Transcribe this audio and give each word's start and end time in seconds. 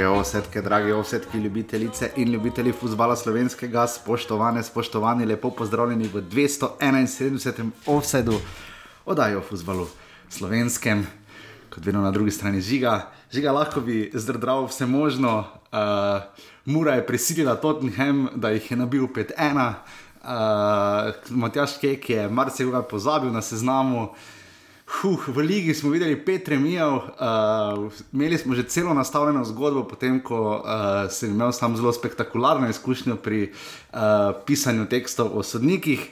Drage 0.00 0.18
osetke, 0.20 0.62
drage 0.62 0.94
osetke, 0.94 1.38
ljubitelice 1.38 2.10
in 2.16 2.32
ljubitelji 2.32 2.72
futbola 2.72 3.16
slovenskega, 3.16 3.86
spoštovane, 3.86 4.62
spoštovani, 4.62 5.26
lepo 5.26 5.50
pozdravljeni 5.50 6.08
v 6.08 6.22
271. 6.22 7.70
offsetu 7.86 8.38
oddaji 9.04 9.36
o 9.36 9.42
futbalu 9.44 9.86
slovenskem, 10.28 11.04
kot 11.68 11.84
vedno 11.86 12.00
na 12.00 12.10
drugi 12.10 12.30
strani 12.30 12.60
žiga. 12.60 13.10
Žiga 13.32 13.52
lahko 13.52 13.80
bi 13.80 14.10
zdrdral 14.14 14.64
vse 14.70 14.86
možno, 14.86 15.44
uh, 15.68 16.22
Mura 16.64 16.94
je 16.94 17.06
prisilila 17.06 17.60
Tottenham, 17.60 18.28
da 18.34 18.56
jih 18.56 18.70
je 18.70 18.76
nabil 18.76 19.04
5-1, 19.06 19.68
uh, 19.68 21.12
Matjaš 21.28 21.76
Kek 21.80 22.10
je 22.10 22.28
marsikoga 22.28 22.82
pozabil 22.82 23.32
na 23.32 23.42
seznamu. 23.42 24.14
Huh, 24.90 25.28
v 25.28 25.38
Ligi 25.38 25.74
smo 25.74 25.90
videli 25.90 26.16
pet 26.18 26.48
remijev, 26.48 26.92
uh, 26.92 27.92
imeli 28.12 28.38
smo 28.38 28.54
že 28.54 28.62
celo 28.62 28.94
nastavljeno 28.94 29.44
zgodbo, 29.44 29.84
potem 29.88 30.18
ko 30.20 30.58
uh, 30.58 31.10
sem 31.10 31.30
imel 31.30 31.52
sam 31.52 31.76
zelo 31.76 31.92
spektakularno 31.92 32.68
izkušnjo 32.68 33.16
pri 33.16 33.52
uh, 33.52 33.98
pisanju 34.46 34.88
tekstov 34.90 35.30
o 35.38 35.42
sodnikih. 35.42 36.10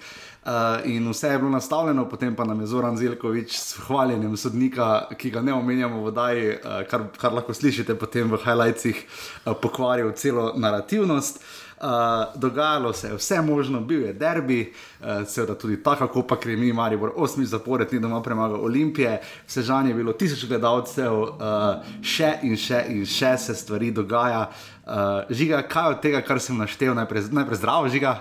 Uh, 0.49 0.53
in 0.85 1.11
vse 1.11 1.29
je 1.29 1.39
bilo 1.39 1.51
nastavljeno, 1.51 2.09
potem 2.09 2.37
pa 2.37 2.45
nam 2.45 2.61
je 2.61 2.67
Zoran 2.67 2.97
Zelkovič 2.97 3.59
s 3.59 3.77
hvaljenjem 3.87 4.37
sodnika, 4.37 5.09
ki 5.19 5.31
ga 5.31 5.43
ne 5.43 5.53
omenjamo 5.53 6.05
v 6.05 6.13
Daji, 6.13 6.49
uh, 6.49 6.83
kar, 6.91 7.11
kar 7.19 7.35
lahko 7.35 7.55
slišite 7.55 7.99
potem 7.99 8.31
v 8.31 8.39
highlightsih, 8.45 9.05
uh, 9.45 9.53
pokvaril 9.59 10.13
celo 10.15 10.53
narativnost. 10.57 11.43
Uh, 11.43 11.68
Uh, 11.79 12.41
dogajalo 12.41 12.93
se 12.93 13.09
je 13.09 13.15
vse 13.15 13.41
možno, 13.43 13.81
bil 13.81 14.03
je 14.03 14.13
derbi, 14.13 14.73
uh, 15.01 15.07
seveda 15.27 15.55
tudi 15.55 15.83
tako, 15.83 16.23
pa 16.23 16.37
ker 16.37 16.51
je 16.51 16.57
mi, 16.57 16.73
Maribor, 16.73 17.13
osmi 17.17 17.47
zapored, 17.47 17.93
ni 17.93 18.01
doma 18.01 18.23
premagal 18.23 18.65
Olimpije, 18.65 19.21
vse 19.47 19.63
žanje 19.63 19.91
je 19.91 19.95
bilo 19.95 20.13
tisoč 20.13 20.43
gledalcev, 20.49 21.15
uh, 21.23 21.93
še 22.03 22.33
in 22.43 22.57
še 22.57 22.83
in 22.89 23.07
še 23.07 23.37
se 23.39 23.55
stvari 23.55 23.93
dogaja. 23.95 24.49
Uh, 24.87 25.31
žiga, 25.31 25.63
kaj 25.63 25.95
od 25.95 26.03
tega, 26.03 26.25
kar 26.27 26.43
sem 26.43 26.59
naštel, 26.59 26.95
najprej, 26.99 27.31
najprej 27.31 27.63
zdravo, 27.63 27.89
žiga? 27.89 28.17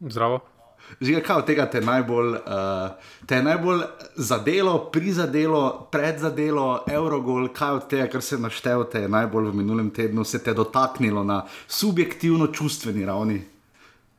Zdravo. 0.00 0.51
Že 1.00 1.22
kaj 1.24 1.36
od 1.36 1.46
tega 1.46 1.66
te 1.70 1.80
najbolj, 1.80 2.36
uh, 2.36 2.90
te 3.26 3.42
najbolj 3.42 3.82
zadelo, 4.16 4.90
prizadelo, 4.92 5.88
predzadelo, 5.92 6.84
Eurogol, 6.90 7.48
kaj 7.54 7.80
od 7.80 7.88
tega, 7.88 8.06
kar 8.12 8.22
se 8.22 8.38
naštel, 8.38 8.84
te 8.84 9.06
je 9.06 9.08
najbolj 9.08 9.50
v 9.50 9.54
minulem 9.54 9.90
tednu 9.90 10.24
se 10.24 10.42
te 10.42 10.54
dotaknilo 10.54 11.24
na 11.24 11.44
subjektivno 11.66 12.46
čustveni 12.46 13.06
ravni? 13.06 13.42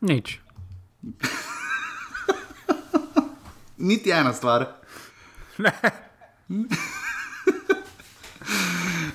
Nič. 0.02 0.40
Niti 3.78 4.12
ena 4.12 4.34
stvar. 4.34 4.66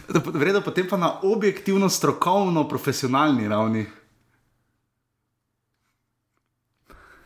Vredno 0.09 0.61
potem 0.61 0.89
pa 0.89 0.97
na 0.97 1.21
objektivno, 1.23 1.89
strokovno, 1.89 2.69
profesionalni 2.69 3.49
ravni. 3.49 3.87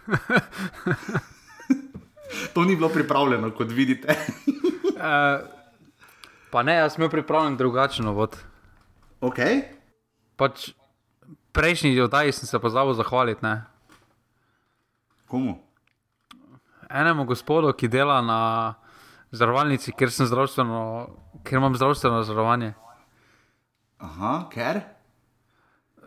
to 2.55 2.64
ni 2.64 2.77
bilo 2.77 2.89
pripravljeno, 2.89 3.50
kot 3.50 3.70
vidite. 3.70 4.08
uh, 4.08 4.14
pa 6.53 6.62
ne, 6.62 6.75
jaz 6.75 6.95
sem 6.95 7.11
pripravljen 7.11 7.56
drugačen 7.56 8.08
vod. 8.08 8.36
Ok. 9.20 9.39
Pač 10.36 10.70
prejšnji 11.53 12.00
oddaji 12.00 12.33
sem 12.33 12.47
se 12.47 12.58
pozabil 12.58 12.95
zahvaliti. 12.95 13.45
Ne? 13.45 13.64
Komu? 15.27 15.58
Enemu 16.90 17.24
gospodu, 17.24 17.73
ki 17.73 17.89
dela 17.89 18.20
na 18.20 18.74
zavarovalnici, 19.30 19.92
kjer, 19.96 20.11
kjer 21.45 21.57
imam 21.57 21.77
zdravstveno 21.77 22.23
zavarovanje. 22.23 22.74
Aha, 24.02 24.48
ker? 24.52 24.80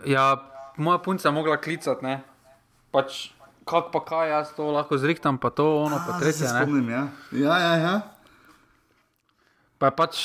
Ja, 0.05 0.35
moja 0.77 0.97
punca 0.97 1.29
je 1.29 1.33
mogla 1.33 1.57
klicati. 1.57 2.17
Pač 2.91 3.34
kako 3.65 3.91
pa 3.91 4.05
kaj, 4.05 4.29
jaz 4.29 4.53
to 4.55 4.69
lahko 4.71 4.97
zrihtam, 4.97 5.37
pa 5.37 5.49
to 5.49 5.65
ono, 5.81 5.99
pa 6.07 6.19
tretje. 6.19 6.47
Se 6.47 6.53
spomnim, 6.53 6.89
ja. 6.89 7.07
Ja, 7.31 7.57
ja, 7.59 7.75
ja. 7.75 7.95
Pa 9.77 9.89
je 9.89 9.95
pač 9.97 10.15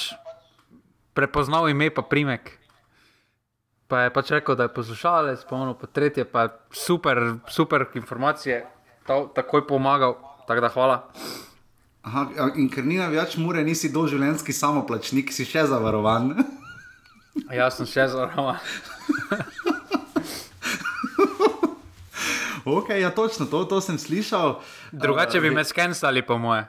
prepoznal 1.16 1.68
ime, 1.68 1.90
pa 1.90 2.02
primek. 2.02 2.58
Pa 3.90 4.06
je 4.06 4.12
pač 4.14 4.30
rekel, 4.30 4.54
da 4.54 4.68
je 4.68 4.74
poslušalec, 4.74 5.44
pa 5.48 5.56
ono, 5.56 5.74
pa 5.74 5.88
tretje, 5.90 6.24
pa 6.24 6.46
je 6.46 6.50
super, 6.70 7.18
super 7.48 7.88
informacije, 7.94 8.62
ta, 9.06 9.24
takoj 9.34 9.66
pomagal, 9.66 10.14
tako 10.46 10.60
da 10.60 10.68
hvala. 10.68 10.98
Aha, 12.06 12.28
in 12.56 12.70
ker 12.72 12.84
ni 12.86 13.00
več 13.12 13.36
mure, 13.36 13.64
nisi 13.64 13.90
doživljenjski 13.92 14.54
samoplačnik, 14.56 15.32
si 15.32 15.44
še 15.44 15.66
zavarovan. 15.68 16.32
Jaz 17.52 17.80
sem 17.80 17.88
še 17.88 18.06
zavarovan. 18.12 18.60
Ok, 22.64 22.88
ja, 23.00 23.10
točno 23.10 23.46
to, 23.46 23.64
to 23.64 23.80
sem 23.80 23.98
slišal. 23.98 24.60
Drugače 24.92 25.38
uh, 25.38 25.42
bi 25.42 25.50
me 25.50 25.64
skenirali, 25.64 26.22
po 26.26 26.38
moje. 26.38 26.66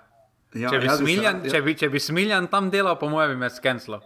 Ja, 0.54 0.70
če, 0.70 0.80
bi 0.80 0.86
ja, 0.86 0.98
smiljan, 0.98 1.44
ja. 1.46 1.52
če, 1.52 1.62
bi, 1.62 1.76
če 1.80 1.90
bi 1.90 2.00
smiljan 2.00 2.48
tam 2.52 2.70
delal, 2.72 2.98
po 3.00 3.10
moje 3.10 3.32
bi 3.32 3.40
me 3.40 3.50
skenirali. 3.50 4.04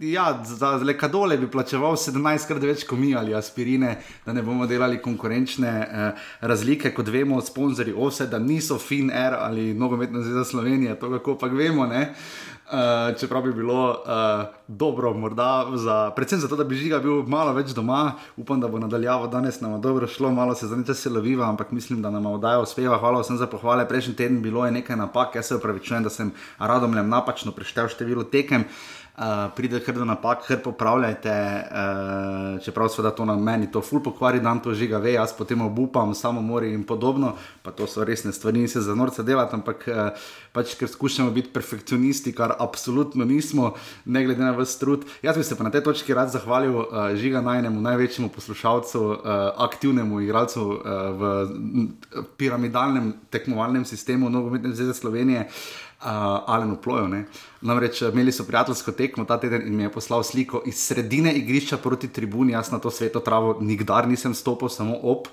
Ja, 0.00 0.42
za 0.44 0.70
lekadole 0.80 1.36
bi 1.36 1.50
plačeval 1.50 1.96
17 2.00 2.46
krat 2.48 2.64
več 2.64 2.84
kot 2.88 2.98
mi 2.98 3.12
ali 3.18 3.34
aspirine, 3.36 3.96
da 4.24 4.32
ne 4.32 4.42
bomo 4.42 4.66
delali 4.66 5.00
konkurenčne 5.02 5.72
eh, 5.82 6.22
razlike, 6.40 6.94
kot 6.96 7.10
vemo, 7.12 7.40
sponzorji 7.44 7.92
OSE, 7.92 8.26
da 8.30 8.38
niso 8.38 8.78
FinR 8.80 9.36
ali 9.38 9.74
nogometna 9.74 10.22
zveza 10.22 10.44
Slovenije, 10.48 10.96
to 11.00 11.10
kako 11.18 11.36
pa 11.38 11.50
vemo. 11.52 11.86
Eh, 11.92 12.14
Uh, 12.72 13.18
čeprav 13.20 13.42
bi 13.42 13.52
bilo 13.52 13.90
uh, 13.90 14.44
dobro, 14.68 15.12
morda, 15.14 15.66
za, 15.74 16.10
predvsem 16.16 16.40
zato, 16.40 16.56
da 16.56 16.64
bi 16.64 16.74
žiga 16.74 16.98
bil 17.04 17.20
malo 17.28 17.52
več 17.52 17.74
doma, 17.76 18.14
upam, 18.36 18.60
da 18.60 18.68
bo 18.68 18.78
nadaljavo 18.80 19.26
danes 19.28 19.60
nam 19.60 19.80
dobro 19.80 20.06
šlo, 20.08 20.30
malo 20.32 20.54
se 20.54 20.66
zanimivo 20.66 20.94
se 20.94 21.10
loviva, 21.10 21.48
ampak 21.48 21.70
mislim, 21.70 22.00
da 22.02 22.10
nam 22.10 22.26
oddaja 22.26 22.62
uspeva. 22.64 22.96
Hvala 22.98 23.20
vsem 23.20 23.36
za 23.36 23.46
pohvale. 23.46 23.84
Prejšnji 23.88 24.14
teden 24.16 24.40
bilo 24.42 24.64
je 24.64 24.72
nekaj 24.72 24.96
napak, 24.96 25.36
jaz 25.36 25.52
se 25.52 25.56
upravičujem, 25.60 26.02
da 26.02 26.10
sem 26.10 26.32
radom 26.58 26.96
napačno 27.08 27.52
preštel 27.52 27.92
število 27.92 28.24
tekem. 28.24 28.64
Uh, 28.64 29.01
uh, 29.18 29.52
pride 29.56 29.80
kar 29.80 29.94
do 29.94 30.04
napak, 30.04 30.46
kar 30.46 30.60
popravljajte. 30.64 31.32
Uh, 31.32 32.62
čeprav 32.64 32.88
se 32.88 33.02
da 33.02 33.10
to 33.10 33.24
na 33.24 33.36
meni, 33.36 33.70
to 33.70 33.80
ful 33.80 34.02
pokvari, 34.02 34.40
da 34.40 34.54
to 34.62 34.74
žiga 34.74 34.98
ve, 34.98 35.12
jaz 35.12 35.32
potem 35.38 35.60
obupam, 35.60 36.14
samo 36.14 36.40
mori 36.40 36.72
in 36.74 36.84
podobno. 36.84 37.34
Pa 37.62 37.70
to 37.70 37.86
so 37.86 38.04
resne 38.04 38.32
stvari, 38.32 38.60
ni 38.60 38.68
se 38.68 38.80
za 38.80 38.94
norce 38.94 39.22
delati, 39.22 39.54
ampak 39.54 39.84
uh, 39.88 40.08
pač 40.52 40.74
ker 40.78 40.88
skušamo 40.88 41.30
biti 41.30 41.52
perfekcionisti, 41.52 42.32
kar 42.32 42.54
absolutno 42.58 43.24
nismo, 43.24 43.74
ne 44.04 44.24
glede 44.24 44.44
na 44.44 44.52
vse 44.56 44.78
trud. 44.78 45.04
Jaz 45.22 45.36
bi 45.36 45.44
se 45.44 45.58
pa 45.58 45.64
na 45.64 45.70
tej 45.70 45.82
točki 45.82 46.14
rad 46.14 46.30
zahvalil 46.30 46.76
uh, 46.76 46.86
žiga 47.14 47.40
najnemu, 47.40 47.80
največjemu 47.80 48.28
poslušalcu, 48.28 49.04
uh, 49.06 49.16
aktivnemu 49.56 50.20
igralcu 50.20 50.68
uh, 50.70 50.80
v 51.12 51.22
piramidalnem 52.36 53.12
tekmovalnem 53.30 53.84
sistemu 53.84 54.30
Nogometne 54.30 54.72
zveze 54.72 54.94
Slovenije 54.94 55.46
uh, 55.46 55.91
Alenu 56.02 56.76
Ploju. 56.76 57.08
Ne? 57.08 57.24
Namreč 57.60 58.02
imeli 58.02 58.32
so 58.32 58.44
prijateljsko 58.44 58.92
tekmo 58.92 59.24
ta 59.24 59.38
teden 59.40 59.66
in 59.66 59.76
mi 59.76 59.82
je 59.82 59.92
poslal 59.92 60.22
sliko 60.22 60.62
iz 60.66 60.80
sredine 60.82 61.32
igrišča 61.32 61.76
proti 61.76 62.08
tribuni. 62.08 62.52
Jaz 62.52 62.72
na 62.72 62.78
to 62.78 62.90
sveto 62.90 63.20
travo 63.20 63.56
nikdar 63.60 64.08
nisem 64.08 64.34
stopil, 64.34 64.68
samo 64.68 64.96
op. 65.02 65.28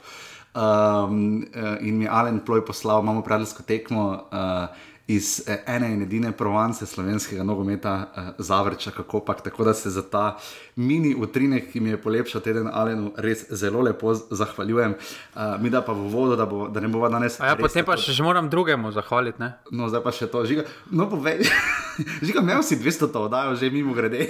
Um, 0.55 1.45
in 1.81 1.97
mi 1.97 2.05
je 2.05 2.09
Alen 2.11 2.39
Ploj 2.45 2.65
poslal, 2.65 3.01
imamo 3.03 3.21
prijateljsko 3.21 3.63
tekmo. 3.63 4.11
Uh, 4.31 4.88
iz 5.09 5.41
eh, 5.47 5.63
ene 5.67 5.87
in 5.93 6.01
edine 6.01 6.31
provence 6.31 6.85
slovenskega 6.85 7.43
nogometa, 7.43 8.11
eh, 8.15 8.27
zavrča, 8.37 8.91
kako 8.91 9.19
pač. 9.25 9.41
Tako 9.43 9.63
da 9.63 9.73
se 9.73 9.89
za 9.89 10.03
ta 10.09 10.37
mini 10.75 11.15
utrinek, 11.17 11.71
ki 11.71 11.79
mi 11.79 11.89
je 11.89 12.01
polepšal 12.01 12.41
teden 12.45 12.69
Alenu, 12.73 13.11
res 13.17 13.45
zelo 13.49 13.81
lepo 13.81 14.13
zahvaljujem. 14.13 14.93
Uh, 14.93 15.57
mi 15.61 15.69
da 15.69 15.81
pa 15.81 15.93
v 15.93 16.05
vodo, 16.13 16.35
da, 16.35 16.45
bo, 16.45 16.67
da 16.69 16.79
ne 16.79 16.87
bo 16.87 17.09
danes. 17.09 17.39
Ja, 17.41 17.55
potem 17.57 17.85
pa 17.85 17.97
še 17.97 18.13
moram 18.23 18.49
drugemu 18.53 18.91
zahvaliti. 18.93 19.41
Ne? 19.41 19.51
No, 19.71 19.89
zdaj 19.89 20.05
pa 20.05 20.13
še 20.13 20.29
to. 20.29 20.45
Žiga, 20.45 20.67
no, 20.93 21.09
povej, 21.09 21.41
žiga, 22.25 22.45
imel 22.45 22.61
si 22.63 22.77
200 22.77 23.09
to 23.09 23.25
oddajo, 23.25 23.57
že 23.57 23.73
mimo 23.73 23.97
grede. 23.97 24.29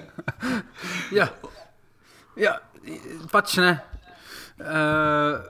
ja. 1.18 1.28
ja, 2.40 2.56
pač 3.28 3.60
ne. 3.60 3.76
Uh, 4.62 5.44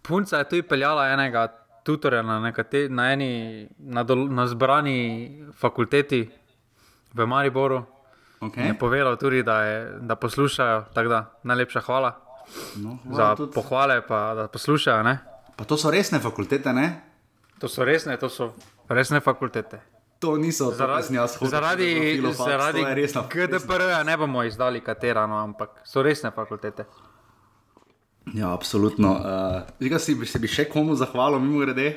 punca 0.00 0.40
je 0.40 0.48
tu 0.48 0.64
peljala 0.64 1.12
enega 1.12 1.50
tutorja 1.82 2.22
na, 2.22 2.40
nekate, 2.40 2.88
na 2.88 3.12
eni 3.12 3.68
na, 3.78 4.02
dol, 4.02 4.28
na 4.30 4.46
zbrani 4.46 5.42
fakulteti 5.58 6.30
v 7.14 7.26
Mariboru. 7.26 7.84
Okay. 8.42 8.66
Je 8.66 8.74
povedal 8.74 9.16
tudi, 9.16 9.42
da, 9.42 9.62
je, 9.62 9.98
da 10.00 10.16
poslušajo. 10.16 10.84
Da, 10.94 11.30
najlepša 11.42 11.80
hvala, 11.80 12.18
no, 12.82 12.98
hvala 13.06 13.16
za 13.16 13.36
tudi. 13.36 13.52
pohvale, 13.54 14.00
pa 14.06 14.34
da 14.34 14.48
poslušajo. 14.48 15.02
Ne? 15.02 15.18
Pa 15.56 15.64
to 15.64 15.76
so 15.76 15.90
resne 15.90 16.18
fakultete, 16.18 16.72
ne? 16.72 17.02
To 17.58 17.68
so 17.68 17.84
resne, 17.84 18.16
to 18.18 18.28
so 18.28 18.50
resne 18.88 19.20
fakultete. 19.20 19.78
To 20.18 20.36
niso 20.36 20.70
zaradi 20.70 21.14
nas, 21.14 21.38
zaradi, 21.38 22.22
zaradi 22.34 23.06
GDPR-ja 23.30 24.02
ne 24.02 24.16
bomo 24.16 24.42
izdali 24.42 24.80
katera, 24.80 25.26
no, 25.26 25.38
ampak 25.38 25.82
so 25.84 26.02
resne 26.02 26.30
fakultete. 26.30 26.86
Ja, 28.30 28.52
absolutno. 28.52 29.12
Uh, 29.80 29.98
si, 29.98 30.14
bi, 30.14 30.26
se 30.26 30.38
bi 30.38 30.50
še 30.50 30.68
komu 30.70 30.94
zahvalil, 30.96 31.42
mimo 31.42 31.64
grede? 31.64 31.90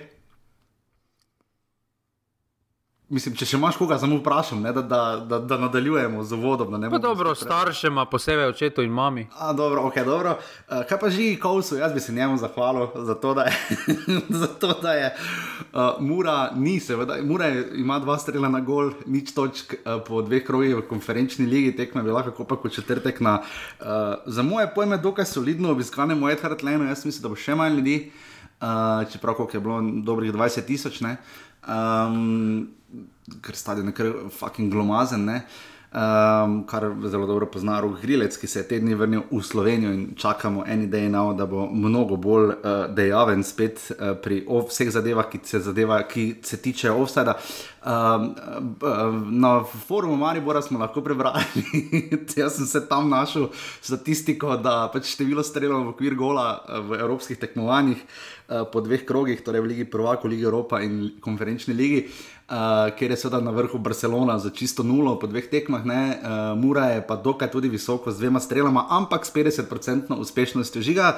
Mislim, 3.05 3.35
če 3.37 3.45
še 3.45 3.57
imaš 3.59 3.75
koga, 3.77 3.99
samo 4.01 4.15
vprašam, 4.17 4.63
ne, 4.65 4.71
da, 4.73 4.81
da, 4.81 4.99
da, 5.29 5.37
da 5.37 5.57
nadaljujemo 5.61 6.23
z 6.25 6.37
vodom. 6.41 6.73
Pa 6.89 6.97
dobro, 6.97 7.35
staršema, 7.37 8.07
posebej 8.09 8.47
očetu 8.49 8.81
in 8.81 8.93
mami. 8.97 9.27
A, 9.37 9.51
dobro, 9.53 9.83
ok, 9.85 9.99
dobro. 10.07 10.31
Uh, 10.39 10.79
kaj 10.89 10.97
pa 11.03 11.09
živi 11.13 11.35
Kovsu, 11.39 11.77
jaz 11.77 11.93
bi 11.93 12.01
se 12.01 12.13
njemu 12.13 12.39
zahvalil 12.41 12.87
za 13.05 13.13
to, 13.21 13.33
da 13.37 13.45
je, 13.45 13.53
za 14.41 14.47
to, 14.47 14.71
da 14.81 14.93
je 14.97 15.11
uh, 15.13 16.01
Mura, 16.01 16.49
ni 16.55 16.79
seveda, 16.81 17.19
Mura 17.21 17.51
je, 17.53 17.67
ima 17.77 17.99
dva 18.01 18.17
strela 18.17 18.49
na 18.49 18.63
gol, 18.65 18.89
nič 19.05 19.35
točk 19.37 19.75
uh, 19.77 19.99
po 20.07 20.23
dveh 20.25 20.41
krogih 20.47 20.73
v 20.79 20.87
konferenčni 20.89 21.45
ligi, 21.45 21.75
tekme 21.77 22.01
bi 22.01 22.15
lahko 22.15 22.47
pa 22.49 22.57
kot 22.57 22.73
četrtek 22.73 23.21
na, 23.21 23.35
uh, 23.41 23.85
za 24.25 24.41
moje 24.41 24.65
pojme, 24.73 24.97
dokaj 24.97 25.29
solidno 25.29 25.69
obiskane 25.77 26.17
moje 26.17 26.39
Hartlene, 26.41 26.89
jaz 26.89 27.05
mislim, 27.05 27.21
da 27.27 27.29
bo 27.29 27.37
še 27.37 27.53
manj 27.53 27.77
ljudi, 27.77 27.99
uh, 28.61 29.05
čeprav 29.13 29.45
je 29.53 29.61
bilo 29.61 29.77
dobrih 30.01 30.33
20 30.33 30.65
tisoč. 30.65 31.03
Um, 31.65 32.73
ker 33.41 33.55
stadion 33.55 33.87
je 33.87 33.93
kar 33.93 34.11
fucking 34.29 34.71
glomazen. 34.71 35.29
Um, 35.95 36.65
kar 36.67 36.83
zelo 37.07 37.23
dobro 37.27 37.45
pozna 37.47 37.79
Rok 37.79 38.01
Grilec, 38.01 38.35
ki 38.37 38.47
se 38.47 38.59
je 38.59 38.67
tedni 38.67 38.95
vrnil 38.95 39.21
v 39.31 39.39
Slovenijo 39.39 39.93
in 39.93 40.09
čakamo 40.19 40.65
en 40.67 40.89
dan 40.91 41.11
now, 41.11 41.31
da 41.37 41.45
bo 41.45 41.69
mnogo 41.71 42.17
bolj 42.17 42.49
uh, 42.49 42.55
dejaven 42.91 43.43
spet 43.43 43.79
uh, 43.91 44.11
pri 44.19 44.41
vseh 44.43 44.91
zadevah, 44.91 45.29
ki 45.31 45.39
se, 45.43 45.59
zadeva, 45.63 46.01
ki 46.03 46.41
se 46.43 46.59
tiče 46.61 46.91
offsajda. 46.91 47.37
Um, 47.85 48.35
na 49.39 49.63
forumu 49.63 50.17
Maribora 50.17 50.61
smo 50.61 50.79
lahko 50.79 51.01
prebrali, 51.01 51.63
jaz 52.37 52.57
sem 52.57 52.67
se 52.67 52.83
tam 52.89 53.09
našel 53.09 53.47
statistiko, 53.79 54.57
da 54.57 54.89
pač 54.91 55.13
število 55.15 55.47
strelov 55.47 55.85
v 55.85 55.95
okvir 55.95 56.19
gola 56.19 56.59
v 56.89 56.99
evropskih 56.99 57.39
tekmovanjih 57.39 58.03
uh, 58.03 58.67
po 58.67 58.83
dveh 58.83 59.07
krogih, 59.07 59.39
torej 59.39 59.63
v 59.63 59.71
Ligi 59.71 59.87
Prvaka, 59.87 60.27
Ligi 60.27 60.43
Evropa 60.43 60.83
in 60.83 61.21
konferenčni 61.23 61.77
ligi. 61.77 62.03
Uh, 62.09 62.34
uh, 62.49 62.95
kjer 62.97 63.11
je 63.11 63.17
seveda 63.17 63.41
na 63.41 63.51
vrhu 63.51 63.77
Barcelona 63.77 64.39
za 64.39 64.49
čisto 64.49 64.83
nulo 64.83 65.19
po 65.19 65.27
dveh 65.27 65.49
tekmah, 65.49 65.81
uh, 65.85 65.91
Mura 66.57 66.85
je 66.85 67.07
pa 67.07 67.15
dokaj 67.15 67.51
tudi 67.51 67.69
visoko 67.69 68.11
z 68.11 68.19
dvema 68.19 68.39
strelama, 68.39 68.85
ampak 68.89 69.25
s 69.25 69.33
50% 69.33 70.15
uspešnostjo 70.19 70.81
žiga. 70.81 71.17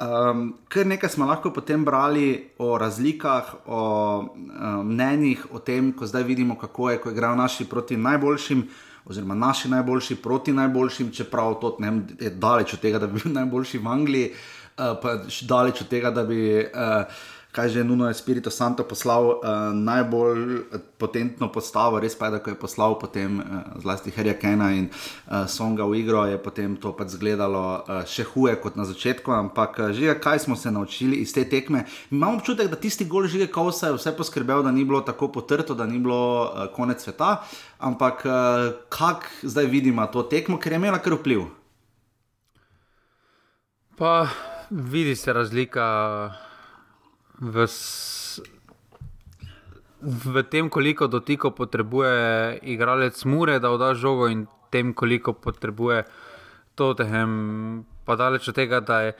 Um, 0.00 0.54
kar 0.68 0.86
nekaj 0.86 1.10
smo 1.10 1.26
lahko 1.26 1.50
potem 1.52 1.84
brali 1.84 2.50
o 2.58 2.78
razlikah, 2.78 3.54
o 3.66 3.82
um, 4.18 4.92
mnenjih, 4.92 5.46
o 5.50 5.58
tem, 5.58 5.92
ko 5.92 6.06
zdaj 6.06 6.22
vidimo, 6.22 6.58
kako 6.58 6.90
je, 6.90 7.00
ko 7.00 7.10
igrajo 7.10 7.36
naši 7.36 7.64
proti 7.64 7.96
najboljšim. 7.96 8.68
Oziroma, 9.08 9.34
naši 9.34 9.68
najboljši 9.68 10.16
proti 10.16 10.52
najboljšim, 10.52 11.10
čeprav 11.12 11.54
to 11.60 11.76
ne, 11.80 12.02
je 12.20 12.30
daleč 12.30 12.74
od 12.74 12.80
tega, 12.80 12.98
da 12.98 13.06
bi 13.06 13.20
bil 13.22 13.32
najboljši 13.32 13.78
v 13.78 13.88
Angliji, 13.88 14.30
uh, 14.30 14.98
pa 15.02 15.14
daleč 15.48 15.80
od 15.80 15.88
tega, 15.88 16.10
da 16.10 16.24
bi 16.28 16.60
uh, 16.60 17.24
kaj 17.52 17.68
že 17.68 17.84
Nuno 17.84 18.08
je 18.08 18.14
Spirito 18.14 18.50
Santo 18.50 18.84
poslal 18.84 19.24
uh, 19.24 19.38
najbolj 19.72 20.68
potentno 20.98 21.48
postavo, 21.52 21.98
res 22.00 22.14
pa 22.14 22.28
je, 22.28 22.36
da 22.36 22.38
ko 22.44 22.52
je 22.52 22.60
poslal 22.60 22.98
potem 23.00 23.40
uh, 23.40 23.44
zlasti 23.80 24.12
Herja 24.12 24.34
Kena 24.38 24.70
in 24.76 24.88
uh, 24.92 25.48
Songa 25.48 25.88
v 25.88 25.98
igro, 25.98 26.26
je 26.28 26.38
potem 26.38 26.76
to 26.76 26.92
pač 26.92 27.16
izgledalo 27.16 27.82
uh, 27.82 28.04
še 28.04 28.26
huje 28.30 28.54
kot 28.60 28.76
na 28.76 28.84
začetku. 28.84 29.32
Ampak 29.32 29.78
uh, 29.80 29.90
že 29.96 30.14
kaj 30.20 30.44
smo 30.44 30.56
se 30.56 30.70
naučili 30.70 31.24
iz 31.24 31.32
te 31.32 31.44
tekme. 31.48 31.86
Imam 32.12 32.36
občutek, 32.38 32.68
da 32.68 32.76
tisti 32.76 33.08
gol 33.08 33.26
žige 33.26 33.48
Kausa 33.48 33.90
je 33.90 33.98
vse 33.98 34.12
poskrbel, 34.16 34.62
da 34.62 34.70
ni 34.70 34.84
bilo 34.84 35.00
tako 35.00 35.32
potrto, 35.32 35.74
da 35.74 35.88
ni 35.88 35.98
bilo 35.98 36.52
uh, 36.52 36.68
konec 36.74 37.00
sveta. 37.00 37.42
Ampak 37.78 38.26
uh, 38.28 38.32
kak 38.92 39.30
zdaj 39.42 39.66
vidimo 39.66 40.04
to 40.12 40.22
tekmo, 40.22 40.60
ker 40.60 40.76
je 40.76 40.82
imela 40.82 41.00
kar 41.00 41.16
vpliv. 41.16 41.48
Pa 43.98 44.28
vidi 44.70 45.16
se 45.16 45.32
razlika 45.32 45.88
v, 47.40 47.66
v 50.02 50.42
tem, 50.50 50.70
koliko 50.70 51.06
dotikov 51.06 51.54
potrebuje 51.54 52.58
igralec 52.62 53.18
Mure, 53.24 53.58
da 53.58 53.70
vda 53.70 53.94
žogo, 53.94 54.28
in 54.28 54.46
tem, 54.70 54.94
koliko 54.94 55.32
potrebuje 55.32 56.04
Totehem. 56.74 57.84
Pa 58.06 58.16
daleč 58.16 58.48
od 58.48 58.54
tega, 58.54 58.80
da 58.80 59.00
je, 59.08 59.10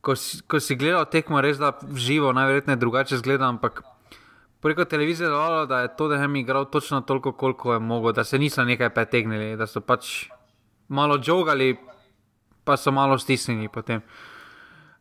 ko 0.00 0.16
si, 0.16 0.40
ko 0.48 0.60
si 0.60 0.76
gledal 0.76 1.04
tekmo, 1.08 1.40
res 1.40 1.60
da 1.60 1.76
živo, 1.94 2.32
najverjetneje 2.32 2.80
drugače 2.80 3.20
zgleda, 3.20 3.48
ampak. 3.48 3.82
Preko 4.64 4.84
televizije 4.88 5.28
je 5.28 5.30
dalo, 5.30 5.66
da 5.66 5.84
je 5.84 5.92
Totehem 5.96 6.36
igral 6.36 6.64
točno 6.64 7.00
toliko, 7.00 7.32
koliko 7.32 7.76
je 7.76 7.78
mogel, 7.78 8.12
da 8.12 8.24
se 8.24 8.38
niso 8.38 8.64
nekaj 8.64 8.90
pretegnili, 8.90 9.56
da 9.56 9.66
so 9.66 9.80
pač 9.80 10.26
malo 10.88 11.20
žogali, 11.22 11.76
pa 12.64 12.76
so 12.76 12.90
malo 12.90 13.18
stisnili 13.18 13.68
potem. 13.68 14.00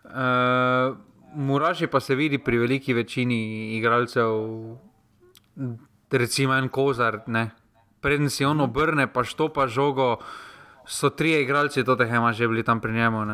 Uh, 0.06 0.94
Muraži 1.36 1.88
pa 1.88 2.00
se 2.00 2.16
vidi 2.16 2.38
pri 2.38 2.58
veliki 2.58 2.94
večini 2.94 3.38
igralcev, 3.78 4.26
recimo 6.12 6.56
en 6.56 6.70
kozar. 6.70 7.20
Preden 8.02 8.30
si 8.30 8.46
on 8.46 8.62
obrne, 8.62 9.08
pa 9.08 9.24
štopa 9.24 9.68
žogo, 9.68 10.18
so 10.88 11.10
tri 11.10 11.34
igralci, 11.42 11.84
to 11.84 11.96
te 11.96 12.08
ima 12.08 12.34
že 12.34 12.48
bili 12.48 12.64
tam 12.64 12.80
pri 12.80 12.94
njemu. 12.94 13.26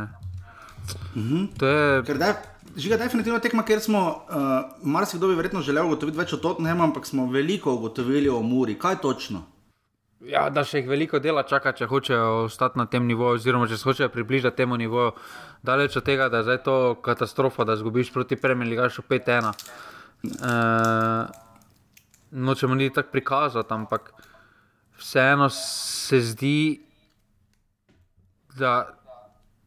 Mhm. 1.15 1.45
Je... 1.61 2.35
Žiga, 2.77 2.97
definitivno 2.97 3.39
tekma, 3.39 3.63
ker 3.67 3.81
smo, 3.83 4.23
uh, 4.29 4.77
marsikdo 4.83 5.27
bi 5.27 5.35
verjetno 5.35 5.61
želel 5.61 5.89
ugotoviti 5.89 6.17
več 6.17 6.33
o 6.33 6.37
Tottenhamu, 6.37 6.83
ampak 6.83 7.05
smo 7.05 7.25
veliko 7.27 7.73
ugotovili 7.73 8.29
o 8.29 8.41
Muri. 8.41 8.77
Kaj 8.79 9.01
točno? 9.03 9.43
Ja, 10.21 10.45
da 10.53 10.63
še 10.63 10.79
jih 10.79 10.87
veliko 10.87 11.19
dela 11.19 11.43
čaka, 11.43 11.73
če 11.73 11.89
hočejo 11.89 12.45
ostati 12.45 12.79
na 12.79 12.85
tem 12.85 13.07
nivoju, 13.09 13.39
oziroma 13.41 13.67
če 13.67 13.79
se 13.81 13.89
hočejo 13.89 14.09
približati 14.13 14.61
temu 14.61 14.77
nivoju. 14.77 15.15
Daleč 15.63 15.95
od 15.97 16.03
tega, 16.03 16.29
da 16.29 16.41
je 16.41 16.63
to 16.63 16.95
katastrofa, 17.01 17.63
da 17.63 17.75
zgubiš 17.75 18.13
proti 18.13 18.35
Premili, 18.35 18.75
gaš 18.75 18.97
5-1. 19.09 19.51
E, 20.23 20.55
nočemo 22.31 22.75
ni 22.75 22.89
tako 22.93 23.11
prikazati, 23.11 23.73
ampak 23.73 24.13
vseeno 24.97 25.49
se 25.49 26.19
zdi, 26.21 26.81
da 28.57 28.89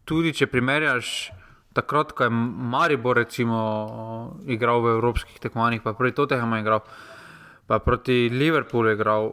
tudi 0.05 0.35
če 0.35 0.47
primerjaš 0.47 1.31
takrat, 1.75 2.13
ko 2.13 2.27
je 2.27 2.31
Maribor 2.75 3.17
recimo, 3.19 3.59
igral 4.47 4.83
v 4.83 4.97
evropskih 4.99 5.39
tekmovanjih, 5.43 5.83
pa 5.83 5.95
proti 5.95 6.17
Tottenhamu 6.17 6.61
igral, 6.63 6.85
pa 7.67 7.79
proti 7.79 8.29
Liverpoolu 8.31 8.95
igral 8.95 9.33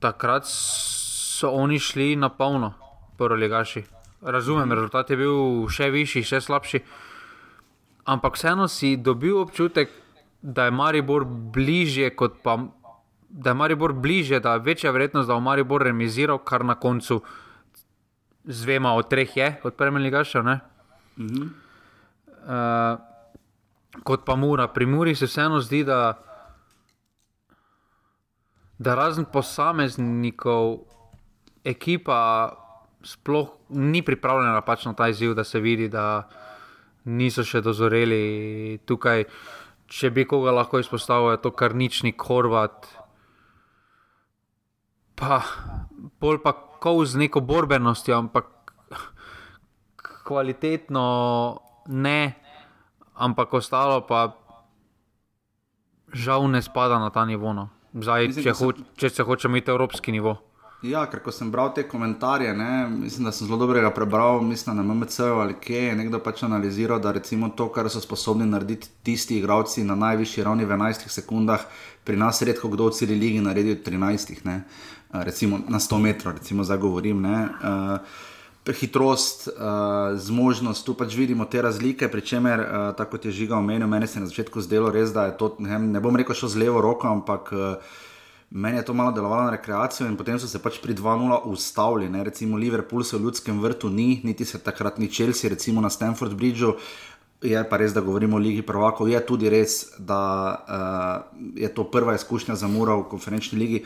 takrat 0.00 0.46
so 0.48 1.50
oni 1.54 1.78
šli 1.78 2.16
na 2.16 2.28
polno, 2.28 2.74
prvi 3.18 3.40
legaši. 3.44 3.84
Razumem, 4.22 4.72
rezultat 4.72 5.10
je 5.10 5.16
bil 5.16 5.68
še 5.72 5.88
višji, 5.90 6.22
še 6.28 6.40
slabši. 6.44 6.82
Ampak 8.12 8.36
vseeno 8.36 8.68
si 8.68 8.96
dobil 8.96 9.38
občutek, 9.40 9.92
da 10.42 10.68
je 10.68 10.74
Maribor 10.76 11.24
bližje 11.24 12.10
pa. 12.44 12.58
Da 13.30 13.52
je 13.52 13.54
Maribor 13.54 13.92
bližje, 13.92 14.40
da 14.40 14.56
je 14.56 14.64
večja 14.66 14.90
verjetnost, 14.90 15.28
da 15.28 15.36
bo 15.38 15.44
Maribor 15.44 15.84
remiziral, 15.86 16.40
kar 16.44 16.64
na 16.64 16.74
koncu 16.74 17.20
z 18.44 18.64
dvema 18.64 18.92
od 18.96 19.08
treh 19.08 19.36
je, 19.36 19.60
od. 19.64 20.60
Mm 21.16 21.26
-hmm. 21.26 21.48
uh, 22.44 22.98
kot 24.02 24.24
pa 24.24 24.36
Mura. 24.36 24.68
Pri 24.68 24.86
Muri 24.86 25.14
se 25.14 25.26
vseeno 25.26 25.60
zdi, 25.60 25.84
da 25.84 26.18
da 28.80 28.94
razen 28.94 29.24
posameznikov, 29.24 30.78
ekipa 31.64 32.50
sploh 33.06 33.48
ni 33.70 34.02
pripravljena 34.02 34.60
pač 34.66 34.84
na 34.86 34.94
ta 34.94 35.08
izziv, 35.08 35.34
da 35.34 35.44
se 35.44 35.60
vidi, 35.60 35.88
da 35.88 36.28
niso 37.04 37.44
še 37.44 37.62
dozoreli 37.64 38.80
tukaj. 38.86 39.24
Če 39.90 40.12
bi 40.14 40.22
koga 40.28 40.52
lahko 40.54 40.78
izpostavil, 40.78 41.32
je 41.34 41.40
to 41.42 41.50
kar 41.50 41.74
nični 41.74 42.12
korvat. 42.14 42.86
Pa, 45.18 45.40
bolj 46.22 46.38
pa 46.44 46.52
kot 46.54 47.08
z 47.10 47.18
neko 47.24 47.42
borbenostjo, 47.42 48.14
ampak 48.14 48.52
kvalitetno 50.24 51.06
ne, 51.90 52.20
ampak 53.18 53.58
ostalo 53.58 54.06
pa 54.06 54.30
žal 56.14 56.46
ne 56.50 56.62
spada 56.62 56.98
na 57.02 57.10
ta 57.10 57.24
nivo. 57.26 57.52
No. 57.52 57.68
Zdaj, 57.94 58.30
mislim, 58.30 58.44
če, 58.46 58.54
ho 58.54 58.70
sem... 58.70 58.86
če 58.94 59.10
se 59.10 59.26
hoče 59.26 59.50
imeti 59.50 59.74
evropski 59.74 60.14
nivo. 60.14 60.38
Ja, 60.80 61.02
ker 61.12 61.20
ko 61.20 61.28
sem 61.28 61.50
bral 61.52 61.74
te 61.76 61.82
komentarje, 61.84 62.54
ne, 62.56 62.86
mislim, 62.88 63.26
da 63.28 63.32
sem 63.36 63.44
zelo 63.44 63.58
dobrega 63.60 63.90
prebral, 63.92 64.40
mislim 64.40 64.78
na 64.78 64.82
MMC 64.82 65.20
ali 65.20 65.54
kje 65.60 65.82
je 65.82 65.96
nekdo 65.96 66.18
pač 66.24 66.42
analiziral, 66.42 67.00
da 67.04 67.12
recimo 67.12 67.50
to, 67.52 67.66
kar 67.68 67.90
so 67.92 68.00
sposobni 68.00 68.46
narediti 68.48 68.88
tisti 69.04 69.36
igravci 69.38 69.84
na 69.84 69.94
najvišji 69.94 70.44
ravni 70.44 70.64
v 70.64 70.72
11 70.72 71.04
sekundah, 71.12 71.68
pri 72.04 72.16
nas 72.16 72.40
redko 72.42 72.72
kdo 72.72 72.88
v 72.88 72.96
celi 72.96 73.20
ligi 73.20 73.44
naredi 73.44 73.76
v 73.76 73.84
13, 73.90 74.40
ne, 74.48 74.62
recimo 75.12 75.60
na 75.68 75.78
100 75.78 76.00
metrov, 76.00 76.38
recimo 76.40 76.64
zdaj 76.64 76.78
govorim. 76.78 77.20
Ne, 77.20 77.44
uh, 77.44 78.28
Hitrost, 78.70 79.48
uh, 79.48 80.16
zmožnost, 80.16 80.86
tu 80.86 80.94
pač 80.94 81.12
vidimo 81.16 81.44
te 81.44 81.60
razlike, 81.62 82.08
pri 82.08 82.22
čemer, 82.22 82.60
uh, 82.60 82.92
tako 82.96 83.18
kot 83.18 83.24
je 83.26 83.36
žiga 83.36 83.58
omenil, 83.58 83.88
meni 83.88 84.06
se 84.06 84.16
je 84.16 84.22
na 84.24 84.28
začetku 84.30 84.62
zdelo 84.64 84.92
res, 84.94 85.12
da 85.12 85.26
je 85.28 85.36
to, 85.36 85.56
ne, 85.58 85.78
ne 85.78 86.00
bom 86.00 86.16
rekel, 86.16 86.36
šlo 86.38 86.48
z 86.48 86.64
levo 86.64 86.80
roko, 86.80 87.08
ampak 87.10 87.52
uh, 87.52 87.98
meni 88.50 88.76
je 88.76 88.84
to 88.84 88.94
malo 88.94 89.12
delovalo 89.12 89.42
na 89.42 89.50
rekreacijo 89.50 90.08
in 90.08 90.16
potem 90.16 90.38
so 90.38 90.48
se 90.48 90.58
pač 90.58 90.80
pri 90.82 90.94
2-0 90.94 91.38
ustavili. 91.44 92.08
Ne? 92.10 92.24
Recimo 92.24 92.56
Liverpool 92.56 93.04
se 93.04 93.16
v 93.16 93.22
ljudskem 93.22 93.60
vrtu 93.60 93.88
ni, 93.88 94.20
niti 94.24 94.44
se 94.44 94.58
takrat 94.58 94.98
ni 94.98 95.08
Chelsea, 95.08 95.50
recimo 95.50 95.80
na 95.80 95.90
Stanford 95.90 96.34
Bridgeu. 96.34 96.76
je 97.42 97.60
pa 97.68 97.76
res, 97.80 97.94
da 97.96 98.00
govorimo 98.00 98.36
o 98.36 98.40
Ligi 98.40 98.62
Prvakov. 98.62 99.08
Je 99.08 99.20
tudi 99.26 99.48
res, 99.48 99.96
da 99.98 100.20
uh, 100.60 101.40
je 101.56 101.68
to 101.74 101.84
prva 101.88 102.14
izkušnja 102.14 102.54
za 102.54 102.68
Muro 102.68 103.00
v 103.00 103.08
konferenčni 103.08 103.58
ligi. 103.58 103.84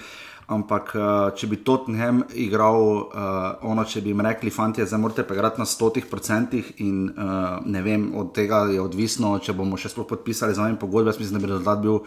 Ampak, 0.51 0.91
uh, 0.99 1.31
če 1.39 1.47
bi 1.49 1.61
Tottenham 1.65 2.25
igral, 2.35 2.81
uh, 2.83 3.63
ono, 3.65 3.85
če 3.89 4.03
bi 4.05 4.11
jim 4.11 4.21
rekli, 4.27 4.51
fanti, 4.53 4.85
zdaj 4.85 5.01
morate 5.01 5.25
pa 5.25 5.39
igrati 5.39 5.63
na 5.63 5.67
stotih 5.67 6.11
procentih, 6.11 6.75
in 6.85 7.07
uh, 7.15 7.63
ne 7.65 7.83
vem, 7.83 8.11
od 8.19 8.35
tega 8.37 8.67
je 8.75 8.83
odvisno, 8.83 9.39
če 9.39 9.55
bomo 9.57 9.79
še 9.81 9.95
sploh 9.95 10.09
podpisali 10.11 10.55
za 10.55 10.67
nami 10.67 10.81
pogodbe. 10.81 11.15
Jaz 11.15 11.23
mislim, 11.23 11.39
da 11.39 11.47
bi 11.47 11.53
rezultat 11.55 11.81
bil, 11.85 12.03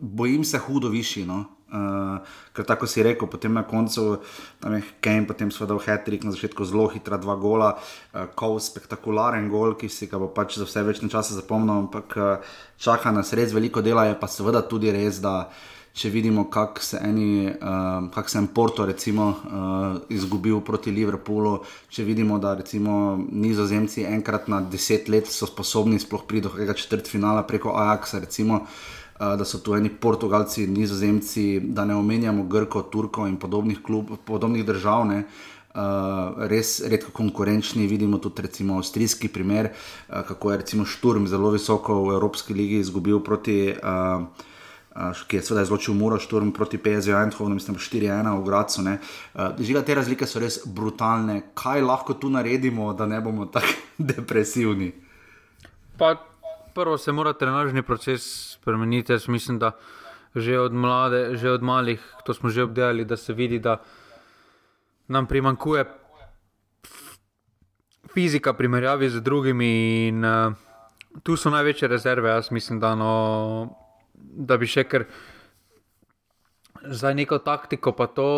bojim 0.00 0.48
se, 0.48 0.58
hudo 0.58 0.90
višji. 0.90 1.28
No? 1.28 1.44
Uh, 1.74 2.22
ker 2.54 2.62
tako 2.62 2.86
si 2.86 3.02
rekel, 3.02 3.26
potem 3.26 3.50
na 3.50 3.64
koncu 3.66 4.22
tam 4.62 4.76
je 4.78 4.82
Kane, 5.02 5.26
potem 5.26 5.50
so 5.50 5.66
dal 5.66 5.82
Hattrick, 5.82 6.22
na 6.22 6.30
začetku 6.30 6.62
zelo 6.62 6.86
hitra 6.86 7.18
dva 7.18 7.34
gola, 7.34 7.74
uh, 7.74 8.30
kol 8.38 8.62
spektakularen 8.62 9.50
gol, 9.50 9.74
ki 9.74 9.90
si 9.90 10.06
ga 10.06 10.20
bo 10.22 10.30
pač 10.30 10.54
za 10.62 10.68
vse 10.68 10.86
večne 10.86 11.10
čase 11.10 11.34
zapomnil, 11.34 11.88
ampak 11.88 12.14
uh, 12.14 12.54
čaka 12.78 13.10
nas 13.10 13.34
res 13.34 13.50
veliko 13.50 13.82
dela, 13.82 14.06
je 14.06 14.14
pa 14.14 14.30
seveda 14.30 14.62
tudi 14.62 14.94
res, 14.94 15.18
da 15.18 15.50
če 15.94 16.14
vidimo, 16.14 16.46
kako 16.50 16.82
se, 16.82 17.02
uh, 17.02 18.06
kak 18.14 18.30
se 18.30 18.38
je 18.38 18.46
Porto 18.54 18.86
recimo, 18.86 19.28
uh, 19.34 19.98
izgubil 20.14 20.62
proti 20.62 20.94
Liverpoolu, 20.94 21.60
če 21.90 22.06
vidimo, 22.06 22.38
da 22.38 22.54
recimo 22.54 23.18
nizozemci 23.18 24.06
enkrat 24.06 24.46
na 24.46 24.62
deset 24.62 25.10
let 25.10 25.26
so 25.26 25.50
sposobni 25.50 25.98
sploh 25.98 26.22
priti 26.22 26.46
do 26.46 26.54
tega 26.54 26.74
četrtfinala 26.74 27.46
preko 27.46 27.74
Ajaxa, 27.74 28.22
recimo. 28.22 28.62
Eh, 28.62 29.03
da 29.18 29.44
so 29.44 29.58
tu 29.58 29.74
eni 29.74 29.88
Portugalci, 29.88 30.66
Nizozemci, 30.66 31.60
da 31.60 31.84
ne 31.84 31.94
omenjamo 31.94 32.44
Grko, 32.44 32.82
Turko 32.82 33.26
in 33.26 33.36
podobnih, 33.36 33.82
klub, 33.82 34.10
podobnih 34.26 34.64
držav. 34.66 35.06
Ne. 35.06 35.24
Uh, 35.74 36.36
res 36.46 36.76
redko 36.86 37.10
konkurenčni, 37.10 37.88
vidimo 37.90 38.20
tudi 38.22 38.42
recimo 38.42 38.76
avstrijski 38.78 39.26
primer, 39.28 39.72
uh, 39.74 40.22
kako 40.22 40.52
je 40.52 40.58
recimo 40.58 40.84
Šturm 40.86 41.26
zelo 41.26 41.50
visoko 41.50 41.96
v 42.04 42.12
Evropski 42.14 42.54
ligi 42.54 42.78
izgubil 42.78 43.18
proti, 43.18 43.74
uh, 43.74 44.22
uh, 44.94 45.22
ki 45.26 45.36
je 45.36 45.42
seveda 45.42 45.64
izločil 45.66 45.98
Muro, 45.98 46.20
Šturm 46.22 46.52
proti 46.54 46.78
PSV 46.78 47.16
Eindhoven, 47.18 47.58
mislim 47.58 47.76
4-1 47.76 48.30
v 48.38 48.44
Gracu. 48.46 48.84
Uh, 48.86 49.58
žiga, 49.58 49.82
te 49.82 49.98
razlike 49.98 50.30
so 50.30 50.38
res 50.38 50.60
brutalne. 50.62 51.40
Kaj 51.58 51.82
lahko 51.82 52.14
tu 52.14 52.30
naredimo, 52.30 52.92
da 52.94 53.10
ne 53.10 53.18
bomo 53.20 53.50
tako 53.50 53.74
depresivni? 54.14 54.92
Pa 55.98 56.14
prvo 56.74 56.98
se 56.98 57.12
mora 57.12 57.32
trenažni 57.32 57.82
proces 57.82 58.52
spremeniti. 58.52 59.12
Jaz 59.12 59.28
mislim, 59.28 59.58
da 59.58 59.72
že 60.34 60.58
od, 60.58 60.72
mlade, 60.72 61.36
že 61.36 61.50
od 61.50 61.62
malih, 61.62 62.02
to 62.26 62.34
smo 62.34 62.50
že 62.50 62.62
obdelali, 62.62 63.04
da 63.04 63.16
se 63.16 63.32
vidi, 63.32 63.58
da 63.58 63.78
nam 65.08 65.26
primankuje 65.26 65.84
fizika, 68.12 68.52
primerjavi 68.52 69.08
z 69.08 69.20
drugimi. 69.20 70.08
In, 70.08 70.24
uh, 70.24 70.52
tu 71.22 71.36
so 71.36 71.50
največje 71.50 71.88
rezerve. 71.88 72.30
Jaz 72.30 72.50
mislim, 72.50 72.80
da, 72.80 72.94
no, 72.94 73.78
da 74.14 74.56
bi 74.58 74.66
še 74.66 74.84
kar 74.84 75.06
za 76.82 77.14
neko 77.14 77.38
taktiko, 77.38 77.92
pa 77.92 78.06
to, 78.06 78.28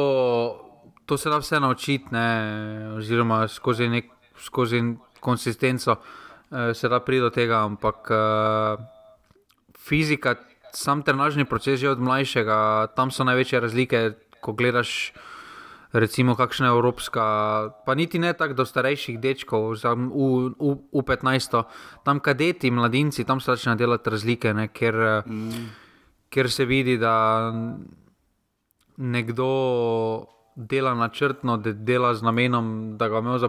to 1.06 1.16
se 1.16 1.32
da 1.32 1.40
vse 1.40 1.60
naučiti, 1.60 2.12
ne, 2.12 2.28
oziroma 2.98 3.48
skozi, 3.48 3.88
nek, 3.88 4.12
skozi 4.36 4.82
konsistenco. 5.20 5.96
Uh, 5.96 6.25
se 6.74 6.88
da 6.88 7.00
priti 7.00 7.20
do 7.20 7.30
tega, 7.30 7.64
ampak 7.64 8.10
uh, 8.10 8.84
fizika, 9.78 10.34
sam 10.72 11.02
trenažni 11.02 11.44
proces 11.44 11.82
je 11.82 11.90
od 11.90 12.00
mlajšega, 12.00 12.92
tam 12.96 13.10
so 13.10 13.24
največje 13.24 13.60
razlike, 13.60 14.04
ko 14.40 14.52
gledaš. 14.52 15.12
Recimo, 15.96 16.34
kakšna 16.36 16.66
je 16.66 16.74
evropska, 16.74 17.24
pa 17.86 17.94
niti 17.94 18.18
ne 18.18 18.32
tako 18.36 18.54
do 18.58 18.64
starejših 18.66 19.16
dečkov, 19.22 19.78
v, 19.80 19.94
v, 20.58 20.72
v 20.92 21.02
15, 21.08 21.62
tam 22.04 22.20
kadeti, 22.20 22.70
mladinci, 22.70 23.24
tam 23.24 23.40
se 23.40 23.54
začne 23.54 23.76
delati 23.80 24.10
razlike, 24.10 24.52
ne, 24.52 24.66
ker, 24.68 25.22
mm. 25.24 25.70
ker 26.28 26.50
se 26.50 26.66
vidi, 26.68 26.98
da 27.00 27.14
nekdo 28.98 30.26
dela 30.56 30.94
načrtno, 30.94 31.56
da 31.56 31.72
dela 31.72 32.14
z 32.14 32.22
namenom, 32.22 32.98
da 32.98 33.08
ga 33.08 33.18
ima 33.18 33.38
za, 33.38 33.48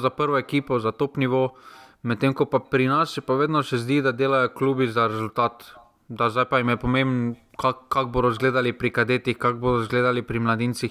za 0.00 0.10
prvo 0.10 0.38
ekipo, 0.38 0.78
za 0.78 0.92
top 0.92 1.16
nivo. 1.16 1.54
Medtem 2.02 2.34
ko 2.34 2.46
pa 2.46 2.58
pri 2.58 2.86
nas 2.86 3.14
se 3.14 3.20
pa 3.20 3.34
vedno 3.34 3.62
še 3.62 3.78
zdi, 3.78 4.02
da 4.02 4.12
delajo 4.12 4.48
klubi 4.48 4.88
za 4.88 5.06
rezultat. 5.06 5.64
Da 6.08 6.30
zdaj 6.30 6.44
pa 6.50 6.58
jim 6.58 6.68
je 6.68 6.76
pomembno, 6.76 7.34
kako 7.56 7.86
kak 7.88 8.06
bodo 8.08 8.30
izgledali 8.30 8.72
pri 8.72 8.90
kadetih, 8.90 9.38
kako 9.38 9.58
bodo 9.58 9.82
izgledali 9.82 10.22
pri 10.22 10.38
mladincih. 10.38 10.90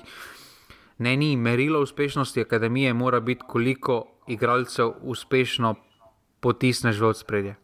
Ne, 0.98 1.18
ni 1.18 1.36
merilo 1.36 1.82
uspešnosti 1.82 2.42
akademije, 2.42 2.94
mora 2.94 3.20
biti, 3.20 3.44
koliko 3.48 4.06
igralcev 4.28 4.94
uspešno 5.02 5.76
potisneš 6.40 7.00
v 7.00 7.14
spredje. 7.14 7.56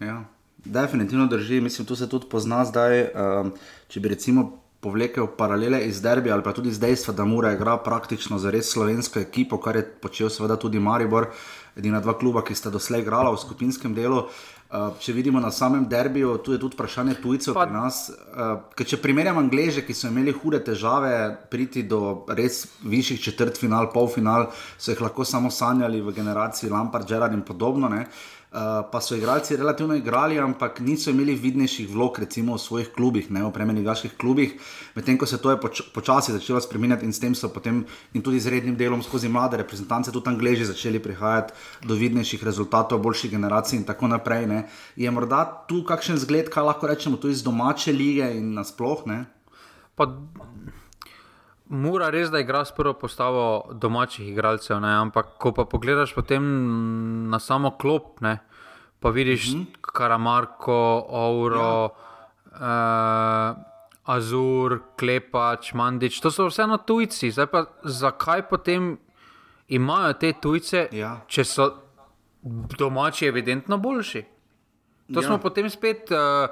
Ja, 0.00 0.24
definitivno 0.64 1.26
drži. 1.26 1.60
Mislim, 1.60 1.86
tu 1.86 1.96
se 1.96 2.08
tudi 2.08 2.26
pozna 2.30 2.64
zdaj. 2.64 3.10
Um, 3.14 3.52
če 3.88 4.00
bi 4.00 4.08
recimo 4.08 4.67
povlekel 4.80 5.26
paralele 5.26 5.80
iz 5.86 6.00
Derbi 6.02 6.30
ali 6.30 6.42
pa 6.42 6.52
tudi 6.52 6.72
z 6.72 6.78
dejstva, 6.78 7.14
da 7.14 7.24
mora 7.24 7.52
igrati 7.52 7.84
praktično 7.84 8.38
za 8.38 8.50
res 8.50 8.70
slovensko 8.70 9.20
ekipo, 9.20 9.58
kar 9.58 9.76
je 9.76 9.86
počel 10.02 10.30
seveda 10.30 10.56
tudi 10.56 10.78
Maribor 10.78 11.32
edina 11.78 12.00
dva 12.00 12.14
kluba, 12.18 12.42
ki 12.42 12.54
sta 12.54 12.70
doslej 12.74 13.02
igrala 13.06 13.30
v 13.30 13.42
skupinskem 13.42 13.94
delu. 13.94 14.26
Uh, 14.68 14.90
če 15.00 15.14
vidimo 15.16 15.40
na 15.40 15.48
samem 15.54 15.86
derbiju, 15.88 16.34
tu 16.44 16.52
je 16.52 16.58
tudi 16.60 16.76
vprašanje 16.76 17.14
tujcev 17.22 17.54
pri 17.56 17.72
nas. 17.72 18.10
Uh, 18.10 18.58
če 18.76 18.98
primerjam 19.00 19.38
Angleže, 19.40 19.80
ki 19.86 19.96
so 19.96 20.10
imeli 20.10 20.34
hude 20.36 20.60
težave 20.60 21.12
priti 21.48 21.86
do 21.88 22.26
res 22.28 22.66
višjih 22.84 23.22
četrtfinal, 23.30 23.88
polfinal, 23.94 24.50
so 24.76 24.92
jih 24.92 25.00
lahko 25.06 25.24
samo 25.24 25.48
sanjali 25.48 26.02
v 26.04 26.12
generaciji 26.12 26.68
Lampard, 26.68 27.08
Gerard 27.08 27.32
in 27.32 27.46
podobno. 27.48 27.88
Uh, 27.88 28.26
Uh, 28.48 28.80
pa 28.92 29.00
so 29.00 29.12
igralci 29.12 29.56
relativno 29.56 29.94
igrali, 29.94 30.38
ampak 30.40 30.80
niso 30.80 31.10
imeli 31.10 31.34
vidnejših 31.36 31.90
vlog, 31.92 32.18
recimo 32.18 32.54
v 32.56 32.58
svojih 32.58 32.88
klubih, 32.96 33.26
ne 33.30 33.42
v 33.44 33.50
premenih 33.52 33.84
gaških 33.84 34.14
klubih. 34.16 34.54
Medtem 34.96 35.18
ko 35.20 35.26
se 35.28 35.36
to 35.36 35.50
je 35.50 35.60
poč 35.60 35.82
počasi 35.92 36.32
začelo 36.32 36.60
spremenjati 36.60 37.04
in 37.04 37.12
s 37.12 37.20
tem 37.20 37.34
so 37.36 37.52
potem 37.52 37.84
in 38.14 38.22
tudi 38.24 38.40
z 38.40 38.48
rednim 38.48 38.76
delom 38.76 39.02
skozi 39.04 39.28
mlade 39.28 39.60
reprezentance, 39.60 40.12
tudi 40.12 40.32
Angleži 40.32 40.64
začeli 40.64 40.96
prihajati 40.96 41.52
do 41.84 41.94
vidnejših 41.94 42.44
rezultatov, 42.44 43.04
boljših 43.04 43.36
generacij 43.36 43.76
in 43.76 43.84
tako 43.84 44.08
naprej. 44.08 44.46
Ne. 44.46 44.64
Je 44.96 45.10
morda 45.10 45.44
tu 45.68 45.84
kakšen 45.84 46.16
zgled, 46.16 46.48
kaj 46.48 46.64
lahko 46.72 46.88
rečemo, 46.88 47.20
tudi 47.20 47.36
iz 47.36 47.44
domače 47.44 47.92
lige 47.92 48.32
in 48.32 48.54
nasplošno? 48.56 49.26
Mora 51.68 52.08
res, 52.10 52.30
da 52.32 52.40
igra 52.40 52.64
s 52.64 52.72
prvo 52.72 52.94
postavo 52.96 53.68
domačih 53.72 54.28
igralcev, 54.28 54.80
ne? 54.80 54.92
ampak 55.02 55.34
ko 55.38 55.52
pa 55.52 55.64
pogledaš 55.68 56.14
na 57.28 57.38
samo 57.38 57.70
klop, 57.76 58.20
ne? 58.20 58.38
pa 59.00 59.10
vidiš 59.10 59.52
mm 59.52 59.58
-hmm. 59.58 59.66
Karamarko, 59.80 61.06
Auro, 61.10 61.90
ja. 62.60 63.54
uh, 63.54 64.14
Azur, 64.14 64.80
Klepač, 64.98 65.72
Mandič, 65.72 66.20
to 66.20 66.30
so 66.30 66.46
vseeno 66.48 66.76
tujci. 66.76 67.30
Zdaj 67.30 67.46
pa 67.46 67.64
zakaj 67.84 68.48
potem 68.48 68.98
imajo 69.68 70.12
te 70.12 70.32
tujce, 70.32 70.88
ja. 70.92 71.20
če 71.26 71.44
so 71.44 71.74
domači 72.78 73.26
evidentno 73.26 73.78
boljši? 73.78 74.24
To 75.14 75.20
ja. 75.20 75.26
smo 75.26 75.38
potem 75.38 75.70
spet. 75.70 76.10
Uh, 76.10 76.48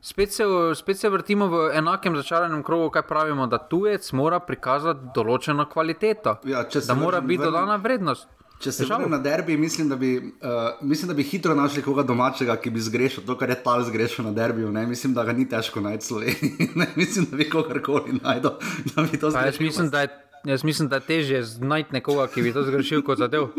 spet 0.00 0.32
se, 0.32 0.44
spet 0.74 0.98
se 0.98 1.08
vrtimo 1.08 1.48
v 1.48 1.70
enakem 1.74 2.16
začaranem 2.16 2.62
krogu, 2.62 2.90
kaj 2.90 3.02
pravimo, 3.08 3.46
da 3.46 3.58
tujec 3.58 4.12
mora 4.12 4.40
prikazati 4.40 5.12
določeno 5.14 5.68
kvaliteto. 5.70 6.38
Ja, 6.44 6.64
da 6.64 6.94
mora 6.94 7.20
biti 7.20 7.44
dodana 7.44 7.76
vrednost. 7.76 8.28
Če 8.58 8.72
se 8.74 8.86
vrnem 8.88 9.12
na 9.12 9.20
derbi, 9.22 9.54
mislim 9.56 9.86
da, 9.88 9.96
bi, 9.96 10.16
uh, 10.18 10.80
mislim, 10.82 11.12
da 11.12 11.14
bi 11.14 11.22
hitro 11.22 11.54
našli 11.54 11.82
koga 11.82 12.02
domačega, 12.02 12.56
ki 12.58 12.72
bi 12.74 12.82
zgrešil 12.82 13.22
to, 13.26 13.36
kar 13.38 13.52
je 13.54 13.58
tal 13.62 13.84
zgrešil 13.86 14.26
na 14.26 14.32
derbiju. 14.34 14.72
Ne? 14.74 14.82
Mislim, 14.86 15.14
da 15.14 15.22
ga 15.24 15.32
ni 15.32 15.46
težko 15.48 15.80
najti 15.80 16.06
Sloveniji. 16.06 16.70
mislim, 17.00 17.28
da 17.30 17.38
bi 17.38 17.46
kogarkoli 17.50 18.18
najdel, 18.18 18.56
da 18.94 19.04
bi 19.06 19.20
to 19.20 19.30
zgrešil. 19.30 19.46
Jaz 19.46 19.60
mislim, 19.60 19.90
da 19.94 20.00
je, 20.00 20.10
jaz 20.50 20.64
mislim, 20.66 20.88
da 20.90 20.98
je 20.98 21.06
težje 21.06 21.44
najti 21.60 21.94
nekoga, 22.00 22.26
ki 22.34 22.42
bi 22.42 22.52
to 22.52 22.66
zgrešil 22.66 23.06
kot 23.06 23.22
zadev. 23.22 23.52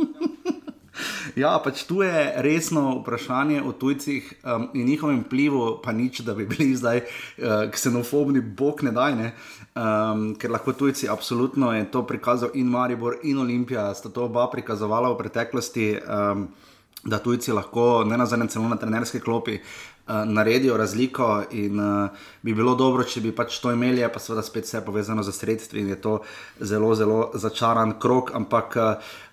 Ja, 1.41 1.53
pač 1.63 1.83
tu 1.87 2.01
je 2.01 2.33
resno 2.43 2.99
vprašanje 2.99 3.61
o 3.63 3.71
tujcih 3.71 4.33
um, 4.43 4.69
in 4.73 4.87
njihovem 4.87 5.21
vplivu, 5.25 5.79
pa 5.83 5.91
nič, 5.91 6.21
da 6.27 6.33
bi 6.35 6.45
bili 6.49 6.75
zdaj 6.75 7.01
uh, 7.01 7.69
ksenofobni, 7.71 8.41
bog 8.41 8.83
ne 8.83 8.91
daj. 8.95 9.15
Ne? 9.15 9.33
Um, 9.75 10.33
ker 10.39 10.51
lahko 10.51 10.73
tujci, 10.73 11.09
absolutno 11.09 11.71
je 11.73 11.85
to 11.91 12.03
prikazal 12.07 12.49
in 12.53 12.67
Maribor, 12.67 13.19
in 13.23 13.39
Olimpija, 13.39 13.93
sta 13.93 14.09
to 14.09 14.25
oba 14.25 14.47
prikazovala 14.51 15.13
v 15.13 15.21
preteklosti. 15.23 15.93
Um, 16.07 16.49
Da 16.99 17.15
tujci 17.23 17.53
lahko, 17.55 18.03
ne 18.03 18.17
na 18.19 18.25
zadnje, 18.27 18.49
celo 18.51 18.67
na 18.67 18.75
trenerske 18.75 19.21
klopi, 19.23 19.53
uh, 19.55 19.88
naredijo 20.25 20.77
razliko. 20.77 21.43
In 21.51 21.79
uh, 21.79 22.09
bi 22.41 22.53
bilo 22.53 22.75
dobro, 22.75 23.03
če 23.03 23.21
bi 23.21 23.31
pač 23.35 23.59
to 23.63 23.71
imeli, 23.71 24.05
pa 24.13 24.19
seveda 24.19 24.43
spet 24.45 24.65
vse 24.67 24.83
povezano 24.85 25.23
z 25.23 25.35
sredstvi 25.35 25.83
in 25.83 25.93
je 25.93 26.01
to 26.01 26.19
zelo, 26.59 26.95
zelo 26.95 27.31
začaran 27.33 27.99
krok. 27.99 28.35
Ampak 28.35 28.77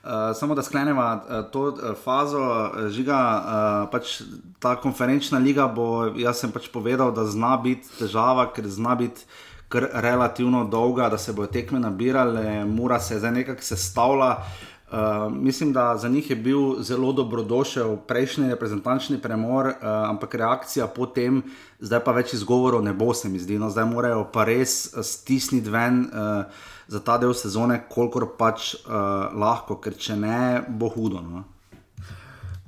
Uh, 0.06 0.12
samo 0.38 0.54
da 0.54 0.62
sklenemo 0.62 1.02
uh, 1.02 1.50
to 1.50 1.61
uh, 1.62 1.97
fazo, 2.04 2.38
uh, 2.38 2.85
žiga, 2.95 3.16
uh, 3.18 3.88
pač 3.90 4.21
ta 4.62 4.76
konferenčna 4.78 5.40
liga 5.42 5.66
bo, 5.66 6.12
jaz 6.14 6.45
sem 6.45 6.52
pač 6.54 6.68
povedal, 6.71 7.11
da 7.11 7.25
zna 7.26 7.56
biti 7.59 7.90
težava, 7.99 8.45
ker 8.54 8.68
zna 8.71 8.95
biti 8.95 9.26
kar 9.68 9.88
relativno 9.92 10.64
dolga, 10.64 11.09
da 11.09 11.18
se 11.18 11.33
bodo 11.33 11.50
tekme 11.52 11.80
nabirale, 11.83 12.64
mora 12.64 13.00
se 13.00 13.18
zdaj 13.18 13.33
nekako 13.33 13.62
sestavljati. 13.62 14.42
Uh, 14.87 15.33
mislim, 15.33 15.73
da 15.73 15.97
za 15.97 16.09
njih 16.09 16.31
je 16.31 16.37
bil 16.37 16.83
zelo 16.83 17.12
dobrodošel 17.12 17.97
prejšnji 18.07 18.49
reprezentančni 18.49 19.19
premor, 19.19 19.66
uh, 19.66 19.75
ampak 19.83 20.35
reakcija 20.35 20.87
potem, 20.87 21.43
zdaj 21.81 22.05
pa 22.05 22.12
več 22.14 22.37
izgovorov 22.38 22.85
ne 22.87 22.93
bo, 22.95 23.11
se 23.14 23.28
mi 23.28 23.38
zdi. 23.43 23.59
No, 23.59 23.71
zdaj 23.71 23.85
morajo 23.90 24.28
pa 24.33 24.45
res 24.47 24.95
stisniti 25.02 25.71
ven 25.71 26.05
uh, 26.07 26.47
za 26.87 27.00
ta 27.02 27.19
del 27.19 27.35
sezone, 27.35 27.81
kolikor 27.90 28.28
pač 28.38 28.76
uh, 28.78 29.35
lahko, 29.35 29.81
ker 29.83 29.99
če 29.99 30.16
ne, 30.23 30.38
bo 30.69 30.87
hudo. 30.95 31.19
No. 31.19 31.43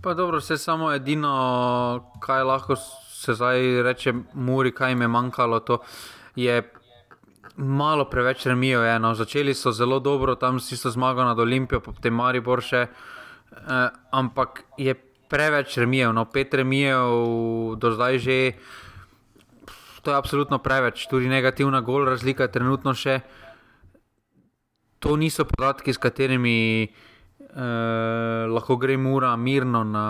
Pa 0.02 0.14
dobro, 0.14 0.42
vse 0.42 0.58
samo 0.58 0.90
edino, 0.90 1.30
kaj 2.20 2.42
lahko 2.42 2.75
se 3.18 3.34
zdaj 3.34 3.82
reče, 3.82 4.14
muri, 4.34 4.75
kaj 4.75 4.90
jim 4.90 5.06
je 5.06 5.08
manjkalo, 5.08 5.60
to 5.60 5.78
je 6.34 6.62
malo 7.58 8.06
preveč 8.06 8.46
remijo. 8.46 8.80
No. 8.98 9.14
Začeli 9.14 9.54
so 9.54 9.72
zelo 9.72 9.98
dobro, 10.00 10.34
tam 10.34 10.60
si 10.60 10.76
so 10.76 10.90
zmagali 10.90 11.26
nad 11.26 11.38
Olimpijo, 11.38 11.80
potem 11.80 12.14
Mari 12.14 12.40
Borše, 12.40 12.86
eh, 12.86 13.88
ampak 14.12 14.62
je 14.78 14.94
preveč 15.28 15.76
remijo. 15.78 16.12
No. 16.12 16.24
Pet 16.24 16.54
remijo 16.54 17.74
do 17.76 17.90
zdaj 17.90 18.18
že, 18.18 18.52
to 20.02 20.10
je 20.10 20.16
absolutno 20.16 20.58
preveč, 20.58 21.06
tudi 21.10 21.28
negativna 21.28 21.80
gol 21.80 22.06
razlika 22.06 22.46
je 22.46 22.52
trenutno 22.52 22.94
še. 22.94 23.20
To 24.98 25.14
niso 25.14 25.44
podatki, 25.46 25.94
s 25.94 25.98
katerimi 25.98 26.82
eh, 26.86 28.46
lahko 28.50 28.76
gre 28.76 28.96
mura 28.98 29.36
mirno 29.36 29.84
na 29.84 30.06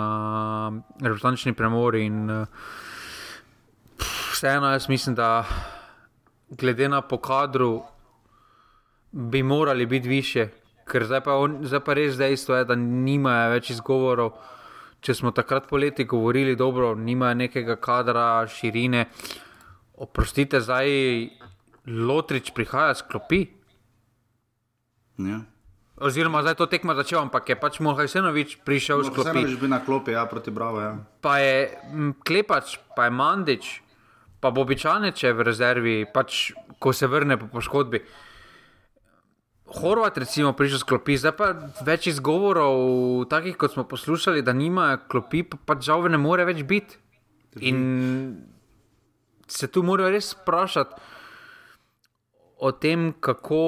reprezentančni 1.01 1.53
premor. 1.53 1.95
In, 1.95 2.29
eh, 2.29 2.45
vseeno, 4.33 4.71
jaz 4.73 4.89
mislim, 4.89 5.15
da 5.15 5.45
glede 6.49 6.89
na 6.89 7.01
pokadru 7.01 7.83
bi 9.11 9.43
morali 9.43 9.85
biti 9.85 10.09
više, 10.09 10.47
ker 10.85 11.05
zdaj 11.05 11.21
pa, 11.21 11.35
on, 11.35 11.59
zdaj 11.63 11.79
pa 11.79 11.93
res 11.93 12.17
dejstvo 12.17 12.55
je, 12.55 12.65
da 12.65 12.75
nimajo 12.75 13.51
več 13.53 13.69
izgovorov. 13.73 14.33
Če 14.99 15.13
smo 15.15 15.31
takrat 15.31 15.69
poleti 15.69 16.03
govorili, 16.03 16.57
da 16.59 16.65
nimajo 16.95 17.35
nekega 17.35 17.77
kadra, 17.79 18.47
širine. 18.47 19.05
Oprostite, 19.95 20.59
zdaj 20.59 20.89
Lotrič 21.87 22.51
prihaja 22.51 22.95
s 22.95 23.05
klopi. 23.07 23.45
Ja. 25.17 25.39
Oziroma, 25.99 26.41
zdaj 26.41 26.55
to 26.55 26.65
tekmo 26.71 26.95
začel, 26.95 27.19
ampak 27.19 27.49
je 27.49 27.55
pač 27.59 27.79
Mohajsenovič 27.83 28.59
prišel 28.63 29.03
s 29.03 29.11
klopi. 29.11 29.43
Že 29.47 29.59
bi 29.59 29.67
na 29.67 29.79
klopi, 29.83 30.15
ja, 30.15 30.23
proti 30.25 30.51
Bravo. 30.51 30.79
Ja. 30.79 30.91
Pa 31.19 31.39
je 31.43 31.75
Klepač, 32.23 32.79
pa 32.95 33.07
je 33.07 33.11
Mandič, 33.11 33.65
pa 34.39 34.51
Bobičane, 34.55 35.11
če 35.11 35.29
je 35.29 35.35
v 35.35 35.45
rezervi, 35.45 35.95
pač, 36.13 36.51
ko 36.79 36.93
se 36.95 37.07
vrne 37.07 37.37
po 37.39 37.49
poškodbi. 37.51 38.01
Horvat, 39.69 40.17
recimo, 40.17 40.55
prišel 40.57 40.81
s 40.81 40.87
klopi, 40.87 41.17
zdaj 41.19 41.35
pa 41.37 41.51
več 41.85 42.07
izgovorov, 42.09 43.27
takih 43.29 43.57
kot 43.59 43.75
smo 43.75 43.85
poslušali, 43.85 44.41
da 44.41 44.55
nima 44.55 44.95
klopi, 45.11 45.43
pa 45.45 45.59
pač 45.61 45.85
žal 45.85 46.07
ne 46.09 46.17
more 46.17 46.47
več 46.47 46.63
biti. 46.65 46.97
In 47.65 47.79
se 49.49 49.67
tu 49.67 49.83
morajo 49.83 50.13
res 50.13 50.33
vprašati 50.37 51.17
o 52.59 52.71
tem, 52.71 53.13
kako, 53.19 53.61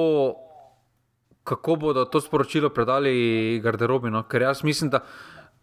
kako 1.44 1.76
bodo 1.76 2.04
to 2.04 2.20
sporočilo 2.20 2.70
predali 2.70 3.60
garderobi. 3.64 4.10
No? 4.10 4.24
Ker 4.28 4.46
jaz 4.46 4.62
mislim, 4.66 4.90
da 4.92 5.02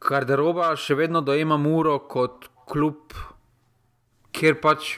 garderoba 0.02 0.72
še 0.80 0.98
vedno 0.98 1.22
dojema 1.22 1.60
Muro 1.62 2.00
kot 2.10 2.50
klub 2.70 3.14
kjer 4.40 4.60
pač 4.64 4.98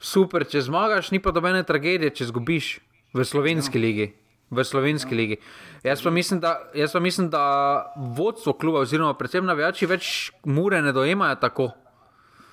super, 0.00 0.44
če 0.48 0.64
zmagaš, 0.68 1.10
ni 1.14 1.20
pa 1.22 1.32
dobene 1.34 1.62
tragedije, 1.66 2.12
če 2.20 2.30
zgubiš 2.30 2.78
v 3.16 3.26
slovenski 3.26 3.80
ja. 3.80 3.84
ligi. 3.84 4.08
V 4.50 4.64
slovenski 4.66 5.14
ja. 5.14 5.20
ligi. 5.20 5.40
Jaz 5.86 6.02
pa, 6.04 6.12
mislim, 6.12 6.40
da, 6.42 6.56
jaz 6.76 6.96
pa 6.96 7.00
mislim, 7.00 7.28
da 7.32 7.42
vodstvo 8.16 8.56
kluba, 8.56 8.84
oziroma 8.84 9.16
predvsem 9.16 9.46
navijači, 9.46 9.88
več 9.88 10.32
mure 10.44 10.82
ne 10.82 10.92
dojemajo 10.96 11.38
tako. 11.40 11.70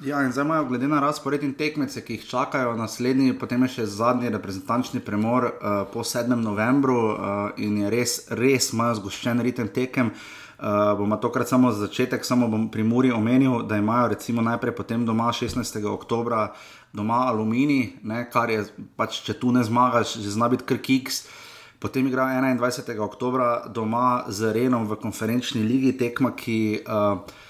Ja, 0.05 0.19
in 0.21 0.29
zdaj 0.29 0.45
imajo, 0.45 0.67
glede 0.69 0.87
na 0.87 0.99
razpored 1.01 1.41
in 1.41 1.55
tekmece, 1.57 2.03
ki 2.05 2.19
jih 2.19 2.25
čakajo, 2.29 2.75
naslednji, 2.77 3.33
potem 3.39 3.63
je 3.65 3.79
še 3.79 3.85
zadnji 3.89 4.29
reprezentančni 4.29 5.01
premor 5.01 5.47
uh, 5.49 5.79
po 5.89 6.03
7. 6.05 6.35
novembru 6.37 6.99
uh, 7.01 7.21
in 7.57 7.79
je 7.81 7.89
res, 7.89 8.19
res 8.29 8.69
imajo 8.77 8.99
zgoščen 8.99 9.41
ritem 9.41 9.71
tekem. 9.73 10.13
Uh, 10.13 10.46
Uh, 10.57 10.97
bomo 10.97 11.17
tokrat 11.21 11.47
samo 11.47 11.71
za 11.71 11.85
začetek, 11.85 12.25
samo 12.25 12.47
bom 12.47 12.69
pri 12.73 12.83
Muri 12.83 13.11
omenil, 13.11 13.63
da 13.63 13.77
imajo 13.77 14.07
recimo 14.07 14.41
najprej 14.41 14.75
potem 14.75 15.05
doma 15.05 15.31
16. 15.31 15.85
oktober 15.85 16.47
doma 16.93 17.27
aluminij, 17.29 17.89
ne, 18.03 18.23
kar 18.29 18.49
je 18.49 18.63
pač, 18.97 19.21
če 19.21 19.37
tu 19.37 19.51
ne 19.53 19.61
zmagaš, 19.63 20.15
že 20.17 20.33
zna 20.33 20.49
biti 20.49 20.65
krkiks. 20.65 21.27
Potem 21.79 22.07
igra 22.09 22.25
21. 22.25 22.97
oktober 23.05 23.69
doma 23.69 24.25
z 24.27 24.49
Renom 24.53 24.87
v 24.89 24.97
konferenčni 24.97 25.61
ligi, 25.61 25.93
tekma, 25.97 26.33
ki. 26.33 26.81
Uh, 26.87 27.45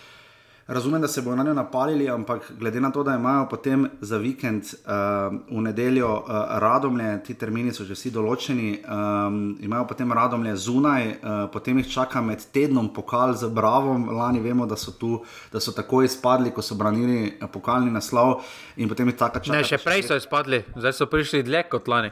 Razumem, 0.68 1.02
da 1.02 1.08
se 1.08 1.22
bodo 1.22 1.36
na 1.36 1.44
njo 1.44 1.54
napalili, 1.54 2.10
ampak 2.10 2.52
glede 2.60 2.82
na 2.82 2.92
to, 2.92 3.04
da 3.04 3.16
imajo 3.16 3.48
potem 3.50 3.90
za 4.02 4.18
vikend 4.18 4.64
uh, 4.64 5.58
v 5.58 5.62
nedeljo 5.62 6.14
uh, 6.14 6.30
radomlje, 6.60 7.24
ti 7.24 7.34
termini 7.34 7.72
so 7.74 7.86
že 7.88 7.96
vsi 7.96 8.12
določeni, 8.12 8.74
um, 8.84 9.56
imajo 9.64 9.86
potem 9.88 10.12
radomlje 10.12 10.56
zunaj, 10.66 11.08
uh, 11.08 11.38
potem 11.54 11.80
jih 11.80 11.88
čaka 11.94 12.22
med 12.22 12.44
tednom 12.52 12.92
pokal 12.94 13.32
z 13.34 13.48
Bravom. 13.48 14.10
Lani 14.12 14.44
vemo, 14.44 14.68
da 14.68 14.76
so, 14.76 14.92
tu, 14.92 15.22
da 15.54 15.64
so 15.64 15.72
tako 15.72 16.04
izpadli, 16.04 16.52
ko 16.52 16.62
so 16.62 16.76
branili 16.76 17.38
pokalni 17.54 17.92
naslov. 17.92 18.42
In 18.76 18.92
potem 18.92 19.08
jih 19.08 19.16
tako 19.16 19.46
čaka. 19.48 19.56
Ne, 19.56 19.64
še 19.64 19.80
prej 19.80 20.04
so 20.04 20.20
izpadli, 20.20 20.66
zdaj 20.76 21.00
so 21.00 21.08
prišli 21.08 21.46
dlje 21.48 21.64
kot 21.72 21.88
lani. 21.88 22.12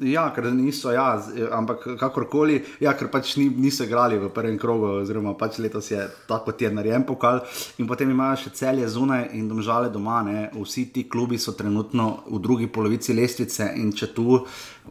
Ja, 0.00 0.28
ker 0.34 0.46
niso, 0.54 0.92
ja, 0.94 1.06
ampak 1.52 1.82
kakorkoli, 1.98 2.60
ja, 2.80 2.92
ker 2.94 3.08
pač 3.10 3.32
ni, 3.40 3.48
niso 3.50 3.82
igrali 3.82 4.18
v 4.18 4.30
prvem 4.34 4.54
krogu, 4.60 4.92
oziroma 5.00 5.32
pač 5.38 5.58
letos 5.58 5.90
je 5.90 6.04
tako, 6.28 6.52
kot 6.52 6.62
je 6.62 6.70
narejen 6.70 7.02
pokal. 7.08 7.40
In 7.82 7.88
potem 7.90 8.10
imajo 8.14 8.36
še 8.44 8.54
celje 8.54 8.86
zunaj 8.94 9.28
in 9.34 9.48
domžale 9.50 9.90
doma. 9.90 10.20
Ne. 10.22 10.48
Vsi 10.54 10.88
ti 10.94 11.08
klubi 11.10 11.38
so 11.38 11.56
trenutno 11.58 12.22
v 12.28 12.38
drugi 12.42 12.70
polovici 12.70 13.16
lestvice 13.16 13.72
in 13.74 13.90
če 13.90 14.12
tu 14.14 14.38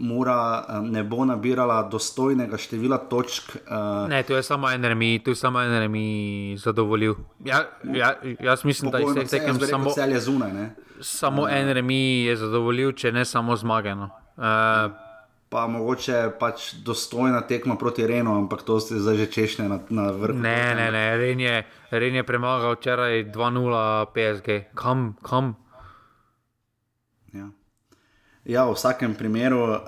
mora 0.04 0.82
ne 0.84 1.04
bo 1.08 1.24
nabirala 1.26 1.80
dostojnega 1.88 2.60
števila 2.60 3.00
točk. 3.10 3.56
Uh, 3.64 4.06
ne, 4.12 4.22
tu 4.28 4.36
je 4.36 4.44
samo 4.44 4.70
en 4.70 4.84
remi, 4.84 5.22
tu 5.24 5.32
je 5.32 5.40
samo 5.40 5.64
en 5.64 5.80
remi 5.80 6.58
zadovoljil. 6.60 7.16
Ja, 7.46 7.64
ja, 7.96 8.14
jaz 8.44 8.68
mislim, 8.68 8.92
da 8.92 8.98
je 8.98 9.10
vse 9.14 9.40
tekem 9.40 9.60
samo 9.64 9.96
celje 9.96 10.20
zunaj. 10.20 10.54
Ne. 10.54 10.70
Samo 11.02 11.48
en 11.50 11.74
remi 11.74 12.28
je 12.28 12.38
zadovoljil, 12.38 12.92
če 12.92 13.12
ne 13.12 13.26
samo 13.26 13.56
zmagano. 13.56 14.27
Uh, 14.38 14.94
pa 15.50 15.68
mogoče 15.68 16.32
pač 16.40 16.74
dostojna 16.86 17.42
tekma 17.48 17.76
proti 17.76 18.08
Renu, 18.08 18.36
ampak 18.38 18.62
to 18.62 18.80
ste 18.80 19.00
zdaj 19.00 19.18
že 19.18 19.28
češnje 19.32 19.66
na, 19.70 19.80
na 19.90 20.12
vrhu. 20.12 20.36
Ne, 20.38 20.76
ne, 20.76 20.92
ne, 20.92 21.06
Ren 21.18 21.40
je, 21.40 21.64
Ren 21.92 22.16
je 22.16 22.24
premagal 22.24 22.76
včeraj 22.76 23.32
2-0 23.32 24.12
PSG. 24.12 24.76
Kam, 24.76 25.16
kam? 25.24 25.56
Ja. 27.34 27.48
Ja, 28.48 28.64
v 28.64 28.78
vsakem 28.80 29.12
primeru, 29.12 29.60
uh, 29.60 29.80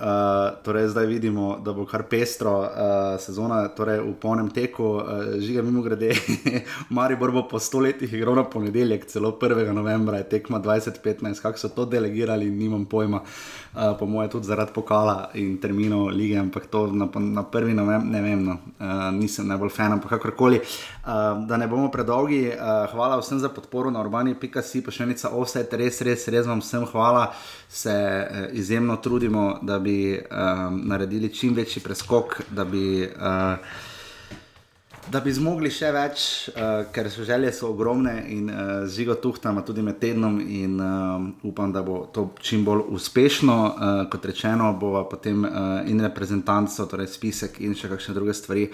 torej 0.64 0.90
zdaj 0.92 1.06
vidimo, 1.08 1.62
da 1.64 1.72
bo 1.72 1.86
kar 1.88 2.04
pestro 2.12 2.58
uh, 2.60 3.16
sezona, 3.16 3.62
torej 3.72 4.02
v 4.04 4.12
polnem 4.20 4.50
teku, 4.52 5.00
uh, 5.00 5.40
žiga 5.40 5.64
mimo 5.64 5.80
grede, 5.80 6.12
Maribor 6.96 7.32
bo 7.32 7.46
po 7.48 7.56
stoletjih 7.56 8.12
igral 8.20 8.36
na 8.36 8.44
ponedeljek, 8.44 9.08
celo 9.08 9.32
1. 9.40 9.72
novembra 9.72 10.20
je 10.20 10.28
tekma 10.36 10.60
2015, 10.60 11.40
kako 11.40 11.56
so 11.56 11.72
to 11.72 11.88
delegirali, 11.88 12.52
nimam 12.52 12.84
pojma, 12.84 13.24
uh, 13.74 13.98
po 14.00 14.06
mojem 14.06 14.30
tudi 14.30 14.48
zaradi 14.48 14.72
pokala 14.74 15.30
in 15.34 15.58
terminov 15.62 16.10
lige, 16.12 16.38
ampak 16.40 16.68
to 16.68 16.88
na, 16.88 17.10
na 17.20 17.44
1. 17.44 17.74
novembra, 17.74 18.10
ne 18.10 18.22
vem, 18.22 18.44
no, 18.46 18.58
uh, 18.80 19.12
nisem 19.12 19.48
najbolj 19.48 19.70
fan, 19.70 19.92
ampak 19.98 20.10
kakorkoli. 20.18 20.60
Uh, 20.60 21.46
da 21.48 21.58
ne 21.58 21.68
bomo 21.68 21.92
predolgi, 21.92 22.48
uh, 22.50 22.86
hvala 22.92 23.20
vsem 23.20 23.40
za 23.40 23.50
podporo 23.50 23.92
na 23.92 24.02
urbani.si, 24.02 24.82
pa 24.86 24.92
še 24.92 25.04
enica 25.04 25.34
offset, 25.36 25.74
res, 25.74 26.02
res, 26.02 26.28
res 26.28 26.48
vam 26.50 26.64
vsem 26.64 26.86
hvala. 26.90 27.30
Se, 27.70 27.94
uh, 27.94 28.48
izjemno 28.58 28.98
trudimo, 28.98 29.60
da 29.62 29.80
bi 29.80 30.18
um, 30.18 30.82
naredili 30.90 31.30
čim 31.34 31.54
večji 31.54 31.84
preskok, 31.86 32.42
da 32.50 32.66
bi, 32.66 33.06
uh, 33.06 33.88
da 35.12 35.20
bi 35.26 35.32
zmogli 35.34 35.72
še 35.74 35.90
več, 35.94 36.24
uh, 36.52 36.86
ker 36.94 37.10
so 37.10 37.26
želje 37.26 37.52
so 37.58 37.72
ogromne 37.74 38.14
in 38.30 38.50
uh, 38.52 38.86
žigo 38.90 39.16
tuhtamo 39.22 39.64
tudi 39.66 39.82
med 39.86 40.00
tednom. 40.02 40.40
In 40.42 40.78
uh, 40.78 41.26
upam, 41.50 41.74
da 41.74 41.84
bo 41.86 42.04
to 42.14 42.30
čim 42.42 42.64
bolj 42.68 42.86
uspešno. 42.94 43.58
Uh, 43.58 44.02
kot 44.12 44.26
rečeno, 44.30 44.72
bo 44.80 45.04
potem 45.10 45.46
uh, 45.46 45.82
in 45.90 46.02
reprezentantstvo, 46.06 46.88
torej 46.92 47.10
spisek 47.14 47.62
in 47.66 47.78
še 47.78 47.90
kakšne 47.92 48.18
druge 48.18 48.38
stvari 48.38 48.68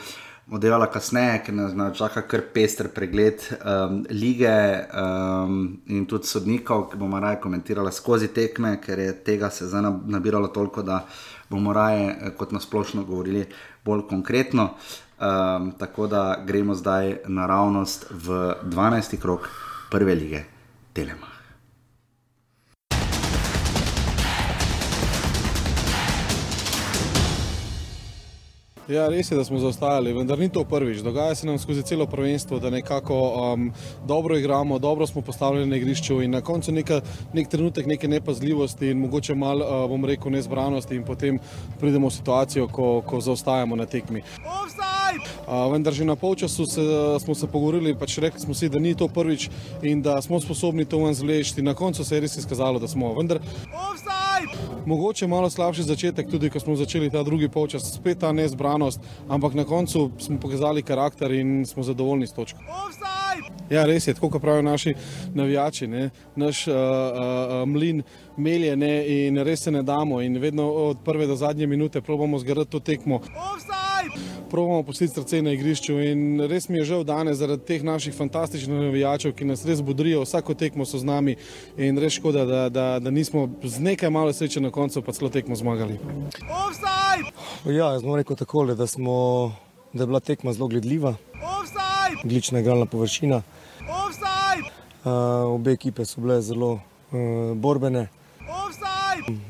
oddelala 0.52 0.86
kasneje, 0.94 1.40
ker 1.48 1.56
nas 1.58 1.74
čaka 1.98 2.22
kar 2.30 2.44
pester 2.54 2.92
pregled 2.94 3.42
um, 3.58 4.04
lige 4.14 4.52
um, 4.94 5.62
in 5.90 6.06
tudi 6.06 6.30
sodnikov, 6.30 6.90
ki 6.92 7.00
bomo 7.02 7.20
raje 7.20 7.40
komentirali 7.42 7.94
skozi 7.94 8.30
tekme, 8.34 8.76
ker 8.84 9.00
je 9.02 9.16
tega 9.26 9.50
se 9.50 9.66
zdaj 9.72 9.90
nabiralo 10.06 10.52
toliko, 10.54 10.84
da 10.86 11.02
bomo 11.50 11.74
raje 11.74 12.36
kot 12.38 12.54
nasplošno 12.54 13.04
govorili 13.04 13.46
bolj 13.86 14.08
konkretno. 14.10 14.70
Um, 15.16 15.72
tako 15.80 16.08
da 16.08 16.44
gremo 16.46 16.76
zdaj 16.76 17.18
naravnost 17.28 18.06
v 18.12 18.54
12. 18.64 19.20
krok 19.22 19.50
prve 19.92 20.16
lige 20.16 20.44
Telema. 20.94 21.35
Ja, 28.88 29.08
res 29.10 29.32
je, 29.32 29.38
da 29.38 29.44
smo 29.44 29.58
zaostajali, 29.58 30.12
vendar 30.14 30.38
ni 30.40 30.46
to 30.50 30.62
prvič. 30.64 31.00
Dogaja 31.02 31.36
se 31.36 31.48
nam 31.48 31.58
skozi 31.60 31.82
celo 31.84 32.06
prvenstvo, 32.06 32.60
da 32.60 32.70
nekako 32.70 33.16
um, 33.18 33.72
dobro 34.06 34.38
igramo, 34.38 34.80
dobro 34.80 35.08
smo 35.08 35.22
postavljeni 35.22 35.70
na 35.70 35.76
igrišču 35.76 36.22
in 36.22 36.32
na 36.32 36.42
koncu 36.42 36.72
neka, 36.72 37.02
nek 37.34 37.50
trenutek 37.50 37.86
neke 37.86 38.08
nepazljivosti 38.08 38.88
in 38.88 39.00
mogoče 39.00 39.36
malo, 39.36 39.66
uh, 39.66 39.90
bom 39.90 40.06
rekel, 40.06 40.32
nezbranosti 40.32 40.96
in 40.96 41.04
potem 41.04 41.40
pridemo 41.80 42.08
v 42.08 42.14
situacijo, 42.14 42.68
ko, 42.68 43.02
ko 43.02 43.22
zaostajamo 43.22 43.76
na 43.76 43.86
tekmi. 43.86 44.22
Uh, 45.46 45.72
vendar 45.72 45.94
že 45.94 46.06
na 46.06 46.16
polčasu 46.16 46.66
se, 46.66 46.82
smo 47.24 47.36
se 47.36 47.48
pogovorili 47.48 47.96
pač 47.96 48.18
rekli 48.18 48.40
smo 48.40 48.54
si, 48.54 48.70
da 48.70 48.80
ni 48.80 48.96
to 48.96 49.08
prvič 49.08 49.50
in 49.82 50.02
da 50.02 50.22
smo 50.22 50.40
sposobni 50.40 50.86
to 50.86 51.04
ven 51.04 51.14
zvleči. 51.14 51.62
Na 51.62 51.74
koncu 51.74 52.04
se 52.04 52.16
je 52.16 52.22
res 52.22 52.38
izkazalo, 52.38 52.80
da 52.80 52.88
smo. 52.88 53.14
Vendar, 53.14 53.40
mogoče 54.86 55.28
malo 55.28 55.50
slabši 55.50 55.84
začetek, 55.84 56.30
tudi 56.32 56.50
ko 56.50 56.60
smo 56.60 56.76
začeli 56.76 57.10
ta 57.10 57.24
drugi 57.24 57.50
polčas, 57.50 57.94
spet 57.94 58.20
ta 58.20 58.32
nezbranost, 58.32 59.00
ampak 59.30 59.54
na 59.54 59.64
koncu 59.64 60.12
smo 60.20 60.40
pokazali 60.40 60.84
karakter 60.84 61.32
in 61.32 61.66
smo 61.66 61.84
zadovoljni 61.84 62.28
s 62.28 62.34
točko. 62.34 62.60
Ja, 63.70 63.86
res 63.86 64.08
je, 64.08 64.14
tako 64.14 64.30
kot 64.30 64.42
pravijo 64.42 64.62
naši 64.62 64.94
navijači, 65.34 65.88
ne? 65.88 66.10
naš 66.36 66.68
uh, 66.68 66.74
uh, 66.76 67.70
mlin 67.70 68.04
melje 68.06 68.25
ne? 68.38 69.06
in 69.08 69.38
res 69.38 69.64
se 69.64 69.72
ne 69.72 69.84
damo 69.84 70.22
in 70.22 70.38
vedno 70.38 70.70
od 70.70 70.98
prve 71.04 71.28
do 71.28 71.36
zadnje 71.36 71.68
minute 71.68 72.02
probamo 72.02 72.40
zgraditi 72.40 72.72
to 72.72 72.80
tekmo. 72.80 73.22
Probamo 74.50 74.84
pustiti 74.84 75.14
srce 75.14 75.42
na 75.42 75.52
igrišču 75.52 76.00
in 76.00 76.42
res 76.48 76.70
mi 76.70 76.78
je 76.78 76.84
žal 76.84 77.04
danes 77.04 77.38
zaradi 77.38 77.66
teh 77.66 77.84
naših 77.84 78.16
fantastičnih 78.16 78.80
navijačev, 78.80 79.34
ki 79.34 79.46
nas 79.46 79.66
res 79.66 79.82
budrijo, 79.82 80.22
vsako 80.22 80.54
tekmo 80.54 80.86
so 80.86 80.98
z 80.98 81.04
nami 81.04 81.36
in 81.78 81.98
res 81.98 82.14
škoda, 82.14 82.46
da, 82.46 82.70
da, 82.70 83.00
da 83.00 83.12
nismo 83.12 83.50
z 83.64 83.80
nekaj 83.80 84.10
malo 84.10 84.34
sreče 84.34 84.62
na 84.62 84.72
koncu 84.72 85.02
pa 85.02 85.12
celo 85.12 85.30
tekmo 85.30 85.56
zmagali. 85.56 86.00
Ja, 87.66 87.92
jaz 87.94 88.04
bom 88.04 88.16
rekel 88.16 88.36
takole, 88.36 88.76
da, 88.76 88.88
smo, 88.88 89.56
da 89.94 90.04
je 90.04 90.08
bila 90.08 90.20
tekma 90.20 90.54
zelo 90.54 90.68
gledljiva, 90.68 91.16
odlična 92.24 92.60
igralna 92.60 92.86
površina. 92.86 93.42
Uh, 95.06 95.12
obe 95.54 95.72
ekipe 95.72 96.06
so 96.06 96.22
bile 96.22 96.42
zelo 96.42 96.72
uh, 96.74 97.58
borbene. 97.58 98.08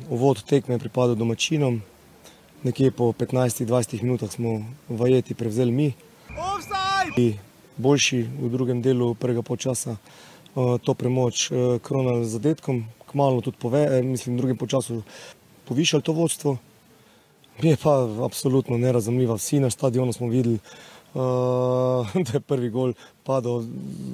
Uvod 0.10 0.44
tekme 0.44 0.76
je 0.76 0.80
pripadal 0.80 1.16
domačinom, 1.16 1.82
nekje 2.64 2.92
po 2.92 3.12
15-20 3.12 4.04
minutah 4.04 4.32
smo 4.32 4.66
vajeti 4.90 5.34
prevzeli 5.34 5.72
mi. 5.72 5.94
Boljši 7.78 8.22
v 8.42 8.50
drugem 8.50 8.82
delu 8.82 9.16
prvega 9.16 9.42
počasa 9.42 9.98
uh, 9.98 10.78
to 10.80 10.94
premoč 10.94 11.52
uh, 11.52 11.82
kronali 11.82 12.26
z 12.26 12.38
zadetkom, 12.38 12.86
kmalo 13.12 13.42
tudi 13.42 13.58
pove, 13.60 13.82
eh, 13.84 14.04
mislim, 14.04 14.36
v 14.36 14.38
drugem 14.38 14.58
počasu 14.58 15.02
povišali 15.68 16.04
to 16.04 16.14
vodstvo. 16.14 16.58
Mi 17.64 17.70
je 17.70 17.78
pa 17.78 18.08
absolutno 18.26 18.78
nerazumljivo. 18.78 19.36
Vsi 19.36 19.60
na 19.60 19.70
stadionu 19.70 20.14
smo 20.14 20.28
videli, 20.28 20.60
da 22.26 22.32
je 22.34 22.40
prvi 22.40 22.70
gol 22.70 22.92
padel 23.24 23.64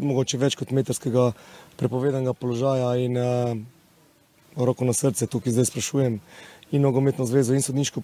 mogoče 0.02 0.38
več 0.38 0.56
kot 0.56 0.70
metrskega 0.70 1.32
prepovedanega 1.76 2.34
položaja 2.34 2.94
in 3.02 3.18
roko 4.56 4.86
na 4.86 4.94
srce 4.94 5.28
tukaj 5.28 5.54
zdaj 5.54 5.66
sprašujem 5.66 6.20
in 6.72 6.82
nogometno 6.82 7.26
zvezo 7.26 7.54
in 7.54 7.62
sodniško 7.62 8.02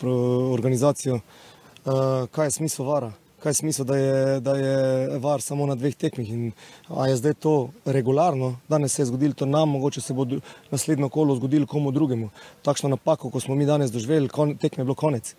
organizacijo, 0.51 1.15
uh, 1.15 2.27
kaj 2.31 2.47
je 2.47 2.51
smisel 2.51 2.85
vara. 2.85 3.11
Kaj 3.39 3.49
je 3.49 3.53
smisel, 3.53 3.85
da 3.85 3.95
je, 3.95 4.39
da 4.39 4.55
je 4.57 5.19
var 5.19 5.41
samo 5.41 5.65
na 5.65 5.75
dveh 5.75 5.95
tekmih? 5.95 6.29
In, 6.29 6.51
a 6.89 7.07
je 7.07 7.15
zdaj 7.15 7.33
to 7.33 7.69
regularno? 7.85 8.55
Danes 8.69 8.95
se 8.95 9.01
je 9.01 9.05
zgodilo 9.05 9.33
to 9.33 9.45
nam, 9.45 9.69
mogoče 9.69 10.01
se 10.01 10.13
bo 10.13 10.25
naslednjo 10.71 11.09
kolo 11.09 11.35
zgodilo 11.35 11.67
komu 11.67 11.91
drugemu. 11.91 12.29
Takšno 12.61 12.89
napako, 12.89 13.29
ko 13.29 13.39
smo 13.39 13.55
mi 13.55 13.65
danes 13.65 13.91
doživeli, 13.91 14.29
tekme 14.59 14.81
je 14.81 14.85
bilo 14.85 14.95
konec. 14.95 15.35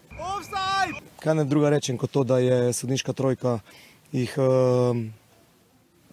Kaj 1.21 1.35
ne 1.35 1.45
druga 1.45 1.71
rečem, 1.71 1.99
kot 1.99 2.11
to, 2.11 2.25
da 2.25 2.39
je 2.39 2.73
sodniška 2.73 3.13
trojka 3.13 3.59
jih 4.13 4.35
um, 4.39 5.09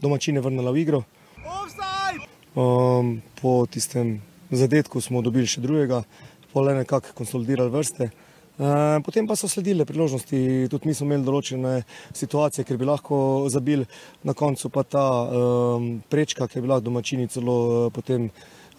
domačine 0.02 0.42
vrnila 0.42 0.72
v 0.72 0.82
igro. 0.82 1.04
Um, 2.56 3.22
po 3.42 3.66
tistem 3.70 4.22
zadetku 4.56 5.02
smo 5.02 5.22
dobili 5.22 5.48
še 5.48 5.62
drugega, 5.62 6.04
pole 6.54 6.76
nekako 6.76 7.13
konsolidirali 7.18 7.74
vrste. 7.74 8.10
Uh, 8.56 9.04
potem 9.04 9.28
pa 9.28 9.36
so 9.36 9.50
sledile 9.52 9.84
priložnosti, 9.84 10.68
tudi 10.72 10.88
mi 10.88 10.94
smo 10.96 11.10
imeli 11.10 11.28
določene 11.28 11.82
situacije, 12.15 12.63
ker 12.63 12.78
bi 12.80 12.88
lahko 12.88 13.18
zabili, 13.52 13.84
na 14.24 14.32
koncu 14.32 14.72
pa 14.72 14.86
ta 14.88 15.04
um, 15.28 15.89
prečka, 16.08 16.48
ki 16.48 16.62
je 16.62 16.63
bila 16.63 16.80
domačini 16.80 17.28
celo 17.28 17.56
uh, 17.65 17.89
potem 17.91 18.30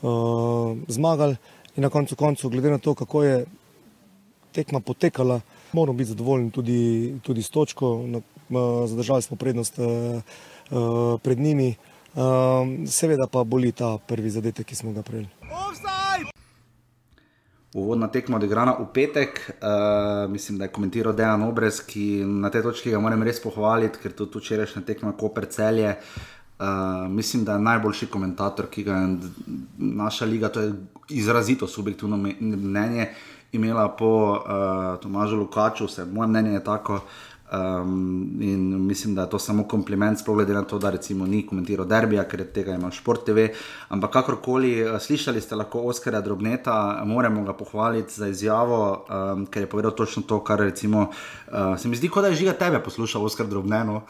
uh, 0.00 0.72
zmagali. 0.88 1.36
In 1.76 1.84
na 1.84 1.90
koncu, 1.92 2.16
koncu, 2.16 2.48
glede 2.48 2.72
na 2.72 2.80
to, 2.80 2.94
kako 2.96 3.22
je 3.26 3.36
tekma 4.56 4.80
potekala, 4.80 5.42
moramo 5.76 5.98
biti 5.98 6.14
zadovoljni 6.14 6.50
tudi, 6.56 6.80
tudi 7.20 7.44
s 7.44 7.52
točko. 7.52 8.00
Na, 8.08 8.24
uh, 8.24 8.88
zadržali 8.88 9.22
smo 9.22 9.36
prednost 9.36 9.76
uh, 9.76 9.84
uh, 10.72 11.20
pred 11.20 11.36
njimi, 11.36 11.74
uh, 12.16 12.88
seveda 12.88 13.26
pa 13.26 13.44
boli 13.44 13.72
ta 13.72 13.98
prvi 13.98 14.30
zadetek, 14.30 14.66
ki 14.66 14.74
smo 14.74 14.92
ga 14.92 15.02
prejeli 15.02 15.28
uvodna 17.76 18.08
tekma 18.08 18.36
odigrana 18.36 18.72
v 18.80 18.86
petek. 18.92 19.40
Uh, 19.60 20.30
mislim, 20.32 20.58
da 20.58 20.64
je 20.64 20.72
komentiral 20.72 21.12
Dejan 21.12 21.42
Obrez, 21.42 21.82
ki 21.84 22.24
na 22.24 22.50
tej 22.50 22.64
točki 22.64 22.90
ga 22.90 23.00
moram 23.00 23.22
res 23.22 23.40
pohvaliti, 23.42 24.00
ker 24.02 24.16
tudi 24.16 24.40
včerajšnja 24.40 24.82
tekma 24.86 25.12
Koper 25.12 25.44
celje. 25.52 25.92
Uh, 26.56 27.04
mislim, 27.12 27.44
da 27.44 27.58
je 27.58 27.66
najboljši 27.68 28.08
komentator, 28.08 28.70
ki 28.72 28.84
ga 28.84 28.96
je 28.96 29.16
naša 29.76 30.24
liga, 30.24 30.48
to 30.48 30.60
je 30.60 30.72
izrazito 31.12 31.66
subjektivno 31.68 32.16
mnenje, 32.40 33.10
imela 33.52 33.88
po 33.88 34.12
uh, 34.32 34.96
Tomažu 35.02 35.36
Lukaču, 35.36 35.84
vse 35.86 36.04
moje 36.04 36.32
mnenje 36.32 36.56
je 36.56 36.64
tako. 36.64 37.00
Um, 37.52 38.36
in 38.40 38.86
mislim, 38.86 39.14
da 39.14 39.22
je 39.22 39.30
to 39.30 39.38
samo 39.38 39.64
kompliment, 39.68 40.18
sploh 40.18 40.36
glede 40.36 40.54
na 40.54 40.62
to, 40.62 40.78
da 40.78 40.90
recimo 40.90 41.26
ni 41.26 41.44
komentiral 41.46 41.86
derbija, 41.86 42.24
ker 42.26 42.42
tega 42.54 42.74
imel 42.74 42.90
Šport 42.90 43.22
TV. 43.26 43.48
Ampak 43.88 44.12
kakorkoli, 44.12 44.72
eh, 44.80 44.98
slišali 45.00 45.40
ste 45.40 45.54
lahko 45.54 45.84
Oskarja 45.86 46.20
Drobneta, 46.20 47.02
moramo 47.06 47.44
ga 47.44 47.52
pohvaliti 47.52 48.14
za 48.14 48.28
izjavo, 48.28 49.06
um, 49.08 49.46
ker 49.46 49.62
je 49.62 49.70
povedal 49.70 49.94
točno 49.94 50.22
to, 50.22 50.40
kar 50.44 50.58
recimo, 50.58 51.10
uh, 51.46 51.78
se 51.78 51.88
mi 51.88 51.96
zdi, 51.96 52.08
kot 52.08 52.22
da 52.22 52.28
je 52.28 52.42
žiga 52.42 52.52
tebe 52.52 52.82
poslušal 52.82 53.24
Oskar 53.24 53.46
Drobneno. 53.46 54.02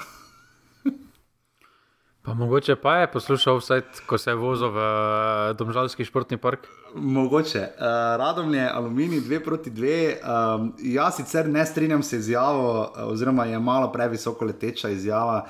Pa 2.26 2.34
mogoče 2.34 2.76
pa 2.76 2.96
je 2.96 3.06
poslušal 3.12 3.56
vse, 3.56 3.82
ko 4.06 4.18
se 4.18 4.30
je 4.30 4.34
vozil 4.34 4.70
v 4.74 4.78
eh, 4.78 5.54
Domžalski 5.54 6.04
športni 6.04 6.36
park. 6.36 6.66
Mogoče. 6.94 7.58
Uh, 7.58 7.86
Radom 8.18 8.54
je 8.54 8.70
aluminij 8.70 9.20
2 9.20 9.44
proti 9.44 9.70
2. 9.70 10.16
Um, 10.56 10.72
jaz 10.78 11.16
sicer 11.16 11.48
ne 11.48 11.66
strinjam 11.66 12.02
se 12.02 12.16
z 12.16 12.18
izjavo, 12.18 12.92
oziroma 12.96 13.44
je 13.44 13.58
malo 13.58 13.92
previsoko 13.92 14.44
leteča 14.44 14.88
izjava, 14.88 15.46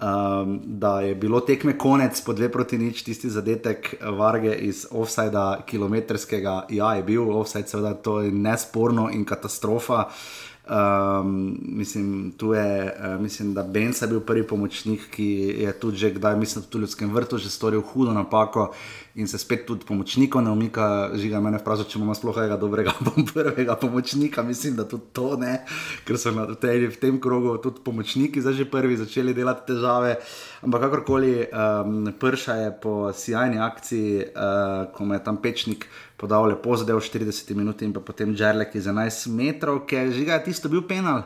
um, 0.00 0.60
da 0.64 1.00
je 1.00 1.14
bilo 1.14 1.40
tekme 1.40 1.78
konec 1.78 2.20
po 2.20 2.32
2 2.32 2.48
proti 2.48 2.78
nič, 2.78 3.02
tisti 3.02 3.30
zadetek 3.30 3.94
varge 4.18 4.54
iz 4.54 4.86
offsajda 4.90 5.60
kilometrskega. 5.66 6.66
Ja, 6.70 6.94
je 6.94 7.02
bil 7.02 7.36
offsajd, 7.36 7.68
seveda 7.68 7.94
to 7.94 8.20
je 8.20 8.32
nesporno 8.32 9.10
in 9.12 9.24
katastrofa. 9.24 9.94
Uh, 9.94 10.53
Um, 10.64 11.58
mislim, 11.62 12.32
je, 12.40 12.94
uh, 13.14 13.20
mislim, 13.20 13.54
da 13.54 13.62
Benz 13.62 14.02
je 14.02 14.08
bil 14.08 14.20
prvi 14.20 14.46
pomočnik, 14.46 15.10
ki 15.10 15.56
je 15.60 15.72
tudi 15.72 15.96
že 15.96 16.10
kdaj, 16.10 16.36
mislim, 16.36 16.64
tudi 16.64 16.78
v 16.78 16.80
ljudskem 16.86 17.12
vrtu, 17.12 17.38
že 17.38 17.50
storil 17.50 17.82
hudo 17.82 18.12
napako 18.12 18.72
in 19.14 19.28
se 19.28 19.38
spet 19.38 19.66
tudi 19.66 19.84
pomočnikov 19.84 20.42
ne 20.42 20.50
umika. 20.50 21.10
Žiga 21.14 21.40
me 21.40 21.52
vpraša, 21.58 21.84
če 21.84 21.98
imamo 21.98 22.14
sploh 22.14 22.38
enega 22.40 22.56
dobrega 22.56 22.94
prvega 23.34 23.76
pomočnika. 23.76 24.42
Mislim, 24.42 24.76
da 24.76 24.88
tudi 24.88 25.12
to 25.12 25.36
ne, 25.36 25.60
ker 26.08 26.18
so 26.18 26.32
na 26.32 26.46
tej, 26.54 26.88
v 26.88 26.96
tem 26.96 27.20
krogu 27.20 27.58
tudi 27.62 27.84
pomočniki 27.84 28.40
zdaj 28.40 28.56
že 28.64 28.70
prvi 28.70 28.96
začeli 28.96 29.34
delati 29.34 29.68
težave. 29.68 30.16
Ampak 30.64 30.88
kakorkoli, 30.88 31.44
um, 31.52 32.08
prša 32.18 32.54
je 32.54 32.72
po 32.82 33.12
sjajni 33.12 33.60
akciji, 33.60 34.32
uh, 34.32 34.88
ko 34.96 35.04
me 35.04 35.20
je 35.20 35.24
tam 35.28 35.36
pečnik 35.36 35.86
podal 36.24 36.48
lepo 36.48 36.72
zadev 36.80 37.02
40 37.04 37.52
minut 37.52 37.82
in 37.84 37.92
potem 37.92 38.32
žerlek 38.32 38.72
iz 38.80 38.88
11 38.88 39.28
metrov, 39.28 39.84
ker 39.84 40.08
ga 40.08 40.40
je 40.40 40.44
tisto 40.48 40.72
bil 40.72 40.86
penal. 40.88 41.20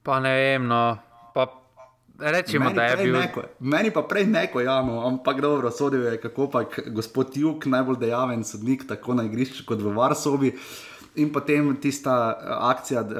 Pa 0.00 0.16
ne 0.24 0.32
vem, 0.32 0.64
no. 0.64 0.96
Pa 1.34 1.44
rečemo, 2.16 2.70
da 2.72 2.88
je 2.88 2.96
bil. 3.02 3.18
Neko, 3.18 3.44
meni 3.60 3.92
pa 3.92 4.06
prej 4.08 4.24
neko, 4.30 4.62
ja, 4.64 4.78
no, 4.86 5.02
ampak 5.04 5.42
dobro, 5.44 5.68
sodil 5.74 6.06
je, 6.08 6.20
kako 6.24 6.48
pa 6.48 6.64
gospod 6.88 7.36
Juk, 7.36 7.68
najbolj 7.68 8.00
dejaven 8.06 8.44
sodnik, 8.48 8.86
tako 8.88 9.18
na 9.18 9.26
igrišču 9.28 9.66
kot 9.68 9.82
v 9.84 9.92
Varsovi. 9.92 10.54
In 11.16 11.32
potem 11.32 11.76
tista 11.80 12.36
eh, 12.36 12.44
akcija, 12.44 13.00
uh, 13.00 13.14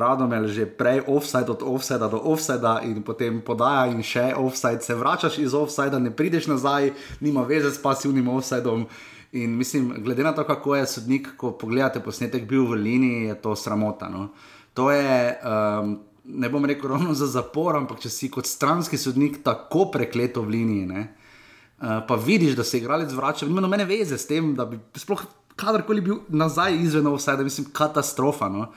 radom 0.00 0.32
je 0.32 0.48
že 0.48 0.64
prej 0.66 1.02
offside, 1.06 1.52
od 1.52 1.60
offside 1.62 2.08
do 2.08 2.16
offside, 2.16 2.64
in 2.88 3.02
potem 3.04 3.42
podaja 3.44 3.92
in 3.92 4.00
še 4.02 4.32
offside, 4.36 4.80
se 4.80 4.94
vračaš 4.94 5.38
iz 5.38 5.54
offside, 5.54 6.00
ne 6.00 6.10
prideš 6.10 6.48
nazaj, 6.48 6.92
nima 7.20 7.44
veze 7.44 7.70
s 7.70 7.82
pasivnim 7.82 8.28
offsidom. 8.28 8.86
In 9.32 9.56
mislim, 9.56 9.92
glede 10.00 10.24
na 10.24 10.32
to, 10.32 10.44
kako 10.44 10.76
je 10.76 10.86
sodnik, 10.86 11.28
ko 11.36 11.52
pogledate 11.52 12.00
posnetek, 12.00 12.48
bil 12.48 12.64
v 12.66 12.80
liniji, 12.80 13.28
je 13.28 13.34
to 13.42 13.52
sramota. 13.56 14.08
No? 14.08 14.32
To 14.74 14.90
je, 14.90 15.36
um, 15.44 16.00
ne 16.24 16.48
bom 16.48 16.64
rekel 16.64 16.90
ravno 16.90 17.14
za 17.14 17.28
zapor, 17.28 17.76
ampak 17.76 18.00
če 18.00 18.10
si 18.10 18.30
kot 18.32 18.48
stranski 18.48 18.98
sodnik 18.98 19.42
tako 19.44 19.90
prekleto 19.92 20.42
v 20.42 20.56
liniji, 20.56 20.88
uh, 20.88 22.00
pa 22.08 22.16
vidiš, 22.16 22.56
da 22.56 22.64
se 22.64 22.80
igralec 22.80 23.12
vrača, 23.12 23.46
nima 23.46 23.60
nobene 23.60 23.84
veze 23.84 24.18
s 24.18 24.26
tem, 24.26 24.54
da 24.56 24.64
bi 24.64 24.80
sploh 24.96 25.22
kadarkoli 25.60 26.00
bil 26.04 26.22
nazaj 26.28 26.78
izven 26.80 27.10
vse, 27.12 27.36
da 27.36 27.44
mislim, 27.44 27.68
katastrofa. 27.76 28.48
No? 28.48 28.70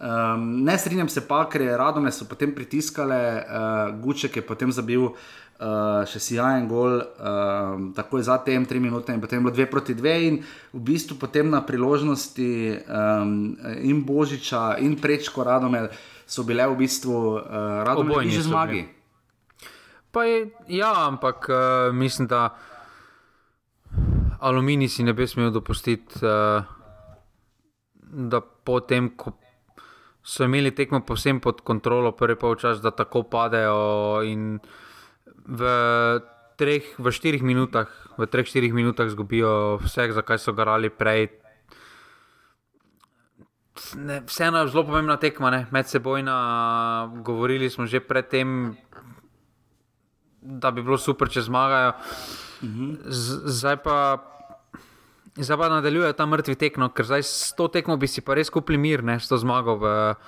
Um, 0.00 0.64
ne 0.64 0.78
strinjam 0.78 1.08
se 1.12 1.20
pa, 1.28 1.42
ker 1.52 1.60
je 1.60 1.76
Radome 1.76 2.12
so 2.12 2.24
potem 2.24 2.54
pritiskale, 2.56 3.20
uh, 3.44 3.90
Guček 4.00 4.38
je 4.40 4.42
potem 4.42 4.72
zabil 4.72 5.02
uh, 5.04 6.06
še 6.08 6.22
sijajen 6.24 6.64
gol, 6.70 7.02
um, 7.20 7.90
takoj 7.92 8.24
za 8.24 8.38
tem, 8.40 8.64
tri 8.64 8.80
minute 8.80 9.12
in 9.12 9.20
potem 9.20 9.44
bilo 9.44 9.52
dve 9.52 9.66
proti 9.68 9.92
dve 9.94 10.14
in 10.24 10.38
v 10.72 10.80
bistvu 10.88 11.18
potem 11.20 11.52
na 11.52 11.60
priložnosti 11.60 12.48
um, 12.88 13.52
in 13.84 14.00
Božiča 14.08 14.80
in 14.80 14.96
prečko 14.96 15.44
Radome 15.44 15.90
so 16.24 16.48
bile 16.48 16.64
v 16.72 16.80
bistvu 16.80 17.20
uh, 17.36 17.84
Radome 17.84 18.16
Obojni 18.16 18.32
že 18.32 18.48
zmagi. 18.48 18.82
Pa 20.10 20.24
je, 20.24 20.48
ja, 20.80 21.12
ampak 21.12 21.44
uh, 21.52 21.92
mislim, 21.92 22.24
da 22.24 22.56
aluminij 24.40 24.88
si 24.88 25.04
ne 25.04 25.12
bi 25.12 25.26
smel 25.26 25.50
dopustiti, 25.50 26.24
uh, 26.24 26.64
da 28.10 28.40
potem, 28.40 29.10
ko 29.16 29.36
so 30.22 30.44
imeli 30.44 30.74
tekmo 30.74 31.00
povsem 31.06 31.40
pod 31.40 31.60
kontrolo, 31.64 32.12
prvi 32.12 32.36
polčas, 32.36 32.80
da 32.80 32.90
tako 32.90 33.22
padejo 33.22 34.20
v 35.46 35.62
treh, 36.60 36.84
v 36.98 37.12
štirih 37.12 37.42
minutah, 37.42 37.88
v 38.20 38.28
treh, 38.28 38.44
štirih 38.44 38.74
minutah 38.76 39.08
zgubijo 39.08 39.80
vse, 39.80 40.12
za 40.12 40.22
kaj 40.22 40.38
so 40.38 40.52
garali 40.52 40.92
prej. 40.92 41.30
Ne, 43.96 44.20
vseeno 44.28 44.60
je 44.60 44.68
zelo 44.68 44.84
pomembna 44.84 45.16
tekma, 45.16 45.50
ne? 45.50 45.66
medsebojna. 45.72 46.36
Govorili 47.24 47.70
smo 47.70 47.86
že 47.86 48.00
predtem, 48.04 48.76
da 50.40 50.70
bi 50.70 50.84
bilo 50.84 50.98
super, 51.00 51.32
če 51.32 51.48
zmagajo. 51.48 51.96
Z, 52.60 53.40
zdaj 53.60 53.82
pa. 53.84 53.96
Zdaj 55.36 55.56
pa 55.56 55.68
nadaljuje 55.70 56.12
ta 56.12 56.26
mrtvi 56.26 56.56
tekmo, 56.58 56.88
ker 56.90 57.06
zdaj 57.06 57.22
s 57.22 57.52
to 57.56 57.68
tekmo 57.70 57.94
bi 57.96 58.08
si 58.10 58.20
pa 58.20 58.34
res 58.34 58.50
kupili 58.50 58.78
mir, 58.82 59.04
ne 59.06 59.14
s 59.14 59.30
to 59.30 59.38
zmago 59.38 59.76
v 59.78 59.86
uh, 60.10 60.18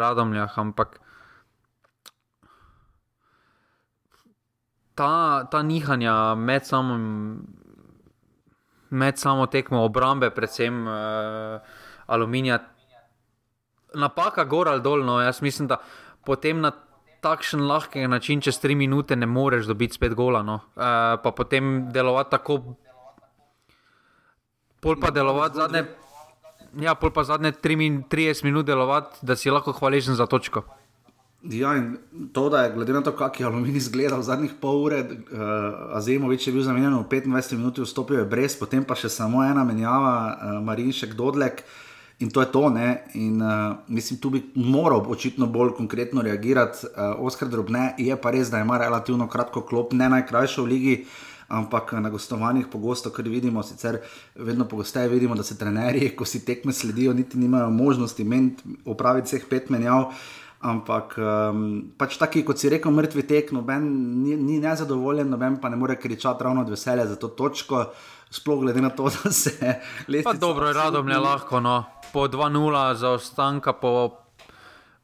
Radomljah. 0.00 0.54
Ampak 0.54 1.00
ta, 4.94 5.44
ta 5.50 5.62
nihanja 5.66 6.38
med, 6.38 6.64
samim, 6.64 7.42
med 8.94 9.18
samo 9.18 9.50
tekmo 9.50 9.82
obrambe, 9.84 10.30
predvsem 10.30 10.86
uh, 10.86 11.58
aluminija, 12.06 12.62
napaka 13.98 14.46
gor 14.46 14.70
ali 14.70 14.80
dol. 14.80 15.04
No, 15.04 15.18
jaz 15.20 15.42
mislim, 15.42 15.68
da 15.68 15.82
potem 16.24 16.62
na 16.62 16.70
takšen 17.26 17.66
lahki 17.66 18.06
način, 18.08 18.40
čez 18.40 18.60
tri 18.62 18.78
minute, 18.78 19.16
ne 19.16 19.26
moreš 19.26 19.66
dobiti 19.66 19.98
spet 19.98 20.14
gola. 20.14 20.42
No. 20.46 20.60
Uh, 20.76 21.18
pa 21.22 21.32
potem 21.34 21.88
delovati 21.92 22.30
tako. 22.38 22.60
Pol 24.80 25.00
pa 25.02 25.10
delovati 25.10 25.58
zadnje, 25.58 25.84
ja, 26.80 26.94
pol 26.94 27.10
pa 27.10 27.24
zadnje 27.26 27.52
30 27.62 28.44
minut 28.44 28.66
delovati, 28.66 29.18
da 29.26 29.36
si 29.36 29.50
lahko 29.50 29.74
hvaležen 29.74 30.14
za 30.14 30.26
točko. 30.30 30.62
Ja, 31.46 31.76
in 31.78 31.96
to, 32.34 32.48
da 32.50 32.64
je 32.64 32.72
glede 32.74 32.92
na 32.92 33.02
to, 33.02 33.12
kako 33.16 33.42
je 33.42 33.46
aluminij 33.46 33.76
izgledal 33.78 34.22
zadnjih 34.22 34.54
pol 34.60 34.84
ure, 34.84 35.00
uh, 35.02 35.96
Azemovič 35.98 36.46
je 36.46 36.54
bil 36.54 36.62
zamenjen 36.66 36.94
v 36.94 37.04
25 37.10 37.58
minut, 37.58 37.78
vstopil 37.78 38.22
je 38.22 38.28
brez, 38.30 38.56
potem 38.58 38.84
pa 38.84 38.96
še 38.98 39.10
samo 39.12 39.44
ena 39.46 39.64
menjava, 39.64 40.14
uh, 40.14 40.62
Marinšek 40.66 41.14
Dodlek. 41.18 41.62
In 42.18 42.30
to 42.30 42.40
je 42.40 42.48
to, 42.48 42.70
ne? 42.70 43.04
in 43.14 43.42
uh, 43.42 43.76
mislim, 43.88 44.20
tu 44.20 44.30
bi 44.30 44.40
moral 44.54 45.04
očitno 45.08 45.46
bolj 45.46 45.74
konkretno 45.76 46.22
reagirati. 46.22 46.86
Uh, 46.86 47.26
Oskar 47.26 47.48
Drobne 47.48 47.94
je 47.98 48.16
pa 48.16 48.30
res, 48.32 48.48
da 48.50 48.62
ima 48.64 48.78
relativno 48.78 49.28
kratko 49.28 49.60
klop, 49.60 49.92
ne 49.92 50.08
najkrajšo 50.08 50.64
v 50.64 50.66
ligi, 50.66 50.94
ampak 51.48 51.92
na 51.92 52.10
gostovanjih 52.10 52.70
pogosto, 52.72 53.12
ker 53.12 53.28
vidimo, 53.28 53.62
sicer 53.62 54.00
vedno 54.34 54.64
pogosteje 54.64 55.12
vidimo, 55.12 55.36
da 55.36 55.44
se 55.44 55.58
trenerji, 55.58 56.14
ko 56.16 56.24
si 56.24 56.44
tekme 56.44 56.72
sledijo, 56.72 57.12
niti 57.12 57.38
nimajo 57.38 57.70
možnosti 57.70 58.26
opraviti 58.86 59.26
vseh 59.26 59.44
pet 59.50 59.70
menjav. 59.70 60.12
Ampak 60.66 61.18
um, 61.20 61.92
pač 62.00 62.16
taki, 62.16 62.40
kot 62.42 62.58
si 62.58 62.70
rekel, 62.72 62.90
mrtvi 62.90 63.22
tek, 63.28 63.52
noben 63.52 63.84
ni, 64.22 64.38
ni 64.40 64.56
nezadovoljen, 64.58 65.28
noben 65.28 65.60
pa 65.60 65.68
ne 65.68 65.76
more 65.76 65.98
kričati 66.00 66.44
ravno 66.44 66.64
od 66.64 66.72
veselja 66.72 67.06
za 67.06 67.16
to 67.20 67.28
točko. 67.28 67.90
Sploh 68.30 68.64
glede 68.64 68.80
na 68.80 68.90
to, 68.90 69.06
da 69.22 69.30
se 69.30 69.76
Pa 70.24 70.32
dobro, 70.32 70.72
radom 70.72 71.08
je 71.08 71.18
lahko, 71.18 71.60
no. 71.60 71.84
Po 72.12 72.28
2-0 72.28 72.94
za 72.94 73.10
ostanka, 73.10 73.72
po 73.72 74.16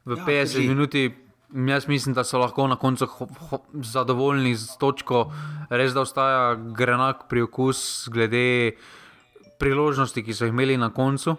v 0.05 0.17
Ja, 0.17 0.25
50 0.25 0.57
drži. 0.57 0.67
minuti. 0.67 1.15
Jaz 1.53 1.87
mislim, 1.87 2.15
da 2.15 2.23
so 2.23 2.37
lahko 2.37 2.67
na 2.67 2.75
koncu 2.75 3.05
ho, 3.05 3.27
ho, 3.49 3.59
zadovoljni 3.73 4.55
z 4.55 4.77
točko, 4.77 5.31
res 5.69 5.93
da 5.93 6.01
ostaja 6.01 6.55
grenak 6.55 7.27
priokus 7.29 8.09
glede 8.11 8.71
priložnosti, 9.59 10.23
ki 10.23 10.33
so 10.33 10.45
jih 10.45 10.53
imeli 10.53 10.77
na 10.77 10.89
koncu. 10.89 11.35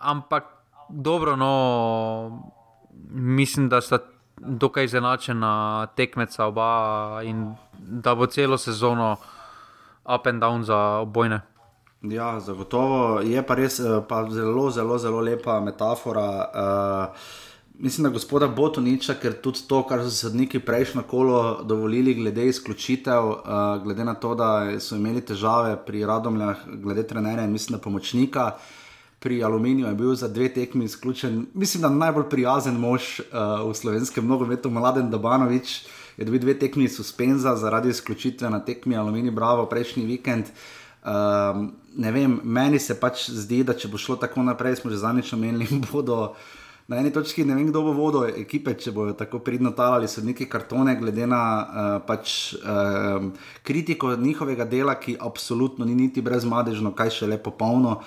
Ampak 0.00 0.44
dobro, 0.88 1.36
no, 1.36 2.52
mislim, 3.10 3.68
da 3.68 3.80
sta 3.80 3.98
dokaj 4.40 4.84
izenačena 4.84 5.86
tekmeca 5.96 6.46
oba 6.46 7.20
in 7.22 7.54
da 7.78 8.14
bo 8.14 8.26
celo 8.26 8.58
sezono 8.58 9.16
up 10.14 10.26
and 10.26 10.42
down 10.42 10.64
za 10.64 10.76
obojne. 11.04 11.40
Ja, 12.02 12.40
zagotovo 12.40 13.20
je 13.20 13.42
pa 13.46 13.54
res 13.54 13.78
eh, 13.78 14.00
pa 14.08 14.24
zelo, 14.30 14.70
zelo, 14.70 14.98
zelo 14.98 15.20
lepa 15.22 15.60
metafora. 15.60 16.26
Uh, 16.50 17.20
mislim, 17.78 18.04
da 18.04 18.10
gospoda 18.10 18.48
Botoniča, 18.48 19.14
ker 19.22 19.36
tudi 19.42 19.62
to, 19.68 19.84
kar 19.86 20.02
so 20.02 20.10
sodniki 20.10 20.58
prejšnjo 20.58 21.04
kolo 21.06 21.62
dovolili, 21.62 22.14
glede 22.14 22.48
izključitev, 22.50 23.28
uh, 23.28 23.36
glede 23.84 24.04
na 24.04 24.14
to, 24.14 24.34
da 24.34 24.80
so 24.82 24.98
imeli 24.98 25.22
težave 25.22 25.76
pri 25.86 26.02
Radomljah, 26.06 26.64
glede 26.82 27.06
trenerja 27.06 27.44
in 27.44 27.52
mislim, 27.52 27.78
da 27.78 27.82
pomočnika. 27.82 28.50
Pri 29.22 29.38
Aluminiju 29.44 29.86
je 29.86 29.94
bil 29.94 30.14
za 30.18 30.28
dve 30.28 30.48
tekmi 30.48 30.84
izključen, 30.84 31.46
mislim, 31.54 31.82
da 31.82 31.88
najbolj 31.88 32.26
prijazen 32.30 32.80
mož 32.82 33.20
uh, 33.20 33.62
v 33.70 33.74
slovenskem 33.78 34.26
nogometu, 34.26 34.70
Mladen 34.70 35.10
Dabanovič, 35.10 35.84
je 36.16 36.26
dobil 36.26 36.42
dve 36.42 36.58
tekmi 36.58 36.88
suspenza 36.88 37.54
zaradi 37.56 37.94
izključitve 37.94 38.50
na 38.50 38.58
tekmi 38.64 38.96
Aluminij 38.96 39.30
Bravo 39.30 39.66
prejšnji 39.70 40.04
vikend. 40.06 40.50
Um, 41.06 41.70
ne 41.96 42.12
vem, 42.12 42.40
meni 42.44 42.78
se 42.78 42.96
pač 42.98 43.28
zdi, 43.30 43.62
da 43.66 43.76
če 43.76 43.90
bo 43.92 44.00
šlo 44.00 44.16
tako 44.20 44.44
naprej, 44.46 44.80
smo 44.80 44.90
že 44.92 45.02
zadnjič 45.02 45.32
omenili, 45.36 45.68
bodo 45.92 46.34
na 46.90 46.98
eni 46.98 47.12
točki, 47.14 47.44
ne 47.46 47.54
vem, 47.54 47.68
kdo 47.70 47.84
bo 47.86 47.92
vodil 47.96 48.40
ekipe, 48.42 48.74
če 48.78 48.92
bodo 48.92 49.14
tako 49.16 49.40
pridno 49.44 49.70
talali 49.76 50.08
sodniki 50.10 50.48
kartone, 50.50 50.96
glede 51.00 51.28
na 51.30 51.42
uh, 51.42 51.94
pač, 52.06 52.54
uh, 52.58 53.30
kritiko 53.66 54.16
njihovega 54.16 54.66
dela, 54.68 54.96
ki 55.00 55.16
absolutno 55.20 55.86
ni 55.88 55.94
niti 55.96 56.24
brezmadežno, 56.24 56.94
kaj 56.96 57.16
še 57.20 57.30
le 57.30 57.40
popolno. 57.40 58.00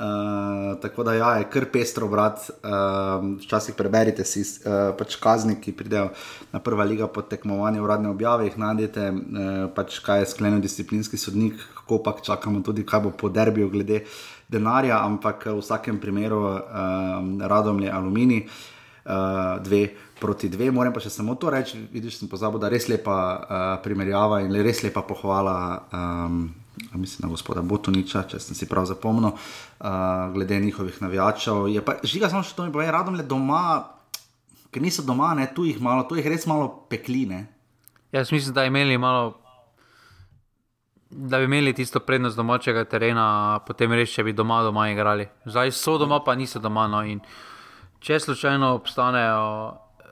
Uh, 0.00 0.80
tako 0.80 1.04
da 1.04 1.12
ja, 1.14 1.30
je 1.36 1.44
kar 1.52 1.66
pestro 1.72 2.06
brat. 2.08 2.46
Uh, 2.64 3.36
včasih 3.42 3.74
preberite 3.76 4.24
si 4.24 4.40
uh, 4.40 4.94
pač 4.96 5.18
kazni, 5.20 5.58
ki 5.60 5.74
pridejo 5.76 6.06
na 6.54 6.60
prva 6.64 6.86
liga 6.88 7.04
pod 7.04 7.28
tekmovanje 7.28 7.82
uradne 7.84 8.08
objave, 8.08 8.46
jih 8.48 8.56
najdete, 8.56 9.10
uh, 9.12 9.58
pač 9.76 9.98
kaj 10.00 10.22
je 10.22 10.30
sklenil 10.32 10.62
disciplinski 10.64 11.20
sodnik, 11.20 11.60
kako 11.82 11.98
pa 12.06 12.14
čakamo 12.16 12.62
tudi, 12.64 12.86
kaj 12.88 13.02
bo 13.04 13.12
po 13.12 13.28
derbiju 13.28 13.68
glede 13.68 14.06
denarja, 14.48 15.02
ampak 15.04 15.50
v 15.52 15.58
vsakem 15.60 16.00
primeru 16.00 16.40
uh, 16.48 16.62
radom 17.44 17.84
je 17.84 17.92
aluminij, 17.92 18.46
uh, 18.46 19.60
dve 19.60 19.90
proti 20.20 20.48
dve. 20.48 20.70
Moram 20.72 20.96
pa 20.96 21.04
še 21.04 21.12
samo 21.12 21.36
to 21.36 21.52
reči, 21.52 21.76
vidiš, 21.92 22.22
sem 22.22 22.32
pozabil, 22.32 22.56
da 22.56 22.72
je 22.72 22.78
res 22.78 22.88
lepa 22.88 23.18
uh, 23.20 23.68
primerjava 23.84 24.40
in 24.48 24.56
res 24.64 24.80
lepa 24.80 25.04
pohvala. 25.04 25.58
Um, 25.92 26.42
Mislim, 26.94 27.26
da 27.26 27.30
gospoda 27.30 27.62
Botoniča, 27.62 28.24
če 28.28 28.40
sem 28.40 28.56
si 28.56 28.68
prav 28.68 28.86
zapomnil, 28.88 29.30
uh, 29.30 29.88
glede 30.34 30.60
njihovih 30.60 31.02
navijačev. 31.02 31.68
Je 31.68 31.82
pa 31.84 31.96
žiga, 32.02 32.30
samo 32.30 32.42
še 32.42 32.56
to 32.56 32.66
mi 32.66 32.72
pove, 32.72 32.88
radom 32.90 33.18
le 33.18 33.26
doma, 33.26 33.62
ker 34.70 34.82
niso 34.82 35.04
doma, 35.06 35.32
ne, 35.38 35.48
tu 35.54 35.66
jih 35.68 35.80
malo, 35.82 36.06
tu 36.08 36.18
jih 36.18 36.26
res 36.30 36.46
malo 36.50 36.68
pekline. 36.90 37.44
Jaz 38.12 38.32
mislim, 38.32 38.54
da, 38.54 38.64
imeli 38.66 38.98
malo, 38.98 39.36
da 41.10 41.38
bi 41.38 41.46
imeli 41.50 41.74
tisto 41.74 42.00
prednost 42.00 42.36
domačega 42.36 42.84
terena, 42.90 43.60
potem 43.66 43.92
res, 43.94 44.10
če 44.14 44.24
bi 44.26 44.34
doma 44.34 44.62
doma 44.66 44.88
igrali. 44.90 45.28
Zdaj 45.46 45.74
so 45.76 45.98
doma, 45.98 46.22
pa 46.26 46.34
niso 46.34 46.62
doma. 46.62 46.88
No, 46.90 47.04
in 47.06 47.22
če 48.02 48.18
slučajno 48.26 48.72
obstanejo, 48.80 49.46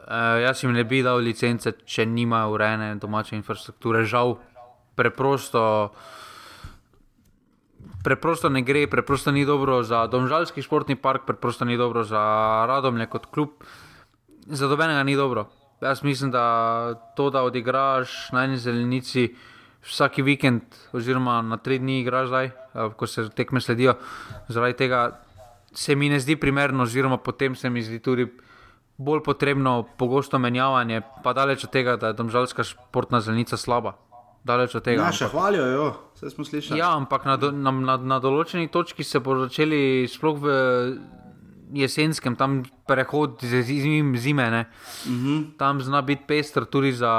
eh, 0.07 0.44
jaz 0.44 0.62
jim 0.62 0.76
ne 0.76 0.85
bi 0.85 1.02
dal 1.02 1.22
licence, 1.24 1.72
če 1.85 2.07
nimajo 2.07 2.54
urejene 2.54 2.94
domače 3.02 3.37
infrastrukture. 3.38 4.04
Žal, 4.07 4.37
preprosto. 4.98 5.64
Preprosto 8.04 8.48
ne 8.48 8.62
gre, 8.62 8.87
preprosto 8.87 9.30
ni 9.30 9.44
dobro 9.44 9.82
za 9.82 10.06
Domžalski 10.06 10.62
športni 10.62 10.96
park, 10.96 11.26
preprosto 11.26 11.64
ni 11.64 11.76
dobro 11.76 12.04
za 12.04 12.20
Radomlje 12.68 13.06
kot 13.06 13.26
klub. 13.26 13.48
Za 14.46 14.68
dobenega 14.68 15.02
ni 15.02 15.16
dobro. 15.16 15.48
Jaz 15.80 16.02
mislim, 16.02 16.30
da 16.30 16.94
to, 17.16 17.30
da 17.30 17.42
odigraš 17.42 18.32
na 18.32 18.44
eni 18.44 18.56
zelenici 18.56 19.34
vsak 19.82 20.18
vikend, 20.18 20.62
oziroma 20.92 21.42
na 21.42 21.56
tri 21.56 21.78
dni 21.78 22.00
igraš 22.00 22.28
zdaj, 22.28 22.46
eh, 22.46 22.52
ko 22.96 23.06
se 23.06 23.28
tekme 23.28 23.61
sledijo, 23.61 23.94
zaradi 24.48 24.76
tega 24.76 25.20
se 25.72 25.94
mi 25.94 26.08
ne 26.08 26.20
zdi 26.20 26.37
primerno, 26.37 26.82
oziroma 26.82 27.16
potem 27.16 27.54
se 27.54 27.70
mi 27.70 27.82
zdi 27.82 27.98
tudi 27.98 28.26
bolj 28.96 29.22
potrebno 29.22 29.87
pogosto 29.98 30.38
menjavanje, 30.38 31.02
pa 31.22 31.32
daleč 31.32 31.64
od 31.64 31.70
tega, 31.70 31.96
da 31.96 32.06
je 32.06 32.18
domžalska 32.18 32.64
športna 32.64 33.20
zelenica 33.20 33.56
slaba. 33.56 33.94
Daleč 34.48 34.74
od 34.78 34.84
tega. 34.87 35.04
Ja, 35.04 35.12
še 35.12 35.28
hvalijo 35.28 35.66
jo, 35.68 35.87
vse 36.16 36.32
smo 36.32 36.46
slišali. 36.48 36.80
Ja, 36.80 36.94
ampak 36.96 37.28
na, 37.28 37.37
do- 37.37 37.52
na, 37.52 37.70
na, 37.70 37.96
na 38.00 38.18
določeni 38.22 38.70
točki 38.72 39.04
se 39.04 39.20
bodo 39.20 39.44
začeli, 39.44 40.08
sploh 40.08 40.40
v 40.40 40.48
jesenskem, 41.76 42.37
tam 42.37 42.62
prehod 42.88 43.44
z 43.44 43.61
zime. 43.62 44.48
Uh 44.48 45.12
-huh. 45.12 45.56
Tam 45.58 45.80
zna 45.80 46.02
biti 46.02 46.24
pester 46.26 46.64
tudi 46.64 46.92
za 46.92 47.12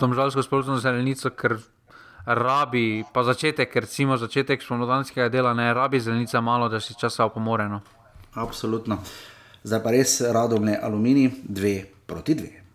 domžalsko 0.00 0.42
spoločnost 0.42 0.82
zelenico, 0.82 1.30
ker 1.30 1.58
rabi, 2.26 3.04
pa 3.12 3.22
začetek, 3.22 3.76
recimo 3.76 4.16
začetek 4.16 4.62
spomladanskega 4.62 5.28
dela, 5.28 5.54
ne 5.54 5.74
rabi 5.74 6.00
zelenica 6.00 6.40
malo, 6.40 6.68
da 6.68 6.80
si 6.80 6.94
časa 6.94 7.24
opomoreno. 7.24 7.80
Absolutno. 8.34 8.98
Zdaj 9.62 9.82
pa 9.82 9.90
res 9.90 10.20
radovne 10.20 10.78
aluminij, 10.82 11.30
dve 11.44 11.86
proti 12.06 12.34
dve. 12.34 12.65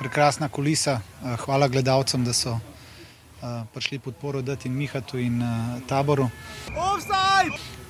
Prekrasna 0.00 0.48
kulisa. 0.48 1.00
Eh, 1.24 1.36
hvala 1.44 1.68
gledalcem, 1.68 2.24
da 2.24 2.32
so 2.32 2.56
eh, 2.56 3.64
prišli 3.74 3.98
podporo 3.98 4.42
dati 4.42 4.68
in 4.68 4.74
Mihatu 4.74 5.18
in 5.18 5.42
eh, 5.42 5.80
taboru. 5.88 6.30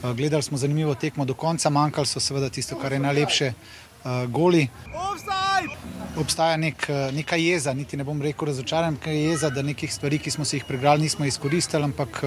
Gledali 0.03 0.43
smo 0.43 0.59
zanimivo 0.59 0.95
tekmo 0.95 1.25
do 1.25 1.35
konca, 1.35 1.71
manjkalo 1.71 2.07
so 2.07 2.21
seveda 2.21 2.49
tisto, 2.49 2.77
kar 2.79 2.93
je 2.93 2.99
najlepše, 2.99 3.53
goli. 4.29 4.69
Obstaja 6.17 6.57
nek, 6.57 6.87
neka 7.13 7.37
jeza, 7.37 7.75
niti 7.77 7.97
ne 7.97 8.05
bom 8.05 8.23
rekel 8.23 8.49
razočaran, 8.49 8.97
ker 8.97 9.13
je 9.13 9.27
jeza, 9.27 9.51
da 9.51 9.63
nekih 9.63 9.93
stvari, 9.93 10.19
ki 10.19 10.33
smo 10.33 10.45
si 10.45 10.57
jih 10.57 10.65
pregrali, 10.65 11.05
nismo 11.05 11.29
izkoristili, 11.29 11.85
ampak 11.85 12.23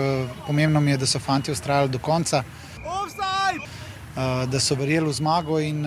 pomembno 0.46 0.82
mi 0.82 0.93
je, 0.93 1.00
da 1.02 1.10
so 1.10 1.19
fanti 1.19 1.52
ustrajali 1.52 1.89
do 1.89 2.00
konca. 2.00 2.43
Da 4.54 4.60
so 4.60 4.78
verjeli 4.78 5.10
v 5.10 5.17
zmago, 5.17 5.58
in 5.60 5.82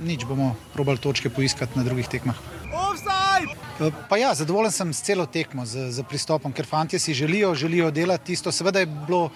nič 0.00 0.24
bomo 0.24 0.54
probali 0.72 1.04
točke 1.04 1.28
poiskati 1.28 1.76
na 1.78 1.84
drugih 1.84 2.08
tekmah. 2.08 2.59
Eh, 3.80 3.92
pa 4.08 4.16
ja, 4.16 4.34
zadovoljen 4.34 4.72
sem 4.72 4.92
s 4.92 5.02
celo 5.02 5.26
tekmo, 5.26 5.64
z, 5.66 5.88
z 5.90 6.04
pristopom, 6.04 6.52
ker 6.52 6.66
fanti 6.66 6.98
si 6.98 7.14
želijo, 7.14 7.54
želijo 7.54 7.90
delati 7.90 8.24
tisto. 8.24 8.52
Seveda 8.52 8.80
je 8.80 8.86
bilo, 8.86 9.30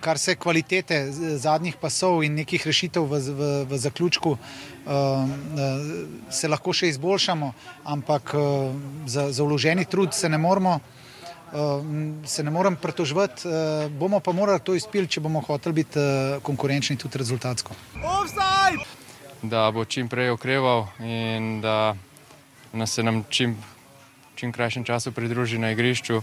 kar 0.00 0.18
se 0.18 0.36
kvalitete 0.36 1.12
zadnjih 1.36 1.76
pasov 1.80 2.22
in 2.24 2.34
nekih 2.34 2.66
rešitev 2.66 3.02
v, 3.02 3.18
v, 3.18 3.48
v 3.70 3.78
zaključku, 3.78 4.30
uh, 4.30 4.38
se 6.30 6.48
lahko 6.48 6.72
še 6.72 6.92
izboljšamo, 6.92 7.52
ampak 7.84 8.34
uh, 8.38 8.70
za, 9.06 9.32
za 9.32 9.42
vloženi 9.42 9.84
trud 9.84 10.14
se 10.14 10.28
ne 10.28 10.38
moramo. 10.38 10.78
Uh, 11.48 11.82
se 12.28 12.44
ne 12.44 12.50
morem 12.52 12.76
pritoževati, 12.76 13.48
uh, 13.48 13.90
bomo 13.90 14.20
pa 14.20 14.32
morali 14.36 14.60
to 14.60 14.74
izpiliti, 14.76 15.16
če 15.16 15.24
bomo 15.24 15.40
hoteli 15.40 15.80
biti 15.80 15.98
uh, 15.98 16.42
konkurenčni 16.44 16.98
tudi 17.00 17.18
rezultatsko. 17.18 17.74
Da 19.42 19.70
bo 19.72 19.84
čim 19.84 20.10
prej 20.12 20.34
okreval 20.36 20.86
in 21.00 21.62
da 21.64 21.96
nas 22.72 22.90
se 22.90 23.02
nam 23.02 23.24
čim, 23.28 23.56
čim 24.34 24.52
krajšem 24.52 24.84
času 24.84 25.12
pridruži 25.12 25.58
na 25.58 25.70
igrišču, 25.70 26.22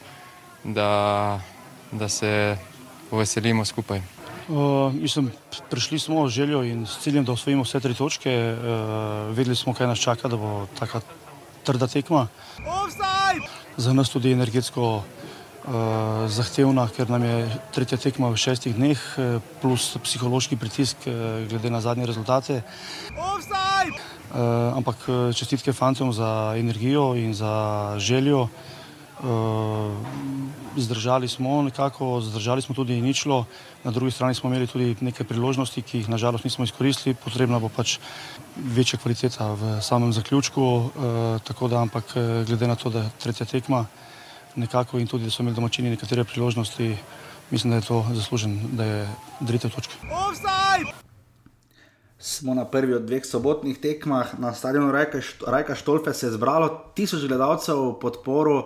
da, 0.64 1.40
da 1.92 2.10
se 2.10 2.58
poveselimo 3.10 3.66
skupaj. 3.66 4.02
Uh, 4.48 4.94
mislim, 4.94 5.32
prišli 5.70 6.00
smo 6.00 6.28
z 6.28 6.32
željo 6.32 6.64
in 6.64 6.86
s 6.86 7.00
ciljem, 7.02 7.26
da 7.26 7.32
osvojimo 7.32 7.64
vse 7.64 7.80
tri 7.80 7.94
točke. 7.94 8.30
Uh, 8.30 9.36
vedeli 9.36 9.56
smo, 9.56 9.74
kaj 9.74 9.88
nas 9.88 10.00
čaka, 10.00 10.28
da 10.28 10.38
bo 10.38 10.68
tako 10.80 11.02
trda 11.64 11.88
tekma. 11.88 12.28
Offside! 12.58 13.50
Za 13.78 13.94
nas 13.94 14.10
tudi 14.10 14.32
energetsko 14.32 14.96
uh, 14.96 15.74
zahtevna, 16.28 16.88
ker 16.98 17.10
nam 17.10 17.24
je 17.24 17.50
tretja 17.74 17.98
tekma 17.98 18.30
v 18.30 18.38
šestih 18.38 18.76
dneh, 18.76 19.02
plus 19.62 19.98
psihološki 20.04 20.58
pritisk, 20.62 21.10
uh, 21.10 21.42
glede 21.50 21.74
na 21.74 21.82
zadnje 21.82 22.06
rezultate. 22.06 22.62
Offside! 23.18 24.15
Uh, 24.36 24.42
ampak 24.76 25.00
eh, 25.08 25.32
čestitke 25.32 25.72
fantom 25.72 26.12
za 26.14 26.54
energijo 26.60 27.16
in 27.16 27.34
za 27.34 27.96
željo. 27.98 28.42
Uh, 28.44 29.96
zdržali 30.76 31.28
smo 31.28 31.62
nekako, 31.62 32.22
zdržali 32.22 32.62
smo 32.62 32.76
tudi 32.76 33.02
ničlo, 33.02 33.46
na 33.84 33.92
drugi 33.92 34.12
strani 34.12 34.36
smo 34.36 34.50
imeli 34.50 34.68
tudi 34.68 34.96
nekaj 35.00 35.26
priložnosti, 35.26 35.82
ki 35.82 35.98
jih 35.98 36.10
nažalost 36.10 36.44
nismo 36.44 36.68
izkoristili, 36.68 37.16
potrebna 37.16 37.60
bo 37.60 37.70
pač 37.70 37.96
večja 38.58 39.00
kvaliteta 39.00 39.54
v 39.56 39.80
samem 39.82 40.12
zaključku. 40.14 40.62
Uh, 40.62 40.92
tako 41.44 41.72
da, 41.72 41.80
ampak 41.80 42.04
glede 42.48 42.68
na 42.68 42.76
to, 42.76 42.90
da 42.90 43.08
je 43.08 43.16
tretja 43.24 43.46
tekma 43.46 43.86
nekako 44.56 45.00
in 45.00 45.08
tudi, 45.08 45.24
da 45.24 45.32
so 45.32 45.44
imeli 45.44 45.56
domačini 45.56 45.96
nekatere 45.96 46.24
priložnosti, 46.24 46.98
mislim, 47.52 47.72
da 47.72 47.76
je 47.76 47.88
to 47.88 48.06
zaslužen, 48.12 48.60
da 48.76 48.84
je 48.84 49.10
drite 49.40 49.70
točke. 49.70 49.96
Offside! 50.12 51.05
Smo 52.26 52.54
na 52.54 52.66
prvi 52.66 52.94
od 52.94 53.06
dveh 53.06 53.26
sobotnih 53.26 53.78
tekmah. 53.78 54.40
Na 54.40 54.54
stadionu 54.54 54.92
Rajka, 54.92 55.20
Rajka 55.48 55.76
Štolfe, 55.76 56.14
se 56.14 56.26
je 56.28 56.32
zbralo 56.32 56.92
tisoč 56.98 57.28
gledalcev 57.28 57.78
v 57.78 58.00
podporu 58.02 58.58
uh, 58.58 58.66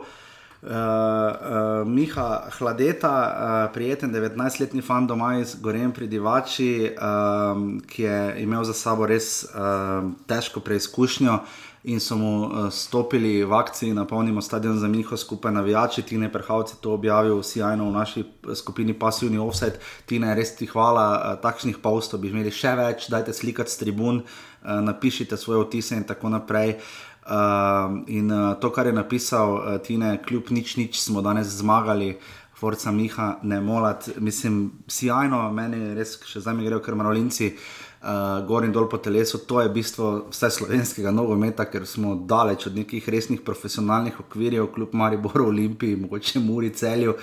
uh, 0.63 1.88
Miha 1.88 2.48
Hladeta, 2.58 3.12
uh, 3.12 3.74
prijeten 3.74 4.15
19-letni 4.15 4.82
fan 4.82 5.08
doma 5.08 5.38
iz 5.39 5.58
Gorem 5.60 5.91
pri 5.91 6.08
Divači, 6.08 6.91
uh, 6.95 7.84
ki 7.88 8.04
je 8.04 8.19
imel 8.43 8.63
za 8.63 8.74
sabo 8.74 9.06
res 9.06 9.43
uh, 9.43 10.08
težko 10.28 10.63
preizkušnjo 10.63 11.39
in 11.83 11.99
so 11.99 12.15
mu 12.15 12.45
uh, 12.45 12.69
stopili 12.71 13.43
v 13.43 13.53
akciji, 13.53 13.93
napolnimo 13.93 14.41
stadion 14.41 14.79
za 14.79 14.87
Miho, 14.87 15.17
skupaj 15.17 15.51
navijači, 15.51 16.01
ti 16.01 16.17
ne 16.17 16.31
prehavci 16.31 16.75
to 16.81 16.93
objavil, 16.93 17.43
sjajno 17.43 17.89
v 17.89 17.93
naši 17.93 18.19
eh, 18.19 18.55
skupini 18.55 18.93
Passivni 18.93 19.37
Offset, 19.37 19.79
ti 20.05 20.19
ne 20.19 20.35
res 20.35 20.55
ti 20.55 20.65
hvala, 20.65 21.07
uh, 21.15 21.41
takšnih 21.41 21.77
postov 21.79 22.19
bi 22.19 22.33
imeli 22.33 22.51
še 22.51 22.75
več, 22.75 23.07
dajte 23.09 23.33
slikati 23.33 23.71
s 23.71 23.79
tribun, 23.79 24.19
uh, 24.19 24.81
napišite 24.83 25.37
svoje 25.37 25.63
vtise 25.63 25.95
in 25.95 26.03
tako 26.03 26.29
naprej. 26.35 26.75
Uh, 27.29 28.03
in 28.07 28.31
uh, 28.31 28.57
to, 28.59 28.71
kar 28.75 28.87
je 28.87 28.93
napisal 28.93 29.55
uh, 29.55 29.77
Tine, 29.79 30.17
kljub 30.25 30.51
nič, 30.51 30.75
nič 30.77 30.99
smo 30.99 31.21
danes 31.21 31.47
zmagali. 31.61 32.17
Forca 32.59 32.91
Miha, 32.91 33.37
ne 33.43 33.61
molat, 33.63 34.09
mislim, 34.19 34.71
sjajno, 34.91 35.45
meni 35.55 35.93
res, 35.95 36.17
še 36.27 36.41
zdaj 36.43 36.57
mi 36.57 36.65
grejo, 36.67 36.81
ker 36.83 36.97
marolinci. 36.99 37.53
Uh, 37.99 38.47
gor 38.47 38.63
in 38.63 38.71
dol 38.71 38.88
po 38.88 38.97
telesu. 38.97 39.41
To 39.43 39.59
je 39.59 39.69
bistvo 39.69 40.29
vse 40.31 40.47
slovenskega 40.55 41.12
nogometa, 41.12 41.65
ker 41.67 41.83
smo 41.83 42.13
daleč 42.15 42.69
od 42.69 42.77
nekih 42.79 43.09
resnih 43.09 43.41
profesionalnih 43.43 44.21
okvirjev, 44.23 44.69
kljub 44.71 44.93
Mariboru, 44.95 45.49
Olimpiji, 45.51 45.97
mogoče 45.99 46.39
Muri, 46.39 46.69
Celju. 46.69 47.17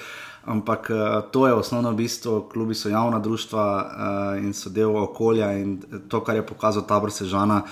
Ampak 0.45 0.91
uh, 0.93 1.31
to 1.33 1.47
je 1.47 1.55
osnovno 1.55 1.93
bistvo, 1.93 2.43
klubi 2.53 2.75
so 2.75 2.93
javna 2.93 3.19
društva 3.19 3.65
uh, 3.65 4.45
in 4.45 4.53
so 4.53 4.71
del 4.71 4.97
okolja 4.97 5.53
in 5.57 5.79
to, 6.09 6.21
kar 6.21 6.37
je 6.37 6.47
pokazal 6.47 6.85
tabor 6.87 7.13
Sežana. 7.13 7.63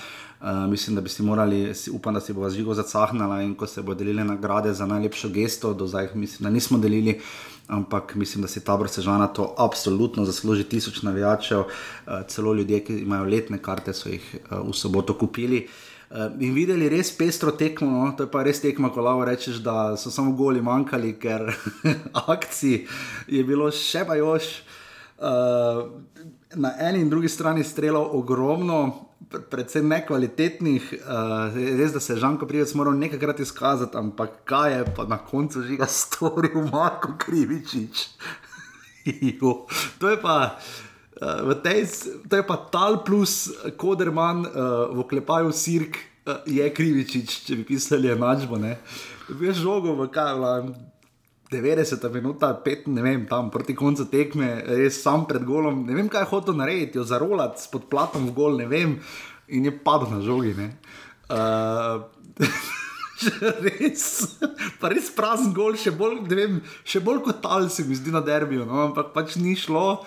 Uh, 0.41 0.65
mislim, 0.69 0.95
da 0.95 1.01
bi 1.01 1.09
si 1.09 1.23
morali, 1.23 1.73
upam, 1.93 2.13
da 2.13 2.19
si 2.21 2.33
bo 2.33 2.49
živo 2.49 2.73
zacahnala 2.73 3.41
in 3.41 3.53
ko 3.55 3.67
se 3.67 3.81
bo 3.81 3.93
delili 3.93 4.23
nagrade 4.23 4.73
za 4.73 4.85
najlepšo 4.85 5.29
gesto, 5.29 5.73
do 5.73 5.87
zdaj 5.87 6.09
mislim, 6.13 6.43
da 6.43 6.49
nismo 6.49 6.77
delili 6.77 7.19
uh, 7.19 7.54
ampak 7.67 8.15
mislim, 8.15 8.41
da 8.41 8.47
si 8.47 8.63
ta 8.63 8.77
brsežana 8.77 9.27
to 9.27 9.53
absolutno 9.57 10.25
zasluži. 10.25 10.63
Tisoč 10.63 11.01
navijačev, 11.01 11.59
uh, 11.59 12.21
celo 12.27 12.53
ljudje, 12.53 12.83
ki 12.85 12.99
imajo 12.99 13.25
letne 13.29 13.57
karte, 13.57 13.93
so 13.93 14.09
jih 14.09 14.23
uh, 14.35 14.59
v 14.69 14.73
soboto 14.73 15.17
kupili. 15.17 15.67
Uh, 16.09 16.29
in 16.39 16.53
videli 16.53 16.89
res 16.89 17.11
pestro 17.17 17.51
tekmo, 17.51 17.89
no? 17.89 18.11
to 18.17 18.23
je 18.23 18.31
pa 18.31 18.43
res 18.43 18.61
tekmo, 18.61 18.91
ko 18.93 19.01
lahko 19.01 19.25
rečeš, 19.25 19.63
da 19.65 19.97
so 19.97 20.11
samo 20.11 20.35
goli 20.37 20.61
manjkali, 20.61 21.15
ker 21.19 21.49
akcij 22.35 22.85
je 23.27 23.43
bilo 23.43 23.71
še 23.71 24.05
pa 24.07 24.19
još. 24.19 24.61
Uh, 25.15 25.87
na 26.55 26.73
eni 26.79 27.01
in 27.01 27.09
drugi 27.09 27.29
strani 27.29 27.63
strelov 27.63 28.11
ogromno, 28.17 29.04
predvsem 29.49 29.87
nekvalitetnih, 29.89 30.93
uh, 30.93 31.55
res 31.55 31.93
da 31.93 31.99
se 31.99 32.13
je 32.13 32.19
Žanko 32.19 32.47
Privec 32.47 32.73
moral 32.73 32.97
nekajkrat 32.99 33.39
izkazati, 33.39 33.97
ampak 33.97 34.41
kaj 34.45 34.73
je 34.77 34.85
pa 34.95 35.05
na 35.09 35.17
koncu 35.17 35.63
že 35.63 35.77
ga 35.79 35.87
storil 35.89 36.67
Marko 36.71 37.15
Krivičič. 37.19 38.07
to 39.99 40.09
je 40.09 40.17
pa. 40.21 40.57
Uh, 41.15 41.55
tej, 41.63 41.87
to 42.27 42.35
je 42.35 42.43
pa 42.43 42.57
tal 42.71 42.99
plus 43.07 43.47
koderman 43.79 44.43
uh, 44.43 44.91
v 44.91 45.07
klepaju 45.07 45.53
sirk, 45.55 45.95
uh, 46.27 46.43
je 46.43 46.67
krivičič, 46.73 47.47
če 47.47 47.55
bi 47.55 47.63
pisali 47.63 48.11
enačbo. 48.11 48.59
Veš 49.31 49.63
žogo 49.63 49.95
v 49.95 50.09
kaj, 50.11 50.35
90 51.51 52.09
minut, 52.13 52.41
5, 52.41 52.87
ne 52.87 53.01
vem, 53.01 53.25
tam 53.29 53.51
proti 53.53 53.75
koncu 53.77 54.07
tekme, 54.09 54.63
res 54.65 54.97
sam 55.01 55.27
pred 55.29 55.45
golom, 55.45 55.83
ne 55.85 55.93
vem, 55.93 56.09
kaj 56.09 56.25
je 56.25 56.31
hotel 56.31 56.57
narediti, 56.57 56.97
jo 56.97 57.05
zarolati 57.05 57.67
pod 57.71 57.85
platom 57.91 58.25
v 58.31 58.33
gol, 58.33 58.57
ne 58.57 58.65
vem, 58.69 58.97
in 59.47 59.69
je 59.69 59.73
padel 59.85 60.09
na 60.09 60.21
žogi. 60.25 60.55
Uh, 61.29 62.01
res, 63.67 64.07
pa 64.81 64.89
res 64.89 65.11
prazen 65.13 65.53
gol, 65.53 65.77
še 65.77 65.93
bolj, 65.93 66.23
vem, 66.33 66.63
še 66.81 67.03
bolj 67.05 67.21
kot 67.29 67.43
tal 67.45 67.69
se 67.69 67.85
mi 67.85 67.97
zdi 67.97 68.15
na 68.15 68.25
derbiju, 68.25 68.65
no, 68.65 68.89
ampak 68.89 69.13
pač 69.13 69.37
ni 69.37 69.53
šlo. 69.53 70.01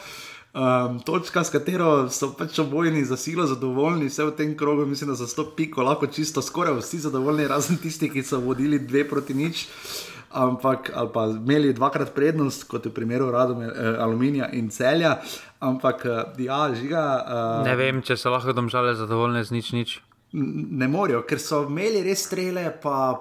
Um, 0.58 0.96
točka, 1.06 1.44
s 1.44 1.52
katero 1.54 2.08
so 2.10 2.32
pač 2.34 2.56
obojni 2.58 3.04
za 3.06 3.14
silo 3.20 3.44
zadovoljni, 3.46 4.08
vse 4.10 4.26
v 4.26 4.34
tem 4.34 4.56
krogu, 4.58 4.88
mislim, 4.90 5.12
da 5.12 5.18
za 5.20 5.28
sto 5.30 5.44
piko 5.54 5.86
lahko 5.86 6.08
čisto 6.10 6.42
skoraj 6.42 6.80
vsi 6.80 7.04
zadovoljni, 7.04 7.46
razen 7.46 7.78
tisti, 7.78 8.08
ki 8.10 8.26
so 8.26 8.40
vodili 8.42 8.80
dve 8.82 9.04
proti 9.06 9.38
nič. 9.38 9.68
Uh, 9.68 10.17
ampak 10.30 10.90
pa 11.12 11.26
imeli 11.26 11.72
dvakrat 11.72 12.14
prednost, 12.14 12.64
kot 12.68 12.84
je 12.84 12.90
v 12.90 12.94
primeru 12.94 13.30
radom, 13.30 13.62
eh, 13.62 13.96
aluminija 13.98 14.50
in 14.52 14.68
celja. 14.70 15.18
Ampak, 15.60 16.04
eh, 16.04 16.42
ja, 16.44 16.68
žiga. 16.74 17.04
Uh, 17.26 17.64
ne 17.66 17.76
vem, 17.76 18.02
če 18.02 18.16
so 18.16 18.30
lahko 18.30 18.52
domžale 18.52 18.94
zadovoljne 18.94 19.44
z 19.44 19.50
nič, 19.50 19.72
nič. 19.72 20.00
Ne 20.32 20.88
morajo, 20.88 21.24
ker 21.26 21.40
so 21.40 21.64
imeli 21.66 22.02
res 22.04 22.26
strele, 22.28 22.68
pa 22.82 23.16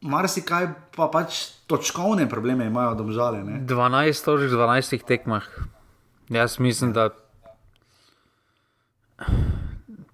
marsikaj 0.00 0.68
pa 0.96 1.10
pač 1.12 1.50
točkovne 1.68 2.28
probleme 2.28 2.66
imajo 2.66 2.94
domžale. 2.94 3.44
Ne? 3.44 3.60
12 3.68 4.24
točk 4.24 4.48
v 4.48 4.56
12 4.56 5.04
tekmah. 5.04 5.44
Jaz 6.30 6.58
mislim, 6.58 6.92
da 6.92 7.10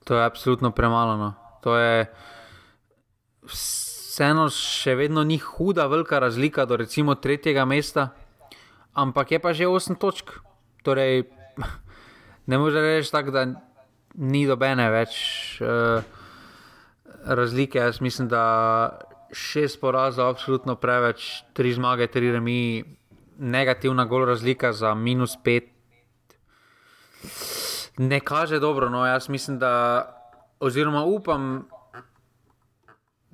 to 0.05 0.17
je 0.17 0.25
absolutno 0.25 0.71
premalo. 0.71 1.17
No. 1.17 1.35
To 1.63 1.77
je 1.77 2.07
vseeno 4.17 4.47
še 4.49 4.95
vedno 4.97 5.21
ni 5.29 5.37
huda, 5.37 5.85
velika 5.93 6.17
razlika 6.19 6.65
do 6.65 6.79
recimo 6.81 7.19
tretjega 7.21 7.67
mesta, 7.69 8.15
ampak 8.97 9.37
je 9.37 9.39
pa 9.45 9.53
že 9.53 9.69
8 9.69 10.01
točk. 10.01 10.41
Torej, 10.81 11.29
ne 12.49 12.57
moreš 12.57 12.81
reči 12.81 13.13
tako, 13.13 13.35
da 13.35 13.45
ni 14.17 14.47
dobene 14.49 14.89
več 14.89 15.13
uh, 15.61 16.01
razlike. 17.29 17.77
Jaz 17.77 18.01
mislim, 18.01 18.33
da 18.33 18.97
šest 19.37 19.83
porazov, 19.85 20.33
absolutno 20.33 20.79
preveč, 20.81 21.45
tri 21.53 21.77
zmage, 21.77 22.09
tri 22.09 22.33
remi, 22.33 22.85
negativna 23.37 24.09
gol 24.09 24.25
razlika 24.25 24.73
za 24.73 24.95
minus 24.97 25.37
pet. 25.37 25.69
Ne 28.01 28.25
kaže 28.25 28.65
dobro, 28.65 28.89
no 28.89 29.05
jaz 29.05 29.29
mislim, 29.29 29.61
da, 29.61 30.09
oziroma 30.57 31.05
upam, 31.05 31.67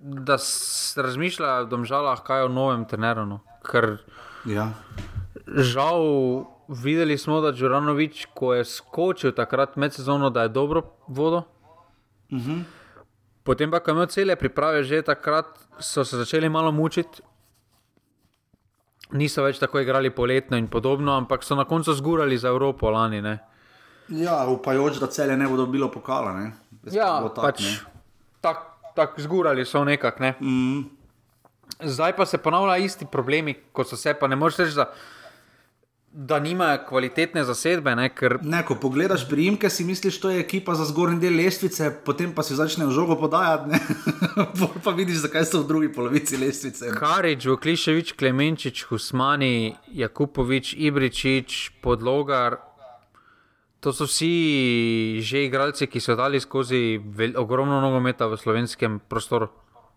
da 0.02 0.38
se 0.38 1.02
razmišlja 1.02 1.54
o 1.54 1.64
domžalah, 1.64 2.22
kaj 2.22 2.42
o 2.42 2.48
novem 2.48 2.84
treneru. 2.84 3.26
No. 3.26 3.40
Ker 3.62 3.98
Ja. 4.44 4.72
žal 5.46 6.02
videli 6.68 7.18
smo, 7.18 7.40
da 7.40 7.52
Džuranovič, 7.52 8.26
ko 8.34 8.54
je 8.54 8.64
skočil 8.64 9.32
takrat 9.32 9.76
med 9.76 9.94
sezono, 9.94 10.30
da 10.30 10.42
je 10.42 10.48
dobro 10.48 10.82
vodo. 11.08 11.42
Potem 13.42 13.70
pa, 13.70 13.80
ko 13.80 13.90
je 13.90 13.94
imel 13.94 14.06
cele 14.06 14.36
priprave, 14.36 14.82
že 14.84 15.02
takrat 15.02 15.46
so 15.78 16.04
se 16.04 16.16
začeli 16.16 16.48
malo 16.48 16.72
mučiti. 16.72 17.22
Niso 19.12 19.42
več 19.42 19.58
tako 19.58 19.80
igrali 19.80 20.10
poletno 20.10 20.56
in 20.56 20.68
podobno, 20.68 21.12
ampak 21.12 21.44
so 21.44 21.54
na 21.54 21.64
koncu 21.64 21.92
zgurali 21.92 22.38
za 22.38 22.48
Evropo 22.48 22.90
lani. 22.90 23.22
Ne? 23.22 23.38
ja, 24.08 24.46
upajoč, 24.48 24.98
da 25.00 25.06
celje 25.06 25.36
ne 25.36 25.48
bo 25.48 25.56
dobilo 25.56 25.90
pokala. 25.90 26.32
Ne? 26.32 26.52
Jaz 26.84 26.94
Ja, 26.94 27.20
tak, 27.28 27.44
pač 27.44 27.60
ne. 27.60 27.76
Tako 28.94 29.12
tak 29.12 29.20
zgurali 29.24 29.64
so 29.64 29.84
nekako. 29.84 30.22
Ne? 30.22 30.34
Mm, 30.40 31.02
Zdaj 31.84 32.16
pa 32.16 32.26
se 32.26 32.38
ponavljajo 32.38 32.84
isti 32.84 33.06
problemi, 33.12 33.54
kot 33.72 33.88
so 33.88 33.96
se, 33.96 34.14
pa 34.14 34.28
ne 34.28 34.36
moreš 34.36 34.56
reči, 34.56 34.74
da, 34.76 34.92
da 36.12 36.38
nimajo 36.38 36.78
kvalitetne 36.88 37.44
zasedbe, 37.44 37.94
ne? 37.96 38.08
ker 38.14 38.36
Ne, 38.42 38.62
ko 38.66 38.74
pogledaš 38.74 39.24
priimke, 39.28 39.70
si 39.70 39.84
misliš, 39.84 40.20
da 40.20 40.30
je 40.30 40.40
ekipa 40.40 40.74
za 40.74 40.84
zgornji 40.84 41.18
del 41.20 41.36
lestvice, 41.36 41.90
potem 42.04 42.34
pa 42.34 42.42
si 42.42 42.54
začnejo 42.54 42.90
žogo 42.90 43.16
podajati, 43.18 43.80
pa 44.84 44.90
vidiš, 44.90 45.24
zakaj 45.24 45.48
so 45.48 45.62
v 45.62 45.68
drugi 45.68 45.92
polovici 45.92 46.36
lestvice. 46.36 46.92
Karič, 46.98 47.46
Vukliševič, 47.46 48.12
Klemenčič, 48.12 48.84
Husmani, 48.90 49.74
Jakupovič, 49.88 50.74
Ibričič, 50.78 51.70
Podlogar. 51.82 52.60
To 53.82 53.90
so 53.90 54.06
vsi 54.06 55.18
že 55.18 55.42
igralci, 55.42 55.90
ki 55.90 55.98
so 55.98 56.14
dali 56.14 56.38
skozi 56.38 57.02
vel, 57.02 57.34
ogromno 57.34 57.82
nogometa 57.82 58.30
v 58.30 58.38
slovenskem 58.38 59.02
prostoru. 59.10 59.50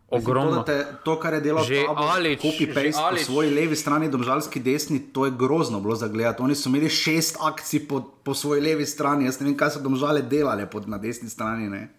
To, 0.09 0.17
Ogromno. 0.21 0.61
da 0.61 0.63
te, 0.63 0.85
to, 1.01 1.17
kar 1.17 1.33
je 1.33 1.41
delal 1.41 1.65
Že 1.65 1.85
Alič, 1.89 2.41
copy 2.41 2.65
paste 2.69 2.93
že 2.93 3.09
po 3.09 3.17
svoji 3.17 3.49
levi 3.49 3.73
strani, 3.73 4.09
domžalski 4.09 4.61
desni, 4.61 4.99
to 5.13 5.25
je 5.25 5.33
grozno 5.33 5.81
bilo 5.81 5.97
za 5.97 6.07
gledati. 6.07 6.41
Oni 6.45 6.55
so 6.55 6.69
imeli 6.69 6.89
šest 6.89 7.37
akcij 7.41 7.87
po, 7.89 8.01
po 8.23 8.33
svoji 8.33 8.61
levi 8.61 8.85
strani, 8.85 9.25
jaz 9.25 9.41
ne 9.41 9.49
vem, 9.49 9.57
kaj 9.57 9.77
so 9.77 9.81
domžale 9.81 10.21
delali 10.21 10.65
pod, 10.69 10.85
na 10.89 10.97
desni 11.01 11.29
strani. 11.29 11.69
Ne? 11.69 11.89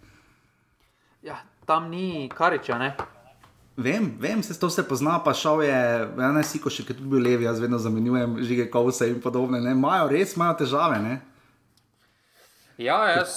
Ja, 1.23 1.43
tam 1.67 1.91
ni 1.91 2.31
Kariča, 2.31 2.79
ne? 2.79 2.95
Vem, 3.77 4.15
vem, 4.19 4.43
se 4.43 4.55
to 4.59 4.71
vse 4.71 4.87
pozna, 4.89 5.19
pa 5.23 5.35
šel 5.35 5.67
je, 5.67 5.79
ja, 6.07 6.31
ne 6.33 6.43
siko 6.47 6.71
še, 6.71 6.87
ki 6.87 6.95
je 6.95 6.99
tudi 7.03 7.11
bil 7.11 7.27
levi, 7.27 7.45
jaz 7.45 7.59
vedno 7.61 7.79
zamenjujem 7.79 8.39
žige 8.43 8.71
kovse 8.71 9.11
in 9.11 9.19
podobne. 9.21 9.61
Ne? 9.61 9.75
Imajo 9.75 10.09
res, 10.15 10.39
imajo 10.39 10.63
težave. 10.63 11.03
Ne? 11.03 11.19
Ja, 12.77 12.99
jaz 13.09 13.33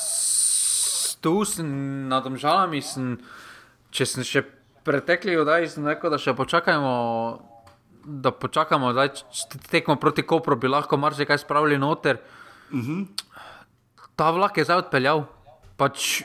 tu 1.22 1.44
sem 1.48 1.68
nad 2.12 2.26
omžalami, 2.28 2.82
sem, 2.84 3.16
če 3.92 4.08
sem 4.08 4.26
še 4.28 4.44
pretekli 4.88 5.38
oddaj, 5.40 5.70
sem 5.76 5.88
rekel, 5.88 6.12
da 6.12 6.20
še 6.20 6.36
počakajmo. 6.36 6.94
Da 8.10 8.32
počakamo, 8.32 8.94
da 8.96 9.06
tekmo 9.70 9.98
proti 10.00 10.24
Kopru, 10.26 10.56
bi 10.58 10.72
lahko 10.72 10.98
marsikaj 10.98 11.44
spravili 11.44 11.78
noter. 11.78 12.18
Uh 12.72 12.80
-huh. 12.80 13.08
Ta 14.16 14.32
vlak 14.32 14.58
je 14.58 14.64
zdaj 14.64 14.78
odpeljal. 14.78 15.26
Pač 15.78 16.24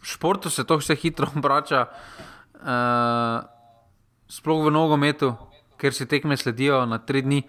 v 0.00 0.06
športu 0.06 0.50
se 0.50 0.64
to 0.64 0.76
vse 0.76 0.94
hitro 0.94 1.26
obrača, 1.36 1.88
uh, 2.60 3.44
sploh 4.28 4.66
v 4.66 4.70
nogometu, 4.70 5.36
ker 5.76 5.92
si 5.92 6.06
tekme 6.06 6.36
sledijo 6.36 6.86
na 6.86 6.98
tri 6.98 7.22
dni. 7.22 7.42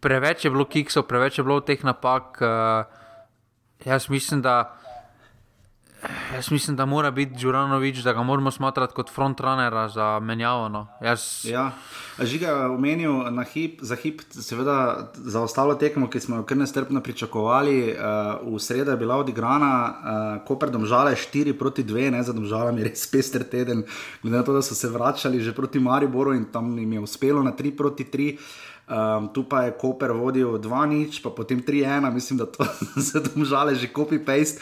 Preveč 0.00 0.44
je 0.44 0.50
bilo 0.50 0.64
kiksov, 0.64 1.02
preveč 1.02 1.38
je 1.38 1.44
bilo 1.44 1.60
teh 1.60 1.84
napak. 1.84 2.38
Uh, 2.40 2.99
jaz 3.84 4.08
mislim, 4.08 4.42
da. 4.42 4.76
Jaz 6.34 6.50
mislim, 6.50 6.76
da 6.76 6.86
mora 6.86 7.10
biti 7.10 7.34
Džuranovič, 7.34 7.98
da 7.98 8.12
ga 8.12 8.22
moramo 8.22 8.50
smatrati 8.50 8.94
kot 8.94 9.10
frontrunnera 9.10 9.88
za 9.88 10.20
menjavo. 10.20 10.68
No. 10.68 10.86
Jaz, 11.02 11.44
Ja, 11.44 11.72
Žiga 12.22 12.46
je 12.46 12.66
omenil 12.66 13.12
na 13.30 13.42
hip, 13.42 13.78
za 13.82 13.96
hip, 13.96 14.20
seveda 14.30 15.10
za 15.14 15.42
ostalo 15.42 15.74
tekmo, 15.74 16.10
ki 16.10 16.20
smo 16.20 16.36
jo 16.36 16.42
kar 16.42 16.56
nestrpno 16.56 17.00
pričakovali. 17.00 17.76
Uh, 17.92 18.54
v 18.56 18.60
sredo 18.60 18.90
je 18.90 18.96
bila 18.96 19.16
odigrana, 19.16 19.72
uh, 19.84 20.46
Koper 20.46 20.70
domžale 20.70 21.14
4 21.14 21.52
proti 21.58 21.84
2, 21.84 22.10
ne 22.10 22.22
za 22.22 22.32
domžalami, 22.32 22.84
res 22.84 23.06
pester 23.06 23.44
teden, 23.44 23.84
glede 24.22 24.36
na 24.36 24.42
to, 24.42 24.52
da 24.52 24.62
so 24.62 24.74
se 24.74 24.88
vračali 24.88 25.40
že 25.40 25.52
proti 25.52 25.80
Mariboru 25.80 26.34
in 26.34 26.44
tam 26.52 26.78
jim 26.78 26.92
je 26.92 27.00
uspelo 27.00 27.42
na 27.42 27.52
3 27.52 27.76
proti 27.76 28.04
3. 28.04 28.36
Um, 28.90 29.30
tu 29.30 29.46
pa 29.46 29.70
je 29.70 29.78
Koper 29.78 30.10
vodil 30.10 30.58
2-0, 30.58 31.22
pa 31.22 31.30
potem 31.30 31.62
3-1, 31.62 32.10
mislim, 32.10 32.42
da 32.42 32.46
to 32.50 32.66
za 33.08 33.22
domžale 33.22 33.78
že 33.78 33.86
copy-paste. 33.86 34.58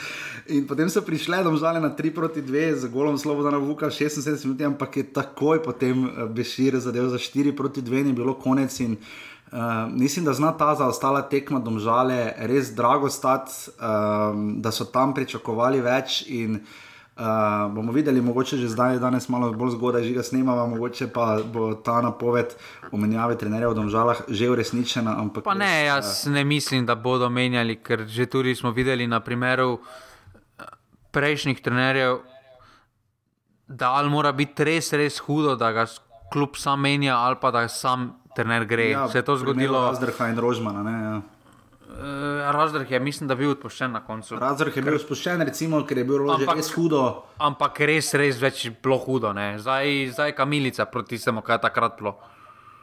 In 0.52 0.68
potem 0.68 0.84
so 0.92 1.00
prišle 1.00 1.40
domžale 1.40 1.80
na 1.80 1.88
3 1.88 2.12
proti 2.12 2.44
2 2.44 2.76
z 2.76 2.92
golom 2.92 3.16
Slobodana 3.16 3.56
Vuka 3.56 3.88
76 3.88 4.44
minut, 4.44 4.60
ampak 4.60 5.00
je 5.00 5.04
takoj 5.08 5.64
potem 5.64 6.04
eh, 6.04 6.28
Bešir 6.28 6.76
zadev 6.76 7.08
za 7.08 7.16
4 7.16 7.56
proti 7.56 7.80
2 7.80 8.04
in 8.04 8.06
je 8.12 8.18
bilo 8.20 8.36
konec. 8.36 8.72
In, 8.84 9.00
Uh, 9.48 9.88
mislim, 9.88 10.28
da 10.28 10.36
zna 10.36 10.52
ta 10.52 10.74
zaostala 10.76 11.22
tekma 11.24 11.56
domžale 11.56 12.36
res 12.36 12.68
drago 12.76 13.08
stati, 13.08 13.72
um, 13.80 14.60
da 14.60 14.68
so 14.68 14.84
tam 14.84 15.16
pričakovali 15.16 15.80
več. 15.80 16.28
In, 16.28 16.60
uh, 16.60 16.87
bomo 17.74 17.92
videli, 17.92 18.20
mogoče 18.20 18.56
že 18.56 18.68
zdaj, 18.68 18.98
danes 18.98 19.28
malo 19.28 19.50
bolj 19.52 19.70
zgodaj, 19.74 20.02
že 20.06 20.14
ga 20.14 20.22
snemamo, 20.22 20.66
mogoče 20.66 21.08
pa 21.10 21.42
bo 21.42 21.74
ta 21.74 22.00
napoved 22.02 22.54
o 22.92 22.96
menjavi 22.96 23.36
trenerja 23.38 23.68
v 23.68 23.74
domžalah 23.74 24.22
že 24.28 24.50
uresničena. 24.50 25.18
Ampak 25.18 25.44
pa 25.44 25.54
ne, 25.54 25.84
jaz 25.84 26.26
ne 26.30 26.44
mislim, 26.44 26.86
da 26.86 26.94
bodo 26.94 27.30
menjali, 27.30 27.76
ker 27.82 28.06
že 28.06 28.26
tudi 28.26 28.54
smo 28.54 28.70
videli 28.70 29.06
na 29.06 29.20
primeru 29.20 29.78
eh, 29.78 30.62
prejšnjih 31.10 31.58
trenerjev, 31.62 32.22
da 33.66 33.90
ali 33.98 34.10
mora 34.10 34.32
biti 34.32 34.64
res, 34.64 34.92
res 34.92 35.18
hudo, 35.18 35.56
da 35.56 35.72
ga 35.72 35.86
kljub 36.32 36.56
sam 36.56 36.80
menja, 36.80 37.16
ali 37.18 37.36
pa 37.40 37.50
da 37.50 37.68
sam 37.68 38.14
trener 38.36 38.64
gre. 38.64 38.90
Ja, 38.90 39.08
se 39.08 39.18
je 39.18 39.24
to 39.24 39.36
zgodilo. 39.36 39.90
Razdrha 39.90 40.28
in 40.28 40.38
Rožmana. 40.38 40.82
Ne, 40.82 40.96
ja. 41.02 41.20
Uh, 41.88 41.94
Razdrh 42.52 42.90
je, 42.90 43.00
mislim, 43.00 43.28
da 43.28 43.34
bil 43.34 43.54
odpuščen 43.54 43.92
na 43.92 44.02
koncu. 44.04 44.36
Razdrh 44.36 44.76
je 44.76 44.82
bil 44.82 44.98
recimo, 45.40 45.80
ker 45.86 45.98
je 45.98 46.04
bilo 46.04 46.34
Ampak- 46.34 46.56
res 46.56 46.68
hudo. 46.74 47.24
Ampak 47.38 47.80
res, 47.80 48.12
res 48.14 48.36
več 48.40 48.68
bilo 48.82 48.98
hudo. 48.98 49.32
ne. 49.32 49.58
Zdaj, 49.58 50.12
zdaj 50.12 50.32
kamilica 50.36 50.84
proti 50.84 51.16
tistemu, 51.16 51.40
kaj 51.40 51.56
je 51.56 51.60
takrat 51.60 51.96
bilo. 51.98 52.18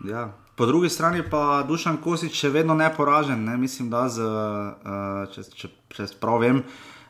Ja. 0.03 0.32
Po 0.56 0.66
drugi 0.66 0.89
strani 0.89 1.22
pa 1.30 1.64
Dušan 1.68 1.97
Kosič 1.97 2.34
še 2.34 2.49
vedno 2.49 2.74
neporažen, 2.74 3.45
ne? 3.45 3.58
mislim, 3.58 3.89
da 3.89 4.08
z, 4.10 4.24
uh, 4.24 5.28
če, 5.32 5.43
če, 5.53 5.70
če 5.91 6.08
prav 6.20 6.39
vem, 6.41 6.64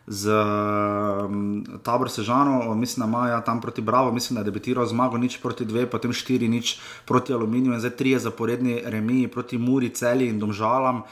z 0.07 0.29
um, 0.29 1.63
tabor 1.81 2.09
Sežano, 2.09 2.75
mislim, 2.75 3.05
da 3.05 3.09
ima 3.09 3.27
ja, 3.29 3.41
tam 3.41 3.61
proti 3.61 3.81
Bravo, 3.81 4.11
mislim, 4.11 4.35
da 4.35 4.41
je 4.41 4.51
debitiral 4.51 4.85
zmago 4.85 5.17
nič 5.17 5.37
proti 5.41 5.65
dve, 5.65 5.85
potem 5.89 6.13
štiri 6.13 6.49
nič 6.49 6.77
proti 7.05 7.33
Aluminiju 7.33 7.73
in 7.73 7.79
zdaj 7.79 7.95
trije 7.97 8.19
zaporedni 8.19 8.81
remiji 8.85 9.27
proti 9.27 9.57
Muri, 9.57 9.89
Celi 9.89 10.29
in 10.29 10.39
Domžalam. 10.39 11.03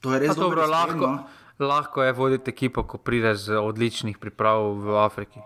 To 0.00 0.14
je 0.14 0.18
res 0.22 0.34
Pa 0.34 0.40
dobro, 0.40 0.66
lahko, 0.66 1.06
no. 1.06 1.66
lahko 1.66 2.02
je 2.02 2.12
voditi 2.12 2.50
ekipo, 2.50 2.84
ko 2.86 2.98
prideš 2.98 3.50
z 3.50 3.58
odličnih 3.58 4.18
priprav 4.18 4.72
v 4.78 4.98
Afriki. 5.02 5.42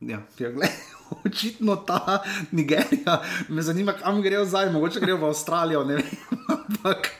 Ja, 0.00 0.22
ja 0.38 0.50
gled, 0.50 0.70
očitno 1.26 1.76
ta 1.76 2.22
Nigerija, 2.50 3.22
me 3.48 3.62
zanima, 3.62 3.92
kam 3.98 4.22
grejo 4.22 4.44
zdaj, 4.44 4.70
mogoče 4.72 5.00
grejo 5.00 5.18
v 5.22 5.30
Avstralijo, 5.30 5.84
ne 5.84 6.00
vem. 6.00 6.16
Ampak, 6.56 7.10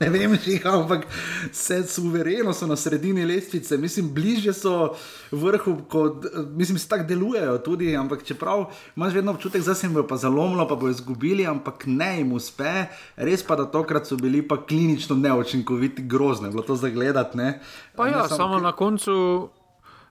ne 0.00 0.08
vem, 0.08 0.34
že, 0.34 0.60
ampak 0.66 1.06
se 1.52 1.82
suvereno 1.84 2.52
so 2.52 2.66
na 2.66 2.76
sredini 2.76 3.24
lestvice, 3.24 3.76
mislim, 3.76 4.08
bližje 4.08 4.52
so 4.52 4.94
vrhu, 5.30 5.76
kot 5.84 6.24
mislim, 6.50 6.78
se 6.78 6.88
tako 6.88 7.04
delujejo 7.04 7.58
tudi, 7.58 7.96
ampak 7.96 8.24
čeprav 8.24 8.64
imaš 8.96 9.12
vedno 9.12 9.32
občutek, 9.32 9.62
da 9.62 9.74
se 9.74 9.86
jim 9.86 9.94
bo 9.94 10.02
pa 10.02 10.16
zalomilo, 10.16 10.68
pa 10.68 10.74
bo 10.74 10.88
izgubili, 10.88 11.46
ampak 11.46 11.84
ne 11.86 12.18
jim 12.18 12.32
uspe, 12.32 12.86
res 13.16 13.42
pa 13.42 13.56
da 13.56 13.64
tokrat 13.66 14.06
so 14.06 14.16
bili 14.16 14.42
pa 14.42 14.56
klinično 14.58 15.16
neučinkoviti, 15.16 16.02
grozno 16.02 16.46
je 16.46 16.50
bilo 16.50 16.62
to 16.62 16.76
zagledati. 16.76 17.36
ne. 17.36 17.60
Pa 17.96 18.04
Ne 18.04 18.10
ja, 18.10 18.28
samo 18.28 18.56
ker- 18.56 18.62
na 18.62 18.72
koncu, 18.72 19.48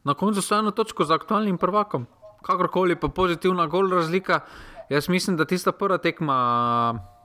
na 0.04 0.14
koncu 0.14 0.42
so 0.42 0.56
eno 0.56 0.72
točko 0.72 1.04
za 1.04 1.14
aktualnim 1.16 1.58
prvakom. 1.58 2.06
kakorkoli 2.42 2.96
pa 2.96 3.08
pozitivna 3.08 3.68
gol 3.68 3.90
razlika. 3.90 4.40
Jaz 4.90 5.10
mislim, 5.10 5.38
da 5.38 5.46
tista 5.46 5.72
prva 5.72 5.98
tekma. 5.98 7.19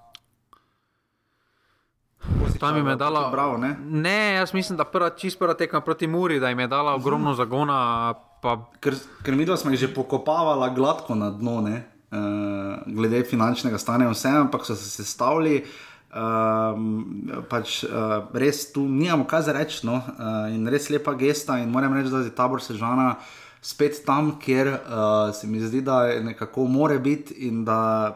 Tam 2.60 2.76
jim 2.76 2.86
je 2.86 2.96
dala. 2.96 3.30
Bravo, 3.30 3.56
ne? 3.58 3.76
ne, 3.84 4.34
jaz 4.34 4.54
mislim, 4.54 4.78
da 4.78 4.84
prva, 4.84 5.10
čist 5.10 5.38
prva 5.38 5.54
tekma 5.54 5.80
proti 5.80 6.06
Muri, 6.06 6.40
da 6.40 6.48
jim 6.48 6.60
je 6.60 6.68
dala 6.68 6.94
ogromno 6.94 7.34
zagona. 7.34 8.14
Pa... 8.42 8.56
Ker, 8.80 8.96
ker 9.24 9.36
mi 9.36 9.44
dva 9.44 9.56
smo 9.56 9.72
jih 9.72 9.80
že 9.80 9.94
pokopavala 9.94 10.68
gladko 10.68 11.14
na 11.14 11.30
dno, 11.30 11.60
ne? 11.60 11.82
Uh, 12.14 12.78
glede 12.86 13.24
finančnega 13.26 13.78
stanja, 13.78 14.08
vse, 14.10 14.28
ampak 14.28 14.66
so 14.66 14.76
se 14.76 14.90
sestavili. 14.90 15.64
Um, 16.14 17.42
pač, 17.50 17.80
uh, 17.84 18.28
res 18.38 18.68
tu 18.72 18.84
nimamo 18.86 19.26
kaj 19.26 19.48
za 19.48 19.54
reči, 19.56 19.80
no? 19.86 19.98
uh, 19.98 20.46
in 20.54 20.68
res 20.70 20.86
lepa 20.90 21.16
gesta. 21.18 21.58
In 21.58 21.72
moram 21.74 21.96
reči, 21.96 22.12
da 22.12 22.22
je 22.22 22.30
tabor 22.34 22.62
sežana 22.62 23.16
spet 23.64 24.04
tam, 24.06 24.38
kjer 24.40 24.68
uh, 24.68 25.34
se 25.34 25.46
mi 25.46 25.60
zdi, 25.60 25.80
da 25.80 26.02
je 26.06 26.24
nekako 26.24 26.64
more 26.64 26.98
biti. 26.98 27.52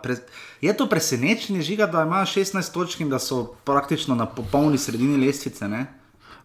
Pre... 0.03 0.17
Je 0.61 0.77
to 0.77 0.87
presenečenje, 0.89 1.63
žiga, 1.63 1.87
da 1.87 2.03
ima 2.03 2.21
16 2.21 2.75
točk 2.75 3.01
in 3.01 3.09
da 3.09 3.19
so 3.19 3.45
praktično 3.65 4.15
na 4.15 4.27
popolni 4.27 4.79
sredini 4.79 5.27
lestvice. 5.27 5.69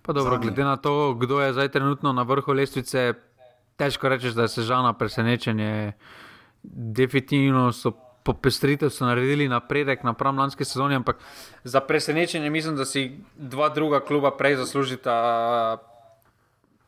Pa 0.02 0.14
dobro, 0.14 0.32
Zadnje. 0.32 0.48
glede 0.48 0.64
na 0.64 0.78
to, 0.78 1.14
kdo 1.14 1.42
je 1.42 1.54
zdaj 1.54 1.70
trenutno 1.70 2.14
na 2.14 2.24
vrhu 2.24 2.54
lestvice, 2.54 3.14
težko 3.76 4.10
reči, 4.10 4.32
da 4.32 4.48
je 4.48 4.56
sežana 4.56 4.94
presenečenje. 4.94 5.94
Definitivno 6.64 7.72
so 7.72 7.92
popestritev 8.24 8.90
so 8.90 9.06
naredili 9.06 9.50
napredek 9.52 10.04
na 10.04 10.14
pravem 10.14 10.40
lanski 10.40 10.66
sezoni, 10.66 10.96
ampak 10.96 11.20
za 11.64 11.80
presenečenje 11.80 12.50
mislim, 12.50 12.76
da 12.76 12.86
si 12.86 13.20
dva 13.36 13.70
druga 13.70 14.00
kluba 14.00 14.32
prej 14.32 14.56
zaslužita 14.56 15.92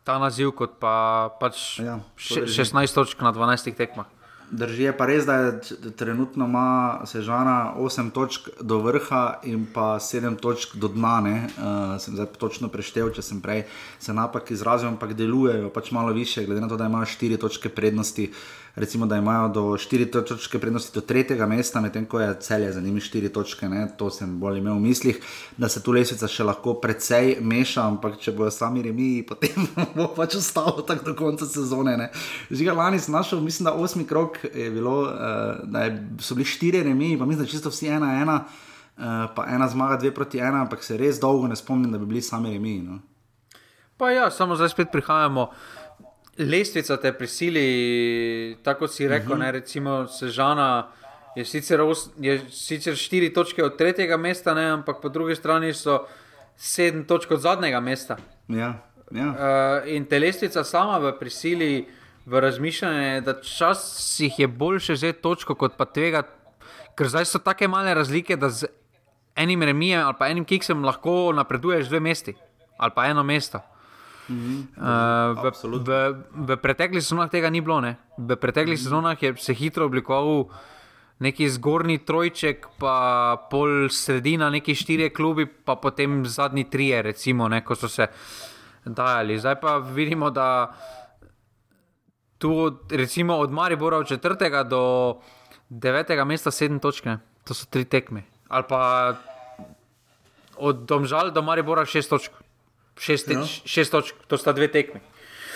ta 0.06 0.20
naziv 0.22 0.54
kot 0.54 0.78
pa 0.80 1.34
pač 1.42 1.80
ja, 1.82 2.00
16 2.18 2.94
točk 2.94 3.26
na 3.26 3.34
12 3.34 3.74
tekmah. 3.74 4.06
Drži 4.46 4.84
je 4.84 4.92
pa 4.94 5.08
res, 5.10 5.26
da 5.26 5.36
je 5.42 5.94
trenutno 5.98 6.46
ima 6.46 7.02
sežana 7.10 7.74
8 7.82 8.12
točk 8.14 8.50
do 8.62 8.78
vrha 8.86 9.40
in 9.50 9.66
pa 9.74 9.98
7 9.98 10.38
točk 10.38 10.76
do 10.78 10.88
dna. 10.94 11.16
Uh, 11.26 11.96
sem 11.98 12.14
zdaj 12.14 12.38
točno 12.38 12.70
preštel, 12.70 13.10
če 13.10 13.26
sem 13.26 13.42
prej 13.42 13.66
se 14.00 14.14
napak 14.14 14.54
izrazil, 14.54 14.94
ampak 14.94 15.16
delujejo 15.18 15.74
pač 15.74 15.90
malo 15.92 16.14
više, 16.14 16.46
glede 16.46 16.62
na 16.62 16.70
to, 16.70 16.78
da 16.78 16.86
imajo 16.86 17.10
4 17.10 17.42
točke 17.42 17.74
prednosti. 17.74 18.30
Uh, 18.30 18.65
recimo, 18.76 19.06
da 19.06 19.18
imajo 19.18 19.48
do 19.50 19.62
4 19.62 20.28
točke 20.28 20.60
prednosti 20.60 20.92
do 20.96 21.02
tretjega 21.02 21.46
mesta, 21.46 21.82
medtem 21.82 22.06
ko 22.06 22.20
je 22.20 22.36
celje 22.40 22.72
za 22.72 22.82
njimi 22.82 23.00
4 23.00 23.32
točke, 23.32 23.70
ne? 23.70 23.88
to 23.98 24.10
sem 24.10 24.40
bolj 24.40 24.58
imel 24.58 24.74
v 24.74 24.80
mislih, 24.80 25.20
da 25.58 25.70
se 25.70 25.84
tu 25.84 25.92
lesvica 25.92 26.28
še 26.28 26.44
lahko 26.44 26.74
precej 26.82 27.38
meša, 27.42 27.88
ampak 27.88 28.20
če 28.20 28.36
bojo 28.36 28.52
sami 28.52 28.84
remi, 28.84 29.24
potem 29.28 29.68
bo 29.96 30.10
pač 30.16 30.36
ostalo 30.36 30.84
tako 30.84 31.12
do 31.12 31.16
konca 31.16 31.48
sezone. 31.48 32.10
Žiga 32.52 32.76
lani 32.76 33.00
sem 33.00 33.16
našel, 33.16 33.42
mislim, 33.42 33.72
da 33.72 33.74
osmi 33.74 34.06
krok 34.08 34.42
je 34.44 34.70
bilo, 34.72 35.00
uh, 35.08 35.64
da 35.64 35.88
je, 35.88 35.98
so 36.20 36.36
bili 36.36 36.48
4 36.48 36.84
remi, 36.90 37.16
pa 37.20 37.26
mislim, 37.26 37.46
da 37.46 37.52
čisto 37.52 37.72
vsi 37.72 37.88
ena 37.88 38.16
ena. 38.22 38.44
Uh, 38.96 39.26
pa 39.36 39.44
ena 39.52 39.68
zmaga, 39.68 39.98
dve 40.00 40.14
proti 40.16 40.40
ena, 40.40 40.62
ampak 40.64 40.84
se 40.84 40.96
res 40.96 41.18
dolgo 41.20 41.50
ne 41.52 41.56
spomnim, 41.60 41.92
da 41.92 42.00
bi 42.00 42.06
bili 42.08 42.22
sami 42.24 42.54
remi. 42.54 42.78
No? 42.80 43.02
Pa 44.00 44.12
ja, 44.12 44.30
samo 44.32 44.56
zdaj 44.56 44.72
spet 44.72 44.92
prihajamo 44.92 45.50
lestvica 46.38 46.98
te 46.98 47.14
prisili, 47.14 48.58
tako 48.64 48.88
si 48.88 49.08
rekel, 49.08 49.32
uh 49.32 49.38
-huh. 49.38 49.40
ne, 49.40 49.52
recimo 49.52 50.08
Sežana. 50.08 50.88
Je 51.36 51.46
sicer, 51.46 51.82
os, 51.82 52.10
je 52.18 52.40
sicer 52.50 52.96
štiri 52.96 53.34
točke 53.34 53.64
od 53.64 53.78
tretjega 53.78 54.18
mesta, 54.18 54.54
ne, 54.54 54.70
ampak 54.72 55.02
po 55.02 55.10
drugi 55.10 55.36
strani 55.36 55.74
so 55.74 56.06
sedem 56.56 57.04
točk 57.04 57.32
od 57.32 57.40
zadnjega 57.40 57.80
mesta. 57.80 58.18
Ja, 58.48 58.74
ja. 59.12 59.28
Uh, 59.28 59.94
in 59.94 60.06
telestica 60.06 60.64
sama 60.64 60.98
v 60.98 61.20
prisili, 61.20 61.88
v 62.26 62.40
razmišljanju, 62.40 63.22
da 63.22 63.32
včasih 63.32 64.40
je 64.40 64.48
boljše 64.48 64.96
že 64.96 65.14
točko 65.14 65.56
kot 65.56 65.78
pa 65.78 65.86
tvega, 65.86 66.24
ker 66.96 67.08
zdaj 67.08 67.26
so 67.26 67.40
tako 67.40 67.68
male 67.68 67.94
razlike, 67.94 68.36
da 68.36 68.50
z 68.50 68.66
enim 69.36 69.64
remijem 69.64 70.06
ali 70.06 70.16
pa 70.20 70.28
enim 70.28 70.46
kiksem 70.46 70.86
lahko 70.86 71.34
napreduješ 71.36 71.88
dve 71.88 72.00
mesti 72.00 72.36
ali 72.78 72.92
pa 72.96 73.06
eno 73.06 73.24
mesto. 73.24 73.60
Uh, 74.26 75.38
v, 75.38 75.52
v, 75.86 75.92
v 76.34 76.58
preteklih 76.58 77.04
sezonah 77.04 77.30
tega 77.30 77.50
ni 77.50 77.62
bilo. 77.62 77.82
Ne? 77.82 77.98
V 78.18 78.36
preteklih 78.36 78.74
mm 78.74 78.82
-hmm. 78.82 78.90
sezonah 78.90 79.24
je 79.24 79.38
se 79.38 79.54
hitro 79.54 79.86
oblikoval 79.86 80.50
neki 81.20 81.50
zgornji 81.50 81.98
trojček, 81.98 82.68
pa 82.80 83.38
pol 83.52 83.90
sredina, 83.90 84.50
neki 84.50 84.76
štirje 84.76 85.10
klubi, 85.10 85.46
pa 85.46 85.76
potem 85.76 86.26
zadnji 86.26 86.70
trije, 86.70 87.02
recimo, 87.02 87.48
ne, 87.48 87.64
ko 87.64 87.76
so 87.76 87.88
se 87.88 88.08
dajali. 88.86 89.40
Zdaj 89.40 89.60
pa 89.62 89.78
vidimo, 89.78 90.30
da 90.30 90.76
tu 92.38 92.78
recimo 92.92 93.38
od 93.38 93.52
Maribora 93.52 93.98
od 93.98 94.08
četrtega 94.08 94.64
do 94.64 95.16
devetega 95.70 96.26
mesta 96.26 96.52
sedem 96.52 96.80
točke, 96.80 97.18
to 97.44 97.54
so 97.54 97.66
tri 97.70 97.86
tekme. 97.86 98.24
Ali 98.48 98.64
pa 98.70 99.14
od 100.58 100.86
Domžal 100.88 101.32
do 101.32 101.42
Maribora 101.42 101.86
šest 101.86 102.10
točk 102.10 102.32
šest, 103.00 103.30
ja. 103.30 103.44
šest 103.46 103.92
točk, 103.92 104.16
to 104.28 104.38
sta 104.38 104.54
dve 104.54 104.72
tekmi. 104.72 105.02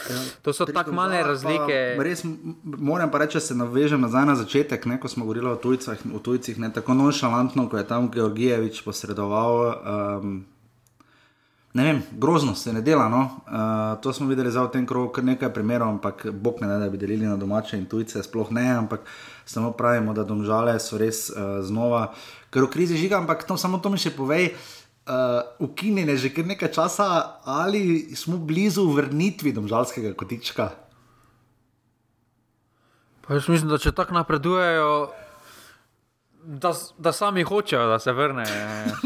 Ja. 0.10 0.20
To 0.42 0.54
so 0.54 0.66
tako 0.66 0.92
male 0.92 1.24
razlike. 1.24 1.96
Pa, 1.98 2.04
res, 2.04 2.24
moram 2.64 3.12
pa 3.12 3.18
reči, 3.18 3.38
da 3.38 3.40
se 3.40 3.56
navežem 3.56 4.02
nazaj 4.02 4.26
na 4.26 4.36
začetek, 4.36 4.86
ne, 4.86 5.00
ko 5.00 5.08
smo 5.08 5.26
govorili 5.26 5.50
o 5.50 5.56
tujcih, 5.56 6.06
o 6.16 6.20
tujcih 6.20 6.60
ne, 6.60 6.72
tako 6.74 6.94
nonšalantno, 6.94 7.68
ko 7.70 7.78
je 7.78 7.88
tam 7.88 8.12
Georgijevič 8.12 8.82
posredoval. 8.86 9.60
Um, 9.60 10.40
ne 11.74 11.84
vem, 11.84 12.02
grozno 12.12 12.56
se 12.56 12.74
ne 12.74 12.82
dela. 12.82 13.10
No. 13.10 13.22
Uh, 13.22 14.02
to 14.02 14.14
smo 14.14 14.28
videli 14.28 14.52
za 14.52 14.64
v 14.66 14.72
tem 14.74 14.88
krogu, 14.88 15.12
kar 15.14 15.24
nekaj 15.24 15.54
primerov, 15.54 15.90
ampak 16.00 16.26
bog 16.32 16.62
ne 16.62 16.68
da, 16.68 16.80
da 16.80 16.90
bi 16.90 16.98
delili 16.98 17.28
na 17.28 17.38
domače 17.38 17.78
in 17.78 17.86
tujce, 17.86 18.24
sploh 18.24 18.52
ne, 18.52 18.66
ampak 18.78 19.06
samo 19.46 19.72
pravimo, 19.72 20.14
da 20.14 20.24
domžale 20.24 20.80
so 20.80 20.98
res 20.98 21.28
uh, 21.30 21.62
znova, 21.62 22.14
ker 22.50 22.66
v 22.66 22.74
krizi 22.74 22.98
žiga, 22.98 23.22
ampak 23.22 23.46
to, 23.46 23.58
samo 23.58 23.78
to 23.78 23.94
mi 23.94 24.02
še 24.02 24.16
povej 24.16 24.54
uh, 24.54 24.79
ukinjene 25.60 26.18
že 26.18 26.34
kar 26.34 26.46
nekaj 26.46 26.72
časa, 26.72 27.40
ali 27.44 28.16
smo 28.16 28.38
blizu 28.38 28.86
vrnitvi 28.94 29.54
domžalskega 29.54 30.14
kotička? 30.14 30.70
Pa 33.28 33.34
jaz 33.34 33.48
mislim, 33.48 33.70
da 33.70 33.78
če 33.78 33.92
tako 33.94 34.14
napredujejo, 34.18 34.94
da, 36.44 36.74
da 36.98 37.12
sami 37.14 37.44
hočejo, 37.44 37.88
da 37.88 38.00
se 38.00 38.14
vrne 38.14 38.46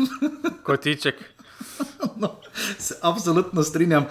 kotiček. 0.67 1.19
No, 2.15 2.29
se 2.79 2.95
absolutno 3.01 3.63
strinjam, 3.63 4.05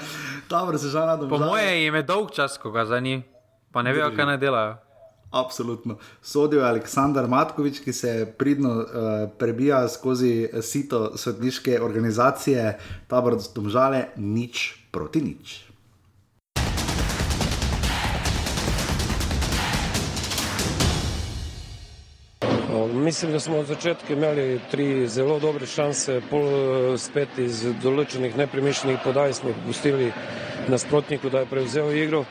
da 0.49 0.79
se 0.79 0.89
že 0.89 0.99
na 0.99 1.17
domu. 1.17 1.31
Po 1.31 1.39
moje 1.39 1.85
jim 1.85 1.95
je 1.95 2.03
dolg 2.03 2.31
čas, 2.31 2.59
ko 2.59 2.71
ga 2.71 2.85
za 2.85 3.01
njih, 3.01 3.25
pa 3.73 3.83
ne 3.83 3.93
vejo, 3.93 4.11
kaj 4.17 4.27
naj 4.27 4.39
delajo. 4.39 4.77
Absolutno. 5.33 5.97
Sodijo 6.23 6.61
je 6.61 6.69
Aleksandar 6.69 7.29
Matkovič, 7.29 7.81
ki 7.81 7.93
se 7.93 8.35
pridno 8.39 8.71
uh, 8.77 8.87
prebija 9.39 9.89
skozi 9.89 10.49
sito 10.63 11.17
svetniške 11.17 11.81
organizacije, 11.81 12.79
tabor 13.09 13.41
domžale, 13.55 14.07
nič 14.17 14.75
proti 14.93 15.25
nič. 15.25 15.73
Mislim, 22.93 23.33
da 23.33 23.41
smo 23.41 23.57
od 23.57 23.67
začetka 23.67 24.13
imeli 24.13 24.61
tri 24.71 25.09
zelo 25.09 25.39
dobre 25.39 25.67
šanse, 25.67 26.21
pol 26.31 26.47
eh, 26.47 26.99
spet 26.99 27.39
iz 27.39 27.65
določenih 27.83 28.37
nepremišljenih 28.37 29.01
podaj 29.05 29.35
smo 29.41 29.53
pustili 29.67 30.13
nasprotniku, 30.69 31.31
da 31.31 31.43
je 31.43 31.51
prevzel 31.51 31.93
igro. 31.97 32.25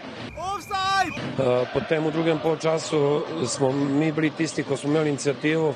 Eh, 1.02 1.66
potem 1.74 2.06
v 2.06 2.12
drugem 2.12 2.40
polčasu 2.40 3.26
smo 3.48 3.72
mi 3.72 4.12
bili 4.12 4.30
tisti, 4.30 4.64
ko 4.64 4.78
smo 4.78 4.90
imeli 4.90 5.10
inicijativo. 5.10 5.74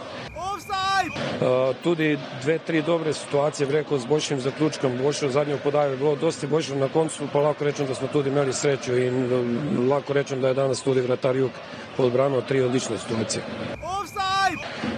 Uh, 1.35 1.75
tudi 1.83 2.17
dve, 2.41 2.57
tri 2.59 2.81
dobre 2.81 3.13
situacije, 3.13 3.67
rekel 3.71 3.97
z 3.97 4.05
boljšim 4.05 4.39
zaključkom, 4.39 4.97
boljšo 4.97 5.29
zadnjo 5.29 5.57
podajo 5.63 5.91
je 5.91 5.97
bilo 5.97 6.15
dosti 6.15 6.47
boljše 6.47 6.75
na 6.75 6.87
koncu, 6.87 7.27
pa 7.33 7.39
lahko 7.39 7.63
rečem, 7.63 7.85
da 7.87 7.95
smo 7.95 8.07
tudi 8.07 8.29
imeli 8.29 8.53
srečo 8.53 8.95
in 8.97 9.25
uh, 9.25 9.89
lahko 9.89 10.13
rečem, 10.13 10.41
da 10.41 10.47
je 10.47 10.53
danes 10.53 10.81
tudi 10.81 11.01
vratar 11.01 11.35
Juk 11.35 11.51
podbrano 11.97 12.41
tri 12.41 12.61
odlične 12.61 12.97
situacije. 12.97 13.43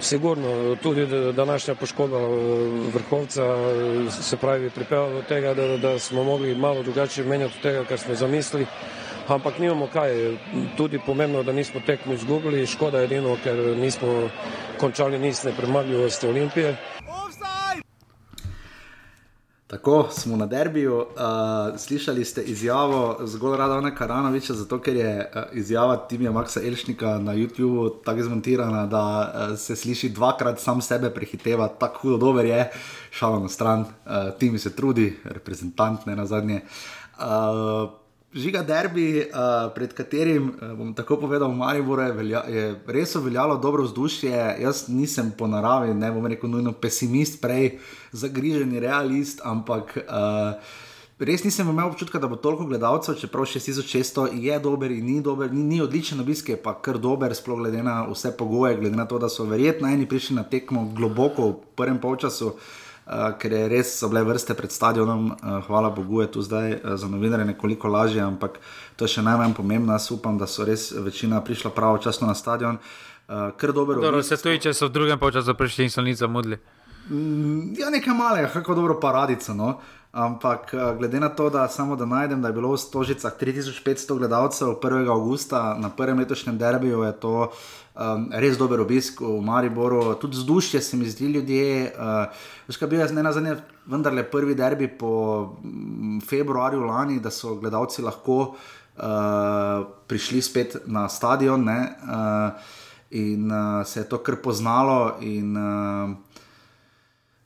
Sigurno, 0.02 0.76
tudi 0.76 1.08
današnja 1.34 1.76
poškodba 1.76 2.20
vrhovca 2.94 3.44
se 4.22 4.38
pravi 4.38 4.70
pripeljala 4.70 5.10
do 5.10 5.22
tega, 5.22 5.54
da, 5.54 5.78
da 5.78 6.00
smo 6.00 6.24
mogli 6.24 6.56
malo 6.56 6.84
drugače 6.84 7.24
menjati 7.24 7.54
od 7.58 7.62
tega, 7.62 7.84
kar 7.84 8.00
smo 8.00 8.16
zamislili 8.16 8.66
ampak 9.28 9.60
nimamo 9.60 9.88
kaj. 9.94 10.38
Tudi 10.78 11.00
pomembno, 11.06 11.44
da 11.44 11.52
nismo 11.52 11.82
tekmo 11.86 12.14
izgubili, 12.14 12.66
škoda 12.68 13.02
edino, 13.04 13.38
ker 13.44 13.78
nismo 13.78 14.30
končali 14.80 15.20
niz 15.20 15.44
nepremagljivosti 15.44 16.28
Olimpije. 16.28 16.76
Tako 19.68 20.08
smo 20.12 20.38
na 20.38 20.46
derbiju. 20.46 20.96
Uh, 20.98 21.80
slišali 21.80 22.26
ste 22.26 22.42
izjavo 22.42 23.18
zgolj 23.24 23.58
Radovna 23.58 23.96
Karanoviča, 23.96 24.54
zato 24.54 24.80
ker 24.80 24.96
je 24.96 25.32
uh, 25.36 25.42
izjava 25.54 25.98
Timija 25.98 26.32
Maksa 26.32 26.62
Elšnika 26.64 27.18
na 27.18 27.36
YouTubu 27.36 27.92
tako 28.06 28.24
zmontirana, 28.24 28.86
da 28.86 29.04
uh, 29.52 29.58
se 29.58 29.76
sliši 29.76 30.10
dvakrat 30.10 30.60
sam 30.60 30.82
sebe 30.82 31.10
prehiteva, 31.10 31.68
tako 31.68 32.00
hudo 32.02 32.18
dober 32.18 32.46
je, 32.46 32.72
šalo 33.12 33.40
na 33.40 33.50
stran, 33.50 33.80
uh, 33.80 33.88
Timi 34.40 34.60
se 34.60 34.76
trudi, 34.76 35.20
reprezentant 35.24 36.06
ne 36.06 36.16
na 36.16 36.26
zadnje. 36.26 36.62
Uh, 37.20 37.90
Žiga 38.36 38.60
derbi, 38.64 39.24
uh, 39.24 39.70
pred 39.72 39.94
katerim 39.96 40.50
uh, 40.50 40.74
bom 40.76 40.90
tako 40.94 41.16
povedal, 41.22 41.48
Maribor 41.56 42.02
je, 42.04 42.12
velja, 42.12 42.42
je 42.52 42.64
res 42.92 43.16
veljalo 43.16 43.56
dobro 43.58 43.86
vzdušje. 43.86 44.34
Jaz 44.62 44.90
nisem 44.92 45.32
po 45.32 45.48
naravi, 45.48 45.94
ne 45.96 46.10
bom 46.12 46.28
rekel, 46.28 46.52
nujno 46.52 46.74
pesimist, 46.76 47.40
prej 47.42 47.78
zagriženi 48.12 48.82
realist, 48.84 49.40
ampak 49.48 49.96
uh, 50.04 50.60
res 51.24 51.46
nisem 51.48 51.70
imel 51.72 51.88
občutka, 51.88 52.20
da 52.20 52.28
bo 52.28 52.36
toliko 52.36 52.68
gledalcev, 52.68 53.16
čeprav 53.16 53.48
6600 53.48 54.28
je 54.44 54.60
dober 54.60 54.92
in 54.92 55.08
ni 55.08 55.22
dober, 55.24 55.54
ni, 55.54 55.64
ni 55.64 55.80
odličen 55.82 56.20
obisk, 56.20 56.50
je 56.52 56.60
pa 56.60 56.76
kar 56.84 57.00
dober, 57.00 57.32
sploh 57.32 57.64
glede 57.64 57.80
na 57.80 58.02
vse 58.12 58.34
pogoje, 58.36 58.76
glede 58.82 59.00
na 59.00 59.08
to, 59.08 59.22
da 59.24 59.32
so 59.32 59.48
verjetno 59.48 59.88
eni 59.88 60.04
prišli 60.06 60.36
na 60.36 60.44
tekmo 60.44 60.84
globoko 60.92 61.48
v 61.48 61.80
prvem 61.80 62.04
polčasu. 62.04 62.52
Uh, 62.52 62.87
ker 63.40 63.52
je 63.52 63.68
res 63.72 63.94
so 64.00 64.10
bile 64.12 64.24
vrste 64.28 64.56
pred 64.58 64.72
stadionom, 64.72 65.32
uh, 65.32 65.60
hvala 65.68 65.90
Bogu, 65.90 66.22
je 66.22 66.32
tu 66.32 66.42
zdaj 66.42 66.74
uh, 66.74 66.96
za 67.00 67.08
novinarje 67.08 67.46
nekoliko 67.46 67.88
lažje, 67.88 68.22
ampak 68.22 68.60
to 68.96 69.08
je 69.08 69.16
še 69.18 69.24
najmanj 69.24 69.54
pomembno. 69.56 69.94
Jaz 69.96 70.12
upam, 70.12 70.38
da 70.38 70.48
so 70.48 70.66
res 70.68 70.92
večina 70.92 71.40
prišla 71.42 71.72
pravočasno 71.72 72.28
na 72.28 72.36
stadion. 72.36 72.80
Uh, 73.28 73.52
ker 73.60 73.72
dobro. 73.72 74.02
Dobro, 74.02 74.24
se 74.24 74.38
tudi, 74.38 74.60
če 74.60 74.74
so 74.74 74.92
v 74.92 74.96
drugem 75.00 75.20
času 75.20 75.56
prišli 75.56 75.88
in 75.88 75.94
so 75.94 76.04
nič 76.04 76.20
zamudili. 76.20 76.60
Mm, 77.08 77.80
ja, 77.80 77.90
nekaj 77.90 78.14
malega, 78.14 78.52
kako 78.52 78.76
dobro 78.76 79.00
paradico. 79.00 79.56
No? 79.56 79.80
Ampak 80.12 80.72
glede 80.98 81.20
na 81.20 81.30
to, 81.30 81.50
da 81.50 81.68
samo 81.68 81.96
da 81.96 82.06
najdem, 82.06 82.42
da 82.42 82.48
je 82.48 82.56
bilo 82.56 82.72
v 82.74 82.80
Stožicah 82.80 83.32
3500 83.40 84.18
gledalcev 84.18 84.80
1. 84.82 85.12
augusta 85.12 85.78
na 85.80 85.90
prvem 85.90 86.20
letošnjem 86.20 86.58
derbiju, 86.58 87.04
je 87.04 87.12
to 87.20 87.52
um, 87.98 88.28
res 88.32 88.58
dober 88.58 88.80
obisk 88.80 89.22
v 89.22 89.42
Mariboru, 89.42 90.16
tudi 90.22 90.38
vzdušje 90.38 90.82
se 90.82 90.98
mi 90.98 91.10
zdi 91.10 91.32
ljudje. 91.34 91.94
Uh, 91.98 92.90
bil 92.90 93.00
je 93.00 93.24
na 93.24 93.32
zadnje, 93.32 93.58
vendar 93.86 94.14
le 94.14 94.24
prvi 94.24 94.56
derbi 94.56 94.88
po 94.88 95.58
mm, 95.64 96.22
februarju 96.22 96.86
lani, 96.86 97.20
da 97.20 97.32
so 97.32 97.56
gledalci 97.56 98.02
lahko 98.02 98.38
uh, 98.54 99.86
prišli 100.08 100.42
spet 100.42 100.78
na 100.86 101.10
stadion 101.10 101.64
ne, 101.64 101.80
uh, 102.04 102.52
in 103.12 103.52
uh, 103.52 103.86
se 103.86 104.00
je 104.00 104.10
to 104.10 104.18
kar 104.18 104.36
poznalo. 104.44 105.18
In, 105.22 105.58
uh, 105.58 106.16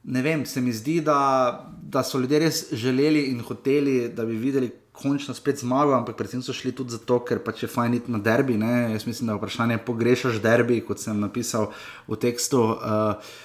Ne 0.04 0.22
vem, 0.22 0.46
se 0.46 0.62
mi 0.62 0.72
zdi, 0.74 0.96
da, 1.06 1.70
da 1.78 2.02
so 2.04 2.18
ljudje 2.20 2.40
res 2.42 2.74
želeli 2.74 3.28
in 3.30 3.42
hoteli, 3.46 4.10
da 4.10 4.26
bi 4.26 4.34
videli, 4.34 4.72
končno 5.02 5.34
spet 5.34 5.60
zmagal, 5.60 5.96
ampak 6.00 6.16
predvsem 6.18 6.42
so 6.46 6.54
šli 6.54 6.72
tudi 6.76 6.96
zato, 6.96 7.20
ker 7.26 7.42
pač 7.44 7.64
je 7.66 7.70
fajn 7.70 7.98
iti 8.00 8.12
na 8.12 8.20
derbi. 8.22 8.58
Ne? 8.58 8.92
Jaz 8.94 9.08
mislim, 9.08 9.28
da 9.28 9.34
je 9.34 9.42
vprašanje, 9.42 9.78
pogrešaš 9.86 10.42
derbi, 10.42 10.82
kot 10.86 11.02
sem 11.02 11.20
napisal 11.20 11.72
v 12.08 12.20
tekstu. 12.22 12.68
Uh, 12.78 13.40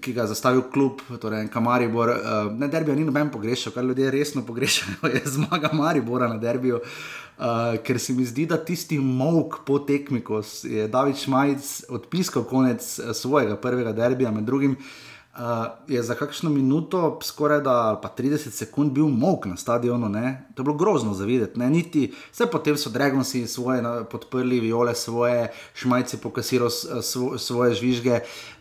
Ki 0.00 0.14
ga 0.16 0.24
je 0.24 0.30
zastavil 0.30 0.62
klub, 0.72 1.02
torej 1.20 1.50
Kamaribor. 1.52 2.08
Uh, 2.08 2.46
ne, 2.56 2.70
derbijo 2.72 2.94
ni 2.96 3.02
noben 3.04 3.28
pogrešal, 3.28 3.74
kar 3.74 3.84
ljudje 3.84 4.08
resno 4.10 4.40
pogrešajo, 4.46 5.10
je 5.12 5.20
zmaga 5.28 5.68
Maribora 5.76 6.28
na 6.28 6.38
derbiju. 6.40 6.80
Uh, 6.80 7.76
ker 7.84 8.00
se 8.00 8.16
mi 8.16 8.24
zdi, 8.24 8.46
da 8.48 8.56
tisti 8.56 8.96
mok 8.96 9.60
po 9.68 9.76
tekmi, 9.84 10.22
ko 10.24 10.40
je 10.64 10.88
David 10.88 11.20
Šmajc 11.20 11.68
odpiskal 11.92 12.48
konec 12.48 12.80
svojega 13.12 13.60
prvega 13.60 13.92
derbija, 13.92 14.32
med 14.32 14.48
drugim, 14.48 14.72
uh, 14.72 15.17
uh, 15.38 15.66
je 15.88 16.02
za 16.02 16.14
kakšno 16.14 16.50
minuto, 16.50 17.18
skoraj 17.22 17.60
da 17.60 18.00
pa 18.02 18.08
30 18.18 18.50
sekund, 18.50 18.92
bil 18.92 19.06
mok 19.06 19.46
na 19.46 19.56
stadionu. 19.56 20.08
Ne? 20.08 20.50
To 20.54 20.62
je 20.62 20.64
bilo 20.64 20.76
grozno 20.76 21.14
za 21.14 21.24
videti. 21.24 21.60
Niti, 21.60 22.12
vse 22.32 22.46
potem 22.46 22.76
so 22.76 22.90
Dragoci 22.90 23.46
svoje 23.46 23.82
na, 23.82 24.04
podprli, 24.04 24.60
viole 24.60 24.94
svoje, 24.94 25.52
šmajci 25.74 26.16
pokasiro 26.16 26.70
svo, 26.70 27.38
svoje 27.38 27.74
žvižge. 27.74 28.20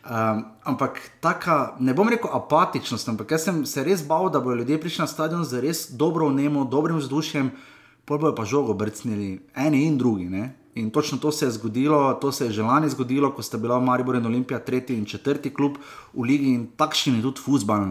Um, 0.10 0.46
ampak 0.64 1.00
taka, 1.20 1.76
ne 1.80 1.94
bom 1.94 2.10
rekel 2.10 2.30
apatičnost, 2.34 3.10
ampak 3.10 3.32
jaz 3.32 3.44
sem 3.44 3.66
se 3.66 3.84
res 3.84 4.06
bal, 4.08 4.30
da 4.30 4.40
bodo 4.40 4.56
ljudje 4.56 4.80
prišli 4.82 5.04
na 5.04 5.08
stadion 5.08 5.44
z 5.44 5.62
res 5.62 5.90
dobro 5.92 6.30
vnemo, 6.30 6.64
dobrim 6.64 6.98
vzdušjem, 6.98 7.52
pa 8.06 8.18
bojo 8.18 8.36
pa 8.36 8.46
žogo 8.46 8.74
brcnili, 8.74 9.42
eni 9.56 9.84
in 9.86 9.98
drugi. 9.98 10.30
Ne? 10.30 10.56
In 10.78 10.92
točno 10.92 11.18
to 11.18 11.32
se 11.32 11.46
je 11.46 11.52
zgodilo, 11.52 12.14
to 12.14 12.32
se 12.32 12.46
je 12.46 12.52
že 12.52 12.64
lani 12.64 12.90
zgodilo, 12.90 13.32
ko 13.34 13.42
sta 13.42 13.58
bila 13.58 13.80
Maribor 13.80 14.16
in 14.16 14.26
Olimpija 14.26 14.60
tretji 14.60 14.98
in 14.98 15.06
četrti 15.06 15.54
klub 15.54 15.78
v 16.14 16.22
ligi 16.22 16.54
in 16.54 16.68
takšni 16.78 17.16
je 17.18 17.22
tudi 17.22 17.42
futbal. 17.42 17.82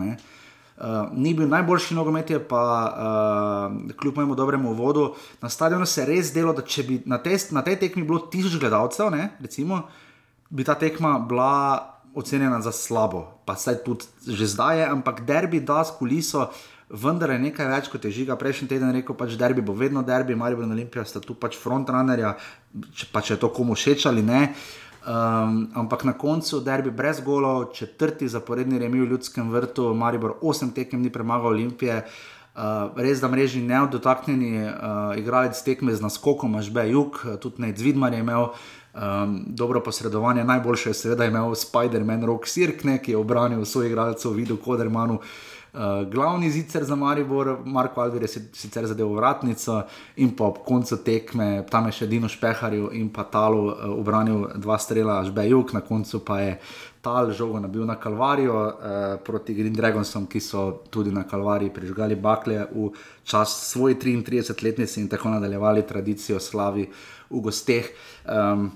Uh, 0.76 1.08
ni 1.12 1.34
bil 1.34 1.48
najboljši 1.48 1.94
nogomet, 1.94 2.30
pa 2.48 2.62
uh, 2.62 3.92
kljub 3.96 4.16
mojemu 4.16 4.34
dobremu 4.34 4.72
vodu. 4.72 5.14
Na 5.42 5.48
stadionu 5.48 5.86
se 5.86 6.00
je 6.00 6.06
res 6.06 6.30
zdelo, 6.30 6.52
da 6.52 6.62
če 6.62 6.82
bi 6.82 7.00
na, 7.06 7.18
te, 7.18 7.36
na 7.50 7.62
tej 7.62 7.78
tekmi 7.80 8.04
bilo 8.04 8.18
tisoč 8.18 8.58
gledalcev, 8.60 9.10
ne, 9.10 9.30
recimo, 9.40 9.82
bi 10.50 10.64
ta 10.64 10.74
tekma 10.74 11.18
bila 11.18 11.96
ocenjena 12.14 12.60
za 12.60 12.72
slabo. 12.72 13.26
Pa 13.44 13.56
saj 13.56 13.82
tudi 13.84 14.04
že 14.26 14.46
zdaj 14.46 14.78
je, 14.78 14.86
ampak 14.86 15.24
derbi 15.26 15.60
da 15.60 15.84
s 15.84 15.96
kuliso 15.98 16.50
vendar 16.90 17.32
je 17.34 17.38
nekaj 17.42 17.68
več 17.70 17.88
kot 17.90 18.04
je 18.04 18.12
žiga. 18.14 18.36
Prejšnji 18.38 18.68
teden 18.70 18.92
rekel, 18.94 19.16
pač 19.18 19.34
derbi 19.38 19.64
bo 19.64 19.74
vedno 19.74 20.02
derbi, 20.06 20.36
Marijo 20.38 20.62
in 20.62 20.72
Olimpija 20.72 21.04
sta 21.04 21.20
tu 21.20 21.34
pač 21.34 21.58
frontrunnerja, 21.58 22.36
če, 22.94 23.08
pa 23.12 23.22
če 23.24 23.36
je 23.36 23.42
to 23.44 23.52
komu 23.54 23.76
všeč 23.76 24.06
ali 24.10 24.24
ne. 24.26 24.48
Um, 25.06 25.68
ampak 25.78 26.02
na 26.02 26.16
koncu 26.18 26.60
derbi 26.66 26.90
brez 26.90 27.20
golo, 27.22 27.70
četrti 27.74 28.28
zaporedni 28.28 28.78
remi 28.82 29.00
v 29.00 29.12
ljudskem 29.12 29.52
vrtu, 29.54 29.92
Maribor 29.94 30.34
osem 30.42 30.72
tekem 30.74 31.02
ni 31.02 31.12
premagal 31.14 31.54
Olimpije. 31.54 32.00
Uh, 32.56 32.90
res 32.96 33.20
da 33.20 33.28
mreži 33.28 33.60
neodotaknjeni 33.62 34.50
uh, 34.64 34.72
igralec 35.18 35.60
tekme 35.62 35.94
z 35.94 36.02
naskokom, 36.02 36.56
až 36.56 36.72
B. 36.72 36.88
Juk, 36.90 37.20
tudi 37.38 37.62
Nec 37.62 37.78
Vidmar 37.84 38.16
je 38.16 38.24
imel 38.24 38.48
um, 38.48 39.36
dobro 39.46 39.82
posredovanje, 39.84 40.44
najboljše 40.44 40.90
je 40.90 41.00
seveda 41.04 41.28
imel 41.28 41.54
Spider-Man 41.54 42.24
Rock 42.26 42.48
Sirkne, 42.48 42.96
ki 42.98 43.12
je 43.12 43.20
obranil 43.20 43.62
svoj 43.64 43.92
igralec 43.92 44.24
v 44.24 44.32
vidu 44.40 44.56
Kodermanu. 44.56 45.20
Uh, 45.20 45.55
Uh, 45.76 46.08
glavni 46.08 46.50
zicer 46.50 46.84
za 46.84 46.96
Maribor, 46.96 47.58
Marko 47.64 48.00
Alvir 48.00 48.22
je 48.22 48.28
sicer 48.28 48.86
zadeval 48.88 49.18
vratnico 49.18 49.82
in 50.16 50.30
po 50.36 50.54
koncu 50.64 50.96
tekme, 51.04 51.66
tam 51.68 51.90
je 51.90 51.98
še 51.98 52.06
Dino 52.08 52.30
Špeharju 52.32 52.86
in 52.96 53.10
pa 53.12 53.26
Talu 53.28 53.66
uh, 53.66 53.82
obranil 53.92 54.46
dva 54.56 54.78
strela, 54.80 55.18
až 55.20 55.34
Bejuk, 55.36 55.74
na 55.76 55.82
koncu 55.84 56.22
pa 56.24 56.38
je 56.40 56.54
Tal 57.04 57.28
žogo 57.30 57.60
nabil 57.60 57.84
na 57.84 57.98
Kalvarijo 58.00 58.54
uh, 58.56 58.72
proti 59.20 59.54
Green 59.54 59.76
Dragonsom, 59.76 60.24
ki 60.26 60.40
so 60.40 60.62
tudi 60.90 61.12
na 61.12 61.26
Kalvariji 61.28 61.70
prižgali 61.70 62.16
bakle 62.16 62.64
v 62.72 62.88
čas 63.22 63.52
svoje 63.68 63.98
33-letnice 64.00 64.96
in 65.04 65.10
tako 65.12 65.34
nadaljevali 65.36 65.84
tradicijo 65.86 66.40
slavi 66.40 66.88
v 67.30 67.42
gosteh. 67.44 67.92
Um, 68.24 68.72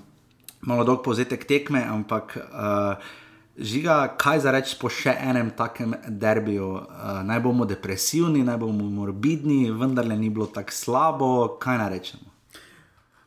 malo 0.69 0.85
dolg 0.85 1.01
povzetek 1.01 1.49
tekme, 1.49 1.81
ampak. 1.81 2.37
Uh, 2.37 3.17
Žiga, 3.57 4.15
kaj 4.17 4.39
za 4.39 4.51
reči 4.51 4.77
po 4.79 4.89
še 4.89 5.11
enem 5.11 5.49
takem 5.51 5.93
derbiju? 6.07 6.67
Uh, 6.71 7.19
naj 7.27 7.39
bomo 7.43 7.65
depresivni, 7.67 8.45
naj 8.47 8.57
bomo 8.61 8.87
morbidni, 8.87 9.65
vendar 9.75 10.07
le 10.07 10.15
ni 10.17 10.29
bilo 10.31 10.47
tako 10.47 10.71
slabo, 10.71 11.31
kaj 11.59 11.77
naj 11.81 11.89
rečemo. 11.91 12.29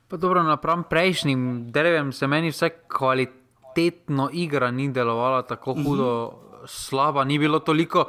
Pa 0.09 0.17
dobro, 0.17 0.43
napram 0.43 0.87
prejšnjim 0.89 1.73
derbijem 1.73 2.13
se 2.13 2.27
meni 2.27 2.53
vse 2.55 2.71
kvalitetno 2.89 4.31
igra 4.33 4.71
ni 4.71 4.89
delovala 4.93 5.43
tako 5.43 5.75
mhm. 5.75 5.85
hudo, 5.85 6.27
uh 6.27 6.33
-huh. 6.33 6.67
slaba, 6.67 7.25
ni 7.25 7.39
bilo 7.39 7.59
toliko. 7.59 8.09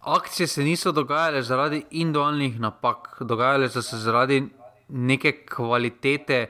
Akcije 0.00 0.46
se 0.46 0.64
niso 0.64 0.92
dogajale 0.92 1.42
zaradi 1.42 1.84
individualnih 1.90 2.60
napak, 2.60 3.16
dogajale 3.20 3.68
so 3.68 3.82
se 3.82 3.96
zaradi 3.96 4.48
neke 4.88 5.44
kvalitete 5.46 6.46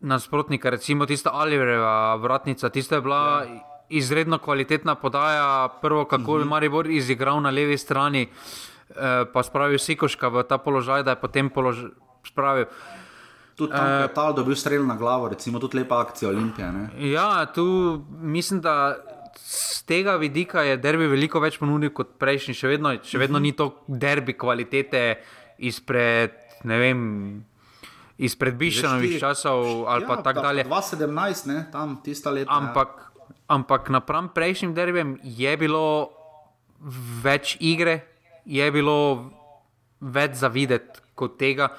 nasprotnika, 0.00 0.70
recimo 0.70 1.06
tista 1.06 1.30
Aliverjeva 1.34 2.16
vratnica, 2.16 2.68
tista 2.68 2.94
je 2.94 3.00
bila 3.00 3.44
ja. 3.44 3.60
izredno 3.88 4.38
kvalitetna 4.38 4.94
podaja, 4.94 5.68
prvo 5.82 6.04
kako 6.04 6.38
je 6.38 6.40
mhm. 6.40 6.48
Maribor 6.48 6.90
izigral 6.90 7.42
na 7.42 7.50
levi 7.50 7.78
strani, 7.78 8.28
eh, 8.90 9.24
pa 9.32 9.42
spravil 9.42 9.78
Sikoška 9.78 10.28
v 10.28 10.42
ta 10.42 10.58
položaj, 10.58 11.02
da 11.02 11.10
je 11.10 11.20
potem 11.20 11.50
položaj 11.50 11.90
spravil. 12.26 12.66
Tudi 13.56 13.72
tam, 13.72 14.04
uh, 14.04 14.08
ta 14.14 14.32
dobil 14.32 14.56
strel 14.56 14.86
na 14.86 14.96
glavo, 14.96 15.28
recimo 15.28 15.58
tudi 15.60 15.78
lepa 15.78 16.00
akcija 16.00 16.30
Olimpije. 16.30 16.72
Ne? 16.72 17.10
Ja, 17.10 17.46
tu 17.46 17.64
mislim, 18.08 18.60
da 18.60 18.96
z 19.36 19.82
tega 19.84 20.16
vidika 20.16 20.62
je 20.62 20.76
derbi 20.76 21.06
veliko 21.06 21.40
več 21.40 21.58
ponudil 21.58 21.92
kot 21.92 22.16
prejšnji, 22.18 22.54
še 22.56 22.68
vedno, 22.68 22.94
še 23.02 23.18
vedno 23.18 23.38
uh 23.38 23.42
mhm. 23.42 23.50
-huh. 23.50 23.52
ni 23.52 23.52
to 23.52 23.84
derbi 23.86 24.32
kvalitete 24.32 25.20
izpred, 25.58 26.32
ne 26.64 26.78
vem, 26.78 27.00
iz 28.20 28.36
predbišanih 28.36 29.16
časov 29.20 29.88
ali 29.88 30.04
ja, 30.04 30.08
pa 30.08 30.20
tako 30.22 30.44
dalje. 30.44 30.64
2017, 30.64 31.46
ne, 31.48 31.64
tam 31.72 31.96
tista 32.04 32.30
leta. 32.30 32.52
Ampak, 32.52 32.88
ja. 33.16 33.34
ampak 33.56 33.88
napram 33.88 34.28
prejšnjim 34.28 34.74
derbijem 34.76 35.16
je 35.24 35.56
bilo 35.56 36.12
več 37.24 37.56
igre, 37.60 38.00
je 38.44 38.66
bilo 38.72 39.30
več 40.00 40.36
za 40.40 40.52
videti 40.52 41.00
kot 41.16 41.38
tega, 41.40 41.70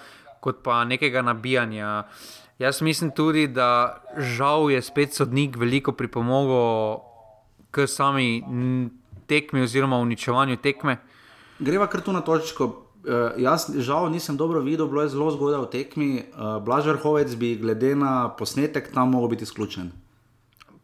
kot 0.41 0.63
pa 0.65 0.81
nekega 0.85 1.21
nabijanja. 1.21 2.07
Jaz 2.61 2.81
mislim 2.81 3.11
tudi, 3.13 3.47
da 3.47 4.01
žal 4.17 4.69
je 4.71 4.81
spet 4.81 5.13
sodnik 5.13 5.57
veliko 5.57 5.93
pripomogel 5.97 7.01
k 7.71 7.87
sami 7.87 8.41
tekmi 9.29 9.61
oziroma 9.61 9.97
uničevanju 9.97 10.57
tekme. 10.61 10.97
Greva 11.59 11.87
kar 11.87 12.01
tu 12.01 12.13
na 12.13 12.21
točko, 12.25 12.80
Uh, 13.03 13.13
jaz, 13.37 13.65
žal, 13.77 14.09
nisem 14.09 14.37
dobro 14.37 14.59
videl, 14.59 14.85
bilo 14.85 15.01
je 15.01 15.09
zelo 15.09 15.31
zgodaj 15.31 15.59
v 15.59 15.65
tekmi. 15.67 16.09
Uh, 16.29 16.59
Blažer 16.59 16.97
Hovec 16.97 17.35
bi, 17.35 17.55
glede 17.55 17.95
na 17.95 18.29
posnetek, 18.29 18.91
tam 18.91 19.13
lahko 19.13 19.27
biti 19.27 19.43
izključen. 19.43 19.91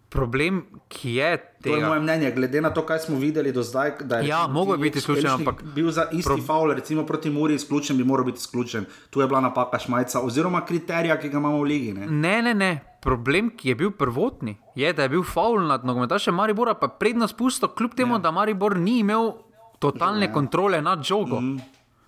problem, 0.09 0.63
ki 0.87 1.13
je 1.13 1.37
To 1.63 1.75
je 1.75 1.85
moje 1.85 1.99
mnenje, 1.99 2.31
glede 2.31 2.61
na 2.61 2.69
to, 2.69 2.81
kaj 2.81 2.99
smo 2.99 3.17
videli 3.17 3.51
do 3.51 3.63
zdaj. 3.63 3.91
da 4.01 4.17
je 4.17 4.27
Ja, 4.27 4.47
mogel 4.47 4.73
je 4.73 4.77
biti 4.79 4.97
izključen, 4.97 5.29
ampak- 5.29 5.63
Bil 5.65 5.91
za 5.91 6.07
isti 6.11 6.23
Pro- 6.25 6.41
faul, 6.41 6.71
recimo 6.71 7.05
proti 7.05 7.29
Muri, 7.29 7.55
izključen 7.55 7.97
bi 7.97 8.03
moral 8.03 8.25
biti 8.25 8.37
izključen. 8.37 8.85
Tu 9.09 9.21
je 9.21 9.27
bila 9.27 9.41
napaka 9.41 9.79
Šmajca, 9.79 10.21
oziroma 10.21 10.61
kriterija, 10.61 11.19
ki 11.19 11.29
ga 11.29 11.37
imamo 11.37 11.59
v 11.59 11.63
ligi. 11.63 11.93
Ne? 11.93 12.07
Ne, 12.07 12.41
ne, 12.41 12.53
ne. 12.53 12.71
Problem, 13.01 13.49
ki 13.49 13.69
je 13.69 13.75
bil 13.75 13.91
prvotni, 13.91 14.57
je, 14.75 14.93
da 14.93 15.03
je 15.03 15.09
bil 15.09 15.23
faul 15.23 15.59
nad 15.61 15.85
nogometašem 15.85 16.35
Maribora, 16.35 16.73
pa 16.73 16.87
prednost 16.87 17.37
pusto, 17.37 17.67
kljub 17.67 17.93
temu, 17.93 18.15
ja. 18.15 18.19
da 18.19 18.31
Maribor 18.31 18.77
ni 18.77 18.99
imel 18.99 19.31
totalne 19.79 20.25
ja. 20.25 20.33
kontrole 20.33 20.81
nad 20.81 21.03
žogo. 21.03 21.41
Mm. 21.41 21.59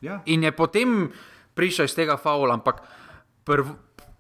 Ja. 0.02 0.22
In 0.26 0.44
je 0.44 0.52
potem 0.52 1.12
prišel 1.54 1.90
iz 1.90 1.96
tega 1.96 2.16
faula, 2.16 2.56
ampak 2.56 2.82
prv, 3.44 3.76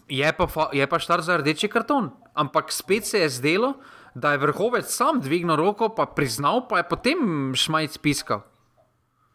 je, 0.09 0.30
pa, 0.34 0.45
fa- 0.47 0.71
je 0.75 0.84
pa 0.88 0.97
štar 0.99 1.23
za 1.23 1.39
rdeči 1.39 1.69
karton. 1.71 2.11
Ampak 2.36 2.71
spet 2.71 3.07
se 3.07 3.23
je 3.23 3.30
zdelo, 3.30 3.80
da 4.15 4.34
je 4.36 4.43
vrhovec 4.43 4.89
sam 4.89 5.21
dvignil 5.21 5.55
roko, 5.55 5.89
pa 5.93 6.05
priznal, 6.05 6.67
pa 6.67 6.82
je 6.82 6.89
potem 6.89 7.19
šmajc 7.55 7.97
piskal. 8.03 8.43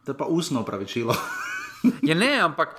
To 0.05 0.13
je 0.13 0.17
pa 0.17 0.25
ustno 0.29 0.61
upravičilo. 0.61 1.15
Je 2.01 2.15
ne, 2.15 2.41
ampak 2.41 2.77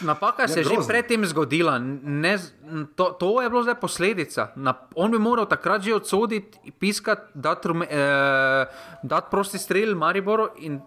napaka 0.00 0.48
se 0.48 0.60
je 0.60 0.64
že 0.64 0.76
predtem 0.86 1.26
zgodila. 1.26 1.78
Ne, 1.78 2.38
to, 2.94 3.14
to 3.18 3.42
je 3.42 3.50
bilo 3.50 3.62
zdaj 3.62 3.78
posledica. 3.78 4.52
Na, 4.56 4.74
on 4.94 5.10
bi 5.10 5.18
moral 5.18 5.46
takrat 5.46 5.82
že 5.82 5.94
odsoditi, 5.94 6.72
piskati, 6.78 7.34
dati 7.34 7.68
eh, 7.86 8.66
dat 9.02 9.30
prosti 9.30 9.58
strel 9.58 9.94
Mariboru 9.94 10.54
in 10.62 10.82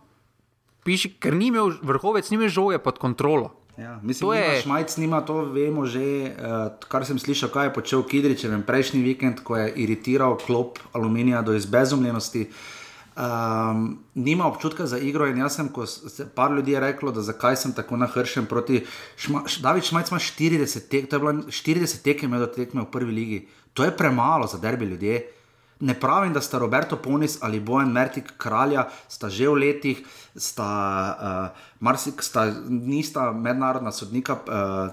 piši, 0.83 1.15
ker 1.15 1.33
ni 1.33 1.47
imel 1.47 1.73
vrhovec, 1.81 2.29
ni 2.29 2.35
imel 2.35 2.49
žoge 2.49 2.79
pod 2.79 2.97
kontrolo. 2.97 3.51
Ja, 3.77 3.99
mislim, 4.03 4.21
To 4.21 4.33
da 4.33 4.37
je- 4.37 4.61
Šmajc 4.61 4.97
nima 4.97 5.21
to, 5.21 5.45
vemo 5.45 5.85
že, 5.85 6.01
uh, 6.29 6.87
kar 6.87 7.05
sem 7.05 7.17
slišal, 7.17 7.49
kaj 7.49 7.65
je 7.65 7.73
počel 7.73 8.03
Kidričev 8.03 8.61
prejšnji 8.61 9.01
vikend, 9.01 9.39
ko 9.39 9.57
je 9.57 9.73
iritiral 9.75 10.37
klop 10.37 10.79
aluminija 10.93 11.41
do 11.41 11.53
izbezumljenosti. 11.53 12.49
Um, 13.13 13.79
nima 14.15 14.45
občutka 14.45 14.85
za 14.85 14.97
igro 14.97 15.27
in 15.27 15.37
jaz 15.37 15.55
sem, 15.55 15.69
ko 15.69 15.85
se 15.85 16.29
par 16.29 16.51
ljudi 16.51 16.71
je 16.71 16.79
reklo, 16.79 17.11
da 17.11 17.21
zakaj 17.21 17.55
sem 17.57 17.73
tako 17.73 17.97
nahršen 17.97 18.45
proti 18.45 18.85
Šma, 19.17 19.41
David 19.59 19.83
Šmajc 19.83 20.09
ima 20.09 20.19
40 20.19 20.87
tek, 20.87 21.09
to 21.09 21.15
je 21.15 21.19
bilo 21.19 21.33
40 21.33 22.01
tekem 22.01 22.31
do 22.31 22.47
tekme 22.47 22.81
v 22.81 22.85
prvi 22.85 23.11
ligi. 23.11 23.39
To 23.73 23.83
je 23.83 23.91
premalo 23.91 24.47
za 24.47 24.57
derbi 24.57 24.85
ljudje. 24.85 25.27
Ne 25.79 25.93
pravim, 25.93 26.33
da 26.33 26.41
sta 26.41 26.59
Roberto 26.59 26.95
Ponis 26.95 27.37
ali 27.41 27.59
Bojan 27.59 27.91
Mertik 27.91 28.33
kralja, 28.37 28.87
sta 29.07 29.29
že 29.29 29.47
v 29.47 29.53
letih, 29.55 30.03
sta, 30.35 30.67
uh, 31.53 31.63
marsik, 31.79 32.21
sta 32.23 32.45
nista 32.67 33.31
mednarodna 33.31 33.91
sodnika 33.91 34.37
uh, 34.45 34.91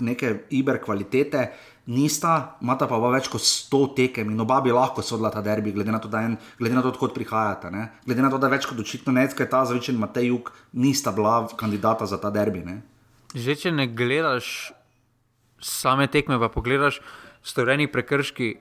neke 0.00 0.34
iber 0.50 0.80
kvalitete, 0.82 1.46
nista, 1.92 2.56
imata 2.62 2.86
pa 2.90 2.98
več 3.10 3.28
kot 3.30 3.42
100 3.42 3.82
tekem 3.96 4.30
in 4.30 4.40
oba 4.42 4.60
bi 4.62 4.74
lahko 4.74 5.02
sodila 5.02 5.32
ta 5.34 5.42
derbi, 5.42 5.72
glede 5.74 5.94
na 5.94 5.98
to, 6.02 6.10
en, 6.18 6.36
glede 6.58 6.78
na 6.78 6.82
to, 6.82 6.92
odkot 6.94 7.14
prihajata. 7.14 7.70
Ne? 7.74 7.88
Glede 8.06 8.22
na 8.22 8.30
to, 8.30 8.38
da 8.42 8.50
več 8.52 8.66
kot 8.70 8.78
očitno 8.78 9.14
Necka 9.14 9.44
je 9.44 9.50
ta 9.50 9.64
zavičen 9.66 9.98
Matej 9.98 10.30
Juk, 10.30 10.52
nista 10.72 11.12
bila 11.12 11.48
kandidata 11.58 12.06
za 12.06 12.20
ta 12.22 12.30
derbi. 12.30 12.62
Ne? 12.66 12.82
Že 13.34 13.56
če 13.58 13.74
ne 13.74 13.88
gledaš 13.90 14.72
same 15.62 16.06
tekme, 16.10 16.38
pa 16.42 16.50
pogledaš 16.52 17.00
storjeni 17.42 17.88
prekrški, 17.90 18.54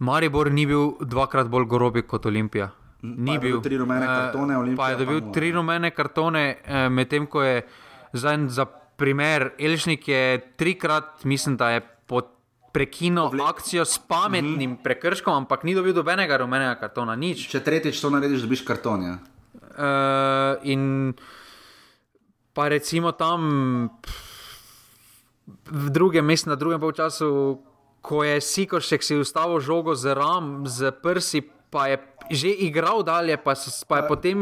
Maribor 0.00 0.48
ni 0.48 0.64
bil 0.64 0.94
dvakrat 1.04 1.50
bolj 1.52 1.66
grobi 1.68 2.02
kot 2.08 2.24
Olimpija. 2.26 2.70
Ni 3.02 3.34
dobil 3.34 3.60
tri 3.60 3.76
rumene 3.76 4.02
Eh, 4.02 4.08
kartone, 4.08 4.52
Olimpija 4.54 4.76
Pa 4.76 4.90
je 4.90 4.96
dobil 4.96 5.32
tri 5.32 5.52
rumene 5.52 5.90
kartone, 5.90 6.56
eh, 6.58 6.88
medtem 6.88 7.26
ko 7.26 7.40
je 7.40 7.62
za, 8.12 8.30
en- 8.30 8.48
za 8.48 8.64
primer 8.96 9.52
Elšnik 9.58 10.08
je 10.08 10.24
trikrat, 10.56 11.24
mislim, 11.24 11.56
da 11.56 11.70
je 11.70 11.80
pod 12.06 12.26
prekinil 12.70 13.32
akcijo 13.40 13.84
s 13.84 13.98
pametnim 13.98 14.70
Mhm. 14.70 14.82
prekrškom, 14.82 15.34
ampak 15.34 15.64
ni 15.64 15.74
dobil 15.74 15.92
dobenega 15.92 16.36
rumenega 16.36 16.74
kartona, 16.76 17.16
nič. 17.16 17.48
Če 17.48 17.60
tretjič 17.60 17.96
to 17.96 18.10
narediš, 18.10 18.40
dobiš 18.40 18.62
karton. 18.62 19.02
Ja? 19.02 19.16
Uh, 19.72 20.60
in 20.62 21.14
pa 22.52 22.68
recimo 22.68 23.12
tam 23.12 23.40
pff, 23.96 24.28
v 25.66 25.90
drugem 25.90 26.22
mestu, 26.22 26.50
na 26.50 26.54
drugem 26.54 26.78
polčasu, 26.78 27.58
ko 28.00 28.22
je 28.22 28.36
Sikošek 28.36 29.00
si 29.00 29.14
ustavil 29.14 29.58
žogo 29.58 29.94
z 29.94 30.12
ram, 30.12 30.66
z 30.66 30.92
prsi, 30.92 31.40
pa 31.70 31.86
je 31.86 31.96
že 32.30 32.48
igral 32.48 33.02
dalje, 33.02 33.36
pa, 33.36 33.52
s- 33.52 33.82
pa 33.82 33.96
je 33.96 34.04
potem 34.06 34.38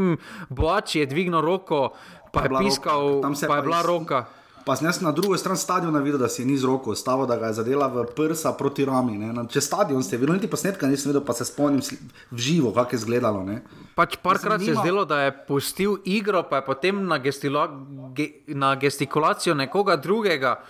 Boači 0.49 0.99
je 0.99 1.07
dvignil 1.07 1.41
roko, 1.41 1.93
pa 2.29 2.43
je 2.43 2.51
piskal, 2.59 3.21
roka. 3.21 3.47
Pa 3.47 3.57
je 3.57 3.63
bila 3.63 3.83
roka. 3.83 4.21
Pa 4.61 4.77
sem 4.77 4.85
jaz 4.85 5.01
na 5.01 5.09
drugi 5.11 5.33
strani 5.35 5.57
stadiona 5.57 5.97
videl, 5.99 6.19
da 6.19 6.29
si 6.29 6.45
ni 6.45 6.53
z 6.53 6.63
roko 6.63 6.91
ostalo, 6.91 7.25
da 7.25 7.37
ga 7.37 7.49
je 7.49 7.57
zadela 7.57 7.89
v 7.89 8.05
prsa 8.07 8.53
proti 8.53 8.85
rami. 8.85 9.17
Ne. 9.17 9.33
Če 9.47 9.61
stadion 9.61 9.97
ste 9.99 10.17
videli, 10.17 10.37
niti 10.37 10.45
posnetka 10.47 10.85
nisem 10.85 11.09
videl, 11.09 11.25
pa 11.25 11.33
se 11.33 11.43
spomnim 11.43 11.81
v 12.29 12.37
živo, 12.37 12.69
kako 12.71 12.93
je 12.93 12.99
izgledalo. 12.99 13.41
Ne. 13.43 13.65
Pač 13.95 14.19
parkrat 14.19 14.61
se 14.61 14.69
je 14.69 14.77
zdelo, 14.77 15.05
da 15.05 15.23
je 15.23 15.33
pustil 15.41 15.97
igro, 16.05 16.43
pa 16.43 16.61
je 16.61 16.67
potem 16.67 17.01
na, 17.01 17.17
gestilo, 17.17 17.65
ge, 18.13 18.45
na 18.47 18.77
gestikulacijo 18.77 19.57
nekoga 19.57 19.97
drugega 19.97 20.61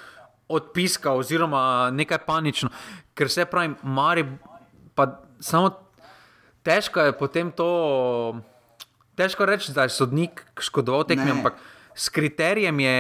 odpiskal, 0.49 1.19
oziroma 1.19 1.91
nekaj 1.91 2.19
panično. 2.21 2.71
Ker 3.13 3.27
se 3.27 3.45
pravi, 3.45 3.75
Mari, 3.83 4.23
pa 4.95 5.11
samo 5.41 5.75
težko 6.69 7.01
je 7.01 7.13
potem 7.15 7.49
to. 7.51 7.69
Težko 9.15 9.45
reči, 9.45 9.73
da 9.73 9.83
je 9.83 9.91
sodnik 9.91 10.45
škodoval 10.55 11.03
tekmi, 11.05 11.33
ampak 11.33 11.57
s 11.93 12.07
kriterijem 12.09 12.77
je, 12.79 12.99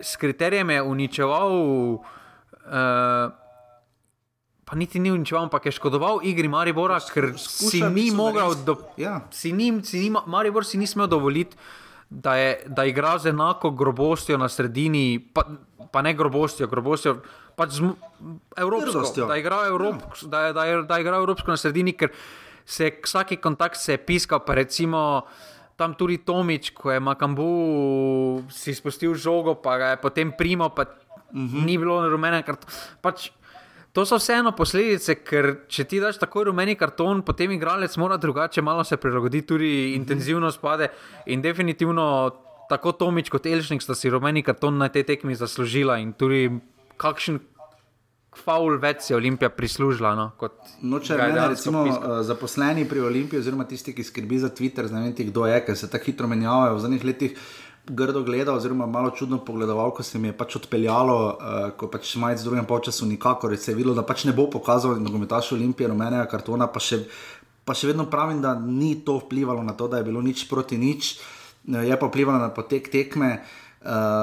s 0.00 0.16
kriterijem 0.16 0.70
je 0.70 0.80
uničeval. 0.84 1.52
Uh, 1.92 3.30
Pa 4.62 4.76
niti 4.76 5.00
ni 5.00 5.10
uničeval, 5.10 5.44
ampak 5.44 5.64
je 5.64 5.72
škodoval 5.72 6.20
igri 6.22 6.46
Maribora, 6.46 7.00
ker 7.04 7.32
si 7.34 7.48
skušali 7.66 7.90
ni 7.92 8.10
mogel 8.12 8.54
do, 8.56 8.76
Ja. 8.96 9.26
si 9.28 9.50
ni, 9.50 9.82
si 9.82 9.98
ni, 10.00 10.14
Maribor 10.24 10.62
si 10.62 10.78
ni 10.78 10.86
smel 10.86 11.08
dovoliti, 11.08 11.56
da, 12.08 12.36
je, 12.36 12.50
da 12.68 12.84
igra 12.84 13.18
z 13.18 13.26
enako 13.28 13.72
grobostjo 13.72 14.38
na 14.38 14.46
sredini, 14.48 15.02
pa, 15.18 15.42
pa 15.88 16.02
ne 16.02 16.14
grobostjo, 16.14 16.68
grobostjo, 16.68 17.16
pač 17.52 17.70
z 17.72 17.90
evropsko, 18.56 18.90
Trdostjo. 18.92 19.26
da 19.26 19.36
igra, 19.36 19.64
evropsko, 19.66 20.06
da, 20.24 20.38
je- 20.40 20.52
da, 20.52 20.64
je- 20.64 20.82
da 20.84 20.98
igra 20.98 21.16
evropsko 21.16 21.50
na 21.50 21.58
sredini, 21.58 21.92
ker 21.92 22.14
se 22.70 22.92
vsaki 23.02 23.36
kontakt 23.42 23.76
se 23.76 23.98
je 23.98 23.98
piskal, 23.98 24.46
pa 24.46 24.54
recimo. 24.54 25.26
Tam 25.80 25.94
tudi 25.96 26.18
Tomič, 26.20 26.74
ko 26.76 26.92
je 26.92 27.00
Makambu 27.00 28.44
si 28.52 28.74
spustil 28.76 29.14
žogo, 29.16 29.54
pa 29.64 29.78
ga 29.80 29.86
je 29.94 29.96
potem 29.96 30.28
primo, 30.28 30.68
pa 30.68 30.84
uh 30.84 30.88
-huh. 31.32 31.64
ni 31.64 31.78
bilo 31.78 32.04
rumene 32.04 32.42
kartone. 32.42 32.68
Pač, 33.00 33.32
To 33.92 34.04
so 34.06 34.20
vseeno 34.20 34.52
posledice, 34.54 35.16
ker 35.26 35.66
če 35.66 35.84
ti 35.90 35.98
daš 35.98 36.20
takoj 36.22 36.44
rumeni 36.46 36.76
karton, 36.78 37.24
potem 37.26 37.50
igralec 37.50 37.96
mora 37.98 38.16
drugače 38.16 38.62
malo 38.62 38.84
se 38.84 38.96
prilagoditi, 38.96 39.46
tudi 39.46 39.94
intenzivnost 39.96 40.60
pade. 40.60 40.88
In 41.26 41.42
definitivno 41.42 42.30
tako 42.70 42.92
Tomič 42.92 43.30
kot 43.34 43.46
Elžnik 43.50 43.82
sta 43.82 43.94
si 43.98 44.10
rumeni 44.10 44.44
karton 44.46 44.78
na 44.78 44.88
tej 44.88 45.08
tekmi 45.08 45.34
zaslužila 45.34 45.98
in 45.98 46.12
tudi 46.12 46.60
kakšen 47.02 47.40
faul 48.36 48.78
več 48.78 49.10
je 49.10 49.16
Olimpija 49.16 49.50
prislužila. 49.50 50.14
No, 50.14 50.30
kot 50.38 50.58
No, 50.82 51.00
če 51.02 51.16
ga 51.16 51.26
je 51.26 51.32
mene, 51.32 51.40
dejansko 51.40 51.54
recimo, 51.56 51.84
piskal. 51.86 52.10
uh, 52.10 52.20
zaposleni 52.26 52.84
pri 52.88 53.00
Olimpiji, 53.00 53.40
oziroma 53.40 53.66
tisti, 53.66 53.94
ki 53.96 54.04
skrbi 54.04 54.38
za 54.38 54.52
Twitter, 54.54 54.90
ne 54.92 55.08
vem, 55.08 55.16
kdo 55.32 55.46
je, 55.50 55.58
ker 55.66 55.76
se 55.76 55.90
tako 55.90 56.10
hitro 56.10 56.30
menjavajo 56.30 56.78
v 56.78 56.84
zadnjih 56.86 57.04
letih. 57.04 57.42
Grdo 57.90 58.22
gleda, 58.22 58.52
oziroma 58.52 58.86
malo 58.86 59.10
čudno 59.10 59.40
pogledoval, 59.42 59.90
ko 59.90 60.04
se 60.04 60.18
mi 60.18 60.28
je 60.28 60.36
pač 60.36 60.58
odpeljalo, 60.60 61.16
uh, 61.26 61.58
ko 61.80 61.88
pač 61.90 62.12
Šmajc 62.12 62.44
v 62.44 62.46
drugem 62.46 62.68
polčasu 62.68 63.08
nikakor 63.08 63.56
se 63.56 63.72
je 63.72 63.76
videlo, 63.78 63.96
da 63.96 64.04
pač 64.06 64.28
ne 64.28 64.36
bo 64.36 64.46
pokazal 64.52 65.00
nogometašu 65.00 65.56
Olimpije 65.56 65.88
rumenega 65.90 66.28
kartona, 66.30 66.68
pa 66.70 66.78
še, 66.78 67.02
pa 67.64 67.74
še 67.74 67.90
vedno 67.90 68.06
pravim, 68.06 68.44
da 68.44 68.54
ni 68.54 69.00
to 69.02 69.18
vplivalo 69.24 69.64
na 69.66 69.74
to, 69.74 69.88
da 69.88 69.98
je 69.98 70.06
bilo 70.06 70.22
nič 70.22 70.46
proti 70.46 70.78
nič, 70.78 71.16
Eh, 71.68 71.84
je 71.84 71.96
pa 71.96 72.06
vplivalo 72.08 72.38
na 72.40 72.48
potek 72.48 72.88
tekme. 72.88 73.44
Uh, 73.44 73.59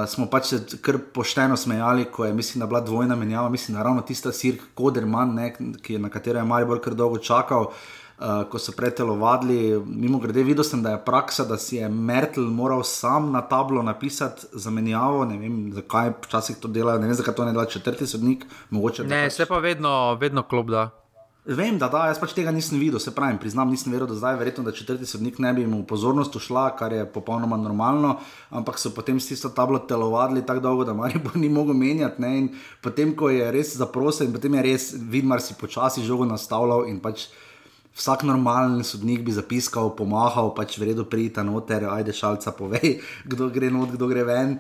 smo 0.08 0.28
pač 0.30 0.46
se 0.46 0.60
kar 0.82 0.98
pošteno 1.14 1.58
smejali, 1.58 2.06
ko 2.06 2.26
je 2.26 2.34
mislim, 2.34 2.60
da 2.60 2.68
bila 2.68 2.82
dvojna 2.82 3.16
menjava, 3.16 3.50
mislim, 3.50 3.78
da 3.78 3.84
ravno 3.84 4.02
tista 4.02 4.32
Sirk 4.32 4.62
Koderman, 4.74 5.34
ne, 5.34 5.56
ki 5.82 5.94
je, 5.94 6.00
na 6.00 6.10
katero 6.10 6.40
je 6.40 6.46
Maribor 6.46 6.82
kar 6.82 6.94
dolgo 6.94 7.18
čakal, 7.18 7.72
uh, 7.72 8.44
ko 8.52 8.60
so 8.60 8.72
pretelovadili. 8.78 9.82
Mimo 9.86 10.20
grede, 10.20 10.44
videl 10.44 10.64
sem, 10.64 10.84
da 10.84 10.92
je 10.92 11.02
praksa, 11.06 11.44
da 11.44 11.58
si 11.58 11.76
je 11.76 11.90
Merkel 11.90 12.44
moral 12.44 12.84
sam 12.84 13.32
na 13.32 13.42
tablo 13.42 13.84
napisati 13.84 14.46
za 14.54 14.70
menjavo, 14.70 15.26
ne 15.26 15.38
vem, 15.38 15.74
zakaj 15.74 16.14
včasih 16.28 16.58
to 16.62 16.68
dela, 16.68 16.98
ne 16.98 17.08
vem, 17.08 17.16
zakaj 17.16 17.36
to 17.36 17.46
ne 17.46 17.52
dela 17.52 17.66
četrti 17.66 18.08
sodnik, 18.08 18.46
mogoče 18.70 19.04
Ne, 19.04 19.26
pač- 19.26 19.36
se 19.36 19.46
pa 19.46 19.58
vedno, 19.58 20.16
vedno 20.16 20.44
klop 20.44 20.70
da. 20.70 20.90
Vem, 21.48 21.78
da 21.80 21.88
da, 21.88 22.02
jaz 22.10 22.18
pač 22.20 22.34
tega 22.36 22.52
nisem 22.52 22.76
videl, 22.76 23.00
se 23.00 23.14
pravi, 23.16 23.38
priznam, 23.40 23.70
nisem 23.72 23.94
verjel 23.94 24.10
do 24.10 24.16
zdaj, 24.20 24.36
verjetno, 24.36 24.66
da 24.68 24.74
četrti 24.76 25.06
sodnik 25.08 25.38
ne 25.40 25.54
bi 25.56 25.64
mu 25.64 25.86
pozornost 25.88 26.34
ušla, 26.36 26.66
kar 26.76 26.92
je 26.92 27.06
popolnoma 27.08 27.56
normalno, 27.56 28.18
ampak 28.52 28.76
so 28.76 28.90
potem 28.92 29.16
s 29.20 29.30
tisto 29.32 29.48
tablo 29.56 29.80
telovadili 29.80 30.44
tako 30.46 30.60
dolgo, 30.66 30.84
da 30.84 30.94
Maribor 30.94 31.38
ni 31.40 31.48
mogel 31.48 31.78
menjati. 31.80 32.20
Ne, 32.22 32.32
in 32.38 32.50
potem, 32.84 33.14
ko 33.16 33.30
je 33.32 33.48
res 33.56 33.78
zaprosil, 33.80 34.28
in 34.28 34.34
potem 34.36 34.58
je 34.60 34.64
res 34.66 34.88
Vidmar 35.00 35.40
si 35.40 35.56
počasi 35.56 36.04
žogo 36.04 36.28
nastavljal 36.28 36.84
in 36.92 36.98
pač 37.00 37.30
vsak 37.96 38.26
normalen 38.28 38.84
sodnik 38.84 39.24
bi 39.24 39.32
zapiskal, 39.32 39.94
pomahal, 39.96 40.52
pač 40.58 40.76
v 40.76 40.90
redu 40.90 41.06
pridite 41.08 41.46
noter, 41.48 41.86
ajde 41.94 42.12
šalca, 42.12 42.52
povej, 42.58 43.00
kdo 43.32 43.48
gre 43.56 43.72
not, 43.72 43.96
kdo 43.96 44.12
gre 44.12 44.28
ven. 44.28 44.58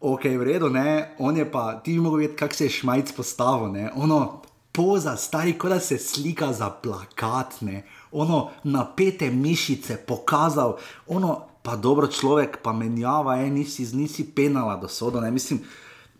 Ok, 0.00 0.24
v 0.32 0.48
redu, 0.48 0.72
ne, 0.72 1.12
on 1.20 1.36
je 1.36 1.44
pa, 1.44 1.74
ti 1.84 1.92
bi 1.92 2.00
mogel 2.00 2.24
vedeti, 2.24 2.40
kako 2.40 2.56
se 2.56 2.70
je 2.70 2.74
Šmajc 2.80 3.12
postavil, 3.20 3.68
ne, 3.76 3.92
ono, 4.00 4.40
poza, 4.72 5.16
stari, 5.16 5.58
kot 5.58 5.70
da 5.70 5.80
se 5.80 5.98
slika 5.98 6.52
za 6.52 6.70
plakatne, 6.70 7.84
ono 8.12 8.50
napete 8.64 9.30
mišice 9.30 9.96
pokazal, 9.96 10.76
ono 11.06 11.40
pa 11.62 11.76
dobro 11.76 12.06
človek, 12.06 12.58
pa 12.62 12.72
menjava, 12.72 13.36
je, 13.36 13.50
nisi, 13.50 13.96
nisi 13.96 14.24
penala 14.34 14.76
do 14.76 14.88
sodo. 14.88 15.20
Ne? 15.20 15.30
Mislim, 15.30 15.60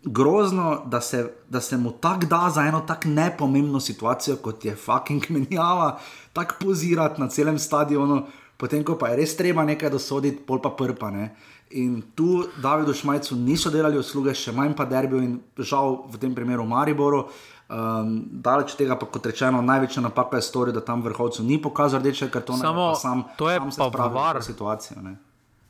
grozno, 0.03 0.83
da 0.85 1.01
se, 1.01 1.33
da 1.49 1.61
se 1.61 1.77
mu 1.77 1.91
tako 1.91 2.25
da 2.25 2.51
za 2.55 2.61
eno 2.61 2.79
tako 2.79 3.07
nepomembno 3.07 3.79
situacijo, 3.79 4.35
kot 4.35 4.65
je 4.65 4.75
fucking 4.75 5.23
menjava, 5.29 5.99
tako 6.33 6.55
pozirati 6.59 7.21
na 7.21 7.29
celem 7.29 7.59
stadionu, 7.59 8.25
potem 8.57 8.83
ko 8.83 8.97
pa 8.97 9.07
je 9.07 9.15
res 9.15 9.35
treba 9.37 9.65
nekaj 9.65 9.89
dosoditi, 9.89 10.43
pol 10.47 10.61
pa 10.61 10.69
prpa. 10.69 11.11
Ne? 11.11 11.35
In 11.71 12.01
tu 12.15 12.45
Davidu 12.61 12.93
Šmajcu 12.93 13.35
niso 13.35 13.69
delali 13.69 13.97
usluge, 13.97 14.33
še 14.33 14.51
manj 14.51 14.75
pa 14.77 14.85
derbijo 14.85 15.23
in 15.23 15.39
žal 15.57 16.03
v 16.11 16.21
tem 16.21 16.35
primeru 16.35 16.65
Mariboru. 16.65 17.25
Um, 17.73 18.19
daleč 18.29 18.75
tega, 18.77 18.93
pa 18.93 19.07
kot 19.09 19.25
rečeno, 19.25 19.57
največja 19.65 20.03
napaka 20.05 20.37
je 20.37 20.45
storil, 20.45 20.73
da 20.75 20.81
tam 20.85 21.01
vrhovcu 21.01 21.41
ni 21.43 21.57
pokazal 21.57 21.99
rdeče 21.99 22.27
kartone. 22.29 22.59
Samo 22.61 22.93
sam, 22.95 23.23
to 23.37 23.49
je 23.49 23.57
sam 23.71 23.89
pa 23.91 24.05
var. 24.07 24.43
situacijo. 24.43 25.01
Ne? 25.01 25.15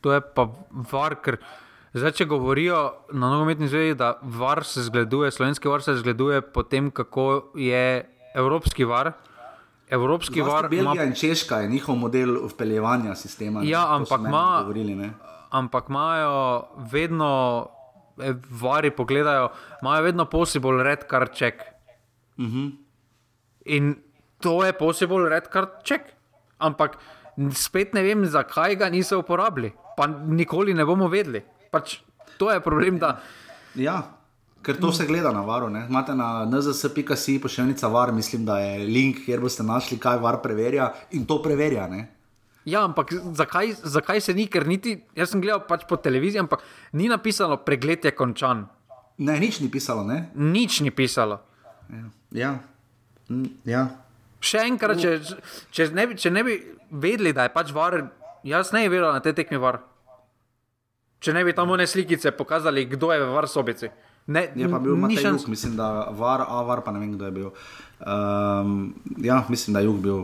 To 0.01 0.11
je 0.11 0.19
pa 0.19 0.49
var, 0.91 1.15
ker 1.15 1.37
zdaj, 1.93 2.11
če 2.11 2.25
govorijo 2.25 2.91
na 3.13 3.29
nogometni 3.29 3.67
zvezi, 3.67 3.95
da 3.95 4.17
var 4.21 4.63
se 4.63 4.83
zgleduje, 4.83 5.31
slovenski 5.31 5.67
var 5.67 5.81
se 5.81 5.95
zgleduje 5.95 6.41
po 6.41 6.63
tem, 6.63 6.91
kako 6.91 7.55
je 7.55 8.03
evropski 8.35 8.83
var. 8.83 9.13
Evropski 9.89 10.41
Zlasti 10.41 10.51
var 10.53 10.69
Belgija 10.69 10.93
ima 10.93 11.03
in 11.03 11.13
Češka 11.15 11.57
je 11.57 11.69
njihov 11.69 11.95
model 11.95 12.47
vpeljevanja 12.47 13.15
sistema. 13.15 13.61
ne. 13.61 13.69
Ja, 13.69 13.81
so 13.81 13.95
ampak 13.95 14.19
ima- 14.19 14.59
govorili, 14.61 14.95
ne. 14.95 15.13
ampak 15.51 15.89
imajo 15.89 16.63
vedno, 16.91 17.67
eh, 18.19 18.33
vari 18.49 18.91
pogledajo, 18.91 19.49
imajo 19.81 20.03
vedno 20.03 20.25
possible 20.25 20.83
red 20.83 20.99
card 21.09 21.31
check. 21.35 21.72
Uh 22.37 22.45
-huh. 22.45 22.71
In 23.65 23.95
to 24.39 24.63
je 24.63 24.73
possible 24.73 25.29
red 25.29 25.47
card 25.53 25.69
check. 25.83 26.13
Ampak 26.59 26.97
spet 27.51 27.93
ne 27.93 28.03
vem, 28.03 28.25
zakaj 28.25 28.75
ga 28.75 28.89
niso 28.89 29.19
uporabili. 29.19 29.73
Pa 29.97 30.07
nikoli 30.07 30.73
ne 30.73 30.85
bomo 30.85 31.07
vedeli. 31.07 31.41
Pač, 31.71 32.01
to 32.37 32.51
je 32.51 32.59
problem, 32.59 32.99
da 32.99 33.19
Ja, 33.75 34.17
ker 34.61 34.77
to 34.77 34.91
se 34.93 35.05
gleda 35.05 35.31
na 35.31 35.41
varu. 35.41 35.69
Ne. 35.69 35.85
Imate 35.89 36.15
na 36.15 36.45
nzs.si 36.45 37.39
pošiljnica 37.41 37.87
var, 37.87 38.11
mislim, 38.11 38.45
da 38.45 38.59
je 38.59 38.85
link, 38.85 39.25
kjer 39.25 39.41
boste 39.41 39.63
našli, 39.63 39.97
kaj 39.97 40.17
var 40.17 40.41
preverja 40.41 40.93
in 41.11 41.25
to 41.25 41.41
preverja. 41.41 41.87
Ne. 41.87 42.07
Ja, 42.65 42.83
ampak 42.83 43.11
zakaj, 43.33 43.73
zakaj 43.83 44.21
se 44.21 44.33
ni, 44.33 44.47
ker 44.47 44.67
niti, 44.67 44.95
jaz 45.15 45.33
sem 45.33 45.41
gledal 45.41 45.65
pač 45.67 45.83
po 45.89 45.97
televiziji, 45.99 46.39
ampak 46.45 46.61
ni 46.93 47.09
napisano, 47.11 47.57
pregled 47.65 48.05
je 48.05 48.11
končan. 48.15 48.67
ne, 49.17 49.39
nič 49.39 49.59
ni 49.59 49.69
pisalo. 49.69 50.03
Ne. 50.03 50.29
Nič 50.35 50.79
ni 50.81 50.91
pisalo. 50.91 51.41
Ja. 52.33 52.57
Mm, 53.29 53.49
ja. 53.69 53.87
Še 54.43 54.65
enkrat, 54.67 54.99
če, 54.99 55.37
če, 55.71 55.87
ne 55.95 56.07
bi, 56.09 56.17
če 56.19 56.31
ne 56.33 56.43
bi 56.43 56.57
vedeli, 56.91 57.31
da 57.35 57.47
je 57.47 57.53
pač 57.53 57.71
var, 57.75 57.99
jaz 58.43 58.73
ne 58.75 58.83
bi 58.83 58.95
vedel 58.95 59.13
na 59.13 59.23
te 59.23 59.31
tekmi 59.35 59.59
var. 59.61 59.79
Če 61.23 61.31
ne 61.35 61.45
bi 61.47 61.53
tam 61.55 61.71
one 61.71 61.85
slikice 61.87 62.33
pokazali, 62.35 62.83
kdo 62.91 63.13
je 63.13 63.21
v 63.23 63.29
var 63.31 63.47
sobici. 63.47 63.87
Ne, 64.27 64.47
Je 64.55 64.67
pa 64.71 64.79
bil 64.79 64.95
Matej. 64.95 65.23
Juk, 65.23 65.47
mislim, 65.51 65.75
da 65.75 66.07
var, 66.15 66.45
a 66.47 66.61
var 66.63 66.83
pa 66.83 66.91
ne 66.95 66.99
vem, 66.99 67.11
kdo 67.15 67.25
je 67.27 67.31
bil. 67.31 67.49
Um, 68.03 68.93
ja, 69.19 69.43
mislim, 69.49 69.73
da 69.73 69.79
je 69.79 69.85
Juk 69.85 69.99
bil 70.03 70.19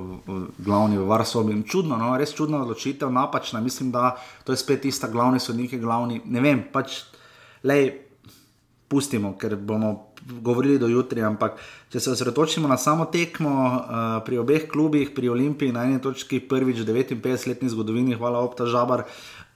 glavni 0.57 0.97
v 0.97 1.07
Varsobi. 1.07 1.55
Čudno, 1.67 1.97
no, 1.99 2.13
res 2.17 2.31
čudna 2.35 2.61
odločitev, 2.63 3.11
napačna. 3.11 3.59
Mislim, 3.59 3.91
da 3.91 4.15
to 4.43 4.55
je 4.55 4.59
spet 4.59 4.81
tista 4.87 5.07
glavni 5.11 5.39
sodnik, 5.39 5.75
glavni. 5.79 6.21
Ne 6.25 6.43
vem, 6.43 6.63
pač 6.71 7.03
lej, 7.63 7.91
pustimo, 8.87 9.35
ker 9.37 9.55
bomo 9.55 10.08
govorili 10.27 10.79
do 10.79 10.87
jutri. 10.87 11.21
Ampak 11.21 11.59
če 11.89 11.99
se 11.99 12.11
osredotočimo 12.11 12.67
na 12.67 12.77
samo 12.77 13.05
tekmo 13.05 13.49
uh, 13.49 13.81
pri 14.25 14.37
obeh 14.37 14.67
klubih, 14.71 15.11
pri 15.15 15.29
Olimpiji 15.29 15.73
na 15.73 15.85
eni 15.87 16.01
točki, 16.01 16.39
prvič 16.39 16.83
v 16.83 17.03
59-letni 17.03 17.69
zgodovini, 17.69 18.15
hvala 18.15 18.39
Opta 18.39 18.65
Žabar. 18.69 19.05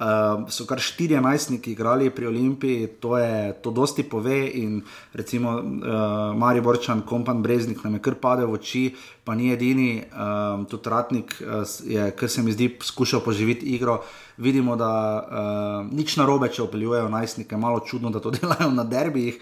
Uh, 0.03 0.49
so 0.49 0.66
kar 0.66 0.82
štiri 0.82 1.16
enajstniki 1.16 1.72
igrali 1.72 2.09
pri 2.09 2.28
Olimpiji, 2.28 2.88
to 2.99 3.14
je 3.18 3.53
to 3.64 3.72
dosti 3.72 4.03
pove. 4.03 4.49
In 4.59 4.82
recimo 5.14 5.53
uh, 5.53 6.34
Mari 6.36 6.61
Borčan, 6.61 7.05
kompan 7.05 7.43
Breznik 7.43 7.84
nam 7.84 7.93
je 7.93 8.01
kar 8.03 8.18
padel 8.20 8.49
v 8.49 8.57
oči, 8.57 8.84
pa 9.24 9.36
ni 9.38 9.53
edini, 9.53 10.01
um, 10.11 10.66
tudi 10.66 10.89
Ratnik 10.89 11.38
uh, 11.39 11.64
je, 11.86 12.09
kar 12.18 12.30
se 12.30 12.43
mi 12.43 12.51
zdi, 12.51 12.74
skušal 12.82 13.22
poživiti 13.24 13.78
igro. 13.78 14.01
Vidimo, 14.38 14.76
da 14.76 14.91
uh, 15.22 15.93
nič 15.93 16.18
narobe, 16.18 16.49
če 16.49 16.66
opeljujejo 16.66 17.07
najstnike, 17.14 17.57
malo 17.57 17.86
čudno, 17.86 18.09
da 18.09 18.20
to 18.20 18.34
delajo 18.41 18.74
na 18.74 18.84
derbijih, 18.84 19.38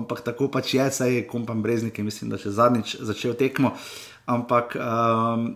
ampak 0.00 0.20
tako 0.26 0.50
pač 0.52 0.74
je, 0.74 0.90
saj 0.90 1.14
je 1.14 1.26
kompan 1.28 1.62
Breznik, 1.62 1.98
mislim, 1.98 2.30
da 2.30 2.38
še 2.40 2.52
zadnjič 2.54 2.96
začel 3.00 3.36
tekmo. 3.38 3.72
Ampak 4.26 4.74
um, 4.76 5.54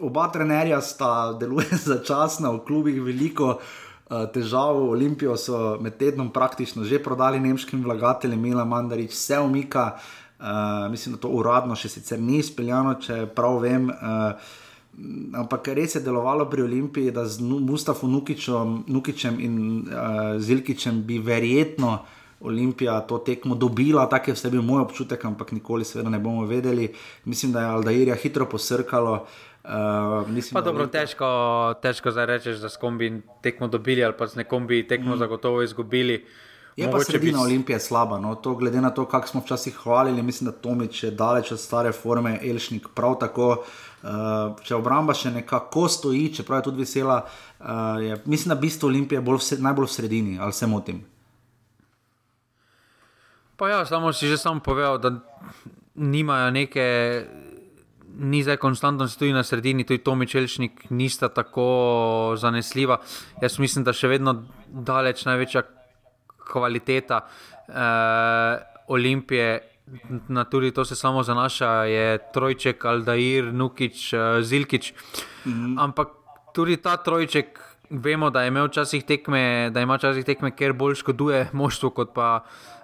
oba 0.00 0.28
trenerja 0.32 0.80
sta 0.84 1.32
deluje 1.40 1.78
začasno, 1.92 2.58
v 2.58 2.64
klubih 2.68 3.00
veliko 3.02 3.56
uh, 3.56 4.28
težav. 4.34 4.76
Olimpijo 4.76 5.36
so 5.36 5.78
med 5.82 5.98
tednom 5.98 6.30
praktično 6.32 6.84
že 6.84 7.02
prodali 7.02 7.40
nemškim 7.40 7.82
vlagateljem, 7.84 8.40
Mila 8.40 8.64
Mandarič 8.64 9.12
se 9.12 9.38
umika. 9.38 9.98
Uh, 10.38 10.86
mislim, 10.90 11.16
da 11.16 11.24
to 11.24 11.34
uradno 11.34 11.74
še 11.74 11.90
sicer 11.90 12.20
ni 12.22 12.38
izpeljano, 12.38 12.94
če 13.02 13.26
prav 13.34 13.58
vem. 13.64 13.90
Uh, 13.90 14.56
Ampak 15.38 15.68
res 15.78 15.94
je 15.94 16.02
delovalo 16.02 16.48
pri 16.50 16.64
Olimpiji, 16.66 17.12
da 17.14 17.22
z 17.22 17.38
Mustafom 17.38 18.10
Nukičem, 18.10 18.82
Nukičem 18.90 19.36
in 19.38 19.54
uh, 19.86 20.40
Zilkičem 20.42 21.04
bi 21.06 21.20
verjetno 21.22 22.00
Olimpija 22.40 23.00
to 23.00 23.18
tekmo 23.18 23.54
dobila, 23.54 24.06
tak 24.06 24.28
je 24.28 24.34
vse 24.34 24.50
bil 24.50 24.62
moj 24.62 24.82
občutek, 24.82 25.24
ampak 25.24 25.52
nikoli 25.52 25.84
seveda 25.84 26.10
ne 26.10 26.18
bomo 26.18 26.46
vedeli. 26.46 26.92
Mislim, 27.24 27.52
da 27.52 27.60
je 27.60 27.66
Aldairja 27.66 28.14
hitro 28.14 28.46
posrkalo. 28.46 29.26
Uh, 29.64 30.28
mislim, 30.28 30.54
Pa 30.54 30.60
dobro, 30.60 30.84
Olimpija- 30.84 31.00
težko, 31.00 31.74
težko 31.82 32.10
zdaj 32.10 32.26
rečeš, 32.26 32.60
da 32.62 32.68
s 32.68 32.76
kombi 32.76 33.22
tekmo 33.42 33.68
dobili 33.68 34.04
ali 34.04 34.14
pa 34.18 34.28
s 34.28 34.34
nekom 34.34 34.66
bi 34.66 34.86
tekmo 34.88 35.14
mm. 35.14 35.18
zagotovo 35.18 35.62
izgubili. 35.62 36.24
Je 36.76 36.84
pa 36.86 36.90
Mogoče 36.90 37.04
sredina 37.04 37.38
bi 37.38 37.44
Olimpije 37.44 37.80
slaba. 37.80 38.20
No? 38.20 38.34
To, 38.34 38.54
glede 38.54 38.80
na 38.80 38.90
to, 38.90 39.04
kako 39.04 39.28
smo 39.28 39.40
včasih 39.40 39.74
hvalili, 39.74 40.22
mislim, 40.22 40.50
da 40.50 40.56
Tomič 40.56 41.02
je 41.04 41.10
daleč 41.10 41.52
od 41.52 41.60
stare 41.60 41.92
forme, 41.92 42.38
Elšnik 42.42 42.88
prav 42.94 43.18
tako. 43.18 43.64
Uh, 44.02 44.08
če 44.62 44.76
obramba 44.78 45.14
še 45.14 45.30
nekako 45.34 45.88
stoji, 45.88 46.34
čeprav 46.34 46.60
je 46.60 46.68
tudi 46.70 46.84
vesela, 46.86 47.24
uh, 47.58 47.66
je, 48.02 48.22
mislim, 48.24 48.54
da 48.54 48.60
bistvo 48.60 48.88
Olimpije 48.88 49.18
je 49.18 49.22
bolj 49.26 49.40
v, 49.42 49.58
najbolj 49.58 49.86
v 49.86 49.90
sredini, 49.90 50.38
ali 50.38 50.52
se 50.52 50.66
motim. 50.66 51.02
Pa 53.58 53.68
ja, 53.68 53.82
samo 53.82 54.14
si 54.14 54.30
že 54.30 54.38
sam 54.38 54.62
povedal, 54.62 55.02
da 55.02 55.10
nimajo 55.98 56.50
neke, 56.54 56.86
ni 58.22 58.42
zdaj 58.46 58.56
konstantnosti 58.62 59.18
tudi 59.18 59.34
na 59.34 59.42
sredini, 59.42 59.82
tudi 59.82 59.98
Tomi 59.98 60.30
Čelšnik 60.30 60.86
nista 60.94 61.28
tako 61.28 62.38
zanesljiva. 62.38 63.00
Jaz 63.42 63.58
mislim, 63.58 63.82
da 63.82 63.90
še 63.90 64.14
vedno 64.14 64.36
daleč 64.70 65.24
največja 65.26 65.64
kvaliteta 66.38 67.24
eh, 67.26 68.62
Olimpije. 68.94 69.50
Na 70.28 70.44
tudi 70.44 70.70
to 70.70 70.84
se 70.84 70.94
samo 70.94 71.26
zanaša, 71.26 71.72
je 71.90 72.18
Trojček, 72.30 72.84
Aldair, 72.84 73.50
Nukič, 73.50 74.12
eh, 74.14 74.38
Zilkič. 74.42 74.92
Mm. 75.50 75.74
Ampak 75.82 76.14
tudi 76.54 76.78
ta 76.78 76.94
Trojček, 76.96 77.58
vemo, 77.90 78.30
da 78.30 78.46
je 78.46 78.54
imel 78.54 78.70
včasih 78.70 79.02
tekme, 79.02 79.70
da 79.74 79.82
ima 79.82 79.98
včasih 79.98 80.22
tekme, 80.22 80.54
ker 80.54 80.78
bolj 80.78 81.00
škoduje 81.02 81.48
moštvu, 81.56 81.90
kot 81.96 82.12
pa 82.14 82.28
uh, 82.44 82.77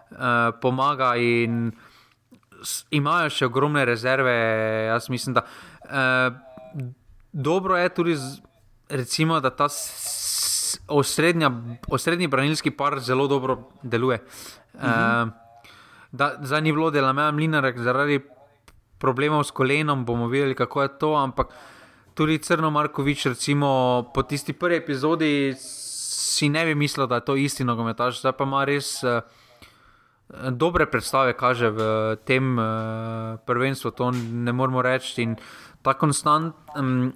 pomaga. 0.60 1.14
In 1.16 1.72
imajo 2.90 3.30
še 3.30 3.48
ogromne 3.48 3.84
rezerve. 3.84 4.34
Jaz 4.88 5.08
mislim, 5.12 5.36
da 5.36 5.44
uh, 5.44 6.36
dobro 7.32 7.76
je 7.76 7.88
tudi, 7.94 8.16
z, 8.16 8.40
recimo, 8.88 9.40
da 9.40 9.50
ta 9.50 9.68
osrednja, 10.88 11.50
osrednji 11.88 12.28
branilski 12.28 12.70
par 12.70 13.00
zelo 13.00 13.26
dobro 13.28 13.58
deluje. 13.82 14.20
Uh, 14.74 15.28
da 16.12 16.34
zdaj 16.42 16.62
ni 16.62 16.72
bilo 16.72 16.90
dela 16.94 17.12
meja 17.12 17.32
Mlinarek 17.34 17.78
zaradi 17.82 18.20
problemov 18.98 19.44
s 19.44 19.50
kolenom, 19.50 20.04
bomo 20.04 20.28
videli, 20.30 20.54
kako 20.54 20.82
je 20.82 20.98
to, 20.98 21.14
ampak 21.18 21.50
tudi 22.14 22.38
Crno 22.38 22.70
Markovič, 22.70 23.26
recimo 23.26 24.04
po 24.14 24.22
tisti 24.22 24.52
prvi 24.52 24.78
epizodi, 24.78 25.54
si 25.58 26.48
ne 26.48 26.64
bi 26.64 26.74
mislil, 26.74 27.06
da 27.06 27.18
je 27.18 27.24
to 27.24 27.36
isti 27.36 27.64
nogometaš, 27.64 28.20
zdaj 28.22 28.32
pa 28.38 28.46
ima 28.46 28.62
res 28.64 29.02
uh, 29.02 29.20
dobre 30.32 30.86
predstave, 30.86 31.36
kaže 31.36 31.70
v 31.70 31.80
tem 32.24 32.56
uh, 32.56 33.36
prvenstvu, 33.44 33.88
to 33.92 34.10
ne 34.14 34.52
moremo 34.52 34.82
reči. 34.82 35.22
In 35.22 35.36
ta 35.84 35.94
konstant, 35.94 36.56
um, 36.76 37.12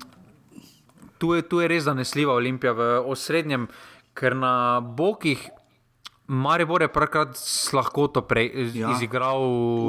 tu, 1.19 1.35
je, 1.35 1.43
tu 1.43 1.61
je 1.61 1.69
res 1.69 1.89
zanesljiva 1.89 2.37
Olimpija 2.37 2.73
v 2.77 3.01
osrednjem, 3.09 3.69
ker 4.13 4.37
na 4.37 4.81
bokih. 4.81 5.41
Maribor 6.29 6.85
je 6.85 6.93
prvkrat 6.93 7.41
s 7.41 7.73
lahkoto 7.73 8.21
pre, 8.29 8.45
ja. 8.77 8.93
Izigral 8.93 9.41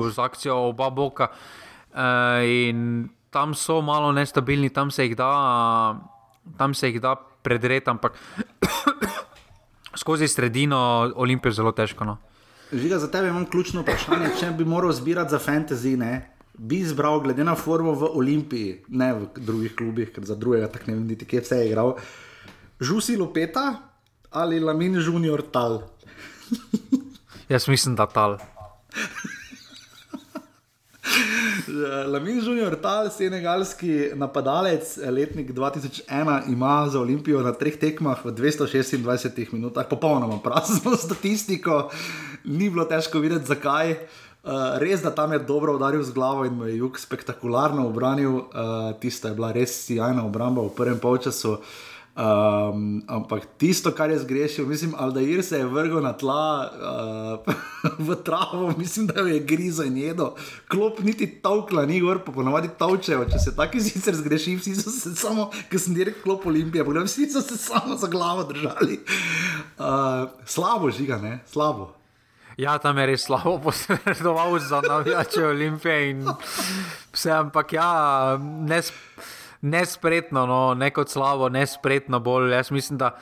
z 0.07 0.15
akcijo 0.23 0.71
oba 0.71 0.87
boka 0.87 1.27
uh, 1.27 2.39
in 2.47 3.11
tam 3.27 3.51
so 3.51 3.83
malo 3.83 4.15
nestabilni, 4.15 4.71
tam 4.71 4.87
se 4.87 5.03
jih 5.03 5.19
da, 5.19 5.99
tam 6.55 6.71
se 6.73 6.87
jih 6.87 7.01
da 7.03 7.19
predreti, 7.19 7.91
ampak 7.91 8.15
skozi 10.01 10.31
sredino 10.31 11.11
Olimpijo 11.19 11.51
zelo 11.51 11.75
težko. 11.75 12.07
No. 12.07 12.17
Žiga, 12.73 12.99
za 12.99 13.07
tebe 13.11 13.27
imam 13.27 13.45
ključno 13.49 13.81
vprašanje. 13.81 14.29
Če 14.39 14.51
bi 14.57 14.65
moral 14.65 14.91
zbirati 14.93 15.31
za 15.31 15.39
fantasy, 15.39 15.95
ne, 15.97 16.29
bi 16.53 16.79
izbral, 16.83 17.19
glede 17.19 17.43
na 17.43 17.55
formo 17.55 17.95
v 17.97 18.09
Olimpiji, 18.13 18.83
ne 18.87 19.13
v 19.13 19.27
drugih 19.35 19.75
klubih, 19.75 20.11
ker 20.13 20.25
za 20.25 20.35
drugega 20.35 20.67
tako 20.69 20.91
ne 20.91 20.97
vem, 20.97 21.07
niti 21.07 21.25
kje 21.25 21.41
vse 21.41 21.57
je 21.63 21.71
igral. 21.71 21.95
Žusi 22.79 23.17
Lopeta 23.17 23.73
ali 24.31 24.59
Lamin 24.59 24.99
Junior 25.01 25.41
Tal. 25.51 25.81
Jaz 27.49 27.67
mislim, 27.67 27.95
da 27.95 28.05
tal. 28.05 28.37
Lamin 32.07 32.39
Junior 32.45 32.75
Tal, 32.81 33.09
senegalski 33.09 34.11
napadalec, 34.15 34.97
letnik 34.97 35.51
2001, 35.51 36.51
ima 36.51 36.87
za 36.89 36.99
Olimpijo 36.99 37.41
na 37.41 37.53
treh 37.53 37.77
tekmah 37.79 38.25
v 38.25 38.31
226 38.31 39.53
minutah 39.53 39.87
popolnoma 39.89 40.39
prazno 40.43 40.95
statistiko. 41.05 41.89
Ni 42.45 42.69
bilo 42.69 42.85
težko 42.85 43.19
videti, 43.19 43.45
zakaj. 43.45 43.95
Uh, 44.39 44.79
res, 44.79 45.01
da 45.03 45.11
tam 45.11 45.33
je 45.35 45.39
dobro 45.43 45.75
udaril 45.75 46.03
z 46.03 46.15
glavo 46.15 46.45
in 46.47 46.61
je 46.63 46.77
jug 46.77 46.99
spektakularno 46.99 47.83
obranil, 47.87 48.31
uh, 48.31 48.93
tista 48.99 49.27
je 49.27 49.35
bila 49.35 49.51
res 49.51 49.73
sjajna 49.85 50.23
obramba 50.25 50.63
v 50.63 50.71
prvem 50.77 50.99
polčasu. 50.99 51.57
Um, 52.19 52.99
ampak 53.07 53.45
tisto, 53.55 53.93
kar 53.95 54.11
je 54.11 54.19
zgrešil, 54.19 54.65
mislim, 54.67 54.91
Aldair 54.97 55.39
se 55.43 55.57
je 55.57 55.65
vrgel 55.65 56.01
na 56.03 56.11
tla 56.13 56.67
uh, 56.67 57.53
v 58.07 58.15
travo, 58.27 58.73
mislim, 58.77 59.07
da 59.07 59.21
je 59.21 59.39
grizo 59.39 59.83
in 59.87 59.97
jedo. 59.97 60.33
Klop 60.67 60.99
niti 60.99 61.27
tavkla, 61.41 61.85
ni 61.85 62.01
gor, 62.03 62.19
pa 62.25 62.33
ponovadi 62.35 62.67
tavčejo. 62.77 63.23
Če 63.31 63.39
se 63.39 63.55
taki 63.55 63.79
sicer 63.79 64.17
zgreši, 64.19 64.57
vsi 64.59 64.75
so 64.75 64.91
se 64.91 65.13
samo, 65.15 65.47
ker 65.71 65.79
sem 65.79 65.95
direkt 65.95 66.19
klop 66.25 66.43
Olimpije, 66.51 66.83
pa 66.83 67.05
vsi 67.07 67.29
so 67.31 67.39
se 67.39 67.55
samo 67.57 67.95
za 67.95 68.11
glavo 68.11 68.43
držali. 68.43 68.99
Uh, 69.79 70.27
slabo 70.43 70.91
žiga, 70.91 71.21
ne, 71.23 71.39
slabo. 71.47 71.93
Ja, 72.59 72.75
tam 72.83 72.97
je 72.99 73.05
res 73.07 73.23
slabo 73.23 73.55
posredoval 73.63 74.59
za 74.59 74.81
navijače 74.83 75.45
Olimpije 75.47 76.09
in 76.11 76.27
vse, 77.13 77.31
ampak 77.31 77.73
ja, 77.73 77.91
nes, 78.67 78.91
nespretno, 79.61 80.45
no, 80.45 80.73
ne 80.73 80.91
kot 80.93 81.09
slabo, 81.09 81.49
nespretno 81.49 82.19
bolj. 82.19 82.53
Jaz 82.53 82.71
mislim, 82.71 82.97
da. 82.97 83.15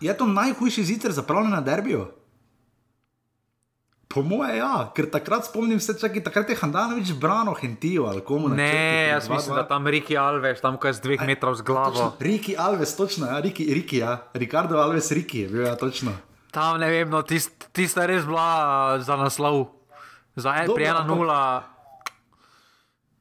Je 0.00 0.16
to 0.16 0.26
najhujši 0.26 0.84
zicer 0.84 1.12
zapravljen 1.12 1.50
na 1.50 1.60
derbijo? 1.60 2.10
Po 4.12 4.20
mojem, 4.22 4.58
ja, 4.60 4.92
ker 4.92 5.06
takrat 5.08 5.46
spomnim 5.48 5.80
se, 5.80 5.94
čaki, 5.96 6.20
takrat 6.20 6.50
je 6.52 6.56
Handanovič 6.60 7.14
brano 7.16 7.54
Hentijo 7.56 8.04
ali 8.10 8.20
komu 8.20 8.48
ne. 8.48 8.56
Ne, 8.56 9.08
jaz 9.08 9.28
mislim, 9.28 9.56
da 9.56 9.64
tam 9.68 9.86
Riki 9.88 10.18
Alves, 10.20 10.60
tam 10.60 10.76
ko 10.76 10.90
je 10.90 10.98
z 10.98 11.00
dveh 11.00 11.24
metrov 11.26 11.56
z 11.56 11.64
glavo. 11.64 12.10
Riki 12.20 12.56
Alves, 12.58 12.92
točno, 12.96 13.26
ja, 13.26 13.40
Riki, 13.40 13.64
Riki, 13.74 14.02
ja, 14.04 14.18
Ricardo 14.34 14.76
Alves, 14.76 15.08
Riki 15.16 15.46
je 15.46 15.48
bil, 15.48 15.64
ja, 15.64 15.76
točno. 15.80 16.12
Tam 16.52 16.76
ne 16.80 16.90
vem, 16.92 17.08
no, 17.08 17.22
tista 17.24 17.72
tist 17.72 17.96
je 17.96 18.06
res 18.06 18.28
bila 18.28 19.00
za 19.00 19.16
naslov, 19.16 19.72
za 20.36 20.60
en, 20.60 20.68
pri 20.74 20.92
ena 20.92 21.06
nula. 21.08 21.71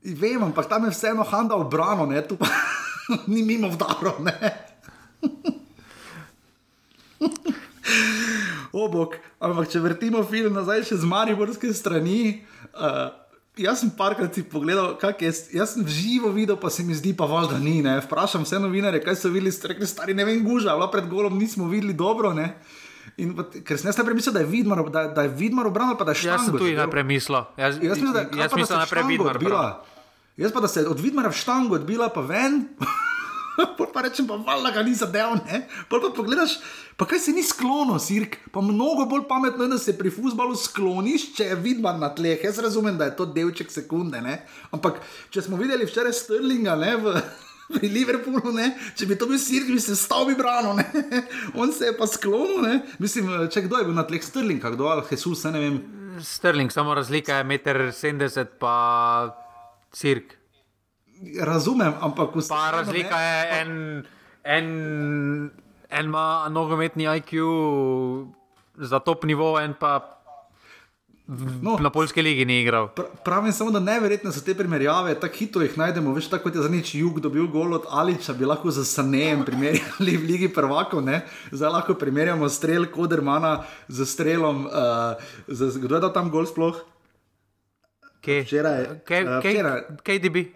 Vem, 0.02 0.44
ampak 0.44 0.66
tam 0.70 0.86
je 0.86 0.92
vseeno 0.92 1.24
Handa 1.24 1.56
obrano, 1.56 2.06
ne, 2.10 2.22
tu 2.26 2.36
pa 2.38 2.48
ni 3.32 3.44
mimo 3.46 3.70
vdaro. 3.70 4.18
Obok, 8.72 9.16
ampak 9.38 9.70
če 9.70 9.80
vrtimo 9.84 10.24
film 10.26 10.54
nazaj 10.58 10.84
še 10.90 10.96
z 11.04 11.06
Mariborske 11.06 11.74
strani. 11.76 12.42
Uh, 12.74 13.14
Jaz 13.60 13.82
sem 13.84 13.90
parkrat 13.92 14.32
si 14.32 14.46
pogledal, 14.48 14.96
kako 14.96 15.28
je. 15.28 15.32
Jaz 15.60 15.74
sem 15.76 15.84
živo 15.84 16.32
videl, 16.32 16.56
pa 16.56 16.70
se 16.72 16.84
mi 16.88 16.96
zdi, 16.96 17.12
pa 17.12 17.28
valjda 17.28 17.60
ni. 17.60 17.82
Ne? 17.84 18.00
Vprašam 18.00 18.46
vse 18.48 18.62
novinare, 18.64 19.02
kaj 19.04 19.20
so 19.20 19.30
videli, 19.30 19.52
rekli 19.52 19.88
stari, 19.88 20.16
ne 20.16 20.24
vem, 20.24 20.40
guža, 20.46 20.72
ali 20.72 20.88
pred 20.92 21.10
golom 21.12 21.36
nismo 21.36 21.68
videli 21.68 21.94
dobro. 21.94 22.32
Ne? 22.34 22.56
In, 23.22 23.36
ker 23.38 23.78
sem 23.78 23.92
jaz 23.92 24.00
najprej 24.00 24.18
mislil, 24.18 24.34
da 24.34 24.42
je 24.42 24.50
Vidmar, 24.50 24.82
da, 24.90 25.06
da 25.14 25.26
je 25.28 25.34
Vidmar 25.38 25.70
obranil, 25.70 25.98
pa 26.00 26.08
da 26.08 26.16
je 26.16 26.24
šlo. 26.24 26.34
Jaz 26.34 26.48
sem 26.48 26.58
tudi 26.58 26.74
najprej 26.78 27.06
mislil. 27.06 27.44
Jaz, 27.58 27.78
jaz 27.78 27.98
mislim, 27.98 28.14
da, 28.14 28.26
jaz 28.42 28.56
mislim, 28.56 28.68
da 28.68 28.74
je 28.74 28.84
najprej 28.86 29.08
Vidmar. 29.12 29.36
Odbila. 29.38 29.66
Jaz 30.42 30.54
pa 30.56 30.64
da 30.64 30.68
se 30.68 30.82
je 30.82 30.90
od 30.90 31.00
Vidmara 31.00 31.30
v 31.30 31.38
štangu 31.38 31.76
odbila, 31.76 32.10
pa 32.10 32.22
ven. 32.26 32.66
pa 33.94 34.02
rečem, 34.02 34.28
pa 34.28 34.40
valjda 34.42 34.72
ga 34.72 34.84
ni 34.84 34.94
zadev, 34.96 35.36
ne. 35.46 35.68
Pa 35.90 36.00
pa 36.02 36.10
pogledaš, 36.16 36.58
pa 36.98 37.06
kaj 37.06 37.20
se 37.20 37.36
ni 37.36 37.44
sklono, 37.44 38.00
sirk. 38.00 38.38
Pa 38.52 38.62
mnogo 38.62 39.06
bolj 39.06 39.28
pametno 39.30 39.68
je, 39.68 39.74
da 39.76 39.78
se 39.78 39.98
pri 39.98 40.10
futbalu 40.10 40.56
skloniš, 40.56 41.34
če 41.38 41.52
je 41.52 41.60
Vidmar 41.62 42.00
na 42.00 42.10
tleh. 42.16 42.42
Jaz 42.44 42.60
razumem, 42.60 42.98
da 42.98 43.12
je 43.12 43.16
to 43.20 43.28
delček 43.30 43.72
sekunde, 43.72 44.22
ne. 44.22 44.40
Ampak 44.72 45.02
če 45.30 45.46
smo 45.46 45.60
videli 45.62 45.86
včeraj 45.86 46.16
Sterlinga, 46.24 46.76
ne. 46.80 46.96
V, 46.98 47.14
Pri 47.72 47.90
Liverpoolu, 47.92 48.52
ne? 48.56 48.72
če 48.98 49.08
bi 49.10 49.18
to 49.20 49.28
bil 49.30 49.40
sir, 49.42 49.66
bi 49.68 49.80
se 49.82 49.96
stal 50.00 50.26
bi 50.30 50.36
brano, 50.38 50.74
ne? 50.78 50.86
on 51.56 51.72
se 51.74 51.90
je 51.90 51.96
pa 51.98 52.08
sklonil. 52.10 52.62
Ne? 52.66 52.76
Mislim, 53.00 53.30
če 53.52 53.66
kdo 53.68 53.82
je 53.82 53.88
bil 53.90 53.98
na 53.98 54.06
tleh 54.08 54.24
Sterling, 54.24 54.62
kdo 54.62 54.92
je 54.92 55.16
Jesus, 55.16 55.44
ne 55.50 55.64
vem. 55.64 55.82
Sterling, 56.22 56.72
samo 56.72 56.94
razlika 56.98 57.40
je 57.40 57.48
1,70 57.48 58.40
m, 58.42 58.48
pa 58.60 58.76
cirk. 59.96 60.38
Razumem, 61.42 61.94
ampak 62.02 62.36
vse. 62.36 62.50
Pa 62.50 62.72
razlika 62.76 63.20
je 63.22 63.62
en, 63.62 63.74
en, 64.44 64.68
en 65.90 66.06
ima 66.06 66.50
nogometni 66.50 67.06
IQ 67.06 67.38
za 68.76 69.00
top 69.00 69.24
nivo, 69.30 69.60
en 69.60 69.78
pa. 69.80 70.18
No, 71.62 71.78
na 71.80 71.90
polski 71.90 72.22
ligi 72.22 72.46
ni 72.46 72.60
igral. 72.62 72.90
Pravim 73.26 73.52
samo, 73.52 73.72
da 73.72 73.80
neverjetno 73.80 74.32
so 74.32 74.42
te 74.44 74.56
primerjave, 74.56 75.14
tako 75.20 75.38
hitro 75.38 75.62
jih 75.64 75.78
najdemo. 75.78 76.14
Veš, 76.14 76.28
tako 76.30 76.50
kot 76.50 76.56
je 76.56 76.62
za 76.62 76.70
nič 76.70 76.96
jug 76.96 77.20
dobil 77.24 77.48
gol 77.48 77.74
od 77.74 77.86
Aliča, 77.90 78.34
bi 78.34 78.46
lahko 78.46 78.72
za 78.72 78.84
Sanejem 78.86 79.46
primerjali 79.48 80.18
v 80.18 80.28
Ligi 80.28 80.50
prvakov. 80.52 81.04
Ne? 81.06 81.22
Zdaj 81.52 81.72
lahko 81.72 81.96
primerjamo 81.96 82.50
strel 82.50 82.90
Kodermana 82.92 83.62
z 83.88 84.06
strelom. 84.06 84.66
Uh, 84.66 85.16
z, 85.48 85.72
kdo 85.80 85.96
je 85.96 86.02
dal 86.04 86.12
tam 86.12 86.28
gol 86.34 86.44
sploh? 86.46 86.84
Kaj? 88.20 88.44
Včeraj. 88.44 88.84
Kaj 90.04 90.20
ti 90.20 90.30
bi? 90.30 90.52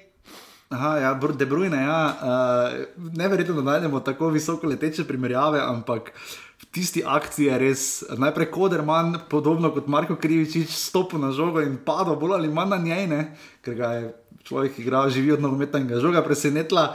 Aha, 0.75 0.97
ja, 0.97 1.13
De 1.13 1.45
Bruyne, 1.45 1.77
ja. 1.77 2.01
Uh, 2.19 3.07
neverjetno, 3.15 3.55
da 3.61 3.71
najdemo 3.71 3.99
tako 3.99 4.27
visoko 4.29 4.67
leteče 4.67 5.07
primerjave, 5.07 5.61
ampak 5.61 6.11
v 6.55 6.65
tisti 6.71 7.03
akciji 7.03 7.49
je 7.49 7.57
res 7.59 7.81
najprej 8.15 8.47
Koderman, 8.51 9.19
podobno 9.29 9.71
kot 9.75 9.87
Marko 9.91 10.15
Krivičič, 10.15 10.71
stopil 10.71 11.19
na 11.19 11.31
žogo 11.35 11.59
in 11.59 11.75
padel 11.77 12.15
bolj 12.15 12.39
ali 12.39 12.51
manj 12.51 12.69
na 12.69 12.79
njej, 12.79 13.07
ne? 13.11 13.21
ker 13.65 13.75
ga 13.75 13.89
je 13.99 14.03
človek, 14.45 14.75
ki 14.77 14.85
igra, 14.85 15.05
živi 15.09 15.35
od 15.35 15.43
nogometnega 15.43 15.99
žoga, 15.99 16.23
presenetila. 16.23 16.93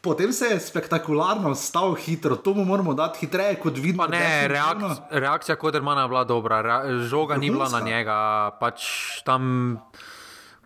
Potem 0.00 0.32
se 0.32 0.48
je 0.48 0.60
spektakularno 0.60 1.52
stal 1.54 1.92
hitro, 1.92 2.36
to 2.36 2.54
mu 2.56 2.64
moramo 2.64 2.94
dati 2.96 3.20
hitreje, 3.20 3.58
kot 3.60 3.76
vidimo. 3.76 4.06
Ne, 4.08 4.48
reak, 4.48 4.80
reakcija 5.12 5.56
Kodermana 5.60 6.02
je 6.02 6.08
bila 6.08 6.24
dobra, 6.24 6.60
žoga 7.04 7.36
Vrhunska. 7.36 7.40
ni 7.40 7.50
bila 7.50 7.68
na 7.68 7.80
njega, 7.80 8.16
pač 8.60 8.80
tam 9.24 9.76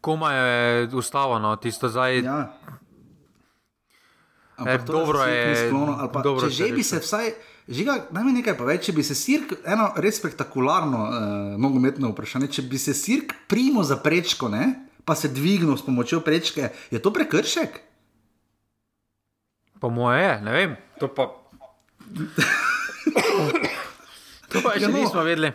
koma 0.01 0.32
je 0.32 0.89
ustavljeno, 0.95 1.57
tisto 1.57 1.89
zdaj. 1.89 2.18
Ja. 2.22 2.53
E, 4.66 4.78
dobro 4.87 5.24
je, 5.24 5.68
sklono, 5.68 6.11
dobro 6.22 6.49
če 6.49 6.55
že 6.55 6.72
bi 6.72 6.82
se 6.82 6.99
vsaj. 7.03 7.32
Žiga, 7.69 7.95
naj 8.12 8.25
mi 8.27 8.35
nekaj 8.37 8.59
pove, 8.59 8.75
če 8.77 8.93
bi 8.93 9.03
se 9.07 9.15
sirk, 9.17 9.55
eno 9.65 9.87
res 10.05 10.19
spektakularno 10.21 10.99
uh, 11.01 11.15
nogometno 11.61 12.11
vprašanje, 12.12 12.51
če 12.59 12.65
bi 12.69 12.81
se 12.81 12.93
sirk 12.97 13.33
primo 13.49 13.85
za 13.89 13.97
prečko, 14.05 14.51
ne, 14.53 14.67
pa 15.09 15.17
se 15.17 15.33
dvignil 15.33 15.77
s 15.77 15.87
pomočjo 15.87 16.21
prečke, 16.25 16.69
je 16.93 17.01
to 17.01 17.12
prekršek? 17.12 17.81
Po 19.81 19.89
moje 19.91 20.23
je, 20.23 20.35
ne 20.45 20.53
vem. 20.53 20.77
To 21.01 21.09
pa. 21.09 21.29
to 24.53 24.61
pa 24.61 24.77
še 24.77 24.85
ja, 24.85 24.93
no. 24.93 25.01
nismo 25.01 25.25
vedeli. 25.25 25.55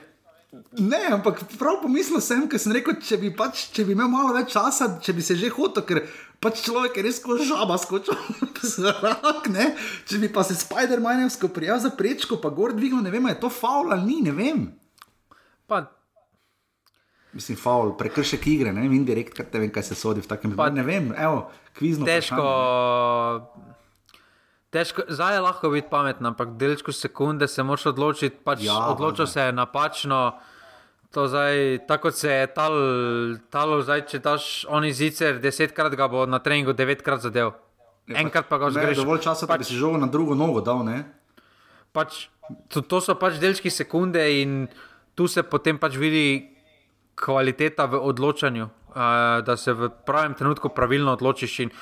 Ne, 0.82 1.03
ampak 1.14 1.43
prav 1.62 1.78
pomislil 1.84 2.22
sem, 2.26 2.47
ker 2.49 2.62
sem 2.62 2.74
rekel, 2.74 2.97
če 3.05 3.20
bi, 3.22 3.30
pač, 3.38 3.68
če 3.74 3.86
bi 3.86 3.93
imel 3.93 4.10
malo 4.10 4.34
več 4.34 4.55
časa, 4.55 4.95
če 4.97 5.14
bi 5.14 5.22
se 5.22 5.38
že 5.38 5.51
hotel, 5.53 5.86
ker 5.86 6.01
pač 6.43 6.63
človek 6.65 6.97
je 6.99 7.05
res 7.05 7.19
kot 7.23 7.43
žaba 7.45 7.77
skočil 7.79 8.17
zrak, 8.75 9.47
ne? 9.51 9.73
Če 10.09 10.19
bi 10.23 10.31
pa 10.33 10.43
se 10.47 10.57
Spider-Manovsko 10.59 11.51
prijel 11.53 11.79
za 11.83 11.93
prečko, 11.95 12.39
pa 12.41 12.51
gor 12.51 12.75
dvignil, 12.75 13.03
ne 13.05 13.13
vem, 13.13 13.29
je 13.31 13.39
to 13.43 13.51
faul 13.53 13.93
ali 13.93 14.07
ni, 14.07 14.19
ne 14.25 14.35
vem. 14.35 14.67
Pa. 15.69 15.85
Mislim, 17.35 17.59
faul, 17.61 17.93
prekršek 17.99 18.47
igre, 18.49 18.73
ne 18.73 18.81
vem, 18.83 18.97
indirekt, 18.97 19.35
ker 19.37 19.45
te 19.45 19.61
vem, 19.61 19.69
kaj 19.71 19.91
se 19.91 19.99
sodi 19.99 20.23
v 20.25 20.31
takem 20.31 20.55
primeru. 20.55 20.79
Ne 20.79 20.85
vem, 20.87 21.11
evo, 21.13 21.45
kvizno. 21.77 22.09
Težko. 22.09 22.41
Vprašanje. 22.41 23.67
Težko, 24.69 25.01
zdaj 25.09 25.33
je 25.33 25.41
lahko 25.41 25.69
biti 25.73 25.89
pameten, 25.89 26.25
ampak 26.29 26.53
delčko 26.61 26.93
sekunde 26.93 27.47
se 27.47 27.63
moraš 27.65 27.87
odločiti. 27.89 28.37
Pač 28.45 28.61
ja, 28.67 28.77
odločil 28.93 29.25
se 29.27 29.47
je 29.47 29.53
napačno. 29.53 30.19
Zdaj, 31.10 31.80
tako 31.88 32.12
se 32.12 32.32
je 32.32 32.47
tal, 32.53 32.74
talo, 33.49 33.82
zdaj, 33.82 34.05
če 34.12 34.20
daš 34.22 34.66
oni 34.70 34.93
zicer, 34.93 35.39
desetkrat 35.41 35.95
ga 35.97 36.07
bo 36.07 36.26
na 36.30 36.38
treningu 36.39 36.74
devetkrat 36.78 37.24
zadev. 37.26 37.55
Ja, 38.05 38.22
Enkrat 38.22 38.45
pa 38.49 38.60
ga 38.62 38.70
zgreš. 38.70 39.01
Dovolj 39.01 39.24
časa, 39.26 39.49
pač, 39.49 39.57
da 39.57 39.66
bi 39.66 39.70
si 39.72 39.78
žogo 39.78 39.97
na 39.97 40.05
drugo 40.05 40.38
nogo 40.38 40.62
dal. 40.62 40.86
Pač, 41.93 42.28
to, 42.70 42.86
to 42.86 43.01
so 43.01 43.18
pač 43.18 43.41
delčki 43.41 43.74
sekunde 43.74 44.22
in 44.38 44.70
tu 45.18 45.26
se 45.26 45.41
potem 45.41 45.82
pač 45.82 45.97
vidi 45.97 46.53
kvaliteta 47.18 47.89
v 47.89 48.05
odločanju, 48.05 48.70
uh, 48.70 49.41
da 49.41 49.57
se 49.57 49.74
v 49.74 49.89
pravem 50.05 50.38
trenutku 50.38 50.70
pravilno 50.70 51.18
odločiš. 51.18 51.60
In, 51.66 51.74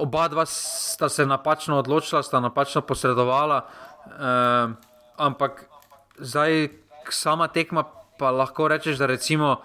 oba 0.00 0.28
dva 0.32 0.48
sta 0.48 1.12
se 1.12 1.28
napačno 1.28 1.76
odločila, 1.84 2.24
sta 2.24 2.40
napačno 2.40 2.80
posredovala, 2.88 3.68
uh, 3.68 4.72
ampak 5.20 5.68
zdaj 6.16 6.72
sama 7.12 7.52
tekma 7.52 7.84
pa 8.22 8.30
lahko 8.30 8.68
rečeš, 8.70 9.00
da 9.02 9.10
recimo 9.10 9.56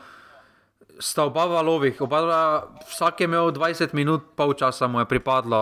sta 1.00 1.28
oba 1.30 1.46
v 1.46 1.54
valovih, 1.54 2.02
oba 2.02 2.20
dva, 2.26 2.42
vsak 2.90 3.22
je 3.22 3.30
imel 3.30 3.52
20 3.54 3.94
minut, 3.94 4.34
pol 4.34 4.58
časa 4.58 4.90
mu 4.90 5.02
je 5.04 5.06
pripadlo. 5.06 5.62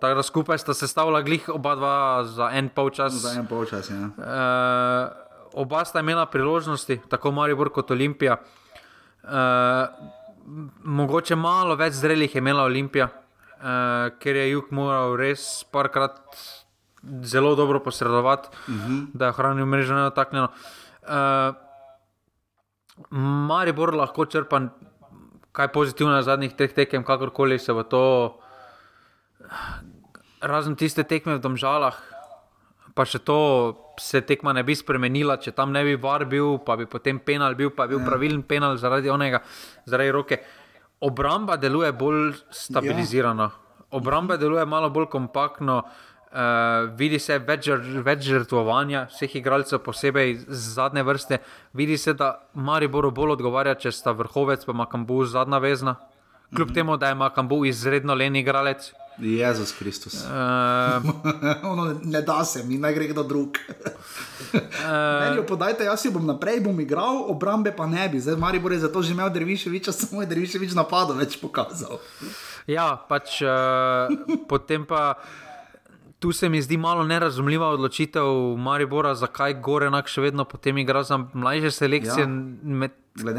Tako 0.00 0.14
da 0.16 0.24
skupaj 0.24 0.58
sta 0.64 0.72
se 0.74 0.88
stavila 0.88 1.20
glih 1.20 1.44
oba 1.52 1.76
dva 1.76 1.96
za 2.24 2.48
en 2.56 2.72
pol 2.72 2.88
čas. 2.90 3.12
Za 3.20 3.36
en 3.36 3.44
polčas, 3.44 3.90
ja. 3.92 4.08
Uh, 4.16 5.60
oba 5.60 5.84
sta 5.84 6.00
imela 6.00 6.26
priložnosti, 6.26 7.00
tako 7.08 7.36
Maribor 7.36 7.68
kot 7.68 7.92
Olimpija. 7.92 8.40
Uh, 9.26 9.92
mogoče 10.84 11.36
malo 11.36 11.76
več 11.76 11.98
zrelih 12.00 12.32
je 12.32 12.40
imela 12.40 12.64
Olimpija, 12.64 13.10
uh, 13.12 14.08
ker 14.22 14.40
je 14.40 14.50
jug 14.54 14.72
moral 14.72 15.18
res 15.20 15.66
parkrat 15.68 16.16
zelo 17.22 17.54
dobro 17.54 17.82
posredovati, 17.84 18.48
uh 18.48 18.74
-huh. 18.74 19.06
da 19.12 19.28
je 19.28 19.36
ohranil 19.36 19.66
mrežo 19.66 19.94
neotaknjeno. 19.94 20.48
Uh, 21.02 21.65
Maribor 23.10 23.92
lahko 23.94 24.24
črpa 24.24 24.60
kaj 25.56 25.72
pozitivnega 25.72 26.22
zadnjih 26.24 26.52
treh 26.56 26.72
tekem, 26.72 27.04
kakorkoli 27.04 27.58
se 27.58 27.72
v 27.72 27.84
to, 27.88 28.02
razen 30.44 30.76
tiste 30.76 31.04
tekme 31.04 31.36
v 31.36 31.42
Domžalah, 31.44 31.96
pa 32.96 33.04
še 33.08 33.20
to 33.24 33.38
se 34.00 34.20
tekma 34.24 34.52
ne 34.56 34.64
bi 34.64 34.76
spremenila, 34.76 35.38
če 35.40 35.52
tam 35.56 35.72
ne 35.72 35.84
bi 35.84 35.96
var 36.00 36.26
bil, 36.28 36.58
pa 36.60 36.76
bi 36.76 36.84
potem 36.88 37.20
penal 37.20 37.56
bil, 37.56 37.72
pa 37.72 37.88
bi 37.88 37.96
bil 37.96 38.04
pravilen 38.04 38.42
penal 38.44 38.76
zaradi 38.80 39.12
onega, 39.12 39.40
zaradi 39.88 40.12
roke. 40.12 40.40
Obramba 41.04 41.56
deluje 41.60 41.92
bolj 41.96 42.36
stabilizirano, 42.52 43.48
obramba 43.96 44.36
deluje 44.40 44.64
malo 44.68 44.92
bolj 44.92 45.08
kompaktno. 45.12 45.80
Uh, 45.84 46.05
vidi 46.96 47.18
se 47.18 47.38
več, 47.38 47.68
žr- 47.68 48.02
več 48.04 48.26
žrtvovanja 48.26 49.06
vseh 49.12 49.36
igralcev, 49.40 49.80
posebej 49.84 50.36
z 50.48 50.60
zadnje 50.76 51.02
vrste. 51.02 51.38
Vidi 51.72 51.96
se, 51.98 52.14
da 52.14 52.36
Mariboru 52.54 53.10
bolj 53.10 53.36
odgovarja, 53.38 53.74
če 53.74 53.92
sta 53.92 54.12
vrhovec 54.12 54.64
pa 54.64 54.72
Makambu 54.72 55.24
zadnja 55.24 55.58
vezna. 55.58 55.96
Kljub 56.54 56.68
mm 56.68 56.70
-hmm. 56.70 56.74
temu, 56.74 56.96
da 56.96 57.08
je 57.08 57.14
Makambu 57.14 57.64
izredno 57.64 58.14
len 58.14 58.36
igralec. 58.36 58.92
Jezus 59.18 59.72
Kristus. 59.72 60.14
Uh, 60.14 60.30
ono, 61.72 62.00
ne 62.04 62.22
da 62.22 62.44
se 62.44 62.64
mi, 62.64 62.78
naj 62.78 62.94
gre 62.94 63.06
kdo 63.06 63.22
drug. 63.22 63.48
Meni 65.20 65.36
jo 65.36 65.46
podajte, 65.46 65.84
jaz 65.84 66.00
si 66.00 66.10
bom 66.10 66.26
naprej 66.26 66.60
bom 66.60 66.80
igral, 66.80 67.24
obrambe 67.28 67.72
pa 67.76 67.86
ne 67.86 68.08
bi. 68.08 68.20
Zdaj 68.20 68.36
Maribor 68.36 68.72
je 68.72 68.78
zato 68.78 69.02
že 69.02 69.12
imel 69.12 69.30
Derviševiča, 69.30 69.92
samo 70.00 70.20
je 70.20 70.26
Derviševič 70.26 70.74
napadal 70.74 71.16
več 71.16 71.40
pokazal. 71.40 71.98
ja, 72.66 72.96
pač 73.08 73.40
uh, 73.42 74.12
potem 74.48 74.84
pa. 74.84 75.14
Tu 76.18 76.32
se 76.32 76.48
mi 76.48 76.62
zdi 76.62 76.76
malo 76.76 77.04
nerazumljiva 77.04 77.68
odločitev 77.68 78.24
Maribora, 78.56 79.14
zakaj 79.14 79.54
Gorenak 79.54 80.08
še 80.08 80.22
vedno 80.22 80.44
potem 80.44 80.78
igra 80.78 81.02
za 81.02 81.18
mlajše 81.28 81.70
selekcije. 81.72 82.22
Ja. 82.22 82.30
Med, 82.62 82.94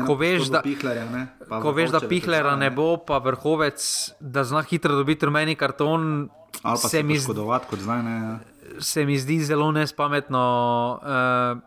ko 0.06 0.16
veš, 0.16 0.50
da, 0.50 0.62
Pihlerja, 0.62 1.06
ne? 1.06 1.24
Ko 1.50 1.72
veš, 1.72 1.90
da 1.90 2.00
Pihlera 2.02 2.56
ne 2.56 2.70
bo, 2.70 2.98
pa 3.00 3.18
vrhovec, 3.18 3.82
da 4.20 4.44
zna 4.44 4.62
hitro 4.62 4.96
dobiti 4.96 5.26
rumeni 5.26 5.56
karton, 5.56 6.30
Ali 6.58 6.74
pa 6.74 6.78
se 6.78 6.90
se 6.90 7.04
mi, 7.04 7.18
zdi, 7.18 7.34
kot 7.66 7.80
zdaj 7.80 8.04
ne. 8.04 8.16
se 8.80 9.06
mi 9.06 9.18
zdi 9.18 9.40
zelo 9.42 9.72
nespametno. 9.72 10.44
Uh, 11.00 11.62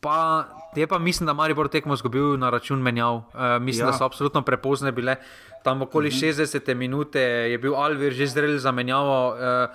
pa, 0.00 0.44
je 0.74 0.86
pa 0.86 0.98
mislim, 0.98 1.26
da 1.26 1.32
Maribor 1.32 1.68
tekmo 1.68 1.96
zgubil 1.96 2.36
na 2.36 2.50
račun 2.50 2.78
menjav. 2.78 3.14
Uh, 3.14 3.24
mislim, 3.60 3.80
Ja. 3.82 3.86
ja. 3.86 3.92
da 3.92 3.98
so 3.98 4.04
absolutno 4.04 4.42
prepozne 4.42 4.92
bile. 4.92 5.16
Tam 5.62 5.82
okoli 5.82 6.08
Mhm. 6.08 6.16
60 6.16 6.74
minute 6.74 7.20
je 7.20 7.58
bil 7.58 7.74
Alvir 7.74 8.12
že 8.12 8.26
zrel 8.26 8.58
za 8.58 8.72
menjavo. 8.72 9.28
Uh, 9.30 9.68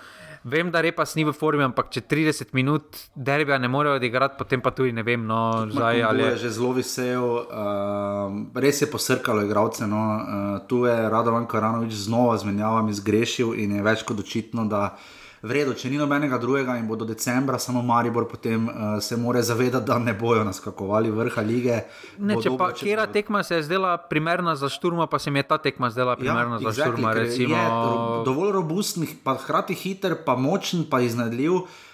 Vem, 0.44 0.72
da 0.72 0.80
repa 0.80 1.04
ni 1.16 1.26
v 1.28 1.34
formi, 1.36 1.64
ampak 1.68 1.90
če 1.92 2.06
30 2.08 2.54
minut 2.56 3.00
derbija 3.16 3.58
ne 3.60 3.68
morejo 3.68 3.98
odigrati, 4.00 4.38
potem 4.40 4.62
pa 4.64 4.72
tudi 4.72 4.94
ne 4.96 5.04
vem, 5.04 5.26
no, 5.28 5.68
zdaj, 5.68 6.04
ali 6.08 6.24
je 6.24 6.36
že 6.46 6.52
zelo 6.56 6.72
vesel, 6.78 7.26
uh, 7.44 8.32
res 8.56 8.80
je 8.82 8.88
posrkalo 8.88 9.44
igralce. 9.44 9.88
No. 9.88 10.00
Uh, 10.00 10.60
tu 10.70 10.86
je 10.88 10.96
Radovan 10.96 11.48
Karanovič 11.48 11.94
znova 12.08 12.38
z 12.40 12.48
menjavami 12.48 12.96
zgrešil 12.96 13.52
in 13.60 13.76
je 13.76 13.84
več 13.84 14.06
kot 14.08 14.24
očitno, 14.24 14.64
da 14.70 14.96
vredo, 15.42 15.74
če 15.74 15.90
ni 15.90 15.98
nobenega 15.98 16.38
drugega 16.38 16.76
in 16.76 16.84
bo 16.84 16.96
do 16.96 17.06
decembra 17.06 17.58
samo 17.58 17.82
Maribor, 17.82 18.26
potem 18.26 18.66
uh, 18.66 18.74
se 19.00 19.16
more 19.16 19.42
zavedati, 19.42 19.86
da 19.86 19.98
ne 19.98 20.14
bojo 20.14 20.44
naskakovali 20.44 21.12
vrha 21.12 21.42
lige. 21.42 21.78
Ne, 22.18 22.36
če 22.36 22.50
dobro, 22.50 22.58
pa 22.60 22.72
kera 22.74 23.04
bodo- 23.04 23.14
tekma 23.14 23.44
se 23.44 23.56
je 23.56 23.64
zdela 23.64 23.98
primerna 24.00 24.56
za 24.56 24.68
šturma, 24.68 25.08
pa 25.08 25.18
se 25.18 25.32
mi 25.32 25.40
je 25.40 25.44
ta 25.46 25.58
tekma 25.60 25.90
zdela 25.90 26.16
primerna 26.16 26.60
za 26.60 26.72
šturma. 26.74 27.14
ker 27.14 27.22
Recimo, 27.22 27.56
Je 27.56 27.66
ro- 27.66 28.24
dovolj 28.24 28.52
robustni, 28.54 29.08
pa 29.24 29.36
hkrati 29.36 29.74
hiter, 29.76 30.16
pa 30.20 30.36
močen, 30.36 30.84
pa 30.84 31.00
iznajdljiv, 31.00 31.52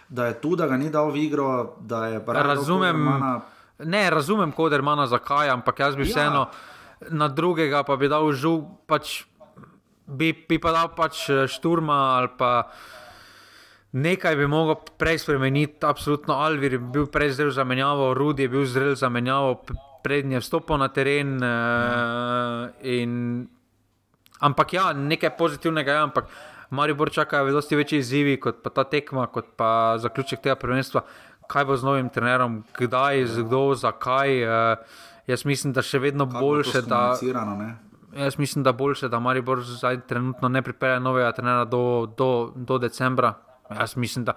da 0.07 0.25
je 0.25 0.33
tu, 0.35 0.55
da 0.55 0.65
ga 0.65 0.77
ni 0.77 0.89
dal 0.89 1.09
v 1.09 1.17
igro. 1.19 1.75
Razumem, 2.25 2.95
Kodermana- 2.97 3.41
ne, 3.79 4.09
razumem, 4.09 4.51
koder 4.51 4.81
mana 4.81 5.07
zakaj, 5.07 5.49
ampak 5.49 5.79
jaz 5.79 5.95
bi 5.95 6.01
Ja. 6.01 6.07
vseeno 6.07 6.47
na 7.09 7.27
drugega 7.27 7.83
pa 7.83 7.95
bi 7.95 8.07
dal 8.07 8.31
žul, 8.31 8.63
pač 8.85 9.23
bi, 10.07 10.33
bi 10.39 10.57
pa 10.57 10.71
dal 10.71 10.89
pač 10.89 11.29
eh, 11.29 11.45
šturma 11.45 11.93
ali 12.15 12.29
pa. 12.31 12.63
Nekaj 13.95 14.35
bi 14.35 14.47
mogel 14.47 14.75
prej 14.99 15.21
spremeniti, 15.23 15.85
absolutno. 15.87 16.35
Alvir 16.43 16.73
je 16.75 16.79
bil 16.79 17.05
prej 17.07 17.29
zrel 17.37 17.51
za 17.55 17.63
menjavo, 17.63 18.13
Rudi 18.13 18.43
je 18.43 18.49
bil 18.51 18.65
zrel 18.67 18.95
za 18.95 19.07
menjavo, 19.09 19.53
p- 19.63 19.73
prednji 20.03 20.35
je 20.35 20.41
vstopil 20.43 20.77
na 20.77 20.89
teren. 20.91 21.37
Uh, 21.39 22.67
in, 22.83 23.47
ampak 24.43 24.73
ja, 24.73 24.89
nekaj 24.93 25.37
pozitivnega 25.37 25.95
je, 25.95 26.01
ampak 26.09 26.27
Maribor 26.75 27.11
čakajo 27.11 27.45
veliko 27.45 27.75
večji 27.75 27.99
izzivi 27.99 28.35
kot 28.39 28.59
pa 28.63 28.69
ta 28.69 28.83
tekma, 28.83 29.27
kot 29.31 29.55
pa 29.55 29.95
zaključek 29.97 30.43
tega 30.43 30.55
prvenstva. 30.59 31.05
Kaj 31.47 31.65
bo 31.65 31.77
z 31.77 31.87
novim 31.87 32.09
trenerom, 32.09 32.63
kdaj, 32.75 33.25
z 33.31 33.47
kdo, 33.47 33.75
zakaj. 33.79 34.43
Uh, 34.43 34.77
jaz 35.27 35.45
mislim, 35.45 35.71
da 35.73 35.81
še 35.81 36.03
vedno 36.03 36.27
kako 36.27 36.43
boljše, 36.43 36.81
da. 36.81 37.15
ne? 37.55 37.77
Jaz 38.15 38.35
mislim, 38.37 38.63
da 38.63 38.75
boljše, 38.75 39.07
da 39.07 39.19
Maribor 39.19 39.63
zdaj 39.63 40.01
trenutno 40.07 40.49
ne 40.49 40.61
pripelje 40.61 40.99
novega 40.99 41.31
trenera 41.31 41.63
do, 41.63 42.11
do, 42.17 42.51
do 42.55 42.77
decembra. 42.77 43.44
Jaz 43.72 43.95
mislim, 43.95 44.26
da 44.26 44.34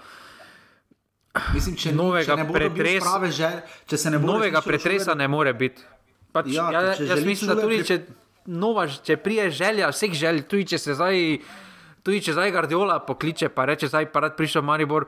Mislim, 1.54 1.76
če, 1.76 1.92
Novega 1.92 2.36
če 2.36 2.44
pretres- 2.44 3.30
želje, 3.30 3.62
če 3.86 3.96
se 3.96 4.10
ne 4.10 4.18
bo 4.18 4.26
novega 4.26 4.60
pretresa 4.60 5.12
Šuler- 5.12 5.16
ne 5.16 5.28
more 5.28 5.52
biti. 5.54 5.82
Pač, 6.32 6.46
Ja, 6.48 6.70
ja, 6.72 6.80
jaz 6.82 6.98
želi 6.98 7.26
mislim, 7.26 7.48
da 7.48 7.54
Šuler 7.54 7.64
tudi 7.64 7.84
če, 7.84 7.98
nova, 8.46 8.86
če 8.88 9.16
prije 9.16 9.50
želja, 9.50 9.88
vseh 9.88 10.12
želj, 10.12 10.42
tudi 10.42 10.64
če 10.64 10.78
se 10.78 10.94
zdaj, 10.94 11.38
tudi 12.02 12.20
če 12.20 12.32
zdaj 12.32 12.50
Guardiola 12.50 12.98
pokliče, 13.00 13.48
pa 13.48 13.64
reče, 13.64 13.88
zdaj 13.88 14.10
pa 14.12 14.20
rad 14.20 14.36
prišel 14.36 14.62
Maribor. 14.62 15.06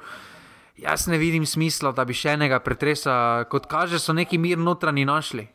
Jaz 0.77 1.09
ne 1.09 1.18
vidim 1.18 1.45
smisla, 1.45 1.93
da 1.93 2.05
bi 2.05 2.14
še 2.14 2.31
enega 2.31 2.59
pretresa, 2.59 3.45
kot 3.45 3.66
kaže, 3.66 3.99
so 3.99 4.12
neki 4.12 4.39
mir 4.39 4.57
notranji 4.59 5.05
našli. 5.05 5.49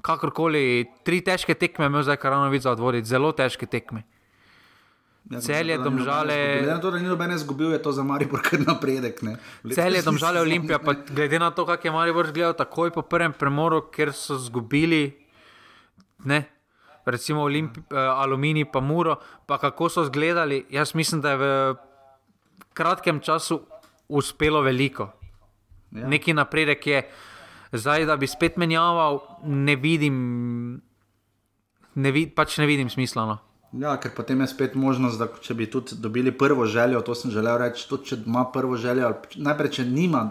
Kakorkoli, 0.00 0.64
tri 1.04 1.20
težke 1.20 1.54
tekme 1.54 1.86
imel 1.86 2.02
zdaj 2.02 2.16
Karanovic 2.16 2.62
za 2.62 2.70
odvoditi, 2.70 3.06
zelo 3.06 3.32
težke 3.32 3.66
tekme. 3.66 4.04
Ja, 5.30 5.40
Celje, 5.40 5.74
ni 5.74 5.82
nobene 5.82 5.90
Domžale-. 5.90 6.58
Glede 6.62 6.72
na 6.72 6.80
to, 6.80 6.90
da 6.90 6.98
ni 6.98 7.08
nobene 7.08 7.34
izgubil, 7.34 7.72
je 7.74 7.82
to 7.82 7.92
za 7.92 8.02
Maribor 8.06 8.42
kar 8.46 8.60
napredek. 8.62 9.18
Cel 9.74 9.98
je 9.98 10.02
domžale 10.06 10.40
Olimpija, 10.40 10.78
pa 10.78 10.94
glede 10.94 11.38
na 11.42 11.50
to, 11.50 11.66
kako 11.66 11.88
je 11.88 11.92
Maribor 11.92 12.30
gledal 12.30 12.54
takoj 12.54 12.92
po 12.94 13.02
prvem 13.02 13.34
premoru, 13.34 13.80
ker 13.90 14.12
so 14.14 14.38
izgubili, 14.38 15.16
ne, 16.24 16.44
recimo 17.06 17.42
Olimpi, 17.42 17.82
uh, 17.90 17.98
Aluminij, 18.22 18.68
pa 18.70 18.80
Muro, 18.80 19.16
pa 19.46 19.58
kako 19.58 19.88
so 19.90 20.04
zgledali, 20.06 20.62
jaz 20.70 20.94
mislim, 20.94 21.20
da 21.20 21.34
je 21.34 21.36
v 21.42 21.50
kratkem 22.74 23.18
času 23.20 23.60
uspelo 24.08 24.62
veliko. 24.62 25.10
Ja. 25.90 26.06
Neki 26.06 26.34
napredek 26.34 26.86
je, 26.86 27.02
zdaj, 27.72 28.06
da 28.06 28.16
bi 28.16 28.30
spet 28.30 28.56
menjaval, 28.56 29.20
ne 29.42 29.74
vidim, 29.76 30.16
ne 31.94 32.14
vid, 32.14 32.34
pač 32.38 32.58
ne 32.62 32.66
vidim 32.66 32.90
smisla. 32.90 33.26
No. 33.26 33.38
Ja, 33.76 33.96
ker 34.00 34.12
potem 34.16 34.40
je 34.40 34.46
spet 34.48 34.74
možnost, 34.78 35.18
da 35.20 35.26
če 35.42 35.54
bi 35.54 35.66
tudi 35.68 35.98
dobili 36.00 36.32
prvo 36.32 36.64
željo, 36.66 37.02
to 37.04 37.14
sem 37.14 37.30
želel 37.30 37.58
reči, 37.60 37.84
tudi 37.88 38.08
če 38.08 38.16
ima 38.24 38.46
prvo 38.52 38.76
željo, 38.80 39.10
najprej, 39.36 39.70
če, 39.78 39.84
nima, 39.84 40.22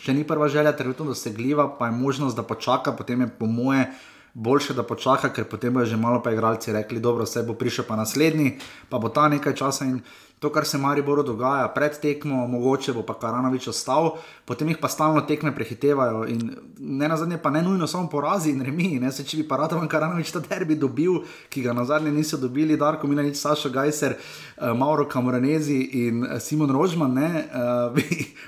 če 0.00 0.14
ni 0.16 0.24
prva 0.24 0.48
želja, 0.48 0.72
trenutno 0.76 1.10
dosegljiva, 1.10 1.68
pa 1.78 1.90
je 1.90 1.98
možnost, 1.98 2.36
da 2.36 2.46
počaka, 2.46 2.94
potem 2.96 3.26
je 3.26 3.28
po 3.38 3.46
moje 3.50 3.90
boljše, 4.34 4.74
da 4.74 4.82
počaka, 4.82 5.28
ker 5.34 5.44
potem 5.50 5.74
bojo 5.74 5.86
že 5.86 5.96
malo 6.00 6.22
pa 6.22 6.32
igralci 6.32 6.72
rekli, 6.72 7.00
dobro, 7.00 7.26
vse 7.28 7.44
bo 7.46 7.54
prišel 7.54 7.84
pa 7.88 7.96
naslednji, 7.96 8.58
pa 8.88 8.98
bo 8.98 9.08
ta 9.08 9.28
nekaj 9.28 9.54
časa 9.54 9.84
in 9.84 10.00
to, 10.44 10.50
kar 10.52 10.66
se 10.68 10.78
Mariboru 10.78 11.22
dogaja 11.24 11.68
pred 11.74 11.96
tekmo, 12.00 12.42
mogoče 12.52 12.92
bo 12.92 13.02
pa 13.02 13.14
Karanovič 13.16 13.70
ostal, 13.72 14.10
potem 14.44 14.68
jih 14.68 14.78
pa 14.80 14.90
stalno 14.92 15.22
tekme 15.24 15.54
prehitevajo 15.56 16.26
in 16.28 16.50
ne 16.78 17.08
na 17.08 17.16
zadnje 17.16 17.38
pa 17.42 17.50
ne 17.50 17.62
nujno 17.64 17.86
samo 17.88 18.10
porazi 18.12 18.52
in 18.52 18.60
remi, 18.66 18.98
ne 19.00 19.12
se 19.12 19.24
če 19.24 19.40
bi 19.40 19.48
pa 19.48 19.56
Radovan 19.62 19.88
Karanovič 19.88 20.34
ta 20.36 20.44
derbi 20.44 20.76
dobil, 20.76 21.22
ki 21.48 21.64
ga 21.64 21.72
na 21.72 21.86
zadnje 21.88 22.12
niso 22.12 22.36
dobili, 22.36 22.76
Darko 22.76 23.08
Milanič, 23.08 23.40
Sašo 23.40 23.72
Gajser, 23.72 24.18
uh, 24.20 24.76
Mauro 24.76 25.08
Kamoranezi 25.08 25.80
in 26.04 26.24
eh, 26.28 26.40
Simon 26.40 26.70
Rožman, 26.70 27.16
ne, 27.16 27.30
uh, 27.64 27.98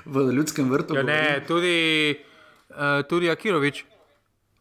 v 0.05 0.31
ljudskem 0.37 0.69
vrtu. 0.69 0.95
Ja, 0.95 1.03
ne, 1.03 1.21
tudi, 1.47 1.77
uh, 2.77 3.01
tudi 3.09 3.33
Akirovič, 3.33 3.85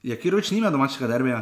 Ja, 0.06 0.14
Kirovič 0.16 0.52
nima 0.54 0.70
domačega 0.70 1.08
derbija. 1.10 1.40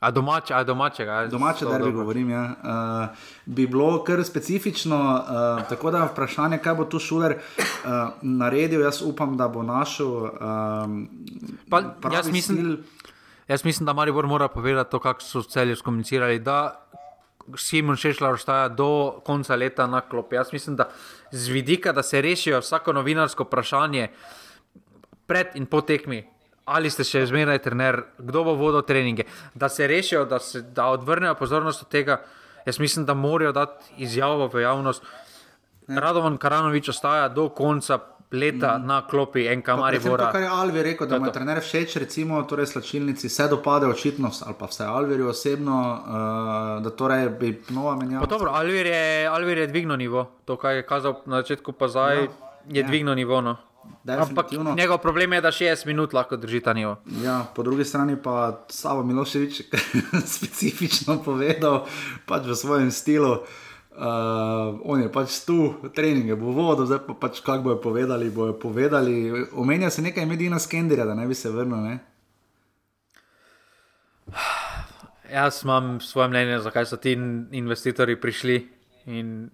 A 0.00 0.10
domače, 0.10 0.54
a 0.54 0.64
domačega. 0.64 1.12
a 1.12 1.26
Domače 1.26 1.66
derbi 1.66 1.92
govorim, 1.92 2.30
ja. 2.30 2.42
uh, 2.42 3.16
bi 3.46 3.66
bilo 3.66 4.04
kar 4.04 4.24
specifično. 4.24 4.98
Uh, 4.98 5.68
tako 5.68 5.90
da 5.90 6.04
vprašanje, 6.04 6.58
kaj 6.58 6.74
bo 6.74 6.84
tu 6.84 6.98
šuler 6.98 7.36
uh, 7.36 7.92
naredil, 8.22 8.80
jaz 8.80 9.02
upam, 9.02 9.36
da 9.36 9.48
bo 9.48 9.62
našel. 9.62 10.08
Um, 10.08 11.08
Pa, 11.70 11.82
jaz 12.12 12.30
mislim, 12.30 12.58
stil. 12.58 12.76
Jaz 13.48 13.64
mislim, 13.64 13.86
da 13.86 13.92
Maribor 13.92 14.26
mora 14.26 14.48
povedati 14.48 14.90
to, 14.90 14.98
kako 14.98 15.22
so 15.22 15.42
celje 15.42 15.76
skomunicirali. 15.76 16.44
Simon 17.56 17.96
Šešljar 17.96 18.32
ostaja 18.32 18.68
do 18.68 19.20
konca 19.24 19.56
leta 19.56 19.86
na 19.86 20.00
klopi. 20.00 20.36
Jaz 20.36 20.52
mislim, 20.52 20.76
da 20.76 20.90
z 21.30 21.48
vidika, 21.48 21.92
da 21.92 22.02
se 22.02 22.22
rešijo 22.22 22.60
vsako 22.60 22.92
novinarsko 22.92 23.44
vprašanje 23.44 24.08
pred 25.26 25.46
in 25.54 25.66
po 25.66 25.80
tekmi, 25.80 26.28
ali 26.68 26.90
ste 26.90 27.04
še 27.04 27.26
zmeraj 27.26 27.62
trener, 27.64 28.02
kdo 28.18 28.44
bo 28.44 28.54
vodil 28.58 28.84
treninge, 28.86 29.24
da 29.54 29.68
se 29.68 29.86
rešijo, 29.86 30.24
da, 30.28 30.38
se, 30.38 30.62
da 30.62 30.90
odvrnejo 30.92 31.34
pozornost 31.34 31.82
od 31.86 31.88
tega. 31.88 32.20
Jaz 32.66 32.78
mislim, 32.78 33.06
da 33.08 33.14
morajo 33.14 33.52
dati 33.52 34.04
izjavo 34.04 34.50
v 34.52 34.60
javnost. 34.60 35.02
Radovan 35.88 36.36
Karanovič 36.36 36.88
ostaja 36.92 37.28
do 37.32 37.48
konca 37.48 37.98
leta 38.32 38.78
mm. 38.78 38.86
na 38.86 39.06
klopi 39.06 39.46
en 39.48 39.62
kamari. 39.62 40.00
To, 40.00 40.16
kar 40.16 40.42
je 40.42 40.48
Alvi 40.48 40.82
rekel, 40.82 41.06
da 41.08 41.18
mu 41.18 41.26
je 41.26 41.32
trener 41.32 41.60
všeč, 41.60 41.96
recimo, 41.96 42.42
torej 42.42 42.66
slačilnici, 42.66 43.28
se 43.28 43.48
dopade 43.48 43.86
očitno, 43.86 44.30
ali 44.46 44.54
pa 44.58 44.66
vse 44.66 44.84
Alvirju 44.84 45.28
osebno, 45.28 45.78
uh, 45.92 46.82
da 46.84 46.90
torej 46.90 47.28
bi 47.40 47.54
nova 47.70 47.96
menjava. 47.96 48.26
Dobro, 48.26 48.50
Alvir 48.50 48.86
je, 48.86 49.26
Alvir 49.26 49.58
je 49.58 49.66
dvignil 49.66 49.96
nivo, 49.96 50.28
to, 50.44 50.56
kar 50.56 50.76
je 50.76 50.86
kazal 50.86 51.22
na 51.26 51.40
začetku, 51.40 51.72
pa 51.72 51.88
zdaj 51.88 52.16
ja, 52.16 52.28
je 52.68 52.80
ja. 52.80 52.86
dvignil 52.86 53.14
nivo. 53.14 53.40
No. 53.40 53.56
Ampak 54.08 54.46
njegov 54.76 54.98
problem 54.98 55.32
je, 55.32 55.40
da 55.40 55.50
60 55.50 55.86
minut 55.86 56.12
lahko 56.12 56.36
drži 56.36 56.60
ta 56.60 56.72
nivo. 56.72 56.96
Ja, 57.24 57.44
po 57.54 57.62
drugi 57.62 57.84
strani 57.84 58.16
pa 58.22 58.64
Savo 58.68 59.04
Miloševič 59.04 59.62
specifično 60.36 61.22
povedal, 61.24 61.86
pač 62.26 62.46
v 62.46 62.56
svojem 62.56 62.90
stilu. 62.90 63.44
Uh, 63.98 64.78
on 64.86 65.02
je 65.02 65.10
pač 65.12 65.40
tu, 65.42 65.74
treninge 65.90 66.36
bo 66.38 66.54
vodil, 66.54 66.86
zdaj 66.86 67.02
pa 67.02 67.14
pač 67.18 67.42
kako 67.42 67.62
bojo 67.62 67.78
povedali. 67.82 68.30
Bojo 68.30 68.54
povedali. 68.54 69.44
Omenja 69.52 69.90
se 69.90 70.02
nekaj 70.02 70.26
medijina 70.26 70.58
skenderja, 70.58 71.04
da 71.04 71.18
ne 71.18 71.26
bi 71.26 71.34
se 71.34 71.50
vrnil. 71.50 71.82
Ne? 71.82 71.98
Jaz 75.32 75.64
imam 75.64 76.00
svoje 76.00 76.28
mnenje, 76.28 76.60
zakaj 76.62 76.86
so 76.86 76.96
ti 76.96 77.12
investitorji 77.52 78.20
prišli 78.20 78.68
in 79.06 79.50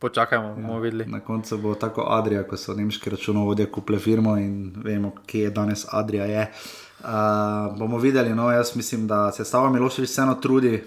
počakajmo, 0.00 0.54
bomo 0.54 0.74
ja, 0.74 0.80
videli. 0.80 1.04
Na 1.06 1.20
koncu 1.20 1.58
bo 1.58 1.74
tako 1.74 2.06
Adrija, 2.08 2.42
ko 2.48 2.56
so 2.56 2.74
nemški 2.74 3.10
računovodje 3.10 3.66
kupili 3.66 3.98
firmo 3.98 4.36
in 4.40 4.72
vemo, 4.84 5.12
kje 5.26 5.42
je 5.42 5.50
danes 5.50 5.86
Adrija. 5.90 6.24
Je. 6.24 6.46
Uh, 7.00 7.78
bomo 7.78 7.98
videli, 7.98 8.34
no, 8.34 8.50
jaz 8.52 8.76
mislim, 8.76 9.06
da 9.06 9.32
se 9.32 9.44
Stava 9.44 9.70
Miloševič 9.70 10.10
vseeno 10.10 10.34
trudi, 10.34 10.82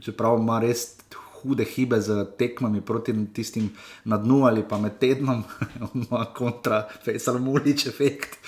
čeprav 0.00 0.38
ima 0.38 0.60
res 0.60 0.96
hude 1.42 1.64
hibe 1.64 2.00
z 2.00 2.24
tekmami 2.38 2.80
proti 2.80 3.14
tistim 3.34 3.70
na 4.04 4.16
dnu 4.16 4.44
ali 4.46 4.62
pa 4.68 4.78
med 4.78 4.98
tednom, 4.98 5.44
kontra 6.38 6.86
Fejsal 7.04 7.38
Mulič 7.38 7.86
efekt. 7.86 8.38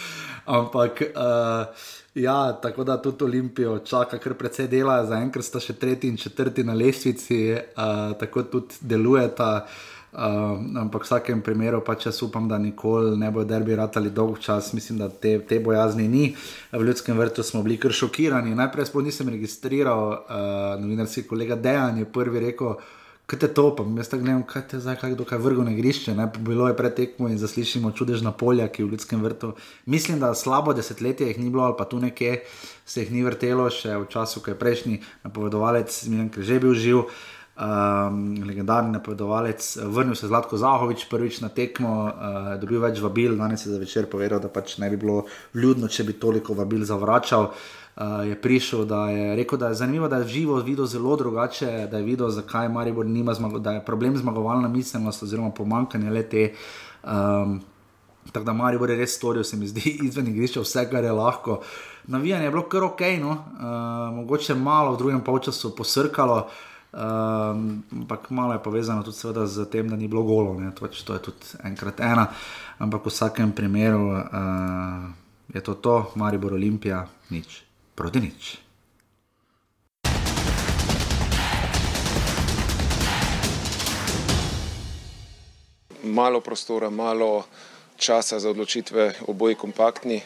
Ampak 0.47 1.03
uh, 1.03 1.66
ja, 2.15 2.53
tako 2.62 2.85
da 2.85 2.97
tudi 3.03 3.24
Olimpijo 3.24 3.78
čaka 3.78 4.19
kar 4.19 4.35
precej 4.35 4.69
dela, 4.69 5.05
zaenkrat 5.07 5.45
sta 5.45 5.61
še 5.61 5.77
tretji 5.77 6.11
in 6.11 6.16
četrti 6.16 6.65
na 6.65 6.74
lestvici, 6.74 7.53
uh, 7.53 8.16
tako 8.19 8.43
tudi 8.43 8.81
delujeta. 8.81 9.53
Uh, 9.62 9.98
ampak 10.13 11.03
v 11.03 11.05
vsakem 11.05 11.43
primeru 11.45 11.81
pač 11.85 12.07
jaz 12.07 12.23
upam, 12.23 12.49
da 12.49 12.59
nikoli 12.59 13.17
ne 13.17 13.31
bodo 13.31 13.49
derbi 13.49 13.77
ratali 13.77 14.11
dolg 14.11 14.39
čas. 14.41 14.73
Mislim, 14.73 14.99
da 14.99 15.09
te, 15.09 15.39
te 15.39 15.61
bojazni 15.61 16.09
ni. 16.09 16.35
V 16.73 16.83
ljudskem 16.85 17.19
vrtu 17.19 17.43
smo 17.43 17.63
bili 17.63 17.77
kar 17.77 17.93
šokirani. 17.93 18.55
Najprej 18.55 18.89
sploh 18.89 19.05
nisem 19.05 19.29
registriral, 19.29 20.09
uh, 20.09 20.81
novinarski 20.81 21.27
kolega 21.29 21.57
Dejan 21.57 21.99
je 21.99 22.09
prvi 22.13 22.41
rekel, 22.41 22.79
kaj 23.29 23.39
te 23.39 23.49
to, 23.53 23.67
pa 23.77 23.85
jaz 23.99 24.09
tako 24.09 24.25
gledam, 24.25 24.43
kaj 24.49 24.63
te 24.71 24.79
zdaj, 24.81 24.97
kaj 25.03 25.15
dokaj 25.15 25.39
vrgo 25.45 25.65
na 25.65 25.75
igrišče. 25.77 26.15
Ne? 26.17 26.31
Bilo 26.41 26.69
je 26.69 26.77
pretekmo 26.77 27.29
in 27.29 27.37
zaslišimo 27.39 27.93
čudežna 27.93 28.33
polja, 28.33 28.71
ki 28.73 28.87
v 28.87 28.95
ljudskem 28.95 29.21
vrtu. 29.23 29.53
Mislim, 29.85 30.21
da 30.21 30.33
slabo 30.35 30.73
desetletje 30.73 31.29
jih 31.29 31.39
ni 31.39 31.51
bilo, 31.51 31.67
ali 31.69 31.77
pa 31.79 31.85
tu 31.85 32.01
nekje 32.01 32.41
se 32.87 33.05
jih 33.05 33.13
ni 33.13 33.25
vrtelo, 33.25 33.69
še 33.69 33.99
v 34.01 34.09
času, 34.09 34.41
ko 34.41 34.55
je 34.55 34.57
prejšnji 34.59 35.03
napovedovalec 35.29 35.93
Milan 36.09 36.33
Križ 36.33 36.57
bil 36.65 36.73
živ 36.73 37.05
um, 37.59 38.45
legendarni 38.47 38.93
napovedovalec, 38.93 39.77
vrnil 39.77 40.15
se 40.15 40.27
Zlatko 40.27 40.57
Zahovič 40.57 41.09
prvič 41.11 41.41
na 41.41 41.49
tekmo, 41.49 42.07
uh, 42.07 42.55
dobil 42.61 42.81
več 42.83 43.01
vabil, 43.03 43.37
danes 43.37 43.67
je 43.67 43.73
za 43.73 43.81
večer 43.81 44.07
povedal, 44.11 44.41
da 44.41 44.49
pač 44.49 44.79
ne 44.79 44.91
bi 44.91 44.97
bilo 44.97 45.25
ljudno, 45.55 45.89
če 45.89 46.07
bi 46.07 46.19
toliko 46.21 46.55
vabil 46.55 46.85
zavračal. 46.87 47.51
Uh, 47.99 48.23
je 48.23 48.37
prišel, 48.39 48.85
da 48.87 49.09
je 49.11 49.35
rekel, 49.37 49.59
da 49.59 49.73
je 49.73 49.81
zanimivo, 49.81 50.09
da 50.09 50.23
je 50.23 50.29
živo 50.39 50.61
videl 50.63 50.87
zelo 50.87 51.17
drugače, 51.19 51.89
da 51.91 51.99
je 51.99 52.07
videl, 52.07 52.31
zakaj 52.31 52.69
Maribor 52.71 53.07
nima 53.07 53.35
zmagovalna, 53.35 53.65
da 53.65 53.73
je 53.75 53.85
problem 53.85 54.17
zmagovalna 54.17 54.69
miselnost 54.69 55.23
oziroma 55.27 55.51
pomankanje 55.51 56.11
le 56.11 56.23
te. 56.23 56.53
Um, 57.03 57.59
tako 58.31 58.45
da 58.47 58.53
Maribor 58.53 58.91
je 58.91 59.01
res 59.01 59.17
storil, 59.19 59.43
se 59.43 59.57
mi 59.57 59.67
zdi, 59.67 59.99
izven 60.07 60.31
igrišča 60.31 60.63
vse, 60.63 60.87
kar 60.93 61.05
je 61.05 61.13
lahko. 61.13 61.59
Navijanje 62.07 62.47
je 62.47 62.55
bilo 62.55 62.69
kar 62.71 62.87
ok, 62.87 63.03
no? 63.19 63.35
uh, 63.35 64.15
mogoče 64.15 64.55
malo 64.55 64.95
v 64.95 65.03
drugem 65.03 65.21
polčasu 65.27 65.75
posrkalo. 65.75 66.45
Uh, 66.47 66.78
Um, 66.89 67.85
ampak 67.93 68.31
malo 68.31 68.52
je 68.52 68.65
povezano 68.65 69.02
tudi 69.05 69.16
z 69.47 69.65
tem, 69.69 69.89
da 69.89 69.97
ni 69.97 70.09
bilo 70.09 70.23
golo, 70.23 70.56
to, 70.73 70.89
to 70.89 71.12
je 71.12 71.20
tudi 71.20 71.47
enkrat 71.65 72.01
ena. 72.01 72.32
Ampak 72.78 73.05
v 73.05 73.12
vsakem 73.12 73.52
primeru 73.52 74.09
uh, 74.09 74.24
je 75.52 75.60
to 75.60 75.74
to, 75.74 76.12
Maribor 76.16 76.56
Olimpija, 76.56 77.05
nič 77.28 77.69
proti 77.93 78.20
nič. 78.24 78.56
Malo 86.09 86.40
prostora, 86.40 86.89
malo 86.89 87.44
časa 88.01 88.40
za 88.40 88.48
odločitve, 88.48 89.28
oboji 89.28 89.60
kompaktni. 89.60 90.23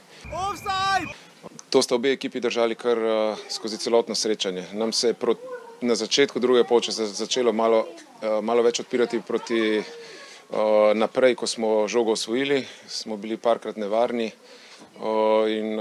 To 1.72 1.82
sta 1.82 1.97
obe 1.98 2.12
ekipi 2.12 2.39
držali 2.39 2.78
kar 2.78 2.98
uh, 3.01 3.34
skozi 3.51 3.82
celotno 3.82 4.14
srečanje. 4.14 4.70
Nam 4.78 4.93
se 4.93 5.10
je 5.10 5.18
proti 5.18 5.52
na 5.83 5.95
začetku 5.95 6.41
druge 6.41 6.65
polčasa 6.65 7.07
začelo 7.07 7.53
malo, 7.53 7.87
uh, 7.87 8.41
malo 8.43 8.63
več 8.63 8.81
odpirati 8.81 9.21
proti 9.21 9.79
uh, 9.79 10.95
naprej, 10.95 11.35
ko 11.35 11.47
smo 11.47 11.89
žogo 11.89 12.15
osvojili, 12.15 12.63
smo 12.87 13.17
bili 13.17 13.37
parkrat 13.37 13.77
nevarni. 13.77 14.31
Uh, 15.03 15.51
in, 15.51 15.79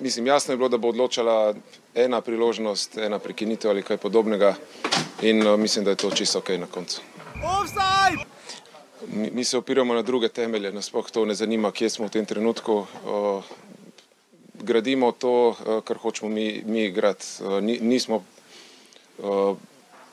mislim, 0.00 0.26
jasno 0.26 0.52
je 0.52 0.56
bilo, 0.56 0.68
da 0.68 0.78
bo 0.78 0.88
odločala 0.88 1.54
ena 1.94 2.20
priložnost, 2.20 2.98
ena 2.98 3.18
prekinitev 3.18 3.70
ali 3.70 3.82
kaj 3.82 3.96
podobnega, 3.96 4.54
in 5.22 5.42
mislim, 5.60 5.84
da 5.84 5.90
je 5.90 5.96
to 5.96 6.10
čisto 6.10 6.38
ok 6.38 6.48
na 6.58 6.66
koncu. 6.66 7.00
Mi, 9.06 9.30
mi 9.30 9.44
se 9.44 9.58
opiramo 9.58 9.94
na 9.94 10.02
druge 10.02 10.28
temelje, 10.28 10.72
nas 10.72 10.90
pa 10.90 11.02
to 11.02 11.24
ne 11.24 11.34
zanima, 11.34 11.72
kje 11.72 11.90
smo 11.90 12.06
v 12.06 12.10
tem 12.10 12.26
trenutku. 12.26 12.86
Gradimo 14.62 15.12
to, 15.12 15.56
kar 15.84 15.98
hočemo 15.98 16.30
mi, 16.30 16.62
mi 16.66 16.84
igrati. 16.84 17.26
Nismo 17.80 18.22
Eh, 18.22 18.41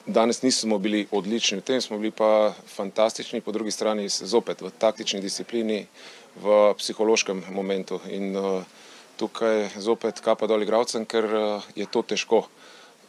danes 0.06 0.42
nismo 0.42 0.78
bili 0.78 1.08
odlični 1.12 1.58
v 1.58 1.62
tem, 1.62 1.82
smo 1.82 1.98
bili 1.98 2.12
pa 2.12 2.54
fantastični, 2.76 3.42
po 3.42 3.52
drugi 3.52 3.72
strani 3.72 4.10
zopet 4.10 4.62
v 4.62 4.72
taktični 4.72 5.22
disciplini, 5.22 5.86
v 6.42 6.74
psihološkem 6.78 7.44
momentu. 7.52 8.00
In 8.10 8.38
uh, 8.38 8.64
tukaj 9.18 9.70
zopet 9.78 10.22
kapa 10.24 10.48
dol 10.48 10.64
igravcem, 10.64 11.06
ker 11.06 11.26
uh, 11.26 11.70
je 11.76 11.86
to 11.86 12.02
težko. 12.02 12.46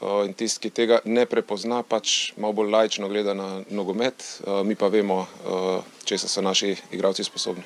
Uh, 0.01 0.25
in 0.25 0.33
tisti, 0.35 0.69
ki 0.69 0.71
tega 0.73 1.01
ne 1.05 1.27
prepozna, 1.29 1.83
pač 1.83 2.33
malo 2.41 2.57
bolj 2.61 2.73
lajčno 2.73 3.09
gleda 3.09 3.37
na 3.37 3.61
nogomet, 3.69 4.25
mi 4.65 4.75
pa 4.75 4.89
vemo, 4.89 5.27
uh, 5.45 5.85
če 6.05 6.19
so 6.25 6.41
naši 6.41 6.77
igravci 6.91 7.25
sposobni. 7.25 7.65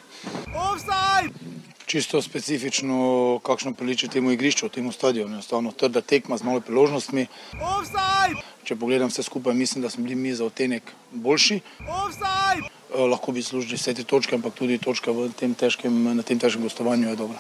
Offside! 0.51 1.64
Čisto 1.87 2.23
specifično, 2.23 3.41
kakšno 3.43 3.75
priliči 3.75 4.09
temu 4.09 4.33
igrišču, 4.33 4.69
temu 4.69 4.93
stadionu. 4.93 5.35
Enostavno 5.35 5.73
trda 5.73 6.01
tekma 6.01 6.37
z 6.37 6.45
malo 6.45 6.61
priložnostmi. 6.61 7.27
Offside! 7.61 8.43
Če 8.65 8.77
pogledam 8.77 9.13
vse 9.13 9.23
skupaj, 9.23 9.55
mislim, 9.55 9.83
da 9.83 9.91
smo 9.91 10.05
bili 10.05 10.15
mi 10.15 10.35
za 10.35 10.45
otenek 10.45 10.93
boljši. 11.11 11.61
Offside! 11.89 12.69
Eh, 12.95 12.99
lahko 13.11 13.33
bi 13.33 13.43
služili 13.43 13.77
vse 13.77 13.95
te 13.95 14.05
točke, 14.05 14.35
ampak 14.35 14.55
tudi 14.55 14.79
točka 14.79 15.13
tem 15.37 15.55
težkem, 15.55 16.17
na 16.17 16.23
tem 16.23 16.39
težkem 16.39 16.63
gostovanju 16.63 17.09
je 17.09 17.17
dobra. 17.17 17.39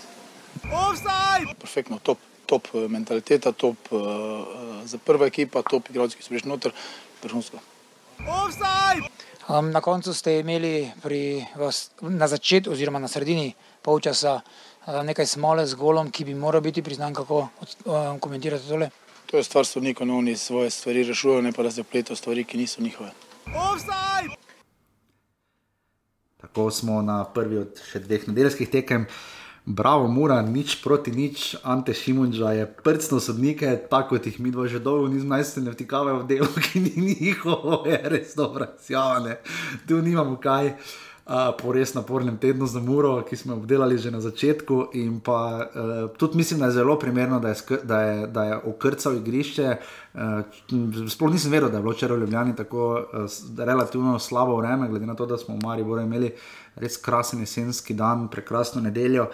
Offside! 0.70 1.54
Perfektno, 1.60 1.98
top, 2.02 2.18
top 2.46 2.68
eh, 2.74 2.88
mentaliteta, 2.88 3.52
top 3.52 3.76
uh, 3.90 4.00
za 4.84 4.98
prva 4.98 5.26
ekipa, 5.26 5.62
top 5.62 5.90
igralci, 5.90 6.18
ki 6.18 6.26
so 6.26 6.34
prišli 6.34 6.50
noter, 6.50 6.74
vrhunsko. 7.22 7.62
Offside! 8.26 9.08
Um, 9.48 9.70
na 9.70 9.80
koncu 9.80 10.14
ste 10.14 10.38
imeli 10.40 10.88
pri 11.02 11.44
vas 11.56 11.90
na 12.00 12.28
začetku 12.28 12.72
oziroma 12.72 12.98
na 12.98 13.08
sredini 13.08 13.52
polčasa 13.84 14.40
nekaj 15.04 15.26
smole 15.26 15.66
z 15.66 15.76
golom, 15.76 16.10
ki 16.10 16.24
bi 16.24 16.34
moral 16.34 16.60
biti 16.60 16.82
priznan, 16.82 17.14
kako 17.14 17.48
komentirate 18.20 18.68
tole? 18.68 18.90
To 19.30 19.36
je 19.36 19.44
stvar 19.44 19.66
sodnikov, 19.66 20.06
no 20.06 20.18
oni 20.18 20.36
svoje 20.36 20.70
stvari 20.70 21.04
rešujejo, 21.04 21.42
ne 21.42 21.52
pa 21.52 21.62
da 21.62 21.70
se 21.70 21.84
pleto 21.84 22.16
stvari, 22.16 22.44
ki 22.44 22.58
niso 22.58 22.82
njihove. 22.82 23.10
Offside! 23.46 24.36
Tako 26.40 26.70
smo 26.70 27.02
na 27.02 27.24
prvi 27.24 27.58
od 27.58 27.80
še 27.90 28.04
dveh 28.04 28.28
nedeljskih 28.28 28.68
tekem. 28.70 29.06
Bravo, 29.64 30.10
mora, 30.12 30.42
nič 30.44 30.76
proti 30.84 31.10
nič, 31.10 31.54
Ante 31.62 31.94
Šimunča 31.96 32.52
je 32.52 32.66
prstno 32.84 33.16
sodnike, 33.20 33.70
tako 33.90 34.18
kot 34.18 34.26
jih 34.28 34.36
mi 34.40 34.52
dva 34.52 34.68
že 34.68 34.78
dolgo 34.78 35.08
nismo 35.08 35.32
najste 35.32 35.64
ne 35.64 35.72
vtikavajo 35.72 36.20
v 36.20 36.26
delo, 36.28 36.50
ki 36.68 36.84
ni 36.84 37.16
njihovo, 37.20 37.80
je 37.88 37.96
res 38.12 38.36
dobro, 38.36 38.68
sjavane, 38.84 39.38
tu 39.88 40.02
nimamo 40.04 40.36
kaj. 40.36 40.68
Uh, 40.68 41.13
po 41.24 41.72
res 41.72 41.94
napornem 41.94 42.36
tednu 42.36 42.66
za 42.68 42.80
Muro, 42.84 43.22
ki 43.24 43.36
smo 43.36 43.54
jo 43.54 43.58
obdelali 43.58 43.96
že 43.98 44.10
na 44.12 44.20
začetku. 44.20 44.92
Pa, 45.24 45.38
uh, 45.64 46.10
tudi 46.16 46.36
mislim, 46.36 46.60
da 46.60 46.66
je 46.66 46.72
zelo 46.72 46.98
primerno, 46.98 47.40
da 47.40 47.48
je, 47.48 47.56
da 47.82 48.00
je, 48.00 48.26
da 48.26 48.44
je 48.44 48.56
okrcal 48.56 49.16
igrišče. 49.16 49.76
Uh, 50.14 50.44
sploh 51.08 51.32
nisem 51.32 51.52
vedel, 51.52 51.70
da 51.72 51.80
je 51.80 51.82
bilo 51.82 51.94
včeraj 51.96 52.16
v 52.16 52.20
Ljubljani 52.20 52.56
tako 52.56 53.00
uh, 53.00 53.24
relativno 53.58 54.18
slabo 54.18 54.56
vreme, 54.56 54.88
glede 54.88 55.06
na 55.06 55.14
to, 55.14 55.26
da 55.26 55.38
smo 55.38 55.56
v 55.56 55.64
Mariboru 55.64 56.04
imeli 56.04 56.34
res 56.76 56.96
krasen 57.00 57.40
jesenski 57.40 57.94
dan, 57.94 58.28
prekrasno 58.28 58.82
nedeljo, 58.82 59.30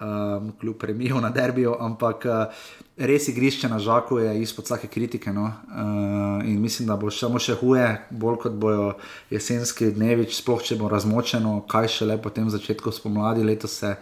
um, 0.00 0.52
kljub 0.60 0.78
premijo 0.78 1.20
na 1.20 1.30
derbijo. 1.30 1.76
Ampak 1.80 2.24
uh, 2.24 2.64
res 2.96 3.28
igrišče 3.28 3.68
na 3.68 3.78
žaku 3.78 4.18
je 4.18 4.42
izpod 4.42 4.64
vsake 4.64 4.88
kritike. 4.88 5.32
No? 5.32 5.44
Uh, 5.44 6.46
in 6.48 6.60
mislim, 6.62 6.88
da 6.88 6.96
bo 6.96 7.10
samo 7.10 7.40
še 7.42 7.56
huje, 7.58 7.88
bolj 8.10 8.38
kot 8.46 8.54
bojo 8.60 8.92
jesenski 9.34 9.90
dnevi, 9.94 10.28
sploh 10.30 10.62
če 10.62 10.78
bo 10.78 10.90
razmočeno, 10.92 11.60
kaj 11.70 11.90
še 11.98 12.12
le 12.12 12.20
po 12.22 12.30
tem 12.30 12.50
začetku 12.50 12.94
spomladi 12.94 13.44
letos. 13.46 13.80
Se, 13.82 13.96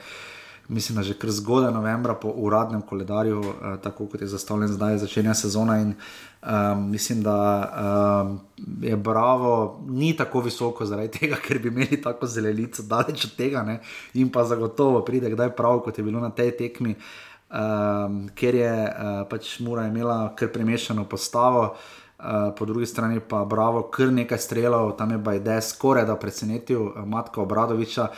Mislim, 0.73 0.97
da 0.97 1.03
že 1.03 1.17
kar 1.19 1.29
zgodaj 1.35 1.73
novembra 1.75 2.15
po 2.17 2.31
uradnem 2.39 2.85
koledarju, 2.87 3.41
uh, 3.41 3.73
tako 3.83 4.07
kot 4.09 4.23
je 4.23 4.29
zastavljen 4.31 4.71
zdaj, 4.73 5.01
začenja 5.03 5.35
sezona. 5.35 5.75
In, 5.83 5.91
um, 6.39 6.85
mislim, 6.91 7.25
da 7.27 7.35
um, 8.23 8.39
je 8.81 8.97
Bravo 8.97 9.83
ni 9.91 10.13
tako 10.17 10.41
visoko 10.47 10.87
zaradi 10.87 11.11
tega, 11.19 11.41
ker 11.43 11.59
bi 11.59 11.69
imeli 11.69 11.99
tako 12.01 12.31
zelenico, 12.31 12.87
daleč 12.89 13.27
od 13.27 13.35
tega. 13.37 13.67
Ne? 13.67 13.81
In 14.15 14.31
pa 14.33 14.47
zagotovo 14.49 15.03
pride 15.05 15.35
kdaj 15.35 15.51
prav, 15.59 15.83
kot 15.83 15.99
je 15.99 16.07
bilo 16.07 16.23
na 16.23 16.31
tej 16.31 16.55
tekmi. 16.63 16.95
Uh, 16.95 17.32
um, 17.53 18.29
ker 18.35 18.55
je 18.55 18.73
uh, 18.73 19.23
pač 19.29 19.61
Mura 19.61 19.87
imela 19.87 20.33
kar 20.37 20.49
premešano 20.53 21.05
postavo. 21.05 21.75
Uh, 22.23 22.55
po 22.59 22.65
drugi 22.65 22.87
strani 22.87 23.21
pa 23.21 23.45
Bravo, 23.45 23.83
kar 23.91 24.13
nekaj 24.13 24.39
strelov, 24.39 24.93
tam 24.97 25.11
je 25.11 25.19
Bajde 25.19 25.59
skoraj 25.63 26.07
da 26.07 26.17
presenetil 26.17 26.83
uh, 26.83 27.03
Matka 27.07 27.43
Obradoviča. 27.43 28.09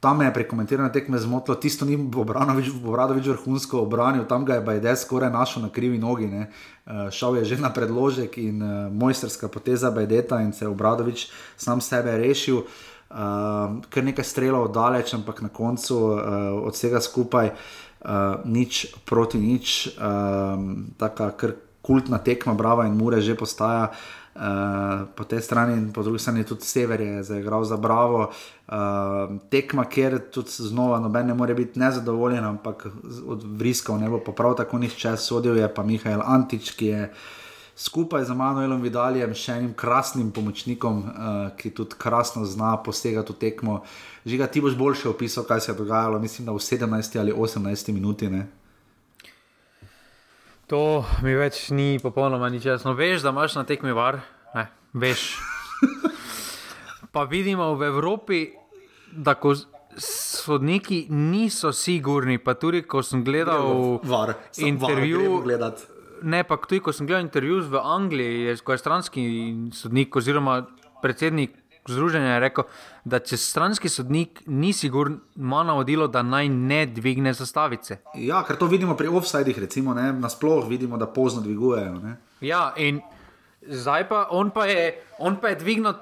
Tam 0.00 0.16
me 0.18 0.24
je 0.24 0.32
pri 0.32 0.46
komentiranju 0.48 0.92
tekme 0.92 1.18
zmotilo, 1.18 1.58
tisto 1.60 1.84
ni 1.84 1.92
Obradovič, 2.16 3.26
vrhunsko 3.26 3.82
obranil, 3.84 4.24
tam 4.24 4.44
ga 4.48 4.56
je 4.56 4.64
Bajde 4.64 4.96
skoraj 4.96 5.30
našel 5.30 5.62
na 5.62 5.68
krivi 5.68 5.98
nogi. 5.98 6.24
Uh, 6.24 7.10
šel 7.12 7.36
je 7.36 7.44
že 7.44 7.60
na 7.60 7.68
predložek 7.68 8.38
in 8.38 8.62
uh, 8.62 8.88
mojsterska 8.92 9.48
poteza 9.48 9.90
Bajdeta 9.90 10.40
in 10.40 10.52
se 10.52 10.64
je 10.64 10.68
Obradovič 10.68 11.28
sam 11.56 11.80
sebe 11.80 12.16
rešil. 12.16 12.64
Uh, 13.10 13.82
kar 13.90 14.04
nekaj 14.06 14.24
strelov 14.24 14.72
daleč, 14.72 15.14
ampak 15.14 15.42
na 15.42 15.48
koncu 15.48 15.96
uh, 15.98 16.18
od 16.64 16.72
vsega 16.72 17.00
skupaj 17.00 17.46
uh, 17.46 17.54
uh, 18.04 18.40
nič 18.44 18.86
proti 19.04 19.38
nič, 19.38 19.96
um, 19.96 20.86
tako 20.98 21.30
kar 21.36 21.52
kultna 21.82 22.18
tekma, 22.18 22.54
brava 22.54 22.86
in 22.86 22.96
mure 22.96 23.20
že 23.20 23.34
postaja. 23.34 23.90
Uh, 24.30 25.10
po 25.18 25.26
tej 25.26 25.42
strani 25.42 25.74
in 25.74 25.90
po 25.92 26.06
drugi 26.06 26.22
strani 26.22 26.46
tudi 26.46 26.62
sever 26.62 27.00
je 27.00 27.22
zaigral 27.22 27.64
za 27.64 27.76
bravo. 27.76 28.30
Uh, 28.70 29.36
tekma, 29.50 29.84
kjer 29.84 30.30
tudi 30.30 30.70
znova 30.70 31.00
noben 31.00 31.26
ne 31.26 31.34
more 31.34 31.54
biti 31.54 31.78
nezadovoljen, 31.78 32.44
ampak 32.44 32.86
od 33.26 33.42
vriskov 33.42 33.98
ne 33.98 34.08
bo 34.08 34.22
pa 34.22 34.32
prav 34.32 34.54
tako 34.56 34.78
nišče 34.78 35.16
sodil, 35.16 35.58
je 35.58 35.68
pa 35.74 35.82
Mihajl 35.82 36.22
Antič, 36.24 36.70
ki 36.78 36.86
je 36.86 37.02
skupaj 37.80 38.24
z 38.28 38.36
Manuelom 38.36 38.82
Vidaljem, 38.84 39.32
še 39.32 39.56
enim 39.56 39.72
krasnim 39.72 40.28
pomočnikom, 40.36 40.96
uh, 41.00 41.38
ki 41.56 41.72
tudi 41.72 41.96
krasno 42.00 42.44
zna 42.44 42.74
posegati 42.84 43.32
v 43.32 43.40
tekmo. 43.40 43.80
Žiga, 44.28 44.50
ti 44.52 44.60
boš 44.60 44.76
boljše 44.76 45.08
opisal, 45.08 45.46
kaj 45.48 45.64
se 45.64 45.72
je 45.72 45.78
dogajalo, 45.80 46.20
mislim, 46.20 46.50
da 46.50 46.52
v 46.52 46.60
17 46.60 47.20
ali 47.20 47.32
18 47.32 47.92
minuti. 47.96 48.28
Ne? 48.28 48.44
To 50.68 51.02
mi 51.24 51.32
več 51.34 51.70
ni 51.72 51.96
popolnoma 52.02 52.52
nič 52.52 52.68
jasno. 52.68 52.92
Veš, 52.94 53.24
da 53.24 53.32
imaš 53.32 53.56
na 53.56 53.64
tekmi 53.64 53.96
var, 53.96 54.20
ne, 54.54 54.68
veš. 54.92 55.40
Pa 57.14 57.24
vidimo 57.26 57.72
v 57.74 57.88
Evropi, 57.88 58.40
da 59.10 59.34
ko 59.34 59.56
sodniki 59.96 61.06
niso 61.10 61.72
sigurni, 61.72 62.38
pa 62.38 62.54
tudi 62.54 62.84
ko 62.86 63.02
sem 63.02 63.24
gledal 63.26 63.98
var, 64.06 64.36
sem 64.54 64.68
intervju. 64.70 65.40
Var, 65.42 65.74
ne, 66.22 66.44
pa 66.44 66.56
tudi 66.56 66.80
ko 66.84 66.92
sem 66.92 67.06
gledal 67.06 67.24
intervju 67.24 67.62
v 67.70 67.80
Angliji, 67.82 68.56
ko 68.64 68.72
je 68.72 68.78
stranski 68.78 69.24
sodnik 69.72 70.16
oziroma 70.16 70.62
predsednik 71.02 71.56
združenja 71.88 72.38
rekel, 72.42 72.66
da 73.04 73.20
če 73.24 73.38
stranski 73.40 73.88
sodnik 73.88 74.42
ni 74.46 74.72
siguren, 74.76 75.18
ima 75.36 75.62
navodilo, 75.66 76.08
da 76.12 76.22
naj 76.22 76.48
ne 76.52 76.84
dvigne 76.86 77.32
zastavice. 77.36 78.00
Ja, 78.20 78.42
ker 78.46 78.58
to 78.60 78.68
vidimo 78.70 78.96
pri 78.98 79.08
offsajdih, 79.08 79.58
recimo, 79.58 79.94
ne, 79.96 80.10
nasploh 80.12 80.68
vidimo, 80.68 81.00
da 81.00 81.08
pozno 81.10 81.42
dvigujejo. 81.44 81.96
Ne. 82.04 82.16
Ja, 82.44 82.70
in 82.76 83.00
zdaj 83.66 84.08
pa 84.08 84.26
on 84.30 84.52
pa 84.54 84.66
je, 84.70 84.92
on 85.18 85.40
pa 85.40 85.52
je 85.52 85.60
dvignil 85.64 85.94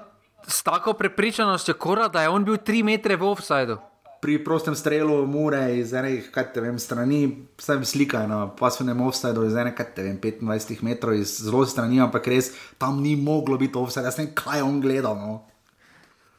s 0.47 0.63
tako 0.63 0.93
prepričanostjo, 0.93 1.75
kora, 1.79 2.07
da 2.07 2.23
je 2.23 2.29
on 2.29 2.45
bil 2.45 2.57
tri 2.57 2.83
metre 2.83 3.15
v 3.15 3.31
offsajdu. 3.31 3.79
Pri 4.19 4.35
prostem 4.43 4.75
strelu, 4.75 5.23
mure 5.27 5.61
iz 5.79 5.93
enih, 5.95 6.25
kaj 6.35 6.49
te 6.51 6.59
vem, 6.59 6.75
strani, 6.79 7.47
vsem 7.55 7.85
slika 7.87 8.25
na 8.27 8.41
pasivnem 8.51 8.99
offsajdu 9.07 9.45
iz 9.47 9.55
enih, 9.55 9.75
kaj 9.77 9.87
te 9.95 10.03
vem, 10.03 10.19
25 10.19 10.83
metrov 10.83 11.15
iz 11.15 11.37
zelo 11.39 11.63
strani, 11.63 12.01
ampak 12.03 12.27
res 12.27 12.51
tam 12.77 12.99
ni 12.99 13.15
moglo 13.15 13.55
biti 13.61 13.79
offsajd, 13.79 14.09
jaz 14.09 14.19
ne 14.19 14.25
vem, 14.27 14.33
kaj 14.35 14.65
on 14.65 14.81
gledal. 14.83 15.15
No. 15.15 15.37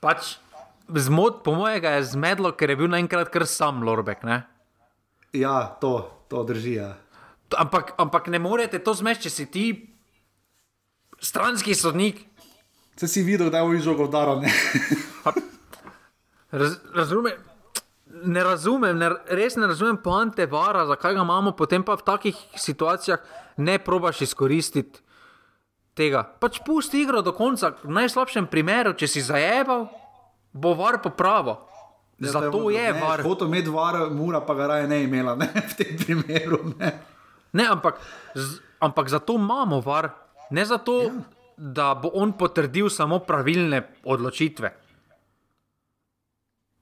Pač, 0.04 0.36
zmot, 0.92 1.40
po 1.44 1.56
mojega 1.56 1.96
je 1.96 2.10
zmedlo, 2.12 2.52
ker 2.52 2.72
je 2.72 2.80
bil 2.82 2.92
naenkrat 2.92 3.32
kar 3.32 3.48
sam 3.48 3.80
Lorbek. 3.86 4.28
Ne? 4.28 4.42
Ja, 5.32 5.78
to, 5.80 6.10
to 6.28 6.44
drži. 6.44 6.76
Ja. 6.82 6.94
Ampak, 7.56 7.94
ampak 7.96 8.28
ne 8.28 8.38
morete 8.42 8.78
to 8.84 8.92
zmesti, 8.94 9.28
če 9.28 9.30
si 9.32 9.46
ti 9.48 9.64
stranski 11.20 11.74
sodnik. 11.74 12.26
Se 13.00 13.08
si 13.08 13.22
videl, 13.24 13.48
da 13.48 13.64
je 13.64 13.68
v 13.72 13.78
izžogu 13.80 14.08
daro. 14.12 14.36
Raz, 16.50 16.76
razumem. 16.94 17.49
Ne 18.24 18.42
razumem, 18.44 18.98
ne, 18.98 19.10
res 19.32 19.56
ne 19.56 19.68
razumem 19.70 19.96
poante 20.02 20.46
vara, 20.46 20.84
zakaj 20.86 21.14
ga 21.16 21.22
imamo, 21.22 21.54
potem 21.56 21.84
pa 21.84 21.94
v 21.96 22.04
takih 22.04 22.36
situacijah 22.56 23.22
ne 23.56 23.78
probaš 23.78 24.20
izkoristiti 24.26 25.00
tega. 25.94 26.22
Pač 26.24 26.60
pusti 26.64 27.02
igro 27.04 27.22
do 27.22 27.32
konca, 27.36 27.74
v 27.82 27.92
najslabšem 27.96 28.48
primeru, 28.50 28.94
če 28.96 29.08
si 29.08 29.24
zajebal, 29.24 29.88
bo 30.52 30.74
var 30.78 31.00
popravo. 31.04 31.58
Ja, 32.20 32.34
Zato 32.36 32.68
je, 32.68 32.80
je 32.80 32.92
var. 33.00 33.22
Hoto 33.24 33.48
med 33.48 33.68
var, 33.72 34.10
mora 34.12 34.42
pa 34.44 34.54
ga 34.54 34.66
raje 34.74 34.88
ne 34.88 35.02
imela, 35.06 35.36
ne 35.40 35.48
v 35.48 35.76
tem 35.76 35.96
primeru. 35.96 36.60
Ne, 36.76 36.92
ne 37.56 37.64
ampak, 37.72 37.96
z, 38.36 38.60
ampak 38.84 39.08
zato 39.08 39.38
imamo 39.40 39.80
var, 39.80 40.10
ne 40.52 40.64
zato, 40.68 40.96
ja. 41.08 41.14
da 41.56 41.94
bo 41.96 42.12
on 42.12 42.36
potrdil 42.36 42.92
samo 42.92 43.22
pravilne 43.24 43.82
odločitve. 44.04 44.72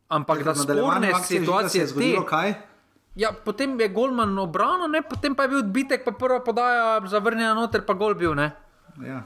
Ampak 0.08 0.42
da 0.42 0.54
sporne 0.54 1.12
situacije 1.24 1.86
zgodijo, 1.86 2.24
kaj? 2.24 2.54
Ja, 3.18 3.32
potem 3.44 3.80
je 3.80 3.88
Golman 3.88 4.38
obrano, 4.38 4.86
ne? 4.86 5.02
potem 5.02 5.34
pa 5.34 5.42
je 5.42 5.48
bil 5.48 5.58
odbitek, 5.58 6.04
pa 6.04 6.12
prva 6.14 6.38
podaja 6.44 7.00
zavrnjena 7.06 7.54
noter, 7.54 7.82
pa 7.84 7.92
gol 7.98 8.14
bil. 8.14 8.34
Ne? 8.34 8.52
Ja, 9.02 9.22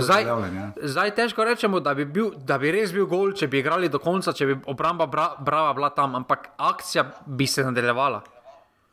zdaj, 0.00 0.24
ja. 0.24 0.66
zdaj 0.82 1.14
težko 1.14 1.44
rečemo, 1.44 1.80
da 1.80 1.94
bi, 1.94 2.04
bil, 2.04 2.30
da 2.36 2.56
bi 2.58 2.70
res 2.72 2.92
bil 2.92 3.06
gol, 3.08 3.32
če 3.36 3.48
bi 3.48 3.60
igrali 3.60 3.90
do 3.92 3.98
konca, 4.00 4.32
če 4.32 4.46
bi 4.48 4.56
obramba 4.72 5.06
bra, 5.10 5.26
brava 5.40 5.74
bila 5.76 5.90
tam, 5.92 6.14
ampak 6.16 6.52
akcija 6.56 7.04
bi 7.26 7.46
se 7.46 7.64
nadaljevala. 7.64 8.22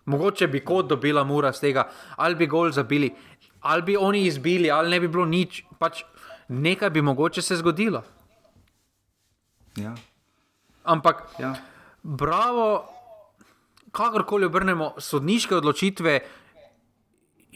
Mogoče 0.10 0.48
bi 0.48 0.64
kot 0.66 0.90
dobila 0.90 1.24
mura 1.24 1.54
z 1.54 1.68
tega, 1.68 1.86
ali 2.18 2.36
bi 2.36 2.48
gol 2.52 2.72
zabili, 2.76 3.12
ali 3.62 3.86
bi 3.92 3.98
oni 3.98 4.26
izbili, 4.28 4.72
ali 4.72 4.90
ne 4.90 5.00
bi 5.00 5.08
bilo 5.08 5.28
nič. 5.28 5.64
Pač 5.80 6.04
nekaj 6.48 6.90
bi 6.90 7.04
mogoče 7.06 7.42
se 7.42 7.60
zgodilo. 7.60 8.04
Ja. 9.78 9.96
Ampak, 10.84 11.28
ja. 11.40 11.54
bravo, 12.04 12.86
kakorkoli 13.92 14.46
obrnemo, 14.46 14.94
sodniške 14.98 15.56
odločitve. 15.56 16.20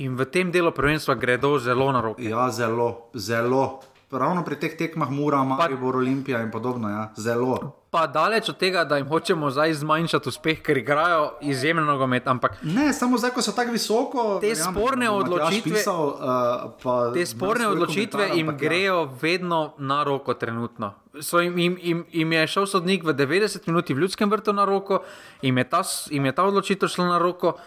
In 0.03 0.17
v 0.17 0.25
tem 0.25 0.49
delu 0.51 0.73
prvenstva 0.73 1.13
gredo 1.15 1.59
zelo 1.61 1.91
na 1.93 2.01
roke. 2.01 2.23
Ja, 2.25 2.49
zelo, 2.51 3.13
zelo. 3.13 3.92
Ravno 4.13 4.43
pri 4.45 4.55
teh 4.55 4.77
tekmah 4.77 5.09
mora, 5.09 5.43
Maribor, 5.43 5.97
Olimpija 5.97 6.41
in 6.41 6.51
podobno. 6.51 6.89
Ja. 6.89 7.11
Zelo. 7.17 7.57
Pa 7.93 8.07
daleč 8.07 8.49
od 8.49 8.57
tega, 8.57 8.83
da 8.89 8.97
jim 8.97 9.07
hočemo 9.07 9.51
zdaj 9.53 9.73
zmanjšati 9.81 10.29
uspeh, 10.29 10.61
ker 10.65 10.77
igrajo 10.77 11.33
izjemno 11.41 11.83
nogomet. 11.85 12.27
Ampak 12.27 12.57
ne, 12.63 12.93
samo 12.93 13.17
zdaj, 13.17 13.33
ko 13.35 13.41
so 13.41 13.53
tako 13.53 13.75
visoko. 13.75 14.25
Te 14.41 14.55
sporne 14.55 15.05
ja, 15.05 15.13
odločitve, 15.13 15.77
pisal, 15.77 16.09
uh, 16.17 17.13
te 17.13 17.25
sporne 17.25 17.67
odločitve 17.67 18.29
jim 18.33 18.49
ja. 18.53 18.57
grejo 18.57 19.05
vedno 19.21 19.73
na 19.77 20.03
roko, 20.03 20.33
trenutno. 20.33 20.93
Jim, 21.13 21.57
jim, 21.57 21.77
jim, 21.81 22.05
jim 22.11 22.33
je 22.33 22.47
šel 22.47 22.65
sodnik 22.65 23.03
v 23.05 23.13
90 23.13 23.67
minutah 23.67 23.95
v 23.95 24.05
ljudskem 24.05 24.29
vrtu 24.29 24.53
na 24.53 24.65
roko, 24.65 25.03
jim 25.41 25.57
je 25.57 25.69
ta, 25.69 25.83
jim 26.09 26.25
je 26.25 26.35
ta 26.35 26.45
odločitev 26.49 26.89
šla 26.89 27.09
na 27.13 27.17
roko. 27.21 27.57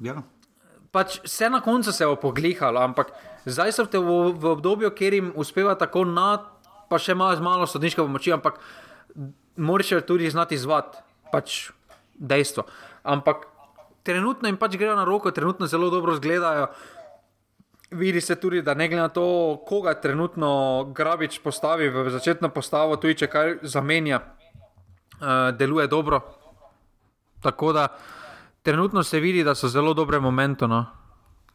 Ja 0.00 0.22
pač 0.90 1.20
vse 1.24 1.50
na 1.50 1.60
koncu 1.60 1.92
se 1.92 2.04
je 2.04 2.08
opoglihalo, 2.08 2.80
ampak 2.82 3.12
zdaj 3.44 3.72
so 3.72 3.84
v, 3.84 4.32
v 4.36 4.44
obdobju, 4.52 4.90
kjer 4.90 5.14
jim 5.14 5.32
uspeva 5.36 5.74
tako 5.74 6.04
nad, 6.04 6.46
pa 6.90 6.98
še 6.98 7.14
malo, 7.14 7.38
malo 7.40 7.66
sodniške 7.66 8.02
pomoči, 8.02 8.32
ampak 8.32 8.60
moraš 9.56 10.02
tudi 10.06 10.30
znati 10.30 10.54
izvati, 10.54 10.98
pač 11.32 11.70
dejstvo. 12.14 12.66
Ampak 13.02 13.46
trenutno 14.02 14.48
jim 14.48 14.58
pač 14.60 14.76
grejo 14.76 14.96
na 14.96 15.04
roko, 15.04 15.30
trenutno 15.30 15.66
zelo 15.66 15.90
dobro 15.90 16.14
izgledajo. 16.14 16.68
Vidi 17.90 18.20
se 18.20 18.36
tudi, 18.36 18.62
da 18.62 18.74
ne 18.74 18.86
glede 18.88 19.02
na 19.02 19.08
to, 19.08 19.58
koga 19.66 19.94
trenutno 19.98 20.84
Grabič 20.94 21.40
postavi 21.42 21.88
v 21.90 22.10
začetno 22.10 22.48
postavo, 22.54 22.96
tudi 22.96 23.18
če 23.18 23.26
kaj 23.26 23.56
zamenja, 23.66 24.20
uh, 24.22 25.50
deluje 25.58 25.88
dobro. 25.90 26.20
Tako 27.42 27.72
da 27.72 27.88
trenutno 28.62 29.02
se 29.02 29.20
vidi, 29.20 29.42
da 29.44 29.54
so 29.54 29.68
zelo 29.68 29.94
dobre 29.94 30.20
momente. 30.20 30.68
No. 30.70 30.99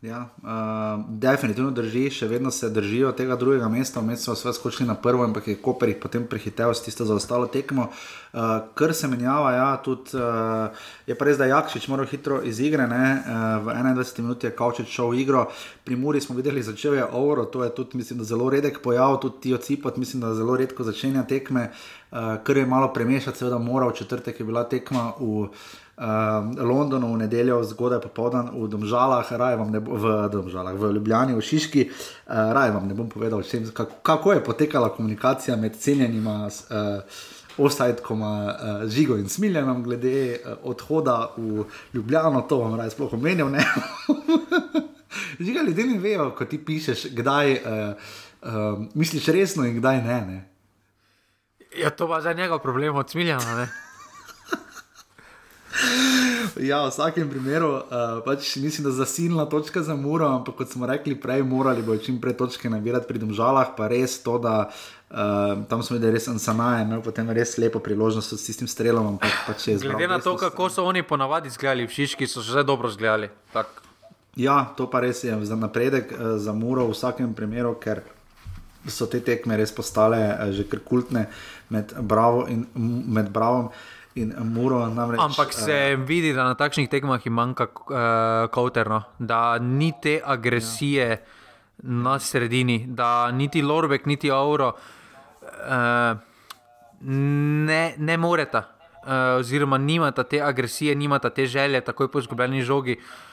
Ja, 0.05 0.29
uh, 0.43 1.05
definitivno 1.09 1.71
drži, 1.73 2.03
še 2.13 2.27
vedno 2.29 2.51
se 2.53 2.67
držijo 2.69 3.09
tega 3.17 3.33
drugega 3.41 3.65
mesta, 3.73 4.03
vmes 4.03 4.21
so 4.21 4.35
vse 4.35 4.51
skočili 4.53 4.85
na 4.85 4.93
prvo, 5.01 5.23
ampak 5.25 5.47
je 5.49 5.55
Koper 5.57 5.89
jih 5.89 5.97
potem 6.01 6.27
prehitev 6.29 6.73
s 6.77 6.83
tisto 6.85 7.07
zaostalo 7.09 7.47
tekmo. 7.49 7.87
Uh, 7.89 8.67
kar 8.77 8.93
se 8.93 9.09
menjava, 9.09 9.53
ja, 9.55 9.69
tudi 9.81 10.13
uh, 10.19 10.85
je 11.09 11.17
pa 11.17 11.25
res, 11.25 11.39
da 11.41 11.47
Jakšič 11.49 11.87
moral 11.89 12.05
hitro 12.11 12.37
iz 12.45 12.59
igre, 12.61 12.85
ne? 12.91 13.05
uh, 13.17 13.65
v 13.65 13.73
21 13.73 14.21
minuti 14.21 14.45
je 14.45 14.53
Kaučič 14.59 14.93
šel 14.93 15.09
v 15.15 15.23
igro, 15.23 15.47
pri 15.87 15.97
Muri 15.97 16.21
smo 16.21 16.37
videli, 16.37 16.61
začel 16.61 16.99
je 16.99 17.07
Ovro, 17.09 17.47
to 17.49 17.63
je 17.65 17.71
tudi, 17.73 17.97
mislim, 17.97 18.21
zelo 18.29 18.51
redek 18.53 18.83
pojav, 18.85 19.17
tudi 19.23 19.41
ti 19.47 19.55
ocipot, 19.57 19.97
mislim, 19.97 20.21
da 20.21 20.35
zelo 20.37 20.59
redko 20.59 20.85
začenja 20.85 21.25
tekme, 21.25 21.71
uh, 21.71 22.35
kar 22.45 22.61
je 22.61 22.67
malo 22.69 22.91
premešati, 22.93 23.41
seveda 23.41 23.57
mora 23.57 23.89
v 23.89 23.97
četrtek 24.03 24.43
je 24.43 24.45
bila 24.45 24.67
tekma 24.69 25.15
v 25.17 25.47
uh, 25.97 26.05
Londonu 26.67 27.13
v 27.13 27.17
nedeljo, 27.17 27.63
zgodaj 27.63 28.01
popoldan 28.01 28.49
v 28.53 28.67
Domžalah, 28.67 29.31
ne 29.71 29.79
bo, 29.79 29.95
v, 29.95 30.29
Domžalah, 30.31 30.73
v 30.73 30.91
Ljubljani, 30.95 31.35
v 31.35 31.41
Šiški. 31.41 31.89
Uh, 31.89 32.51
raj 32.53 32.71
vam 32.71 32.87
ne 32.87 32.93
bom 32.93 33.09
povedal, 33.09 33.43
čem, 33.43 33.69
kako, 33.73 34.01
kako 34.01 34.33
je 34.33 34.43
potekala 34.43 34.89
komunikacija 34.89 35.55
med 35.57 35.77
cenjenima. 35.77 36.49
Uh, 36.69 37.01
Ostajkom, 37.55 38.19
uh, 38.21 38.83
žigo 38.91 39.15
in 39.15 39.29
smiljenom, 39.31 39.83
glede 39.83 40.35
uh, 40.35 40.57
odhoda 40.67 41.31
v 41.37 41.63
Ljubljano, 41.93 42.41
to 42.49 42.57
vam 42.59 42.75
raj 42.75 42.89
sploh 42.91 43.13
omenil. 43.13 43.47
Žiga, 45.39 45.61
ljudje 45.61 45.85
ne 45.85 45.99
vejo, 45.99 46.31
ko 46.35 46.45
ti 46.45 46.59
pišeš, 46.65 47.05
kdaj 47.15 47.53
uh, 47.53 47.59
uh, 48.43 48.83
misliš 48.93 49.27
resno 49.27 49.65
in 49.65 49.79
kdaj 49.79 50.01
ne. 50.03 50.19
ne? 50.27 50.49
Ja, 51.79 51.89
to 51.89 52.07
pa 52.07 52.21
za 52.21 52.33
njega 52.33 52.59
problem, 52.59 52.95
od 52.95 53.09
smiljena. 53.09 53.67
Ja, 56.55 56.85
v 56.85 56.89
vsakem 56.89 57.27
primeru, 57.29 57.83
uh, 57.83 58.21
pač 58.23 58.55
mislim, 58.55 58.85
da 58.87 58.91
zasilna 58.95 59.45
točka 59.45 59.83
za 59.83 59.95
Muro, 59.95 60.27
ampak 60.27 60.55
kot 60.55 60.71
smo 60.71 60.87
rekli 60.87 61.15
prej, 61.19 61.43
morali 61.43 61.83
bodo 61.83 61.99
čim 61.99 62.21
prej 62.21 62.37
točke 62.39 62.69
nabirati 62.69 63.07
pri 63.07 63.19
Domžalah, 63.19 63.75
pa 63.75 63.89
res 63.91 64.15
to, 64.23 64.37
da 64.39 64.71
uh, 64.71 65.65
tam 65.67 65.83
smo 65.83 65.97
videli 65.97 66.15
res 66.15 66.27
Ansanaje, 66.31 66.85
imel 66.87 67.03
potem 67.03 67.27
res 67.35 67.57
lepo 67.59 67.83
priložnost 67.83 68.37
s 68.37 68.47
tistim 68.47 68.71
strelom. 68.71 69.15
Ampak, 69.15 69.35
pač 69.47 69.67
Glede 69.83 70.07
na 70.07 70.19
to, 70.23 70.37
kako 70.39 70.69
so 70.71 70.85
oni 70.87 71.03
ponavadi 71.03 71.51
izgledali 71.51 71.87
v 71.87 71.91
Šiški, 71.91 72.27
so 72.27 72.45
že 72.45 72.63
dobro 72.63 72.89
izgledali. 72.89 73.29
Ja, 74.35 74.71
to 74.77 74.87
pa 74.91 75.03
res 75.03 75.23
je 75.23 75.35
za 75.45 75.59
napredek 75.59 76.15
uh, 76.15 76.37
za 76.39 76.55
Muro 76.55 76.87
v 76.87 76.95
vsakem 76.95 77.35
primeru, 77.35 77.75
ker 77.75 77.99
so 78.87 79.09
te 79.11 79.19
tekme 79.19 79.57
res 79.59 79.75
postale 79.75 80.23
uh, 80.31 80.55
že 80.55 80.63
kar 80.71 80.79
kultne 80.79 81.27
med 81.67 81.91
Bravo 81.99 82.47
in 82.47 82.63
med 83.11 83.27
Bravom 83.33 83.73
in 84.15 84.33
Muro. 84.53 84.87
Namreč, 84.87 85.19
Ampak 85.19 85.53
se 85.53 85.95
uh, 85.95 86.03
vidi, 86.07 86.33
da 86.33 86.43
na 86.43 86.55
takšnih 86.55 86.89
tekmah 86.89 87.25
manjka 87.27 87.67
uh, 87.67 87.97
kauterno, 88.51 89.03
da 89.19 89.57
ni 89.59 89.91
te 90.01 90.21
agresije 90.23 91.09
ja. 91.09 91.17
na 91.83 92.19
sredini, 92.19 92.85
da 92.87 93.31
niti 93.31 93.61
Lorbek, 93.61 94.05
niti 94.05 94.31
Auro 94.31 94.71
uh, 94.71 96.17
ne, 97.01 97.93
ne 97.97 98.17
moreta. 98.17 98.71
Uh, 99.05 99.37
oziroma, 99.39 99.77
nimata 99.77 100.23
te 100.23 100.41
agresije, 100.41 100.95
nimata 100.95 101.29
te 101.29 101.45
želje, 101.45 101.81
takoj 101.81 102.11
po 102.11 102.19
izgubljeni 102.19 102.63
žogi. 102.65 102.97
Uh, 102.97 103.24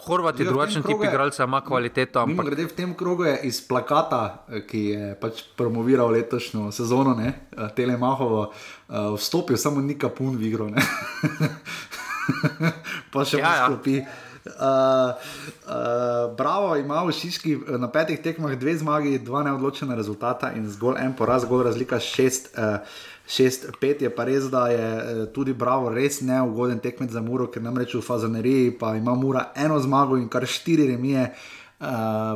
Horvat 0.00 0.40
je 0.40 0.44
drugačen 0.44 0.82
tip 0.82 1.02
igralca, 1.04 1.44
ima 1.44 1.60
kvaliteto. 1.60 2.20
Ampak... 2.20 2.46
Grede 2.46 2.64
v 2.64 2.76
tem 2.76 2.94
krogu 2.94 3.24
je 3.24 3.40
iz 3.50 3.60
plakata, 3.68 4.44
eh, 4.48 4.64
ki 4.66 4.84
je 4.84 5.14
pač 5.20 5.42
promoviral 5.56 6.10
letošnjo 6.10 6.72
sezono, 6.72 7.14
ne, 7.14 7.34
eh, 7.52 7.68
Telemahovo, 7.76 8.48
uh, 8.48 8.96
vstopil 9.16 9.56
samo 9.56 9.80
Nika 9.80 10.08
Pun 10.08 10.36
v 10.36 10.48
igro. 10.48 10.70
pa 13.12 13.24
še 13.24 13.42
ja, 13.42 13.68
posklopi. 13.68 14.00
Ja. 14.00 14.08
Uh, 14.40 15.12
uh, 15.68 16.32
bravo, 16.36 16.72
ima 16.80 17.02
v 17.04 17.12
Šiški 17.12 17.58
na 17.76 17.90
petih 17.92 18.22
tekmah 18.24 18.54
dve 18.56 18.72
zmagi, 18.80 19.18
dva 19.20 19.42
neodločena 19.44 19.98
rezultata 19.98 20.54
in 20.56 20.64
zgolj 20.70 20.96
en 21.02 21.12
poraz, 21.12 21.44
zgolj 21.44 21.66
razlika 21.68 22.00
šest. 22.00 22.54
Uh, 22.56 22.80
6-5 23.30 24.02
je 24.02 24.10
pa 24.10 24.24
res, 24.26 24.50
da 24.50 24.66
je 24.68 24.86
eh, 24.98 25.26
tudi 25.34 25.52
Bravo 25.54 25.88
res 25.94 26.20
neugoden 26.20 26.80
tekmec 26.82 27.10
za 27.10 27.22
Muro, 27.22 27.46
ker 27.46 27.62
namreč 27.62 27.94
v 27.94 28.02
Fazaneriji 28.02 28.72
pa 28.78 28.96
ima 28.98 29.14
Mura 29.14 29.52
eno 29.54 29.78
zmago 29.78 30.18
in 30.18 30.28
kar 30.28 30.46
štiri 30.46 30.88
remije. 30.90 31.28
Uh, 31.80 31.86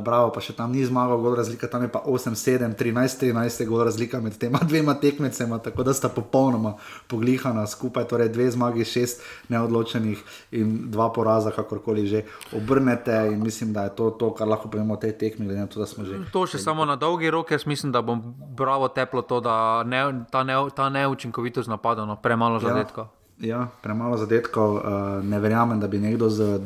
bravo, 0.00 0.30
pa 0.32 0.40
še 0.40 0.54
tam 0.56 0.72
ni 0.72 0.80
zmagal, 0.88 1.18
gor 1.20 1.34
razlika, 1.36 1.68
tam 1.68 1.82
je 1.84 1.90
pa 1.92 2.00
8-7, 2.08 2.64
13-13, 2.80 3.66
gor 3.68 3.82
razlika 3.84 4.16
med 4.24 4.38
tema 4.40 4.56
dvema 4.70 4.94
tekmecema, 4.96 5.58
tako 5.60 5.84
da 5.84 5.92
sta 5.92 6.08
popolnoma 6.08 6.78
poglihana 7.12 7.66
skupaj, 7.68 8.06
torej 8.08 8.30
dve 8.32 8.46
zmagi, 8.54 8.86
šest 8.88 9.20
neodločenih 9.52 10.22
in 10.56 10.70
dva 10.88 11.10
poraza, 11.12 11.52
kakorkoli 11.52 12.06
že 12.08 12.22
obrnete. 12.56 13.12
In 13.34 13.44
mislim, 13.44 13.74
da 13.76 13.84
je 13.84 13.92
to, 14.00 14.08
to 14.16 14.30
kar 14.32 14.48
lahko 14.48 14.72
povemo 14.72 14.96
o 14.96 15.02
tej 15.02 15.12
tekmi. 15.12 15.44
To, 15.44 15.84
že, 16.08 16.24
to 16.32 16.46
še 16.48 16.62
samo 16.64 16.88
na 16.88 16.96
dolgi 16.96 17.28
rok, 17.28 17.52
jaz 17.52 17.68
mislim, 17.68 17.92
da 17.92 18.00
bom 18.00 18.24
bravo 18.56 18.88
teplo 18.88 19.28
to, 19.28 19.42
da 19.44 19.84
ne, 19.84 20.24
ta, 20.32 20.40
ne, 20.40 20.56
ta 20.72 20.88
neučinkovitost 20.88 21.68
napadano, 21.68 22.16
premalo 22.16 22.64
zadetkov. 22.64 23.12
Ja. 23.12 23.23
Ja, 23.44 23.66
premalo 23.82 24.16
zadetkov. 24.16 24.78
Uh, 24.80 25.24
ne 25.24 25.38
verjamem, 25.40 25.80
da 25.80 25.88
bi 25.88 25.98
nekdo 26.00 26.30
z 26.32 26.56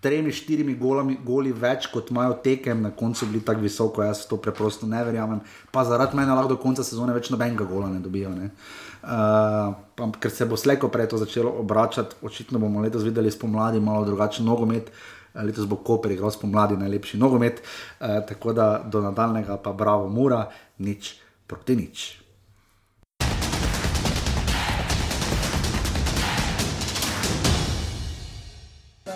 tremi, 0.00 0.32
štirimi 0.32 0.74
golami, 0.80 1.18
goli 1.24 1.52
več 1.52 1.90
kot 1.92 2.08
imajo 2.10 2.38
tekem 2.44 2.80
na 2.82 2.90
koncu 2.96 3.28
bili 3.28 3.42
tako 3.44 3.60
visoko. 3.60 4.02
Jaz 4.06 4.24
to 4.30 4.38
preprosto 4.40 4.88
ne 4.88 5.02
verjamem. 5.04 5.42
Pa 5.70 5.84
zaradi 5.84 6.16
mene 6.16 6.32
lahko 6.32 6.54
do 6.54 6.60
konca 6.62 6.84
sezone 6.86 7.12
več 7.12 7.28
nobenega 7.32 7.66
gola 7.68 7.90
ne 7.92 8.00
dobijo. 8.00 8.32
Ne? 8.32 8.48
Uh, 9.02 9.74
pa, 9.98 10.08
ker 10.22 10.32
se 10.32 10.48
bo 10.48 10.56
slejko 10.56 10.88
prej 10.94 11.10
to 11.12 11.20
začelo 11.20 11.52
obračati, 11.60 12.16
očitno 12.24 12.62
bomo 12.62 12.80
letos 12.80 13.04
videli 13.04 13.30
spomladi 13.30 13.82
malo 13.82 14.06
drugačen 14.08 14.48
nogomet. 14.48 14.88
Letos 15.36 15.68
bo 15.68 15.78
Koper 15.84 16.12
igral 16.12 16.32
spomladi 16.32 16.76
najlepši 16.80 17.20
nogomet, 17.20 17.60
uh, 17.60 18.20
tako 18.28 18.56
da 18.56 18.72
do 18.84 19.04
nadaljnega 19.04 19.60
pa 19.64 19.72
bravo, 19.76 20.08
mura, 20.08 20.46
nič 20.80 21.16
proti 21.46 21.76
nič. 21.76 22.21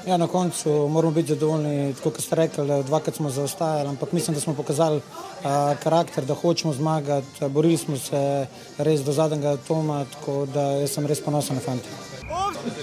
Ja, 0.07 0.16
na 0.16 0.27
koncu 0.27 0.89
moramo 0.89 1.15
biti 1.15 1.28
zadovoljni, 1.28 1.95
kot 2.03 2.20
ste 2.23 2.37
rekli, 2.39 2.83
dvakrat 2.87 3.16
smo 3.16 3.31
zaostajali, 3.31 3.89
ampak 3.89 4.12
mislim, 4.12 4.35
da 4.35 4.41
smo 4.41 4.55
pokazali 4.55 5.01
a, 5.45 5.74
karakter, 5.83 6.24
da 6.24 6.35
hočemo 6.35 6.73
zmagati. 6.73 7.49
Borili 7.49 7.77
smo 7.77 7.97
se 7.99 8.47
res 8.78 9.01
do 9.01 9.12
zadnjega 9.12 9.57
toma, 9.57 10.05
tako 10.12 10.47
da 10.47 10.87
sem 10.87 11.07
res 11.07 11.20
ponosen 11.20 11.59
na 11.59 11.62
fante. 11.62 11.91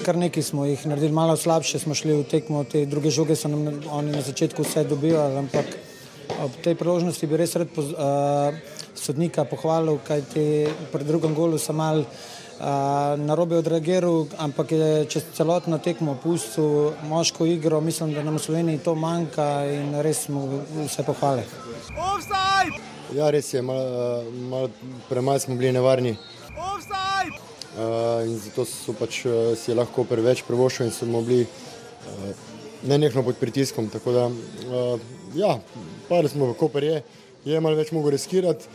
Kar 0.05 0.19
nekaj 0.19 0.43
smo 0.43 0.65
jih 0.65 0.83
naredili, 0.87 1.15
malo 1.15 1.37
slabše 1.37 1.79
smo 1.79 1.95
šli 1.95 2.19
v 2.19 2.27
tekmo, 2.27 2.63
te 2.63 2.85
druge 2.85 3.09
žoge 3.09 3.39
so 3.39 3.47
nam 3.47 3.79
oni 3.89 4.11
na 4.11 4.21
začetku 4.21 4.67
vse 4.67 4.83
dobivali, 4.83 5.37
ampak 5.45 5.79
ob 6.43 6.59
tej 6.63 6.75
priložnosti 6.75 7.27
bi 7.27 7.39
res 7.39 7.55
rad 7.55 7.71
poz, 7.71 7.95
a, 7.95 8.51
sodnika 8.95 9.47
pohvalil, 9.47 9.95
kajti 10.03 10.67
pri 10.91 11.07
drugem 11.07 11.35
golu 11.35 11.57
sem 11.57 11.75
mal 11.75 12.03
na 13.17 13.35
robe 13.35 13.57
odreagiral, 13.57 14.25
ampak 14.37 14.71
je 14.71 15.05
čez 15.05 15.23
celotno 15.33 15.77
tekmo 15.77 16.15
pustil 16.23 16.93
moško 17.09 17.45
igro. 17.45 17.81
Mislim, 17.81 18.13
da 18.13 18.23
nam 18.23 18.35
v 18.35 18.39
Sloveniji 18.39 18.83
to 18.83 18.95
manjka 18.95 19.65
in 19.65 20.01
res 20.01 20.25
smo 20.25 20.63
vse 20.85 21.03
pohvale. 21.03 21.43
Ja, 23.13 23.29
res 23.29 23.53
je, 23.53 23.61
malo 23.61 24.23
mal 24.49 24.69
premaj 25.09 25.39
smo 25.39 25.55
bili 25.55 25.71
nevarni. 25.71 26.17
Uh, 27.73 28.21
in 28.25 28.37
zato 28.37 28.65
so 28.69 28.93
pač 28.93 29.23
si 29.57 29.73
lahko 29.73 30.03
preveč 30.05 30.43
privoščili 30.45 30.87
in 30.87 30.93
smo 30.93 31.21
bili 31.25 31.47
uh, 31.47 32.29
nenehno 32.85 33.23
pod 33.25 33.39
pritiskom. 33.41 33.89
Tako 33.89 34.13
da, 34.13 34.25
uh, 34.29 34.99
ja, 35.35 35.57
par 36.09 36.29
smo 36.29 36.51
v 36.51 36.57
Koperje, 36.59 37.01
je 37.45 37.59
malo 37.59 37.75
več 37.75 37.91
mogo 37.91 38.13
riskirati. 38.13 38.69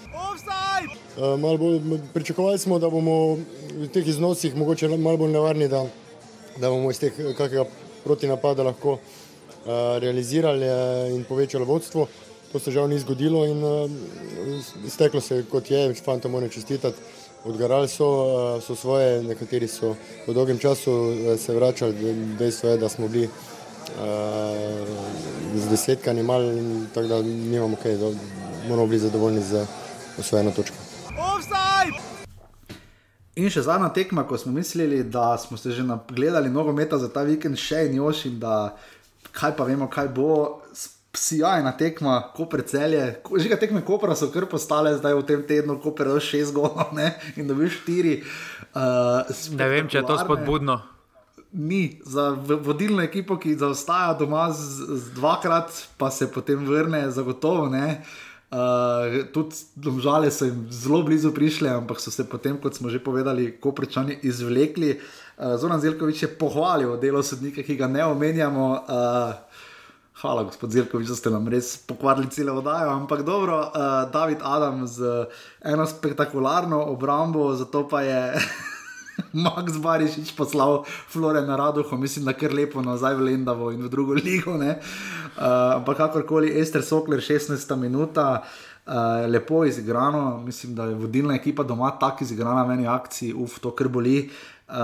Uh, 1.18 2.00
pričakovali 2.14 2.58
smo, 2.58 2.78
da 2.78 2.90
bomo 2.90 3.38
v 3.74 3.88
teh 3.92 4.06
iznosih 4.06 4.56
mogoče 4.56 4.88
malo 4.88 5.16
bolj 5.16 5.32
nevarni, 5.32 5.68
da, 5.68 5.82
da 6.56 6.70
bomo 6.70 6.90
iz 6.90 7.00
teh 7.00 7.12
kakega 7.36 7.64
protinapada 8.04 8.62
lahko 8.62 8.92
uh, 8.92 9.00
realizirali 9.98 10.66
in 11.14 11.24
povečali 11.24 11.64
vodstvo. 11.64 12.06
To 12.52 12.58
se 12.58 12.70
žal 12.70 12.88
ni 12.88 12.98
zgodilo 12.98 13.42
in 13.46 13.64
uh, 13.64 13.90
izteklo 14.86 15.20
se 15.20 15.42
kot 15.50 15.70
je, 15.70 15.94
fantom 15.94 16.30
moram 16.30 16.48
čestitati. 16.48 16.96
Odgarali 17.44 17.88
so, 17.88 18.06
uh, 18.06 18.62
so 18.62 18.76
svoje, 18.76 19.22
nekateri 19.22 19.68
so 19.68 19.96
v 20.26 20.34
dolgem 20.34 20.58
času 20.58 21.14
se 21.38 21.54
vračali, 21.54 22.14
dejstvo 22.38 22.70
je, 22.70 22.76
da 22.78 22.88
smo 22.88 23.08
bili 23.08 23.28
z 25.54 25.70
desetkami 25.70 26.22
mal, 26.22 26.42
tako 26.94 27.08
da 27.08 27.22
nimamo 27.22 27.76
kaj, 27.82 27.96
da 27.96 28.10
moramo 28.68 28.86
biti 28.86 29.02
zadovoljni 29.02 29.40
z 29.42 29.66
osvojeno 30.18 30.50
točko. 30.50 30.87
Offside! 31.18 31.98
In 33.38 33.50
še 33.50 33.62
zadnja 33.66 33.90
tekma, 33.94 34.24
ko 34.26 34.38
smo 34.38 34.52
mislili, 34.54 35.04
da 35.06 35.36
smo 35.38 35.56
se 35.58 35.70
že 35.70 35.84
gledali 36.10 36.50
nogometa 36.50 36.98
za 36.98 37.08
ta 37.12 37.22
vikend, 37.22 37.58
še 37.58 37.84
in 37.86 37.98
još, 38.00 38.24
in 38.26 38.38
da 38.42 38.76
kaj 39.32 39.56
pa 39.56 39.64
vemo, 39.64 39.90
kaj 39.90 40.08
bo. 40.14 40.62
Sijajna 41.18 41.72
tekma, 41.74 42.18
ko 42.36 42.44
precelje, 42.46 43.00
že 43.40 43.48
kaj 43.50 43.58
tekme 43.58 43.80
Kopra 43.82 44.14
so 44.14 44.28
kar 44.30 44.44
postale, 44.46 44.92
zdaj 44.94 45.16
v 45.16 45.24
tem 45.26 45.40
tednu, 45.42 45.78
ko 45.82 45.90
preveč 45.96 46.28
šest 46.30 46.54
golov 46.54 46.94
in 47.34 47.48
dobiš 47.48 47.80
štiri. 47.80 48.12
Uh, 48.76 49.24
ne 49.56 49.68
vem, 49.72 49.88
če 49.90 49.98
je 49.98 50.04
to 50.06 50.18
spodbudno. 50.20 50.76
Ni 51.58 51.98
za 52.04 52.28
vodilno 52.36 53.02
ekipo, 53.02 53.38
ki 53.40 53.56
zaostaja 53.58 54.12
doma 54.20 54.50
z, 54.52 55.00
z 55.00 55.16
dvakrat, 55.16 55.72
pa 55.98 56.12
se 56.12 56.28
potem 56.30 56.62
vrne, 56.68 57.08
zagotovo 57.10 57.66
ne. 57.72 58.04
Uh, 58.48 59.28
tudi 59.28 59.56
domžale 59.76 60.30
so 60.32 60.46
jim 60.48 60.66
zelo 60.72 61.02
blizu 61.04 61.34
prišle, 61.36 61.68
ampak 61.68 62.00
so 62.00 62.08
se 62.10 62.24
potem, 62.24 62.56
kot 62.56 62.74
smo 62.74 62.88
že 62.88 62.96
povedali, 62.96 63.52
koprečani 63.60 64.18
izvlekli. 64.24 64.96
Uh, 65.36 65.56
Zoran 65.60 65.80
Zelkovič 65.80 66.22
je 66.22 66.32
pohvalil 66.32 66.96
delo 66.96 67.22
sodnika, 67.22 67.62
ki 67.62 67.76
ga 67.76 67.90
ne 67.92 68.04
omenjamo. 68.08 68.66
Uh, 68.88 69.58
Hvala, 70.18 70.42
gospod 70.42 70.72
Zirkovič, 70.74 71.06
da 71.06 71.14
ste 71.14 71.30
nam 71.30 71.44
res 71.46 71.76
pokvarili 71.86 72.26
celo 72.34 72.56
oddajo. 72.58 72.90
Ampak 72.90 73.22
dobro, 73.22 73.60
uh, 73.68 74.08
David 74.10 74.42
Adam 74.42 74.82
z 74.86 75.28
eno 75.62 75.86
spektakularno 75.86 76.80
obrambo, 76.90 77.54
zato 77.54 77.84
pa 77.88 78.02
je 78.02 78.34
Max 79.44 79.76
Barišič 79.76 80.32
poslal 80.36 80.84
Flore 80.86 81.42
na 81.42 81.56
Raduho, 81.56 81.96
mislim, 81.96 82.24
da 82.24 82.32
kar 82.32 82.54
lepo 82.54 82.82
nazaj 82.82 83.14
v 83.14 83.30
Lendavo 83.30 83.70
in 83.70 83.82
v 83.82 83.88
drugo 83.88 84.14
ligo. 84.14 84.56
Uh, 84.56 84.74
ampak 85.76 85.96
kakorkoli, 85.96 86.52
Ester 86.60 86.82
Sokler, 86.82 87.20
16 87.20 87.76
minuta. 87.76 88.42
Uh, 88.88 89.28
lepo 89.28 89.64
izigrano, 89.64 90.40
mislim, 90.40 90.74
da 90.74 90.84
je 90.84 90.94
vodilna 90.94 91.34
ekipa 91.34 91.62
doma 91.62 91.90
tako 92.00 92.24
izigrana 92.24 92.62
v 92.64 92.72
eni 92.78 92.86
akciji, 92.88 93.34
uf, 93.36 93.58
to 93.60 93.74
kar 93.76 93.88
boli. 93.88 94.30
Uh, 94.68 94.74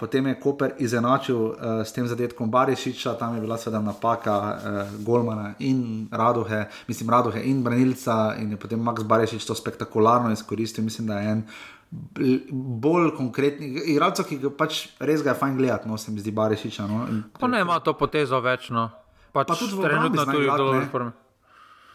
potem 0.00 0.26
je 0.26 0.34
Koper 0.40 0.72
izenačil 0.78 1.36
uh, 1.36 1.54
s 1.84 1.92
tem 1.92 2.04
zadetkom 2.08 2.50
Barišiča, 2.50 3.14
tam 3.16 3.34
je 3.34 3.40
bila 3.40 3.56
seveda 3.56 3.80
napaka 3.80 4.36
uh, 4.36 5.04
Golmana 5.04 5.54
in 5.58 6.08
Radohe, 6.12 6.66
mislim, 6.88 7.10
Radohe 7.10 7.40
in 7.44 7.62
Branilca, 7.64 8.34
in 8.36 8.50
je 8.50 8.56
potem 8.56 8.80
Max 8.80 9.02
Barišič 9.02 9.44
to 9.44 9.54
spektakularno 9.54 10.32
izkoristil. 10.32 10.84
Mislim, 10.84 11.06
da 11.06 11.20
je 11.20 11.30
en 11.32 11.42
bolj 11.90 13.10
konkretni, 13.16 13.66
igralec, 13.90 14.22
ki 14.28 14.38
ga 14.38 14.52
pač 14.54 14.84
res 15.02 15.24
ga 15.26 15.32
je 15.34 15.40
fajn 15.40 15.56
gledati, 15.58 15.90
no 15.90 15.98
se 15.98 16.12
mi 16.14 16.22
zdi 16.22 16.30
Barišiča. 16.30 16.86
No, 16.86 17.06
pa 17.38 17.50
ne 17.50 17.64
ima 17.64 17.80
to 17.82 17.96
potezo 17.98 18.38
več, 18.44 18.70
no. 18.70 18.90
Pač 19.34 19.50
pa 19.50 19.58
tudi 19.58 19.78
trenutno 19.82 20.26
v 20.26 20.46
dolžni 20.46 20.86
formi. 20.92 21.16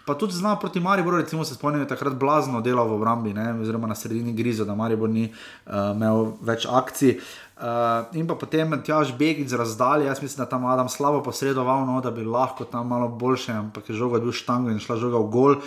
Pa 0.05 0.13
tudi 0.13 0.37
zna 0.37 0.53
proti 0.61 0.79
Mariboru, 0.79 1.17
recimo 1.17 1.45
se 1.45 1.55
spomnim, 1.55 1.81
da 1.81 1.87
je 1.87 1.95
takrat 1.95 2.13
blazno 2.13 2.61
delal 2.61 2.85
v 2.87 2.99
obrambi, 2.99 3.33
ne, 3.33 3.47
oziroma 3.61 3.87
na 3.89 3.95
sredini 3.97 4.35
grizo, 4.37 4.65
da 4.65 4.75
Maribor 4.77 5.09
ni 5.09 5.31
uh, 5.31 5.95
imel 5.95 6.35
več 6.45 6.67
akcij. 6.69 7.15
Uh, 7.55 8.13
in 8.13 8.27
pa 8.29 8.35
potem 8.37 8.75
tjaž 8.85 9.15
Begic 9.17 9.49
razdalje, 9.57 10.05
jaz 10.05 10.21
mislim, 10.21 10.43
da 10.43 10.49
tam 10.51 10.67
Adam 10.69 10.91
slabo 10.91 11.23
posredoval, 11.25 11.87
no, 11.89 11.97
da 12.05 12.11
bi 12.11 12.21
lahko 12.21 12.67
tam 12.69 12.91
malo 12.93 13.07
boljše, 13.09 13.57
ampak 13.57 13.89
je 13.89 13.97
žoga 13.97 14.21
bil 14.21 14.35
štango 14.35 14.69
in 14.69 14.79
šla 14.83 14.99
žoga 15.01 15.23
v 15.23 15.31
gol. 15.33 15.57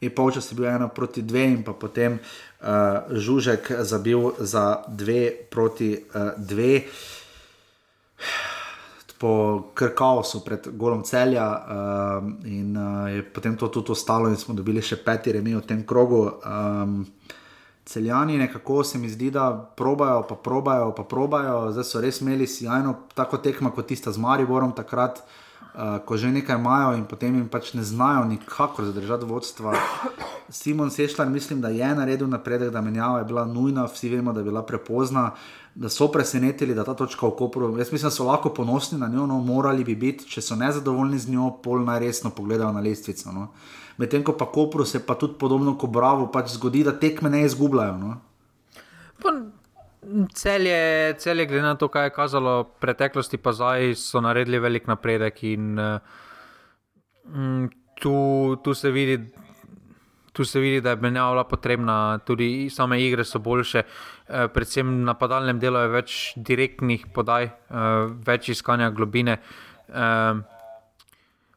In 0.00 0.10
polčas 0.10 0.50
je 0.50 0.56
bil 0.56 0.66
ena 0.66 0.88
proti 0.88 1.22
dve, 1.22 1.44
in 1.44 1.62
pa 1.62 1.72
potem 1.72 2.18
uh, 2.18 2.68
Žužek 3.10 3.72
zabil 3.80 4.32
za 4.38 4.82
dve 4.88 5.30
proti 5.50 5.94
uh, 5.96 6.34
dve 6.36 6.82
po 9.18 9.70
krkaosu 9.74 10.42
pred 10.44 10.68
golom 10.76 11.04
celja 11.06 11.46
um, 11.46 12.34
in 12.44 12.76
uh, 12.76 13.08
je 13.08 13.22
potem 13.22 13.56
to 13.56 13.68
tudi 13.68 13.92
ostalo, 13.92 14.28
in 14.28 14.36
smo 14.36 14.54
dobili 14.54 14.82
še 14.82 14.98
peti 15.00 15.32
remi 15.32 15.54
v 15.54 15.62
tem 15.64 15.84
krogu. 15.86 16.26
Um, 16.44 17.06
celjani 17.84 18.36
nekako 18.38 18.82
se 18.84 18.98
mi 18.98 19.08
zdi, 19.08 19.30
da 19.30 19.52
probajo, 19.54 20.26
pa 20.28 20.34
probajo, 20.34 20.92
pa 20.96 21.06
probajo, 21.08 21.70
zdaj 21.72 21.88
so 21.88 22.02
res 22.04 22.20
imeli 22.20 22.46
sjajno 22.46 22.96
tako 23.14 23.38
tekmo 23.38 23.72
kot 23.72 23.88
tista 23.88 24.12
z 24.12 24.20
Mariborom 24.20 24.74
takrat. 24.76 25.22
Uh, 25.22 25.43
ko 26.06 26.16
že 26.16 26.30
nekaj 26.30 26.56
imajo 26.56 26.94
in 26.96 27.04
potem 27.10 27.34
jim 27.34 27.48
pač 27.48 27.72
ne 27.74 27.82
znajo 27.82 28.24
nikakor 28.24 28.84
zadržati 28.84 29.24
vodstva. 29.24 29.74
Simon 30.48 30.90
Sešljar, 30.90 31.28
mislim, 31.28 31.60
da 31.60 31.68
je 31.68 31.94
naredil 31.94 32.28
napredek, 32.28 32.70
da 32.70 32.80
menjava 32.80 33.18
je 33.18 33.24
bila 33.24 33.44
nujna, 33.44 33.84
vsi 33.84 34.08
vemo, 34.08 34.32
da 34.32 34.40
je 34.40 34.44
bila 34.44 34.62
prepozna. 34.62 35.32
Uh, 35.32 35.64
da 35.74 35.88
so 35.88 36.08
presenetili, 36.08 36.74
da 36.74 36.84
ta 36.84 36.94
točka 36.94 37.26
v 37.26 37.36
Kopru. 37.36 37.78
Jaz 37.78 37.92
mislim, 37.92 38.06
da 38.06 38.10
so 38.10 38.24
lahko 38.24 38.54
ponosni 38.54 38.98
na 38.98 39.08
njo, 39.08 39.26
no, 39.26 39.40
morali 39.40 39.84
bi 39.84 39.94
biti, 39.94 40.26
če 40.30 40.42
so 40.42 40.56
nezadovoljni 40.56 41.18
z 41.18 41.30
njo, 41.30 41.50
pol 41.62 41.82
najresno 41.84 42.30
pogledajo 42.30 42.72
na 42.72 42.80
lestvico. 42.80 43.32
No. 43.32 43.48
Medtem 43.98 44.22
ko 44.24 44.36
pa 44.38 44.46
Kopru 44.52 44.84
se 44.84 45.02
pa 45.06 45.14
tudi 45.14 45.34
podobno 45.38 45.78
kot 45.78 45.90
Bravo 45.90 46.30
pač 46.32 46.54
zgodi, 46.54 46.84
da 46.84 46.94
tekme 46.98 47.30
ne 47.30 47.44
izgubljajo. 47.46 47.98
No. 47.98 48.14
Cel 50.34 50.66
je, 50.66 51.14
cel 51.18 51.40
je, 51.40 51.46
glede 51.46 51.62
na 51.62 51.74
to, 51.80 51.88
kaj 51.88 52.06
je 52.06 52.12
kazalo 52.12 52.62
v 52.62 52.66
preteklosti, 52.80 53.38
pa 53.40 53.52
zdaj 53.56 53.94
so 53.96 54.20
naredili 54.20 54.58
velik 54.60 54.86
napredek. 54.90 55.42
In, 55.48 55.78
uh, 55.80 55.98
tu, 58.00 58.56
tu 58.62 58.74
se 58.74 58.90
vidi, 58.90 59.32
tu 60.32 60.44
se 60.44 60.60
vidi, 60.60 60.80
da 60.80 60.90
je 60.90 60.96
menjava 60.96 61.44
potrebna, 61.44 62.18
tudi 62.26 62.68
same 62.70 63.00
igre 63.02 63.24
so 63.24 63.38
boljše, 63.38 63.82
eh, 63.82 64.48
predvsem 64.48 65.04
na 65.04 65.14
padalnem 65.14 65.60
delu 65.60 65.78
je 65.78 65.88
več 65.88 66.32
direktnih 66.36 67.06
podaj, 67.14 67.44
eh, 67.44 67.54
več 68.26 68.48
iskanja 68.48 68.90
globine. 68.90 69.38
Eh, 69.88 70.34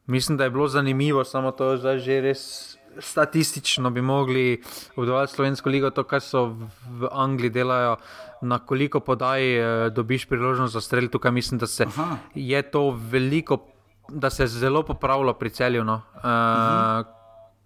mislim, 0.06 0.38
da 0.38 0.44
je 0.44 0.50
bilo 0.50 0.68
zanimivo, 0.68 1.24
samo 1.24 1.50
to 1.50 1.72
je 1.72 1.98
že 1.98 2.20
res. 2.20 2.77
Statistično 2.98 3.90
bi 3.90 4.02
mogli 4.02 4.62
vdovati 4.96 5.32
slovensko 5.32 5.70
ligo, 5.70 5.90
to, 5.90 6.04
kar 6.04 6.20
so 6.20 6.44
v 6.90 7.08
Angliji 7.12 7.50
delajo, 7.50 7.96
na 8.42 8.58
koliko 8.58 9.00
podaj 9.00 9.42
eh, 9.58 9.90
dobiš 9.90 10.26
priložnost 10.26 10.74
za 10.74 10.80
strelj. 10.80 11.08
Tukaj 11.10 11.32
mislim, 11.32 11.58
da 11.58 11.66
se 11.66 11.84
Aha. 11.84 12.16
je 12.34 12.62
to 12.62 12.90
veliko, 13.10 13.64
da 14.08 14.30
se 14.30 14.42
je 14.42 14.48
zelo 14.48 14.82
popravilo 14.82 15.34
pri 15.34 15.50
celju. 15.50 15.84
No. 15.84 16.02
Uh, 16.14 16.20
uh 16.22 16.24
-huh 16.24 17.18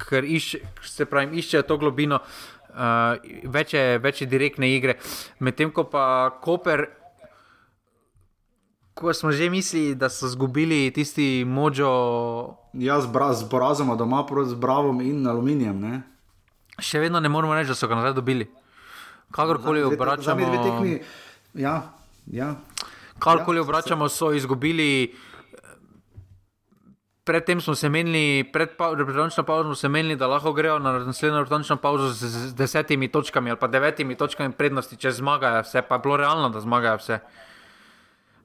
ker 0.09 0.25
išče, 0.25 0.61
se 0.87 1.07
pravi, 1.07 1.39
iščejo 1.43 1.67
to 1.69 1.79
globino, 1.81 2.19
uh, 2.23 3.31
večje, 3.53 3.99
večje 4.03 4.27
direktne 4.31 4.71
igre. 4.75 4.99
Medtem 5.41 5.73
ko 5.75 5.87
pa 5.91 6.05
Koper, 6.43 6.87
ko 9.03 9.13
smo 9.15 9.33
že 9.33 9.51
mislili, 9.51 9.95
da 9.95 10.09
so 10.09 10.27
izgubili 10.27 10.91
tisti 10.95 11.45
močo. 11.45 11.91
Jaz 12.73 13.05
z 13.35 13.49
porazom 13.51 13.91
doma, 13.99 14.25
z 14.45 14.55
Bravom 14.55 15.01
in 15.01 15.27
aluminijem. 15.27 15.81
Ne? 15.81 16.03
Še 16.79 17.03
vedno 17.03 17.21
ne 17.21 17.29
moremo 17.29 17.55
reči, 17.55 17.75
da 17.75 17.77
so 17.77 17.89
ga 17.91 17.99
nazaj 17.99 18.15
dobili. 18.17 18.49
Kakorkoli 19.33 19.83
obračamo, 19.83 20.47
ja, 21.55 21.75
ja. 22.27 22.55
Kakorkoli 23.19 23.59
ja, 23.59 23.63
obračamo, 23.63 24.09
so 24.09 24.33
izgubili 24.33 25.13
predtem 27.25 27.61
smo 27.61 27.75
se 27.75 27.89
menili, 27.89 28.45
pred 28.53 28.69
reprezentativno 28.97 29.47
pauzo 29.47 29.65
smo 29.65 29.75
se 29.75 29.89
menili, 29.89 30.17
da 30.17 30.27
lahko 30.27 30.53
grejo 30.53 30.79
na 30.79 30.93
naslednjo 30.93 31.39
reprezentativno 31.39 31.81
pauzo 31.83 32.09
z, 32.09 32.27
z 32.27 32.55
desetimi 32.55 33.09
točkami 33.09 33.51
ali 33.51 33.59
pa 33.61 33.67
devetimi 33.67 34.17
točkami 34.17 34.53
prednosti, 34.53 34.97
če 34.97 35.11
zmagajo 35.11 35.63
vse, 35.63 35.83
pa 35.83 35.95
je 35.95 36.03
bilo 36.03 36.17
realno, 36.17 36.49
da 36.51 36.61
zmagajo 36.61 36.99
vse. 36.99 37.19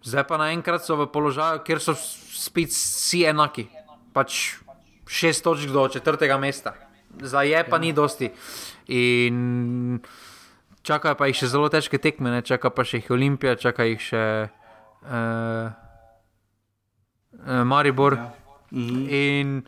Zdaj 0.08 0.24
pa 0.24 0.38
naenkrat 0.40 0.86
so 0.88 0.96
v 0.96 1.10
položaju, 1.12 1.66
kjer 1.68 1.82
so 1.84 1.92
spet 1.98 2.72
vsi 2.72 3.26
enaki, 3.28 3.66
pač 4.16 4.56
šest 5.08 5.44
točk 5.44 5.74
do 5.74 5.84
četrtega 5.92 6.38
mesta. 6.40 6.74
Za 7.20 7.42
je 7.44 7.64
pa 7.68 7.80
ni 7.80 7.92
dosti. 7.94 8.30
In 8.88 10.00
čakajo 10.88 11.18
pa 11.20 11.28
jih 11.28 11.36
še 11.36 11.50
zelo 11.52 11.68
težke 11.68 12.00
tekme, 12.00 12.32
ne? 12.32 12.40
čaka 12.46 12.72
pa 12.72 12.86
še 12.88 13.02
jih 13.02 13.12
Olimpija, 13.18 13.58
čaka 13.60 13.88
jih 13.90 14.00
še 14.00 14.24
uh, 14.48 15.76
Maribor. 17.68 18.16
Ja. 18.16 18.32
Mhm. 18.72 19.04
In 19.12 19.60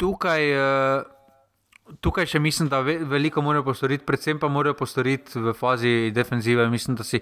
tukaj, 0.00 0.48
uh, 0.56 1.92
tukaj 2.00 2.28
še 2.32 2.40
mislim, 2.40 2.72
da 2.72 2.80
ve, 2.84 2.98
veliko 3.04 3.44
morajo 3.44 3.68
postoriti, 3.68 4.06
predvsem 4.08 4.40
pa 4.40 4.48
morajo 4.48 4.78
postoriti 4.80 5.40
v 5.40 5.52
fazi 5.56 5.94
defenzive. 6.14 6.68
Mislim, 6.72 6.96
da 6.96 7.04
si 7.04 7.20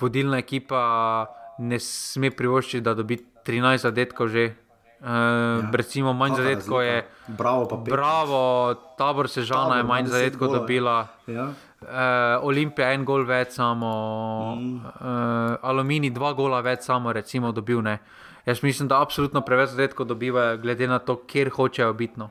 vodilna 0.00 0.38
ekipa 0.42 0.82
ne 1.58 1.78
sme 1.80 2.30
privoščiti, 2.34 2.82
da 2.84 2.94
dobi 2.94 3.18
13 3.46 3.88
zadetkov 3.88 4.28
že. 4.32 4.52
Uh, 5.04 5.10
ja. 5.60 5.68
Recimo, 5.76 6.14
manj 6.16 6.38
zadetkov 6.38 6.80
je. 6.80 7.02
Bravo, 7.36 7.76
bravo 7.84 8.40
tabor 8.96 9.28
Sežana 9.28 9.76
tabor, 9.76 9.76
je 9.76 9.84
manj 9.90 10.06
zadetkov 10.08 10.54
dobila. 10.54 11.08
Ja. 11.28 11.50
Uh, 11.84 12.46
Olimpija 12.48 12.94
en 12.96 13.04
gol 13.04 13.26
več, 13.28 13.58
samo 13.58 13.90
mm. 14.56 14.78
uh, 14.80 15.58
Aluminij 15.60 16.14
dva 16.16 16.32
gola 16.32 16.62
več, 16.64 16.86
samo 16.88 17.12
recimo 17.12 17.52
dobil. 17.52 17.82
Ne. 17.84 17.98
Jaz 18.48 18.62
mislim, 18.64 18.88
da 18.88 19.02
absolutno 19.04 19.44
preveč 19.44 19.74
zadetkov 19.76 20.08
dobivajo, 20.08 20.56
glede 20.64 20.88
na 20.88 20.98
to, 20.98 21.18
kjer 21.28 21.52
hočejo 21.52 21.92
biti. 21.92 22.20
No. 22.20 22.30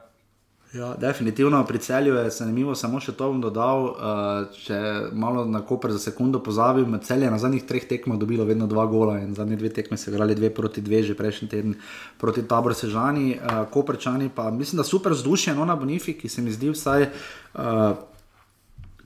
Ja, 0.73 0.95
definitivno 0.97 1.65
pri 1.65 1.77
celju 1.77 2.15
je 2.15 2.29
zanimivo, 2.29 2.73
samo 2.75 2.97
še 2.99 3.13
to 3.13 3.27
bom 3.29 3.41
dodal. 3.43 3.83
Uh, 3.93 4.55
če 4.57 4.77
malo 5.13 5.43
na 5.45 5.59
koper 5.61 5.91
za 5.93 5.99
sekundo 6.01 6.39
pozabim, 6.41 6.95
celje 7.05 7.29
na 7.29 7.37
zadnjih 7.37 7.67
treh 7.69 7.85
tekmah 7.85 8.17
dobilo 8.17 8.47
vedno 8.49 8.65
dva 8.65 8.87
gola 8.89 9.19
in 9.21 9.35
zadnje 9.37 9.59
dve 9.61 9.69
tekme 9.69 9.99
se 10.01 10.09
igrali 10.09 10.33
dve 10.33 10.49
proti 10.49 10.81
dve, 10.81 11.03
že 11.05 11.13
prejšnji 11.19 11.49
teden 11.51 11.75
proti 12.17 12.41
tabor 12.49 12.73
Sežani, 12.73 13.35
uh, 13.37 13.67
Koperčani 13.69 14.31
pa 14.33 14.49
mislim, 14.49 14.81
da 14.81 14.87
super 14.87 15.13
vzdušje 15.13 15.53
no, 15.53 15.69
na 15.69 15.75
Bonifiki, 15.77 16.25
ki 16.25 16.33
se 16.33 16.41
mi 16.41 16.51
zdi 16.51 16.73
vsaj. 16.73 17.05
Uh, 17.53 17.93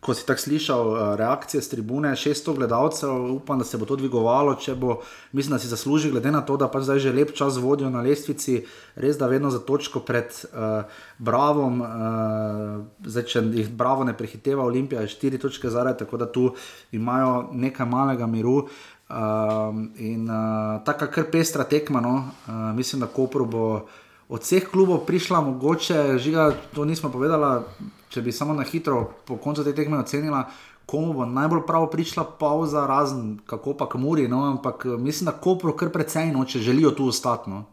ko 0.08 0.16
si 0.16 0.24
tako 0.24 0.40
slišal 0.40 0.88
uh, 0.88 1.00
reakcije 1.20 1.60
z 1.62 1.70
tribune, 1.70 2.14
600 2.16 2.56
gledalcev, 2.56 3.12
upam, 3.36 3.60
da 3.60 3.66
se 3.68 3.78
bo 3.78 3.86
to 3.86 3.98
dvigovalo, 4.00 4.54
če 4.56 4.76
bo, 4.80 5.02
mislim, 5.36 5.58
da 5.58 5.60
si 5.60 5.68
zasluži, 5.68 6.14
glede 6.16 6.32
na 6.32 6.40
to, 6.48 6.56
da 6.56 6.70
pa 6.72 6.80
zdaj 6.80 7.04
že 7.04 7.12
lep 7.12 7.34
čas 7.36 7.60
vodijo 7.60 7.90
na 7.92 8.00
lestvici, 8.02 8.62
res 8.96 9.20
da 9.20 9.28
vedno 9.28 9.52
za 9.52 9.60
točko 9.60 10.00
pred 10.08 10.32
uh, 10.32 10.88
Bravom, 11.20 11.82
uh, 11.84 11.92
zdaj 13.04 13.28
če 13.34 13.44
jih 13.60 13.68
Bravo 13.76 14.08
ne 14.08 14.16
prehiteva, 14.16 14.64
Olimpija 14.64 15.04
je 15.04 15.12
4 15.12 15.42
točke 15.44 15.70
zaradi, 15.70 16.06
tako 16.06 16.24
da 16.24 16.32
tu 16.32 16.54
imajo 16.96 17.50
nekaj 17.52 17.86
malega 17.86 18.32
miru. 18.32 18.70
Um, 19.08 19.92
in 20.04 20.28
uh, 20.28 20.80
tako 20.88 21.12
kar 21.12 21.28
pestra 21.32 21.64
tekma, 21.68 22.00
no, 22.04 22.16
uh, 22.48 22.56
mislim, 22.76 23.04
da 23.04 23.12
Koper 23.12 23.44
bo 23.44 23.68
od 24.28 24.44
vseh 24.44 24.68
klubov 24.72 25.06
prišla, 25.08 25.42
mogoče, 25.42 26.18
žiga, 26.20 26.52
to 26.76 26.86
nismo 26.86 27.12
povedali, 27.12 27.64
če 28.10 28.22
bi 28.22 28.32
samo 28.32 28.54
na 28.54 28.64
hitro 28.64 29.04
po 29.26 29.38
koncu 29.38 29.64
te 29.64 29.76
tekme 29.76 30.00
ocenila, 30.00 30.46
komu 30.88 31.14
bo 31.14 31.26
najbolj 31.26 31.66
prav 31.68 31.90
prišla 31.92 32.24
pauza, 32.40 32.86
razen 32.88 33.40
kako 33.46 33.74
pa 33.78 33.90
kamuri. 33.90 34.28
No, 34.28 34.46
ampak 34.48 34.86
mislim, 34.86 35.26
da 35.26 35.36
Koper 35.36 35.76
kar 35.78 35.92
precej 35.92 36.32
noče, 36.32 36.60
želijo 36.60 36.92
tu 36.92 37.08
ostati. 37.08 37.50
No. 37.50 37.66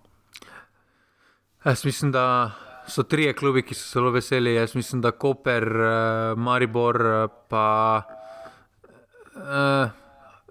Jaz 1.64 1.84
mislim, 1.84 2.12
da 2.12 2.50
so 2.88 3.02
trije 3.02 3.32
klubi, 3.32 3.62
ki 3.62 3.74
so 3.74 3.88
zelo 3.92 4.10
veseli. 4.10 4.54
Jaz 4.54 4.74
mislim, 4.74 5.00
da 5.02 5.10
Koper, 5.10 5.68
uh, 5.68 6.38
Maribor, 6.38 7.00
uh, 7.00 7.30
pa. 7.48 8.02
Uh, 9.34 9.90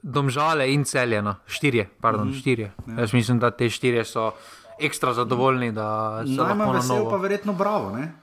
Domžale 0.03 0.65
in 0.73 0.83
celjeno, 0.83 1.35
štirje, 1.47 1.89
pardon, 2.01 2.27
mm 2.27 2.31
-hmm. 2.31 2.39
štirje. 2.39 2.71
Ja. 2.87 2.99
Jaz 2.99 3.13
mislim, 3.13 3.39
da 3.39 3.51
te 3.51 3.69
štirje 3.69 4.05
so 4.05 4.31
ekstra 4.79 5.13
zadovoljni. 5.13 5.71
Najmanj 5.71 6.73
vesel, 6.73 7.09
pa 7.09 7.17
verjetno 7.17 7.53
bravo. 7.53 7.91
Ne? 7.91 8.22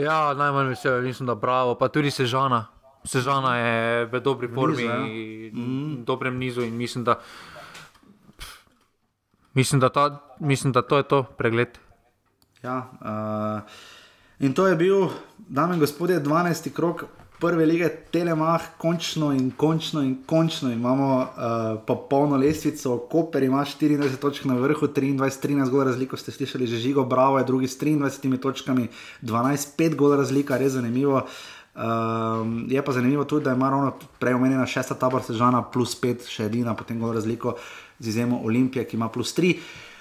Ja, 0.00 0.34
najmanj 0.34 0.68
vesel, 0.68 1.02
mislim, 1.02 1.26
da 1.26 1.34
bravo, 1.34 1.74
pa 1.74 1.88
tudi 1.88 2.10
sežana. 2.10 2.66
Sežana 3.04 3.56
je 3.56 4.06
v 4.12 4.20
dobri 4.20 4.48
formi, 4.48 4.84
ja. 4.84 4.96
v 4.96 5.52
mm. 5.52 6.04
dobrem 6.04 6.38
nizu 6.38 6.64
in 6.64 6.76
mislim, 6.76 7.04
da, 7.04 7.20
mislim, 9.54 9.80
da, 9.80 9.88
ta, 9.88 10.20
mislim, 10.40 10.72
da 10.72 10.82
to 10.82 10.96
je 10.96 11.02
to 11.02 11.22
pregled. 11.22 11.78
Ja, 12.62 12.90
uh, 13.00 13.60
in 14.38 14.52
to 14.54 14.66
je 14.66 14.76
bil, 14.76 15.08
dame 15.48 15.74
in 15.74 15.80
gospodje, 15.80 16.20
12. 16.20 16.72
krok 16.72 17.04
prve 17.40 17.66
lige 17.66 17.88
Telemach, 18.12 18.64
končno 18.78 19.32
in 19.32 19.50
končno 19.56 20.02
in 20.02 20.16
končno 20.26 20.72
imamo 20.72 21.16
uh, 21.16 21.80
popolno 21.86 22.36
lestvico. 22.36 22.98
Koper 22.98 23.42
ima 23.42 23.64
24 23.64 24.16
točk 24.16 24.44
na 24.44 24.54
vrhu, 24.54 24.86
23-13 24.86 25.70
gol 25.70 25.84
razliko, 25.84 26.16
ste 26.16 26.32
slišali 26.32 26.66
že 26.66 26.76
žigo, 26.76 27.04
bravo 27.04 27.38
je 27.38 27.44
drugi 27.44 27.68
s 27.68 27.80
23 27.80 28.38
točkami, 28.40 28.88
12-5 29.22 29.94
gol 29.94 30.16
razlika, 30.16 30.58
res 30.58 30.72
zanimivo. 30.72 31.26
Um, 31.74 32.66
je 32.68 32.82
pa 32.84 32.92
zanimivo 32.92 33.24
tudi, 33.24 33.44
da 33.44 33.52
ima 33.52 33.70
ravno 33.70 33.92
prej 34.18 34.34
omenjena 34.34 34.66
šesta 34.66 34.94
tabor 34.94 35.22
sežana 35.22 35.62
plus 35.62 35.94
5, 36.00 36.26
še 36.28 36.44
edina, 36.50 36.74
potem 36.74 36.98
gol 37.00 37.14
razliko 37.14 37.54
z 37.98 38.08
izjemo 38.08 38.40
Olimpije, 38.44 38.84
ki 38.84 38.96
ima 38.96 39.08
plus 39.08 39.32
3. 39.38 39.54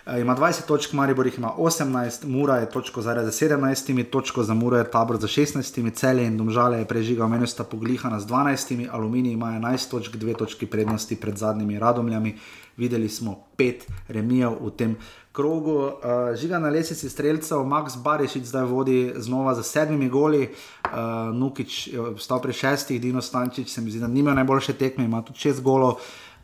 Eh, 0.09 0.21
ima 0.21 0.35
20 0.35 0.65
točk, 0.67 0.93
Maribor 0.93 1.25
jih 1.25 1.37
ima 1.37 1.51
18, 1.57 2.25
Mura 2.25 2.55
je 2.55 2.69
točko 2.69 3.01
zaradi 3.01 3.31
17, 3.31 4.03
točko 4.03 4.43
za 4.43 4.53
Mura 4.53 4.77
je 4.77 4.91
tabor 4.91 5.17
za 5.17 5.27
16, 5.27 5.91
Celje 5.95 6.25
in 6.25 6.37
Domžale 6.37 6.79
je 6.79 6.85
prežigal, 6.85 7.29
meni 7.29 7.47
sta 7.47 7.63
poglihana 7.63 8.19
z 8.19 8.25
12, 8.27 8.87
Aluminij 8.91 9.33
ima 9.33 9.45
11 9.45 9.91
točk, 9.91 10.15
2 10.15 10.37
točki 10.37 10.65
prednosti 10.65 11.15
pred 11.15 11.37
zadnjimi 11.37 11.79
radomljami. 11.79 12.37
Videli 12.77 13.09
smo 13.09 13.43
pet 13.57 13.87
remijev 14.07 14.55
v 14.61 14.71
tem 14.71 14.95
krogu. 15.31 15.75
Uh, 15.77 15.91
žiga 16.35 16.59
na 16.59 16.69
lesici 16.69 17.09
streljcev, 17.09 17.57
Max 17.57 17.97
Barišič 18.03 18.43
zdaj 18.43 18.65
vodi 18.65 19.13
znova 19.15 19.53
za 19.55 19.63
sedmimi 19.63 20.09
goli, 20.09 20.49
uh, 20.85 20.89
Nukič 21.35 21.87
je 21.87 21.99
stal 22.17 22.41
pri 22.41 22.53
šestih, 22.53 23.01
Dino 23.01 23.21
Stančič 23.21 23.69
se 23.69 23.81
mi 23.81 23.91
zdi, 23.91 23.99
da 23.99 24.07
nima 24.07 24.33
najboljše 24.33 24.73
tekme, 24.73 25.05
ima 25.05 25.21
tudi 25.21 25.39
šest 25.39 25.61
golov. 25.61 25.99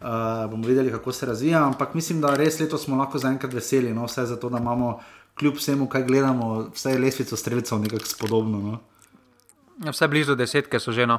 Uh, 0.05 0.51
bomo 0.51 0.67
videli, 0.67 0.91
kako 0.91 1.11
se 1.11 1.25
razvija, 1.25 1.63
ampak 1.65 1.93
mislim, 1.93 2.19
da 2.21 2.35
res 2.35 2.59
letos 2.59 2.83
smo 2.85 2.97
lahko 2.97 3.17
zaenkrat 3.17 3.53
veseli, 3.53 3.93
no, 3.93 4.05
vse 4.05 4.25
zato, 4.29 4.49
da 4.53 4.59
imamo 4.61 4.99
kljub 5.33 5.55
vsemu, 5.57 5.87
kaj 5.89 6.03
gledamo, 6.03 6.67
vse 6.75 6.97
lesvico 6.97 7.35
streljcev 7.35 7.79
nekako 7.79 8.05
spodobno. 8.05 8.59
No. 8.59 8.77
Ja, 9.85 9.91
vse 9.91 10.07
blizu 10.07 10.35
desetke 10.35 10.79
so 10.79 10.91
že 10.91 11.07
no. 11.09 11.17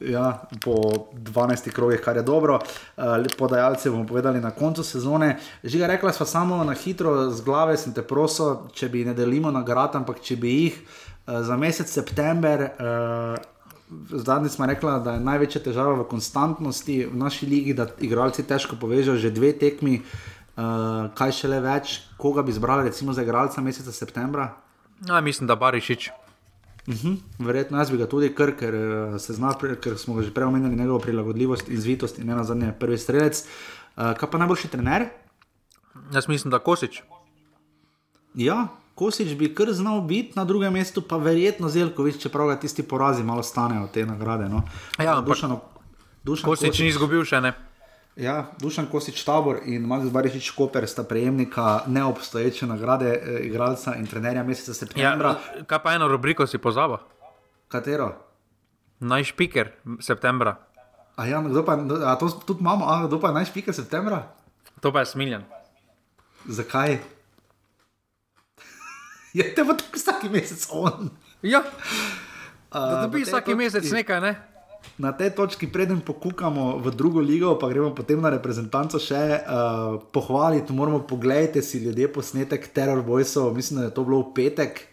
Ja, 0.00 0.48
po 0.64 0.72
12 1.12 1.70
krogih, 1.70 2.00
kar 2.00 2.16
je 2.16 2.22
dobro. 2.22 2.58
Uh, 2.96 3.04
podajalce 3.38 3.90
bomo 3.90 4.06
povedali 4.06 4.40
na 4.40 4.50
koncu 4.50 4.82
sezone. 4.84 5.36
Že 5.64 5.78
ga 5.78 5.86
rekla 5.86 6.12
sva 6.12 6.26
samo 6.26 6.64
na 6.64 6.72
hitro, 6.72 7.30
z 7.30 7.44
glave 7.44 7.76
sem 7.76 7.92
te 7.92 8.02
prosil, 8.02 8.66
če 8.72 8.88
bi 8.88 9.04
ne 9.04 9.14
delimo 9.14 9.50
nagrad, 9.50 9.94
ampak 10.00 10.24
če 10.24 10.36
bi 10.36 10.56
jih 10.56 10.80
uh, 10.80 11.42
za 11.44 11.56
mesec 11.56 11.86
september. 11.86 12.70
Uh, 12.80 13.51
Zadnji 14.08 14.48
smo 14.48 14.66
rekli, 14.66 14.90
da 15.04 15.16
je 15.16 15.20
največja 15.20 15.62
težava 15.62 15.94
v 16.00 16.08
konstantnosti 16.08 16.98
v 17.06 17.16
naši 17.16 17.46
ligi, 17.46 17.74
da 17.74 17.88
igralci 18.00 18.44
težko 18.46 18.76
povežejo 18.80 19.16
že 19.16 19.30
dve 19.30 19.52
tekmi, 19.52 20.00
uh, 20.02 21.10
kaj 21.18 21.32
še 21.32 21.48
le 21.48 21.60
več, 21.60 22.00
koga 22.16 22.42
bi 22.42 22.52
izbrali, 22.54 22.88
recimo 22.88 23.12
za 23.12 23.22
igralca 23.22 23.60
meseca 23.60 23.92
septembra. 23.92 24.52
No, 25.08 25.20
mislim, 25.20 25.46
da 25.46 25.56
Barišič. 25.56 26.10
Uh 26.86 26.94
mhm, 26.94 27.08
-huh. 27.08 27.46
Verjetno 27.46 27.78
jaz 27.78 27.90
bi 27.90 27.96
ga 27.96 28.06
tudi 28.06 28.34
kar, 28.34 28.56
ker, 28.58 28.74
eh, 28.74 29.18
zna, 29.18 29.54
ker 29.80 29.98
smo 29.98 30.14
ga 30.14 30.22
že 30.22 30.34
prej 30.34 30.44
omenili, 30.44 30.76
njegovo 30.76 30.98
prilagodljivost 30.98 31.68
in 31.68 31.80
zvitost 31.80 32.18
in 32.18 32.26
ne 32.26 32.34
na 32.34 32.44
zadnje 32.44 32.72
prvi 32.80 32.98
strelec. 32.98 33.46
Uh, 33.96 34.16
kaj 34.18 34.30
pa 34.30 34.38
najboljši 34.38 34.68
trener? 34.68 35.08
Jaz 36.12 36.28
mislim, 36.28 36.50
da 36.50 36.58
Kosič. 36.58 37.02
Ja, 38.34 38.68
Kosič 39.02 39.34
bi 39.34 39.48
kar 39.54 39.72
znal 39.74 40.00
biti 40.00 40.38
na 40.38 40.44
drugem 40.44 40.72
mestu, 40.72 41.02
pa 41.02 41.16
verjetno 41.18 41.66
Zelkovič, 41.68 42.20
čeprav 42.22 42.52
ga 42.52 42.56
tisti 42.62 42.82
porazi 42.86 43.24
malo 43.26 43.42
stanejo 43.42 43.88
te 43.90 44.06
nagrade. 44.06 44.46
No. 44.48 44.62
Ja, 44.98 45.18
Dušan, 45.20 45.56
Dušan 46.22 46.46
Kosič, 46.46 46.68
Kosič 46.70 46.82
ni 46.84 46.90
izgubil 46.92 47.24
še 47.26 47.40
ne. 47.42 47.50
Ja, 48.16 48.52
Dušan 48.62 48.86
Kosič 48.92 49.24
Tabor 49.26 49.58
in 49.66 49.88
Max 49.90 50.06
Barišič 50.12 50.52
Koper 50.54 50.86
sta 50.86 51.02
prejemnika 51.02 51.82
neobstoječe 51.86 52.68
nagrade 52.70 53.08
eh, 53.10 53.40
igralca 53.48 53.96
in 53.98 54.06
trenerja 54.06 54.44
meseca 54.46 54.74
septembra. 54.74 55.32
Ja, 55.34 55.64
kaj 55.66 55.82
pa 55.82 55.94
eno 55.98 56.06
rubriko 56.12 56.46
si 56.46 56.62
pozaba? 56.62 57.00
Katero? 57.72 58.12
Najšpiker 59.00 59.72
septembra. 59.98 60.54
A 61.18 61.26
ja, 61.26 61.42
kdo 61.42 61.64
pa, 61.66 61.74
a 62.06 62.14
to 62.20 62.30
tudi 62.46 62.62
imamo, 62.62 62.86
a 62.86 63.08
kdo 63.08 63.18
pa 63.18 63.32
je 63.32 63.40
najšpiker 63.40 63.74
septembra? 63.74 64.22
To 64.78 64.94
pa 64.94 65.02
je 65.02 65.10
smiljen. 65.10 65.42
Zakaj? 66.46 67.00
Je 69.32 69.44
te 69.54 69.64
pa 69.64 69.74
tako 69.74 69.96
vsak 69.96 70.24
mesec 70.30 70.66
on. 70.70 71.10
Ja, 71.42 71.62
da 72.72 73.02
dobi 73.02 73.24
vsak 73.24 73.48
mesec 73.56 73.88
nekaj, 73.92 74.20
ne? 74.20 74.32
Na 74.98 75.12
tej 75.16 75.32
točki, 75.32 75.70
preden 75.72 76.02
pokukamo 76.04 76.76
v 76.82 76.92
drugo 76.92 77.22
ligo, 77.22 77.54
pa 77.56 77.70
gremo 77.70 77.94
potem 77.96 78.20
na 78.20 78.28
reprezentanco 78.34 79.00
še 79.00 79.22
uh, 79.40 79.96
pohvaliti. 80.12 80.74
Moramo 80.74 81.00
pogledati 81.08 81.62
si 81.64 81.80
ljudje 81.80 82.10
posnetek 82.12 82.68
Terror 82.74 83.00
Boysov, 83.06 83.54
mislim, 83.56 83.80
da 83.80 83.88
je 83.88 83.94
to 83.96 84.04
bilo 84.04 84.20
v 84.20 84.34
petek, 84.36 84.84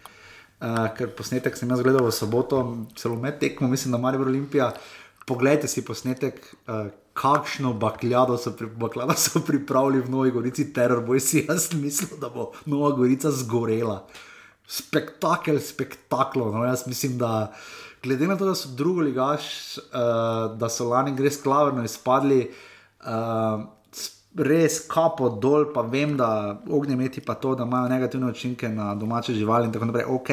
uh, 0.62 0.88
ker 0.96 1.12
posnetek 1.18 1.60
sem 1.60 1.68
jaz 1.68 1.84
gledal 1.84 2.08
v 2.08 2.16
soboto, 2.16 2.62
celo 2.96 3.20
med 3.20 3.42
tekmo, 3.44 3.68
mislim, 3.68 3.92
da 3.92 4.00
Marijo 4.00 4.24
Olimpija. 4.30 4.72
Poglejte 5.28 5.68
si 5.68 5.84
posnetek, 5.86 6.40
uh, 6.70 6.88
kakšno 7.20 7.74
bakljado 7.76 8.40
so, 8.40 8.56
pri, 8.56 8.72
bakljado 8.80 9.18
so 9.20 9.44
pripravili 9.44 10.00
v 10.06 10.16
Novi 10.16 10.32
Gorici, 10.32 10.70
Terror 10.74 11.04
Boysi. 11.04 11.44
Jaz 11.50 11.74
mislim, 11.76 12.22
da 12.22 12.32
bo 12.32 12.54
Nova 12.66 12.96
Gorica 12.96 13.34
zgorela 13.36 14.06
spektakel, 14.70 15.60
spektaklo. 15.60 16.52
No, 16.52 16.66
jaz 16.66 16.88
mislim, 16.88 17.18
da 17.18 17.52
glede 18.04 18.28
na 18.28 18.38
to, 18.38 18.46
da 18.46 18.56
so 18.56 18.70
drugi 18.70 19.02
ligaš, 19.02 19.78
uh, 19.78 20.58
da 20.58 20.70
so 20.70 20.90
lani 20.90 21.16
res 21.24 21.42
klavrno 21.42 21.84
izpadli, 21.84 22.52
uh, 23.02 23.64
res 24.36 24.84
kapo 24.88 25.30
dol, 25.30 25.72
pa 25.74 25.82
vem, 25.82 26.14
da 26.18 26.60
ognjemeti 26.70 27.22
pa 27.22 27.34
to, 27.34 27.56
da 27.56 27.66
imajo 27.66 27.90
negativne 27.90 28.30
učinke 28.30 28.70
na 28.70 28.94
domače 28.96 29.34
živali 29.34 29.66
in 29.66 29.74
tako 29.74 29.86
naprej. 29.86 30.06
Ok. 30.08 30.30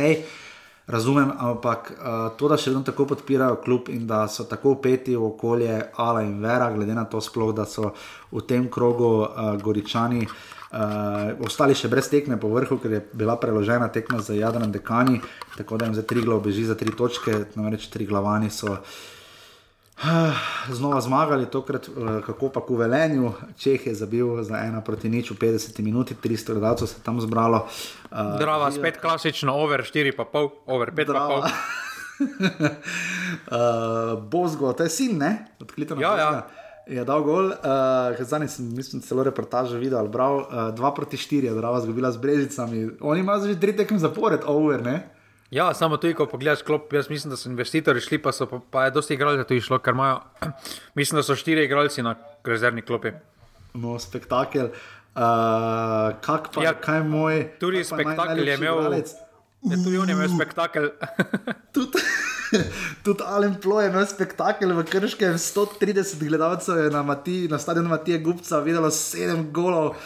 Razumem, 0.87 1.33
ampak 1.39 1.89
uh, 1.93 2.37
to, 2.39 2.49
da 2.49 2.57
še 2.61 2.71
vedno 2.71 2.85
tako 2.87 3.09
podpirajo 3.11 3.57
klub 3.65 3.89
in 3.91 4.05
da 4.07 4.29
so 4.31 4.45
tako 4.47 4.77
upeti 4.77 5.17
v 5.17 5.25
okolje 5.33 5.81
Ala 5.97 6.23
in 6.23 6.37
Vera, 6.43 6.69
glede 6.71 6.95
na 6.95 7.09
to, 7.11 7.19
sploh, 7.21 7.51
da 7.57 7.65
so 7.67 7.91
v 8.31 8.45
tem 8.47 8.69
krogu 8.71 9.09
uh, 9.25 9.57
Goričani 9.63 10.23
uh, 10.29 10.37
Uh, 10.67 11.39
ostali 11.47 11.77
še 11.79 11.87
brez 11.87 12.09
tekme 12.11 12.41
po 12.43 12.51
vrhu, 12.51 12.81
ker 12.83 12.91
je 12.91 13.01
bila 13.15 13.37
preložena 13.39 13.87
tekma 13.95 14.19
za 14.19 14.35
Jadran 14.35 14.73
Dekani, 14.75 15.21
tako 15.55 15.79
da 15.79 15.87
jim 15.87 15.95
za 15.95 16.03
tri 16.03 16.25
glav 16.27 16.41
beži 16.43 16.65
za 16.67 16.75
tri 16.75 16.91
točke, 16.91 17.45
namreč 17.55 17.87
tri 17.87 18.03
glavani 18.07 18.51
so 18.51 18.73
uh, 18.75 20.41
znova 20.75 20.99
zmagali, 21.01 21.47
tokrat 21.47 21.87
uh, 21.89 22.19
kako 22.27 22.51
pa 22.51 22.65
v 22.67 22.81
Velenju, 22.83 23.31
Čeh 23.55 23.87
je 23.87 23.95
zabil 23.95 24.43
za 24.43 24.59
ena 24.59 24.83
proti 24.83 25.07
nič 25.07 25.31
v 25.31 25.39
50 25.47 25.79
minuti, 25.87 26.19
300 26.19 26.59
gledalcev 26.59 26.91
se 26.91 26.99
je 26.99 27.07
tam 27.07 27.23
zbralo. 27.23 27.71
Uh, 28.11 28.35
Drava, 28.35 28.75
spet 28.75 28.99
klasično, 28.99 29.55
over 29.55 29.87
4,5, 29.87 30.51
over 30.67 30.91
5,5. 30.91 31.47
uh, 33.55 34.19
Bozgo, 34.35 34.75
to 34.75 34.83
je 34.83 34.91
sin, 34.91 35.15
ne? 35.15 35.47
Odklito 35.63 35.95
na 35.95 36.03
ja, 36.03 36.19
ja. 36.19 36.66
Je 36.87 37.03
dal 37.03 37.23
gol, 37.27 37.51
uh, 37.51 38.15
zdaj 38.15 38.47
sem 38.49 38.69
mislim, 38.71 39.03
celo 39.03 39.25
reportažo 39.27 39.75
videl, 39.83 40.07
bral, 40.07 40.47
uh, 40.47 40.71
2 40.71 40.95
proti 40.95 41.19
4, 41.19 41.51
da 41.51 41.75
je 41.75 41.81
zgubila 41.83 42.13
z 42.15 42.23
Brežicami. 42.23 42.91
Oni 43.03 43.21
imajo 43.21 43.51
že 43.51 43.59
tri 43.59 43.75
tekme 43.75 43.99
zapored, 43.99 44.47
over, 44.47 44.83
ne? 44.83 45.03
Ja, 45.51 45.75
samo 45.75 45.97
tu, 45.97 46.11
ko 46.15 46.27
pogledaš 46.27 46.63
klop, 46.63 46.93
jaz 46.93 47.11
mislim, 47.11 47.31
da 47.31 47.37
so 47.37 47.51
investitorji 47.51 48.01
šli, 48.01 48.19
pa, 48.23 48.33
so, 48.33 48.47
pa, 48.47 48.61
pa 48.71 48.85
je 48.85 48.95
dosti 48.95 49.15
igralcev 49.15 49.45
tu 49.51 49.55
išlo, 49.59 49.79
ker 49.79 49.95
imajo, 49.99 50.21
mislim, 50.99 51.19
da 51.19 51.27
so 51.27 51.35
štiri 51.35 51.67
igralci 51.67 52.03
na 52.07 52.15
rezervni 52.45 52.83
klopi. 52.83 53.11
No, 53.75 53.99
spektakel. 53.99 54.71
Uh, 55.17 56.15
kak 56.23 56.51
pa, 56.55 56.63
Ja, 56.63 56.75
kaj 56.75 57.03
moj? 57.03 57.49
Tudi 57.59 57.83
pa 57.83 57.97
spektakel 57.97 58.47
je 58.47 58.55
imel. 58.55 58.79
igralec? 58.79 59.15
Ja, 59.67 59.77
tudi 59.83 59.99
on 59.99 60.09
je 60.09 60.15
imel 60.15 60.31
spektakel. 60.31 60.91
Tudi, 61.75 62.01
tudi 63.05 63.25
Alen 63.27 63.57
Plo 63.61 63.81
je 63.83 63.91
imel 63.91 64.07
spektakel 64.07 64.71
v 64.73 64.85
Krškem, 64.87 65.35
130 65.35 66.23
gledalcev 66.23 66.79
je 66.85 66.91
na, 66.95 67.03
Mati, 67.03 67.49
na 67.51 67.59
stadionu 67.59 67.91
Matije 67.91 68.23
Gupca 68.23 68.63
videlo 68.65 68.89
7 68.89 69.51
golov, 69.53 69.99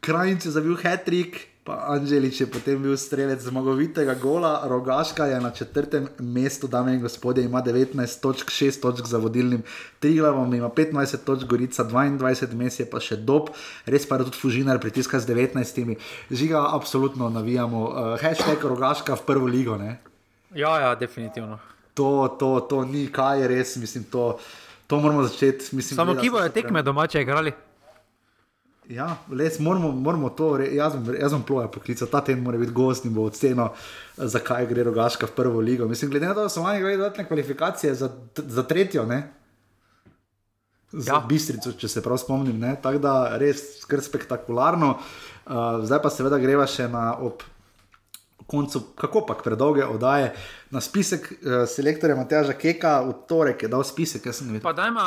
Krajnic 0.00 0.46
je 0.46 0.54
zabil 0.54 0.78
hat-trick, 0.78 1.51
pa 1.64 1.94
Anželič 1.94 2.40
je 2.42 2.46
potem 2.50 2.82
bil 2.82 2.96
strelec 2.98 3.38
zmagovitega 3.38 4.14
gola, 4.18 4.66
Rogaška 4.66 5.26
je 5.30 5.40
na 5.40 5.50
četrtem 5.50 6.08
mestu, 6.18 6.66
dame 6.66 6.94
in 6.94 7.00
gospodje, 7.00 7.44
ima 7.44 7.62
19 7.62 7.94
točk, 8.20 8.50
6 8.50 8.82
točk 8.82 9.06
za 9.06 9.18
vodilnim 9.18 9.62
Triglavom, 10.02 10.54
ima 10.54 10.68
25 10.68 11.22
točk, 11.24 11.46
Gorica 11.46 11.84
22, 11.84 12.54
mes 12.54 12.80
je 12.80 12.86
pa 12.90 12.98
še 12.98 13.16
dob, 13.16 13.54
res 13.86 14.08
pa 14.08 14.18
je 14.18 14.26
tudi 14.26 14.42
Fužinar 14.42 14.82
pritiska 14.82 15.22
z 15.22 15.30
19, 15.30 15.96
žiga 16.30 16.66
absolutno 16.74 17.30
navijamo, 17.30 17.80
uh, 17.86 18.18
hashtag 18.18 18.58
Rogaška 18.64 19.14
v 19.14 19.22
prvo 19.22 19.46
ligo, 19.46 19.78
ne? 19.78 20.02
ja, 20.54 20.80
ja, 20.80 20.94
definitivno. 20.94 21.58
to, 21.94 22.36
to, 22.38 22.60
to 22.60 22.84
ni 22.84 23.06
kaj, 23.06 23.40
je 23.40 23.48
res, 23.48 23.76
mislim, 23.76 24.04
to, 24.04 24.38
to 24.86 25.00
moramo 25.00 25.22
začeti. 25.22 25.76
Mislim, 25.76 25.96
Samo 25.96 26.12
gledati 26.12 26.26
ki 26.26 26.30
bojo 26.30 26.44
se 26.44 26.52
tekme 26.52 26.82
domače 26.82 27.22
igrali. 27.22 27.52
Ja, 28.92 29.06
res 29.32 29.56
moramo, 29.62 29.88
moramo 29.96 30.28
to, 30.36 30.50
jaz 30.68 30.96
bom, 30.98 31.14
jaz 31.16 31.32
bom 31.32 31.42
ploja 31.48 31.68
poklical, 31.72 32.08
ta 32.12 32.20
teden 32.20 32.42
mora 32.44 32.58
biti 32.60 32.74
gost 32.76 33.06
in 33.08 33.14
bo 33.16 33.24
ocenil, 33.30 33.70
zakaj 34.16 34.66
gre 34.68 34.84
Rogaška 34.84 35.28
v 35.30 35.36
prvo 35.36 35.60
ligo. 35.64 35.86
Mislim, 35.88 36.10
glede 36.12 36.28
na 36.28 36.34
to, 36.36 36.44
da 36.44 36.52
so 36.52 36.60
oni 36.60 36.76
igrali 36.76 36.98
dodatne 37.00 37.24
kvalifikacije 37.28 37.94
za, 37.96 38.10
za 38.36 38.64
tretjo, 38.68 39.06
ne? 39.08 39.22
Za 40.92 41.14
ja. 41.14 41.20
Bistrico, 41.28 41.72
če 41.72 41.88
se 41.88 42.02
prav 42.04 42.20
spomnim, 42.20 42.58
ne? 42.60 42.74
tako 42.82 43.00
da 43.00 43.14
res 43.40 43.86
kar 43.88 44.02
spektakularno. 44.04 44.90
Uh, 45.46 45.80
zdaj 45.86 46.02
pa 46.04 46.10
seveda 46.12 46.36
greva 46.42 46.66
še 46.68 46.84
na 46.92 47.14
ob 47.16 47.40
koncu, 48.50 48.82
kako 48.98 49.22
pa 49.24 49.38
predolge 49.40 49.86
oddaje, 49.88 50.34
na 50.74 50.82
spisek 50.84 51.30
uh, 51.32 51.62
selektorja 51.70 52.18
Mateža 52.18 52.58
Keka, 52.60 52.98
v 53.08 53.16
torek 53.30 53.64
je 53.64 53.72
dal 53.72 53.86
spisek, 53.88 54.28
jaz 54.28 54.42
sem 54.42 54.52
videl. 54.52 54.66
Pa 54.66 54.76
dajma, 54.76 55.06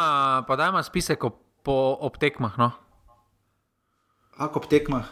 pa 0.50 0.58
dajma 0.58 0.82
spisek 0.88 1.30
ob, 1.30 1.38
po, 1.62 1.78
ob 2.02 2.18
tekmah. 2.18 2.58
No? 2.58 2.72
Ako 4.38 4.60
ob 4.60 4.68
tekmah. 4.68 5.08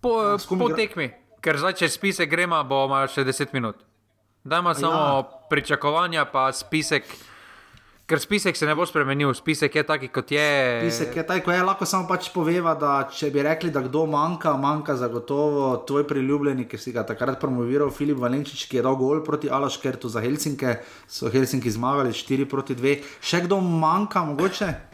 Po, 0.00 0.34
po 0.58 0.68
tekmi, 0.74 1.12
ker 1.44 1.60
zdaj, 1.60 1.76
če 1.78 1.86
spisek 1.92 2.30
gremo, 2.30 2.58
bomo 2.66 2.98
še 3.06 3.22
10 3.22 3.54
minut. 3.54 3.78
Dajmo 4.42 4.72
samo 4.74 4.96
ja. 4.96 5.26
pričakovanja, 5.50 6.24
pa 6.32 6.48
spisek. 6.52 7.04
Ker 8.10 8.18
spisek 8.18 8.56
se 8.58 8.66
ne 8.66 8.74
bo 8.74 8.82
spremenil, 8.82 9.30
spisek 9.38 9.76
je 9.76 9.84
taki, 9.86 10.08
kot 10.10 10.32
je. 10.34 10.80
Pisek 10.82 11.14
je 11.14 11.22
tako, 11.22 11.52
je 11.54 11.62
lahko 11.62 11.86
samo 11.86 12.08
pač 12.10 12.32
poveva, 12.34 12.72
da 12.74 13.04
če 13.06 13.30
bi 13.30 13.44
rekli, 13.46 13.70
da 13.70 13.84
kdo 13.84 14.02
manjka, 14.10 14.56
manjka 14.58 14.96
zagotovo 14.98 15.68
tvoj 15.86 16.08
priljubljeni, 16.10 16.66
ki 16.66 16.80
si 16.80 16.90
ga 16.96 17.04
takrat 17.06 17.38
promoviral, 17.38 17.94
Filip 17.94 18.18
Valenčič, 18.18 18.66
ki 18.66 18.80
je 18.80 18.86
dal 18.88 18.98
gol 18.98 19.22
proti 19.22 19.46
Alaškertu 19.46 20.10
za 20.10 20.24
Helsinke, 20.24 20.80
so 21.06 21.30
Helsinki 21.30 21.70
zmagali 21.70 22.10
4 22.10 22.50
proti 22.50 22.74
2. 22.74 22.98
Še 23.22 23.44
kdo 23.46 23.62
manjka, 23.62 24.26
mogoče? 24.32 24.89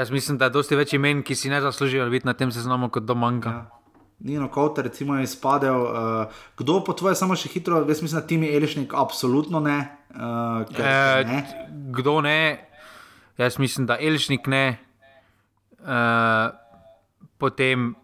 Jaz 0.00 0.10
mislim, 0.10 0.38
da 0.40 0.48
je 0.48 0.54
dosti 0.54 0.76
več 0.80 0.94
imen, 0.96 1.20
ki 1.20 1.34
si 1.36 1.50
ne 1.52 1.58
zaslužijo 1.60 2.06
biti 2.10 2.24
na 2.24 2.32
tem 2.32 2.48
seznamu, 2.52 2.88
kot 2.88 3.04
do 3.04 3.12
manjka. 3.14 3.50
Ja. 3.50 3.66
Nino 4.20 4.48
Kauter, 4.52 4.84
recimo, 4.84 5.16
je 5.16 5.26
izpadel. 5.28 5.76
Uh, 5.76 6.32
kdo 6.56 6.78
po 6.84 6.92
tvoje, 6.96 7.18
samo 7.20 7.36
še 7.36 7.48
hitro, 7.52 7.82
jaz 7.88 8.00
mislim, 8.00 8.16
da 8.20 8.26
Timi 8.26 8.48
Elišnik, 8.48 8.94
absolutno 8.96 9.60
ne. 9.60 9.76
Uh, 10.12 10.64
ker, 10.72 10.84
E, 10.88 11.24
ne. 11.28 11.40
kdo 11.92 12.20
ne? 12.24 12.40
Jaz 13.40 13.58
mislim, 13.58 13.86
da 13.86 13.96
Elšnik 14.00 14.46
ne. 14.46 14.78
E, 15.80 16.00
potem 17.38 17.94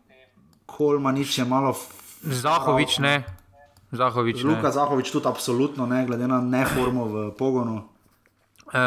Kolmanič 0.66 1.38
je 1.38 1.44
malo. 1.44 1.74
Zahovič 2.22 2.98
ne. 2.98 3.24
Zahovič 3.92 4.44
ne. 4.44 4.50
Luka 4.52 4.70
Zahovič 4.72 5.12
tudi 5.12 5.28
absolutno 5.28 5.86
ne, 5.86 6.04
glede 6.06 6.28
na 6.28 6.40
neformo 6.40 7.04
v 7.04 7.26
pogonu. 7.36 7.82
E, 8.72 8.80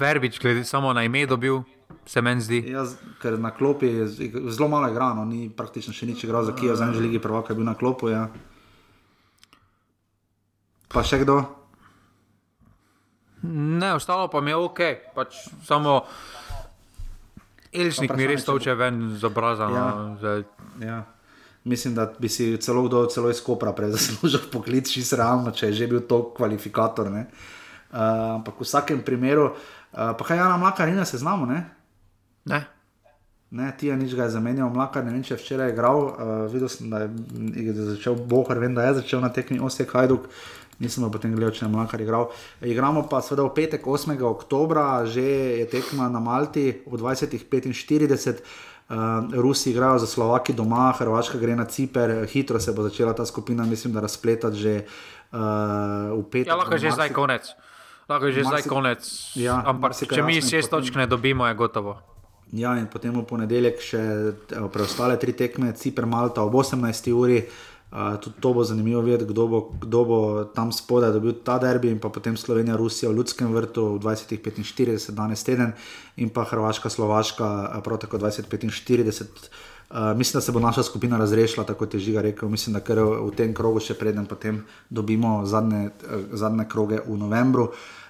Verbič, 0.00 0.40
glede 0.40 0.64
samo 0.64 0.92
na 0.92 1.04
ime 1.04 1.26
dobil, 1.28 1.60
se 2.06 2.22
meni 2.22 2.40
zdi. 2.40 2.60
Jaz, 2.70 2.96
ker 3.22 3.38
na 3.40 3.50
klopi 3.50 3.86
je 3.86 4.06
zelo 4.52 4.68
malo 4.68 4.88
igrano, 4.92 5.24
ni 5.24 5.48
praktično 5.50 5.94
še 5.96 6.06
nič 6.06 6.24
igral 6.24 6.44
za 6.44 6.54
Kijev, 6.56 6.76
za 6.76 6.88
Anželigi 6.88 7.22
prvaka 7.22 7.52
je 7.52 7.58
bil 7.58 7.66
na 7.66 7.74
klopu. 7.74 8.12
Ja. 8.12 8.28
Pa 10.92 11.02
še 11.02 11.24
kdo? 11.24 11.40
Ne, 13.44 13.94
ostalo 13.94 14.28
pa 14.32 14.40
mi 14.40 14.54
je 14.54 14.56
ok, 14.56 14.80
pač 15.16 15.36
samo 15.66 16.00
Elšnik 17.74 18.14
mi 18.14 18.28
res 18.30 18.46
toče 18.46 18.76
ven 18.78 19.16
z 19.18 19.26
obraza. 19.26 19.66
Ja. 19.66 19.84
No, 19.90 20.14
zdaj. 20.20 20.44
Ja. 20.80 21.02
Mislim, 21.64 21.96
da 21.96 22.06
bi 22.18 22.28
si 22.28 22.52
celo 22.62 22.84
kdo 22.86 23.06
celo 23.10 23.32
iz 23.32 23.40
Kopra 23.42 23.72
prezaslužil 23.74 24.46
poklic, 24.52 24.86
čisto 24.86 25.18
realno, 25.18 25.50
če 25.50 25.72
je 25.72 25.80
že 25.80 25.90
bil 25.90 26.04
to 26.06 26.22
kvalifikator. 26.36 27.10
ne. 27.10 27.26
Uh, 27.94 28.38
ampak 28.40 28.58
v 28.58 28.66
vsakem 28.66 29.02
primeru, 29.06 29.54
uh, 29.54 30.14
pa 30.18 30.22
kaj 30.22 30.38
Jana 30.38 30.58
Mlaka 30.58 30.86
ni 30.86 30.98
na 30.98 31.06
seznamu, 31.06 31.46
ne? 31.46 31.62
Ne. 32.44 32.64
Ne, 33.54 33.70
ti 33.78 33.86
je 33.86 33.94
nič 33.94 34.14
ga 34.18 34.26
je 34.26 34.34
zamenjal, 34.34 34.66
mlaka, 34.74 34.98
ne 35.04 35.12
vem, 35.14 35.22
če 35.22 35.36
je 35.36 35.38
včeraj 35.38 35.70
igral, 35.70 36.00
uh, 36.10 36.12
videl 36.50 36.66
sem, 36.66 36.90
da 36.90 37.04
je, 37.04 37.10
je 37.54 37.74
začel 37.94 38.16
Bohar, 38.18 38.58
vem, 38.58 38.74
da 38.74 38.88
je 38.88 38.96
začel 38.98 39.22
na 39.22 39.30
tekmi 39.30 39.60
Osek 39.62 39.94
Hajduk, 39.94 40.26
nisem 40.82 41.06
pa 41.06 41.10
potem 41.14 41.30
gledal, 41.36 41.54
če 41.54 41.62
je 41.62 41.70
mlakar 41.70 42.02
igral. 42.02 42.32
Igramo 42.66 43.04
pa 43.06 43.20
seveda 43.22 43.46
v 43.46 43.54
petek 43.54 43.86
8. 43.86 44.18
oktobra, 44.26 45.06
že 45.06 45.22
je 45.62 45.66
tekma 45.70 46.10
na 46.10 46.18
Malti 46.18 46.82
v 46.82 46.98
20.45. 46.98 48.42
Uh, 48.84 49.30
Rusi 49.38 49.70
igrajo 49.70 50.02
za 50.02 50.08
Slovaki 50.10 50.52
doma, 50.52 50.90
Hrvaška 50.98 51.38
gre 51.38 51.54
na 51.54 51.64
Ciper, 51.64 52.26
hitro 52.26 52.58
se 52.60 52.74
bo 52.74 52.82
začela 52.84 53.14
ta 53.14 53.22
skupina, 53.22 53.62
mislim, 53.64 53.94
da 53.94 54.02
razpletati 54.02 54.58
že 54.58 54.74
uh, 54.82 56.10
v 56.10 56.26
petek. 56.26 56.50
Ja, 56.50 56.58
lahko 56.58 56.74
je 56.74 56.90
že 56.90 56.98
zdaj 56.98 57.14
konec. 57.14 57.54
Lahko 58.10 58.28
je 58.28 58.32
že 58.32 58.42
zdaj 58.44 58.66
konec. 58.66 59.00
Ja, 59.38 59.62
Ampak 59.62 59.94
če 59.94 60.26
mi 60.26 60.42
šest 60.42 60.74
točk 60.74 60.98
ne 60.98 61.06
dobimo, 61.06 61.46
je 61.46 61.54
gotovo. 61.54 62.13
Ja, 62.54 62.76
in 62.78 62.86
potem 62.86 63.10
v 63.10 63.24
ponedeljek 63.26 63.80
še 63.82 64.00
evo, 64.54 64.68
preostale 64.70 65.18
tri 65.18 65.34
tekme, 65.34 65.72
Cipr, 65.74 66.06
Malta 66.06 66.44
ob 66.46 66.54
18. 66.54 67.10
uri. 67.10 67.42
Uh, 67.94 68.14
tudi 68.18 68.40
to 68.42 68.50
bo 68.50 68.62
zanimivo 68.66 69.02
videti, 69.06 69.26
kdo 69.30 69.46
bo, 69.46 69.58
kdo 69.78 70.00
bo 70.02 70.18
tam 70.50 70.72
spodaj 70.74 71.12
dobil 71.14 71.36
ta 71.46 71.60
derbi, 71.62 71.92
in 71.94 72.00
pa 72.02 72.10
potem 72.10 72.34
Slovenija, 72.34 72.74
Rusija 72.74 73.10
v 73.10 73.20
Ljudskem 73.20 73.54
vrtu 73.54 73.84
v 73.94 74.02
2045, 74.02 75.14
danes 75.14 75.46
teden, 75.46 75.74
in 76.18 76.30
pa 76.34 76.42
Hrvaška, 76.42 76.90
Slovaška, 76.90 77.46
eh, 77.70 77.82
prav 77.86 78.02
tako 78.02 78.18
2045. 78.18 79.50
Uh, 79.94 80.10
mislim, 80.18 80.38
da 80.38 80.42
se 80.42 80.54
bo 80.54 80.62
naša 80.62 80.82
skupina 80.82 81.18
razrešila, 81.18 81.66
tako 81.66 81.86
je 81.92 82.02
Žiga 82.02 82.22
rekel. 82.26 82.48
Mislim, 82.50 82.74
da 82.74 82.82
kar 82.82 82.98
v 82.98 83.30
tem 83.36 83.54
krogu 83.54 83.78
še 83.78 83.94
preden 83.94 84.26
potem 84.26 84.64
dobimo 84.90 85.44
zadnje, 85.46 85.90
zadnje 86.34 86.66
kroge 86.66 86.98
v 87.06 87.18
novembru. 87.18 87.70
Uh, 87.70 88.03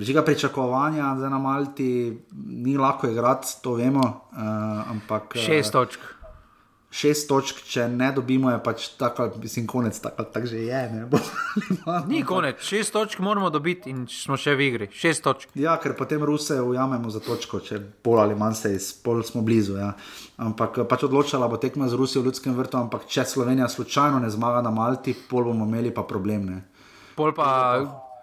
žiga 0.00 0.22
pričakovanja 0.22 1.14
zdaj 1.16 1.30
na 1.30 1.38
Malti, 1.38 2.18
ni 2.46 2.76
lahko 2.76 3.06
igrati, 3.06 3.48
to 3.62 3.74
vemo. 3.74 4.00
Uh, 4.32 4.38
ampak, 4.90 5.36
eh, 5.36 5.40
Šest 5.40 5.72
točk. 5.72 6.00
Šest 6.94 7.26
točk, 7.28 7.58
če 7.66 7.88
ne 7.90 8.12
dobimo, 8.14 8.52
je 8.52 8.60
pač 8.62 8.84
tako, 8.94 9.26
mislim, 9.42 9.66
konec, 9.66 9.98
tako 9.98 10.24
tak 10.30 10.46
že 10.46 10.60
je. 10.62 10.82
Ne, 10.92 11.06
bo, 11.10 11.18
Ni 12.10 12.22
konec, 12.22 12.62
šest 12.62 12.92
točk 12.94 13.18
moramo 13.18 13.50
dobiti 13.50 13.90
in 13.90 14.06
smo 14.06 14.38
še 14.38 14.54
v 14.54 14.68
igri. 14.68 14.88
Šest 14.94 15.24
točk. 15.26 15.50
Ja, 15.58 15.74
ker 15.82 15.96
potem 15.98 16.22
Ruse 16.22 16.60
ujamemo 16.62 17.10
za 17.10 17.18
točko, 17.20 17.58
če 17.60 17.80
bolj 18.04 18.22
ali 18.22 18.38
manj 18.38 18.54
se 18.54 18.72
iz 18.76 18.92
pol 18.94 19.24
smo 19.26 19.42
blizu. 19.42 19.74
Ja. 19.82 19.90
Ampak 20.38 20.78
eh, 20.78 20.86
pač 20.86 21.02
odločala 21.10 21.50
bo 21.50 21.58
tekma 21.58 21.90
z 21.90 21.98
Rusijo 21.98 22.22
v 22.22 22.30
Ljudskem 22.30 22.54
vrtu, 22.54 22.78
ampak 22.78 23.10
če 23.10 23.26
Slovenija 23.26 23.68
slučajno 23.68 24.22
ne 24.22 24.30
zmaga 24.30 24.62
na 24.62 24.70
Malti, 24.70 25.18
pol 25.28 25.50
bomo 25.50 25.66
imeli 25.66 25.90
pa 25.90 26.06
problem. 26.06 26.46
Ne. 26.46 26.62
Pol 27.18 27.34
pa, 27.34 27.50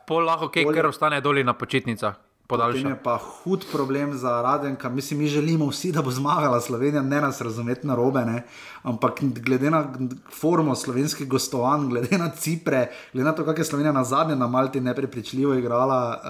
pol 0.07 0.26
lahko 0.26 0.49
kaj, 0.53 0.68
ker 0.73 0.90
ostane 0.90 1.22
doli 1.22 1.44
na 1.44 1.53
počitnicah. 1.53 2.19
Potem 2.52 2.76
je 2.76 2.84
Podaljša. 2.84 3.03
pa 3.03 3.18
hud 3.18 3.65
problem 3.72 4.14
za 4.14 4.41
Radenka. 4.41 4.90
Mislim, 4.90 5.19
mi 5.19 5.28
želimo 5.28 5.69
vsi, 5.69 5.91
da 5.91 6.02
bo 6.02 6.11
zmagala 6.11 6.61
Slovenija, 6.61 7.02
ne 7.02 7.22
nas 7.22 7.41
razumeti 7.41 7.88
na 7.88 7.95
robe. 7.95 8.26
Ne? 8.26 8.44
Ampak 8.84 9.22
glede 9.22 9.72
na 9.72 9.86
formo 10.40 10.76
slovenskih 10.76 11.28
gostovanj, 11.28 11.88
glede 11.90 12.18
na 12.18 12.30
Cipre, 12.30 12.91
glede 13.14 13.26
na 13.26 13.36
to, 13.36 13.45
kako 13.45 13.61
je 13.61 13.65
Slovenija 13.65 13.91
na 13.91 14.03
zadnje 14.03 14.36
na 14.36 14.48
Malti 14.48 14.82
neprepričljivo 14.82 15.53
igrala. 15.53 16.22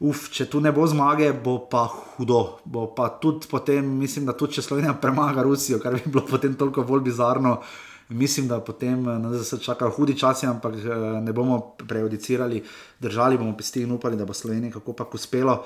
Uh, 0.00 0.10
uf, 0.10 0.30
če 0.30 0.46
tu 0.50 0.60
ne 0.60 0.72
bo 0.72 0.86
zmage, 0.86 1.32
bo 1.44 1.58
pa 1.70 1.86
hudo. 1.86 2.58
Bo 2.64 2.86
pa 2.94 3.08
tudi 3.08 3.46
potem, 3.50 3.86
mislim, 3.98 4.26
da 4.26 4.32
tudi 4.32 4.58
če 4.58 4.62
Slovenija 4.62 4.94
premaga 4.98 5.42
Rusijo, 5.42 5.78
kar 5.78 5.94
bi 5.94 6.10
bilo 6.10 6.26
potem 6.26 6.54
toliko 6.54 6.82
bolj 6.82 7.06
bizarno. 7.06 7.60
Mislim, 8.08 8.48
da 8.48 8.60
potem 8.60 9.08
eh, 9.08 9.18
nas 9.18 9.54
čakajo 9.60 9.90
hudi 9.90 10.18
časi, 10.18 10.46
ampak 10.46 10.74
eh, 10.74 11.20
ne 11.20 11.32
bomo 11.32 11.74
prejudicirali, 11.88 12.62
držali 13.00 13.38
bomo 13.38 13.56
pesti 13.56 13.82
in 13.82 13.92
upali, 13.92 14.16
da 14.16 14.24
bo 14.24 14.32
Slovenija 14.32 14.72
kako 14.72 14.92
pa 14.92 15.04
uspelo. 15.12 15.64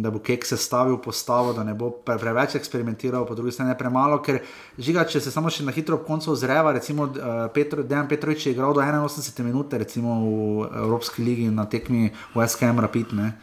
da 0.00 0.10
bo 0.10 0.18
Kek 0.18 0.46
sestavil 0.46 0.96
postavo, 0.96 1.52
da 1.52 1.64
ne 1.64 1.74
bo 1.74 1.90
pre, 1.90 2.16
preveč 2.18 2.54
eksperimentiral, 2.54 3.26
po 3.26 3.34
drugi 3.34 3.52
strani 3.52 3.74
premalo, 3.78 4.22
ker 4.22 4.38
žiga, 4.78 5.04
če 5.04 5.20
se 5.20 5.30
samo 5.30 5.50
še 5.50 5.64
na 5.64 5.72
hitro 5.76 5.98
ob 5.98 6.06
koncu 6.06 6.30
ozreva, 6.32 6.72
recimo 6.72 7.04
uh, 7.04 7.50
Petro, 7.52 7.82
Dejan 7.82 8.08
Petrovič 8.08 8.46
je 8.46 8.54
igral 8.54 8.72
do 8.72 8.80
81 8.80 9.44
minut, 9.44 9.72
recimo 9.72 10.16
v 10.24 10.70
Evropski 10.86 11.22
ligi 11.22 11.50
na 11.50 11.66
tekmi 11.68 12.14
USKM 12.34 12.80
Rapid. 12.80 13.12
Ne. 13.12 13.34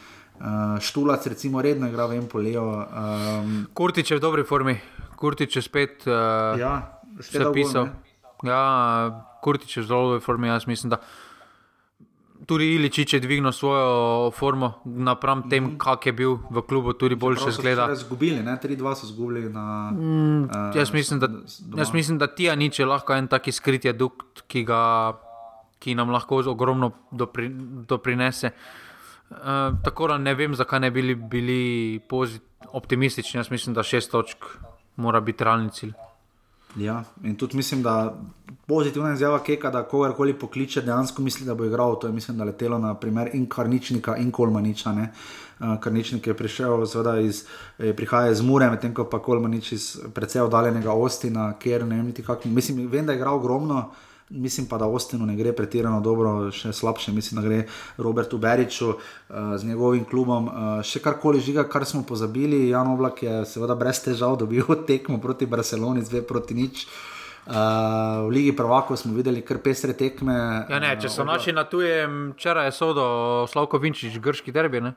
Uh, 0.41 0.81
Štulac, 0.81 1.27
recimo, 1.29 1.61
redno 1.61 1.85
igra 1.88 2.09
v 2.09 2.17
Empoliju. 2.17 2.65
Um, 2.65 3.67
Kurtič 3.77 4.11
je 4.11 4.17
v 4.17 4.21
dobrej 4.25 4.49
formi, 4.49 4.79
Kurtič 5.13 5.55
je 5.55 5.61
spet, 5.61 6.09
uh, 6.09 6.57
ja, 6.57 7.01
spet 7.19 7.47
pisal. 7.53 7.91
Ja, 8.43 9.25
Kurtič 9.43 9.77
je 9.77 9.83
v 9.83 9.88
zelo 9.88 10.01
dobrej 10.09 10.25
formi, 10.25 10.47
jaz 10.47 10.65
mislim, 10.67 10.89
da 10.89 11.01
tudi 12.45 12.73
Iličič 12.75 13.13
je 13.13 13.19
dvignil 13.19 13.51
svojo 13.51 14.31
formo 14.31 14.81
napram 14.85 15.49
tem, 15.49 15.63
mm. 15.63 15.77
kak 15.77 16.05
je 16.05 16.13
bil 16.13 16.38
v 16.49 16.61
klubu, 16.65 16.93
tudi 16.93 17.15
boljše 17.15 17.51
zgleda. 17.51 17.95
Zgubili, 17.95 18.41
ne, 18.43 18.57
3-2 18.57 18.95
so 18.95 19.07
zgubili 19.07 19.49
na. 19.49 19.91
Mm, 19.91 20.43
uh, 20.43 20.75
jaz, 20.75 20.93
mislim, 20.93 21.19
da, 21.19 21.29
jaz 21.77 21.93
mislim, 21.93 22.17
da 22.17 22.27
Tija 22.27 22.55
nič 22.55 22.79
je 22.79 22.85
lahko 22.85 23.13
en 23.13 23.27
taki 23.27 23.51
skritje 23.51 23.93
dukt, 23.93 24.43
ki, 24.47 24.63
ga, 24.65 25.13
ki 25.79 25.95
nam 25.95 26.09
lahko 26.09 26.41
ogromno 26.45 26.91
dopri, 27.11 27.49
doprinese. 27.88 28.51
Uh, 29.31 29.77
tako 29.83 30.07
da 30.11 30.17
ne 30.17 30.33
vem, 30.35 30.55
zakaj 30.55 30.79
ne 30.79 30.91
bi 30.91 31.01
bili, 31.01 31.15
bili 31.15 32.01
optimistični. 32.73 33.39
Jaz 33.39 33.51
mislim, 33.51 33.75
da 33.75 33.83
šest 33.83 34.11
točk 34.11 34.45
mora 34.95 35.21
biti 35.21 35.43
realni 35.43 35.69
cilj. 35.69 35.93
Ja, 36.76 37.03
in 37.23 37.35
tudi 37.35 37.57
mislim, 37.57 37.84
da 37.84 38.22
pozitivna 38.68 39.14
izjava 39.14 39.39
Keka, 39.43 39.69
da 39.69 39.84
kogarkoli 39.84 40.34
pokliče, 40.39 40.81
dejansko 40.81 41.22
misli, 41.22 41.45
da 41.45 41.56
bo 41.56 41.65
igral. 41.65 41.99
To 41.99 42.07
je 42.07 42.14
mislim, 42.14 42.38
da 42.38 42.43
letelo 42.43 42.80
na 42.80 42.93
primer 42.95 43.30
in 43.34 43.49
Karničnika 43.49 44.18
in 44.18 44.31
Kolmaniča. 44.31 44.91
Ne? 44.91 45.11
Uh, 45.60 45.80
Karničnik 45.80 46.27
je 46.27 46.34
prišel, 46.34 46.85
seveda, 46.85 47.19
iz, 47.19 47.43
je 47.77 47.95
prihaja 47.95 48.31
iz 48.31 48.41
Mure, 48.41 48.69
medtem 48.69 48.93
ko 48.93 49.06
pa 49.10 49.19
Kolmanič 49.19 49.72
iz 49.72 49.98
precej 50.14 50.41
oddaljenega 50.41 50.93
Ostina, 50.93 51.53
kjer 51.60 51.85
ne 51.85 51.95
vem, 51.95 52.14
kako. 52.26 52.49
Mislim, 52.49 52.88
vem, 52.88 53.06
da 53.06 53.11
je 53.11 53.19
igral 53.19 53.35
ogromno. 53.35 53.89
Mislim 54.31 54.67
pa, 54.67 54.77
da 54.77 54.87
Ostinu 54.87 55.25
ne 55.25 55.35
gre 55.35 55.51
pretirano 55.53 55.99
dobro, 56.01 56.51
še 56.55 56.71
slabše, 56.73 57.11
mislim, 57.11 57.41
da 57.41 57.47
gre 57.47 57.57
Robertu 57.97 58.37
Beriču 58.37 58.93
uh, 58.93 58.97
z 59.57 59.67
njegovim 59.67 60.05
klubom. 60.07 60.47
Uh, 60.47 60.69
še 60.87 61.01
karkoli 61.03 61.41
žiga, 61.43 61.65
kar 61.67 61.85
smo 61.85 62.05
pozabili, 62.07 62.69
Jan 62.69 62.93
Oblak 62.93 63.23
je 63.23 63.41
seveda 63.45 63.75
brez 63.75 63.99
težav 64.05 64.37
dobil 64.39 64.63
tekmo 64.89 65.19
proti 65.19 65.49
Barceloni, 65.51 66.05
zdaj 66.07 66.23
proti 66.29 66.55
nič. 66.55 66.85
Uh, 67.41 68.29
v 68.29 68.37
Ligi 68.37 68.55
Prvako 68.55 68.95
smo 68.95 69.13
videli 69.17 69.41
kar 69.41 69.59
pesre 69.59 69.97
tekme. 69.97 70.33
Ja, 70.69 70.79
ne, 70.79 70.95
če 71.01 71.11
so 71.11 71.25
uh, 71.25 71.31
naši 71.33 71.51
na 71.51 71.65
tujem, 71.67 72.31
včeraj 72.37 72.69
je 72.69 72.75
sodo 72.77 73.05
Slavko 73.51 73.81
Vinčič, 73.83 74.15
grški 74.21 74.55
derbi. 74.55 74.79
Ne? 74.79 74.95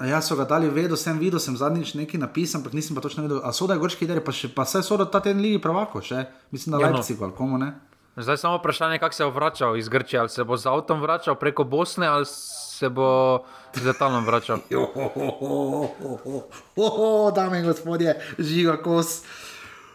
Ja, 0.00 0.22
so 0.24 0.38
ga 0.40 0.48
dali 0.48 0.70
vedeti, 0.72 0.96
sem 0.96 1.18
videl, 1.20 1.38
sem 1.42 1.56
zadnjič 1.58 1.92
nekaj 1.94 2.20
napisal, 2.22 2.62
ampak 2.62 2.72
nisem 2.74 2.96
pa 2.96 3.04
točno 3.04 3.26
videl. 3.26 3.42
A 3.44 3.52
so 3.52 3.68
da 3.68 3.76
je 3.76 3.82
grški 3.84 4.08
derbi, 4.08 4.24
pa, 4.24 4.32
pa 4.54 4.64
se 4.64 4.80
so 4.82 4.96
da 4.96 5.04
ta 5.04 5.20
teden 5.20 5.42
Ligi 5.44 5.60
Prvako, 5.62 6.00
še 6.00 6.24
mislim, 6.50 6.78
da 6.78 6.80
ja, 6.80 6.88
no. 6.88 7.02
Leipzig 7.02 7.20
ali 7.22 7.36
komu 7.36 7.60
ne. 7.60 7.74
Zdaj 8.16 8.36
samo 8.36 8.56
vprašanje, 8.56 8.98
kako 8.98 9.14
se 9.14 9.24
bo 9.24 9.30
vračal 9.30 9.76
iz 9.76 9.88
Grčije. 9.88 10.20
Ali 10.20 10.28
se 10.28 10.44
bo 10.44 10.56
z 10.56 10.66
avtom 10.66 11.00
vračal 11.00 11.34
preko 11.34 11.64
Bosne 11.64 12.06
ali 12.06 12.26
se 12.26 12.88
bo 12.88 13.38
z 13.74 13.86
letalom 13.86 14.24
vračal. 14.24 14.58
Dame 17.36 17.58
in 17.58 17.66
gospodje, 17.66 18.20
žiga 18.38 18.82
kos. 18.82 19.22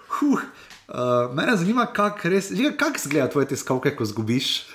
Huh. 0.07 0.39
Uh, 0.87 1.35
mene 1.35 1.55
zanima, 1.55 1.85
kako 1.85 2.17
kak 2.77 2.99
zgleda 2.99 3.29
tvoje 3.29 3.47
tiskalke, 3.47 3.95
ko 3.95 4.05
zgubiš. 4.05 4.65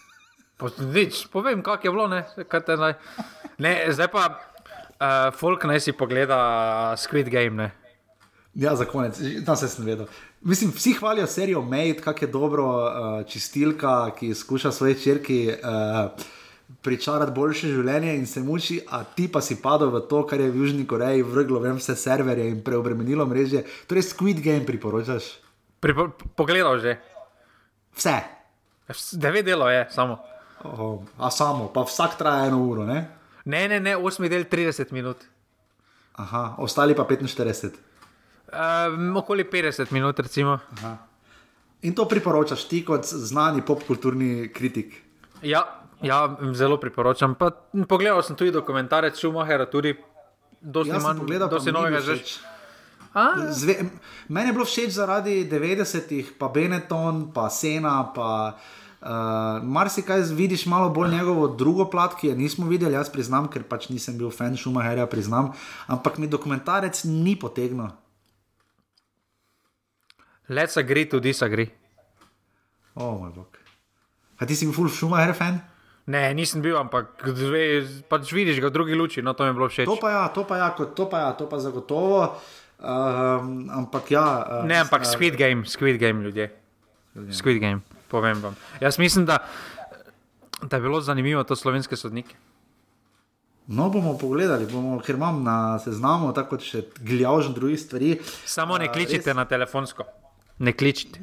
Nič, 0.94 1.26
povem, 1.26 1.62
kako 1.62 1.86
je 1.86 1.90
bilo. 1.90 2.08
Ne? 2.08 2.24
Ne, 3.58 3.92
zdaj 3.92 4.08
pa, 4.08 4.26
uh, 4.30 4.36
folk 5.36 5.64
naj 5.64 5.80
si 5.80 5.92
pogleda 5.92 6.94
Squid 6.96 7.28
Game. 7.28 7.56
Ne? 7.56 7.70
Ja, 8.54 8.76
za 8.76 8.84
konec, 8.84 9.20
tam 9.46 9.56
se 9.56 9.68
sem 9.68 9.84
vedel. 9.84 10.06
Mislim, 10.40 10.72
vsi 10.74 10.92
hvalijo 10.92 11.26
serijo 11.26 11.62
Made, 11.62 12.00
kako 12.04 12.24
je 12.24 12.28
dobro 12.28 12.64
uh, 12.64 13.26
čistilka, 13.26 14.10
ki 14.18 14.34
skuša 14.34 14.72
svoje 14.72 15.00
črki 15.00 15.48
uh, 15.48 16.10
pričarati 16.82 17.32
boljše 17.32 17.68
življenje 17.68 18.14
in 18.16 18.26
se 18.26 18.40
muči, 18.40 18.80
a 18.88 19.04
ti 19.04 19.28
pa 19.32 19.40
si 19.40 19.58
padel 19.62 19.90
v 19.90 20.00
to, 20.08 20.22
kar 20.26 20.40
je 20.40 20.50
v 20.50 20.62
Južni 20.62 20.86
Koreji 20.86 21.22
vrglo 21.22 21.60
vem 21.60 21.76
vse 21.76 21.96
serverje 21.96 22.48
in 22.48 22.62
preobremenilo 22.64 23.26
mreže. 23.26 23.64
Torej, 23.86 24.08
Squid 24.14 24.40
Game 24.44 24.64
priporočaš? 24.66 25.28
Pripo 25.80 26.08
pogledal 26.36 26.78
že. 26.80 26.96
Vse. 27.96 28.16
Devet 29.12 29.44
delo 29.44 29.68
je, 29.70 29.86
samo. 29.90 30.18
Oh, 30.64 31.00
a 31.18 31.30
samo, 31.30 31.68
pa 31.72 31.84
vsak 31.84 32.18
traja 32.18 32.48
eno 32.48 32.62
uro, 32.64 32.84
ne? 32.84 33.08
Ne, 33.44 33.68
ne, 33.68 33.80
ne, 33.80 33.96
osmi 33.96 34.28
del 34.28 34.44
30 34.44 34.92
minut. 34.92 35.16
Aha, 36.20 36.56
ostali 36.58 36.96
pa 36.96 37.04
45. 37.04 37.89
Um, 38.50 39.16
okoli 39.16 39.44
50 39.44 39.92
minut, 39.92 40.18
recimo. 40.18 40.58
Aha. 40.78 40.96
In 41.82 41.94
to 41.94 42.04
priporočaš 42.08 42.66
ti 42.68 42.82
kot 42.84 43.06
znani 43.06 43.62
popkulturni 43.66 44.50
kritik? 44.52 44.96
Ja, 45.42 45.62
ja 46.02 46.36
zelo 46.52 46.76
priporočam. 46.76 47.34
Pa, 47.34 47.50
pogledal 47.88 48.22
sem 48.22 48.36
tudi 48.36 48.52
dokumentarec 48.52 49.16
Schumachera, 49.16 49.64
tudi 49.70 49.94
dosti 50.60 50.98
manj 51.00 51.22
pogledal, 51.22 51.48
dosti 51.48 51.72
novega 51.72 52.00
že. 52.04 52.18
Zve, 53.50 53.74
meni 54.28 54.50
je 54.50 54.54
bilo 54.54 54.64
všeč 54.64 54.92
zaradi 54.94 55.42
90-ih, 55.50 56.36
pa 56.38 56.46
Benetton, 56.52 57.32
pa 57.34 57.48
Sena, 57.50 58.04
pa 58.14 58.54
uh, 58.54 59.64
marsikaj 59.64 60.28
vidiš 60.36 60.66
malo 60.70 60.92
bolj 60.94 61.16
njegovo 61.16 61.48
drugo 61.48 61.88
plat, 61.90 62.14
ki 62.14 62.28
je 62.28 62.36
nismo 62.36 62.68
videli, 62.68 62.94
jaz 62.94 63.10
priznam, 63.10 63.48
ker 63.50 63.64
pač 63.66 63.88
nisem 63.90 64.18
bil 64.18 64.30
fan 64.30 64.54
Schumacherja, 64.56 65.08
priznam, 65.10 65.50
ampak 65.88 66.18
mi 66.18 66.30
dokumentarec 66.30 67.02
ni 67.08 67.34
potegnil. 67.40 67.90
Let's 70.50 70.76
agree 70.76 71.06
to 71.06 71.20
disagree. 71.22 71.70
O 72.98 73.04
oh, 73.04 73.14
moj 73.22 73.30
bog. 73.30 73.54
A 74.42 74.46
ti 74.46 74.58
si 74.58 74.66
bil 74.66 74.74
full 74.74 74.90
Schumacher 74.90 75.30
fan? 75.30 75.62
Ne, 76.10 76.34
nisem 76.34 76.58
bil, 76.58 76.74
ampak 76.74 77.22
dve, 77.22 77.86
pač 78.10 78.32
vidiš 78.34 78.58
ga 78.58 78.66
v 78.66 78.74
drugi 78.74 78.98
luči, 78.98 79.22
no 79.22 79.30
to 79.30 79.46
mi 79.46 79.52
je 79.52 79.54
bilo 79.54 79.68
všeč. 79.70 79.86
To 79.86 79.94
pa 79.94 80.10
ja, 80.10 80.24
to 80.34 80.42
pa 80.42 80.58
ja, 80.58 80.68
to 80.74 81.06
pa 81.06 81.18
ja, 81.22 81.30
to 81.38 81.46
pa 81.46 81.62
zagotovo. 81.62 82.34
Um, 82.82 83.70
ampak 83.70 84.10
ja. 84.10 84.26
Uh, 84.42 84.66
ne, 84.66 84.82
ampak 84.82 85.06
uh, 85.06 85.10
Squid 85.12 85.38
Game, 85.38 85.62
Squid 85.70 86.02
Game 86.02 86.18
ljudje. 86.24 86.50
Squid 87.30 87.62
Game, 87.62 87.86
povem 88.10 88.42
vam. 88.42 88.58
Jaz 88.82 88.98
mislim, 88.98 89.28
da, 89.30 89.38
da 90.66 90.80
je 90.80 90.82
bilo 90.82 90.98
zanimivo 90.98 91.44
to 91.46 91.54
slovenske 91.54 91.94
sodnike. 91.94 92.34
No, 93.70 93.86
bomo 93.86 94.16
pogledali, 94.18 94.66
bomo, 94.66 94.98
ker 94.98 95.14
imam 95.14 95.44
na 95.46 95.78
seznamu 95.78 96.32
tako 96.34 96.58
še 96.58 96.88
gljavžen 97.06 97.54
drugih 97.54 97.78
stvari. 97.78 98.16
Samo 98.50 98.80
ne 98.82 98.90
kličite 98.90 99.30
uh, 99.30 99.36
res... 99.36 99.38
na 99.38 99.46
telefonsko 99.46 100.08
ne 100.60 100.72
kličite. 100.72 101.20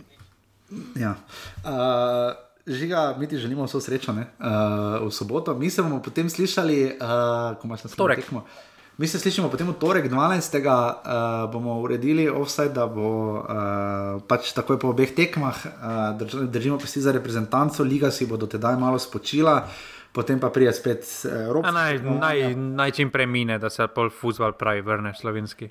Ja. 0.95 1.15
Uh, 1.63 2.35
žiga, 2.67 3.15
mi 3.19 3.27
ti 3.27 3.37
želimo 3.37 3.63
vso 3.63 3.79
srečo 3.79 4.13
ne? 4.13 4.21
uh, 4.39 5.07
v 5.07 5.11
soboto. 5.11 5.55
Mi 5.55 5.69
se 5.69 5.81
bomo 5.81 6.01
potem 6.01 6.29
slišali, 6.29 6.97
uh, 7.01 7.57
ko 7.57 7.67
imaš 7.67 7.83
na 7.83 7.89
torek. 7.95 8.25
Mi 8.97 9.07
se 9.07 9.19
slišimo 9.19 9.49
potem 9.49 9.69
v 9.69 9.77
torek 9.77 10.09
12. 10.11 10.57
Uh, 10.57 11.51
bomo 11.53 11.79
uredili 11.81 12.29
offside, 12.29 12.73
da 12.73 12.87
bo 12.87 13.37
uh, 13.37 14.21
pač 14.27 14.51
takoj 14.57 14.79
po 14.81 14.89
obeh 14.89 15.13
tekmah 15.15 15.65
uh, 15.65 16.49
držimo 16.49 16.81
pesti 16.81 17.01
za 17.01 17.13
reprezentanco, 17.13 17.83
liga 17.83 18.11
si 18.11 18.25
bo 18.25 18.37
do 18.37 18.49
tedaj 18.49 18.75
malo 18.75 18.99
spočila. 18.99 19.67
Potem 20.11 20.39
pa 20.39 20.49
prije 20.49 20.73
spet 20.73 21.05
Evropa. 21.29 21.71
Naj, 21.71 21.99
naj, 22.01 22.55
naj 22.55 22.91
čim 22.91 23.11
prej 23.13 23.27
mine, 23.29 23.59
da 23.59 23.69
se 23.69 23.85
pol 23.87 24.09
futbol 24.09 24.57
pravi, 24.57 24.81
vrne 24.81 25.13
slovenski. 25.13 25.69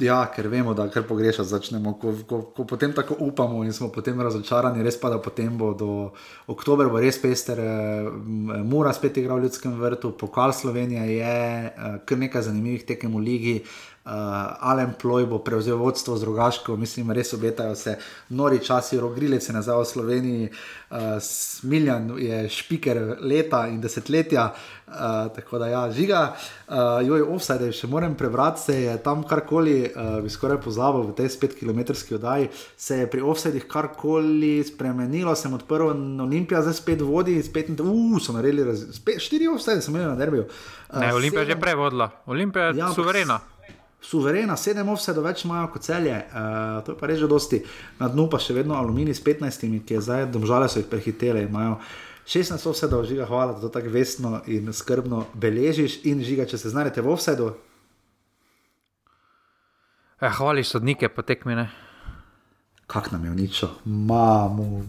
Ja, 0.00 0.16
ker 0.34 0.48
vemo, 0.50 0.72
da 0.74 0.88
kar 0.90 1.04
pogrešati 1.06 1.48
začnemo. 1.48 1.92
Ko, 2.02 2.12
ko, 2.26 2.40
ko 2.56 2.64
potem 2.66 2.92
tako 2.92 3.14
upamo 3.22 3.62
in 3.64 3.72
smo 3.72 3.92
potem 3.94 4.20
razočarani, 4.20 4.82
res 4.82 4.98
pa 4.98 5.10
da 5.12 5.20
potem 5.22 5.54
bo 5.58 5.70
do 5.78 5.90
oktobra 6.50 6.88
bo 6.90 6.98
res 6.98 7.20
pester, 7.22 7.60
mora 8.66 8.92
spet 8.92 9.20
igrati 9.22 9.40
v 9.40 9.46
ljudskem 9.46 9.76
vrtu, 9.78 10.10
pokal 10.18 10.52
Slovenije 10.52 11.06
je, 11.14 11.36
eh, 11.70 11.98
kar 12.06 12.18
nekaj 12.18 12.42
zanimivih 12.42 12.82
tekem 12.88 13.14
v 13.14 13.22
ligi 13.22 13.54
uh, 14.04 14.12
Alem 14.60 14.92
Ploj 15.00 15.26
bo 15.26 15.38
prevzel 15.38 15.76
vodstvo 15.76 16.16
z 16.16 16.20
drugaško, 16.20 16.76
mislim, 16.76 17.10
res 17.10 17.32
obetajo 17.32 17.74
se 17.74 17.96
nori 18.28 18.60
časi, 18.64 19.00
rogrilec 19.00 19.48
je 19.48 19.54
nazaj 19.54 19.80
v 19.80 19.84
Sloveniji, 19.84 20.48
uh, 20.48 20.98
Smiljan 21.20 22.10
je 22.18 22.48
špiker 22.48 23.16
leta 23.20 23.64
in 23.68 23.80
desetletja, 23.80 24.50
uh, 24.86 24.94
tako 25.34 25.58
da 25.58 25.68
ja, 25.68 25.84
žiga, 25.92 26.34
uh, 26.68 26.76
joj, 27.06 27.24
offside, 27.34 27.70
še 27.72 27.88
moram 27.88 28.14
prebrati, 28.14 28.60
se 28.60 28.78
je 28.82 28.98
tam 29.02 29.24
karkoli, 29.28 29.78
uh, 29.88 30.20
bi 30.24 30.32
skoraj 30.32 30.60
pozabil 30.64 31.08
v 31.08 31.16
tej 31.16 31.32
5 31.40 31.56
km 31.60 31.80
oddaji, 32.18 32.50
se 32.76 33.00
je 33.00 33.08
pri 33.10 33.24
offsideh 33.24 33.64
karkoli 33.68 34.58
spremenilo, 34.68 35.34
sem 35.36 35.54
odprl 35.56 35.94
Olimpija, 36.24 36.62
zdaj 36.62 36.76
spet 36.76 37.00
vodi, 37.00 37.40
spet, 37.42 37.72
uh, 37.80 38.20
so 38.20 38.36
naredili, 38.36 38.76
spet, 38.76 39.22
štiri 39.24 39.48
offside, 39.48 39.80
sem 39.80 39.96
imel 39.96 40.12
na 40.12 40.20
derbiju. 40.20 40.44
Uh, 40.92 41.00
ne, 41.00 41.14
Olimpija 41.16 41.48
je 41.48 41.54
že 41.54 41.60
prevodila, 41.60 42.10
Olimpija 42.26 42.68
je 42.70 42.84
ja, 42.84 42.92
suverena 42.92 43.40
suverena, 44.04 44.52
sedem 44.54 44.84
ovse 44.86 45.10
do 45.10 45.22
več 45.22 45.44
imajo 45.44 45.70
kot 45.70 45.82
celje, 45.82 46.12
uh, 46.12 46.36
to 46.80 46.92
je 46.92 46.98
pa 46.98 47.06
res 47.06 47.18
že 47.18 47.26
dosti. 47.26 47.62
Na 47.98 48.06
dnu 48.06 48.28
pa 48.28 48.36
še 48.38 48.52
vedno 48.52 48.74
aluminij 48.74 49.14
s 49.14 49.22
15, 49.22 49.56
ki 49.80 49.94
je 49.94 50.02
zdaj, 50.02 50.26
domžale 50.28 50.68
so 50.68 50.78
jih 50.78 50.86
prehitele, 50.86 51.42
imajo 51.42 51.78
16 52.24 52.56
offsetov, 52.66 53.04
žiga, 53.04 53.24
hvala, 53.24 53.52
da 53.52 53.60
to 53.60 53.68
tako 53.70 53.90
vestno 53.90 54.42
in 54.46 54.68
skrbno 54.70 55.26
beležiš. 55.34 56.04
In 56.04 56.20
žiga, 56.20 56.44
če 56.44 56.56
se 56.56 56.68
znajdete 56.68 57.00
v 57.00 57.10
offsetu. 57.10 57.50
Ja, 60.18 60.30
hvali 60.30 60.62
sodnike, 60.62 61.08
potekmine. 61.08 61.68
Kak 62.86 63.10
nam 63.10 63.24
je 63.24 63.30
uničil, 63.30 63.68
mamo. 63.84 64.84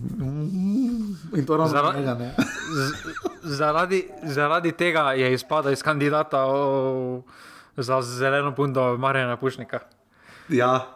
In 1.34 1.46
to 1.46 1.58
Zara- 1.58 1.72
ravno 1.74 1.92
tega, 1.94 2.14
ne. 2.14 2.30
Z- 2.70 2.96
Zaradi, 3.48 4.00
zaradi 4.26 4.72
tega 4.72 5.14
je 5.14 5.34
izpadel 5.34 5.72
iz 5.72 5.84
kandidata 5.84 6.46
o, 6.46 7.22
za 7.77 8.02
zeleno 8.02 8.56
pundo 8.56 8.97
Marjana 8.97 9.38
Pušnika. 9.38 9.80
Ja, 10.49 10.88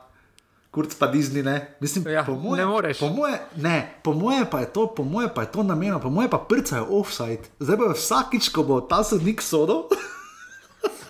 kurc 0.71 0.95
pa 0.95 1.07
Disney, 1.07 1.43
ne. 1.43 1.75
Mislim, 1.79 2.07
Ja, 2.07 2.23
po 2.23 2.35
moje, 2.35 2.61
ne 2.61 2.65
moreš. 2.65 2.99
Po 2.99 3.09
moje, 3.09 3.39
ne, 3.55 3.99
po 4.03 4.13
moje 4.13 4.45
pa 4.51 4.59
je 4.59 4.73
to, 4.73 4.87
po 4.87 5.03
moje 5.03 5.33
pa 5.35 5.41
je 5.41 5.51
to 5.51 5.63
namenjeno, 5.63 5.99
po 5.99 6.09
moje 6.09 6.29
pa 6.29 6.37
prcajo 6.37 6.85
offside. 6.89 7.41
Zdaj 7.59 7.77
bo 7.77 7.91
vsakič, 7.93 8.49
ko 8.49 8.63
bo 8.63 8.81
ta 8.81 9.03
sodnik 9.03 9.41
sodel, 9.41 9.83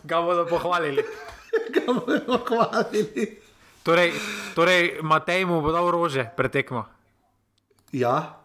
Ga 0.09 0.21
bodo 0.21 0.45
pohvalili. 0.47 1.03
ga 1.73 1.93
bodo 1.93 2.39
hvalili. 2.47 3.37
Torej, 3.83 4.13
torej 4.55 4.99
Matej 5.01 5.45
mu 5.45 5.61
bo 5.61 5.71
dal 5.73 5.87
rože 5.91 6.25
pretekmo. 6.35 6.85
Ja, 7.91 8.37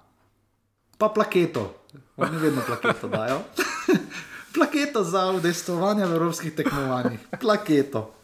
pa 0.99 1.09
plaketo. 1.09 1.89
Oni 2.17 2.37
vedno 2.39 2.63
plaketo 2.65 3.09
dajo. 3.09 3.45
plaketo 4.55 5.05
za 5.05 5.31
udejstvovanje 5.31 6.07
v 6.07 6.15
evropskih 6.15 6.55
tekmovanjih. 6.55 7.21
Plaketo. 7.41 8.15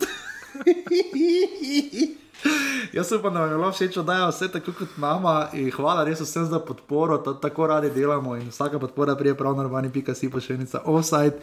Jaz 2.93 3.13
upam, 3.13 3.35
da 3.35 3.41
vam 3.41 3.51
je 3.51 3.57
bilo 3.57 3.73
všeč, 3.73 3.97
da 3.97 4.15
je 4.15 4.31
vse 4.31 4.49
tako 4.49 4.73
kot 4.79 4.89
mama. 4.97 5.49
In 5.53 5.71
hvala 5.71 6.05
res 6.05 6.21
vsem 6.21 6.47
za 6.47 6.59
podporo, 6.59 7.19
to 7.19 7.35
tako 7.35 7.67
radi 7.67 7.91
delamo 7.91 8.37
in 8.37 8.49
vsaka 8.49 8.79
podpora 8.79 9.17
prije 9.17 9.37
prav 9.37 9.57
normalni, 9.57 9.93
pika 9.93 10.15
si 10.15 10.31
pošiljnica 10.31 10.81
offside. 10.85 11.37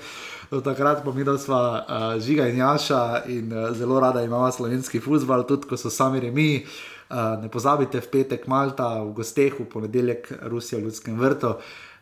Do 0.51 0.61
takrat 0.61 1.03
pa 1.05 1.11
mi, 1.11 1.23
da 1.23 1.38
smo 1.38 1.55
uh, 1.55 2.22
žiga 2.22 2.47
in 2.47 2.57
jaša 2.57 3.22
in 3.27 3.53
uh, 3.53 3.77
zelo 3.77 3.99
rada 3.99 4.22
imamo 4.22 4.51
slovenski 4.51 4.99
futbal, 4.99 5.47
tudi 5.47 5.68
ko 5.68 5.77
so 5.77 5.89
sami 5.89 6.19
remi. 6.19 6.65
Uh, 7.09 7.15
ne 7.41 7.49
pozabite 7.49 8.01
v 8.01 8.07
petek 8.11 8.47
Malta, 8.47 9.03
v 9.03 9.14
gosteh, 9.14 9.53
v 9.59 9.65
ponedeljek 9.65 10.34
Rusija 10.41 10.80
v 10.80 10.84
ljudskem 10.84 11.19
vrtu. 11.19 11.53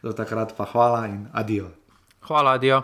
Do 0.02 0.14
takrat 0.14 0.54
pa 0.58 0.66
hvala 0.66 1.08
in 1.08 1.28
adijo. 1.34 1.85
Hvala, 2.28 2.52
adijo. 2.52 2.82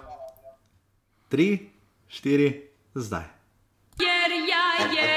Tri, 1.29 1.69
štiri, 2.07 2.69
zdaj. 2.93 3.23
Jer 3.99 4.31
ja, 4.31 4.65
jer 5.01 5.10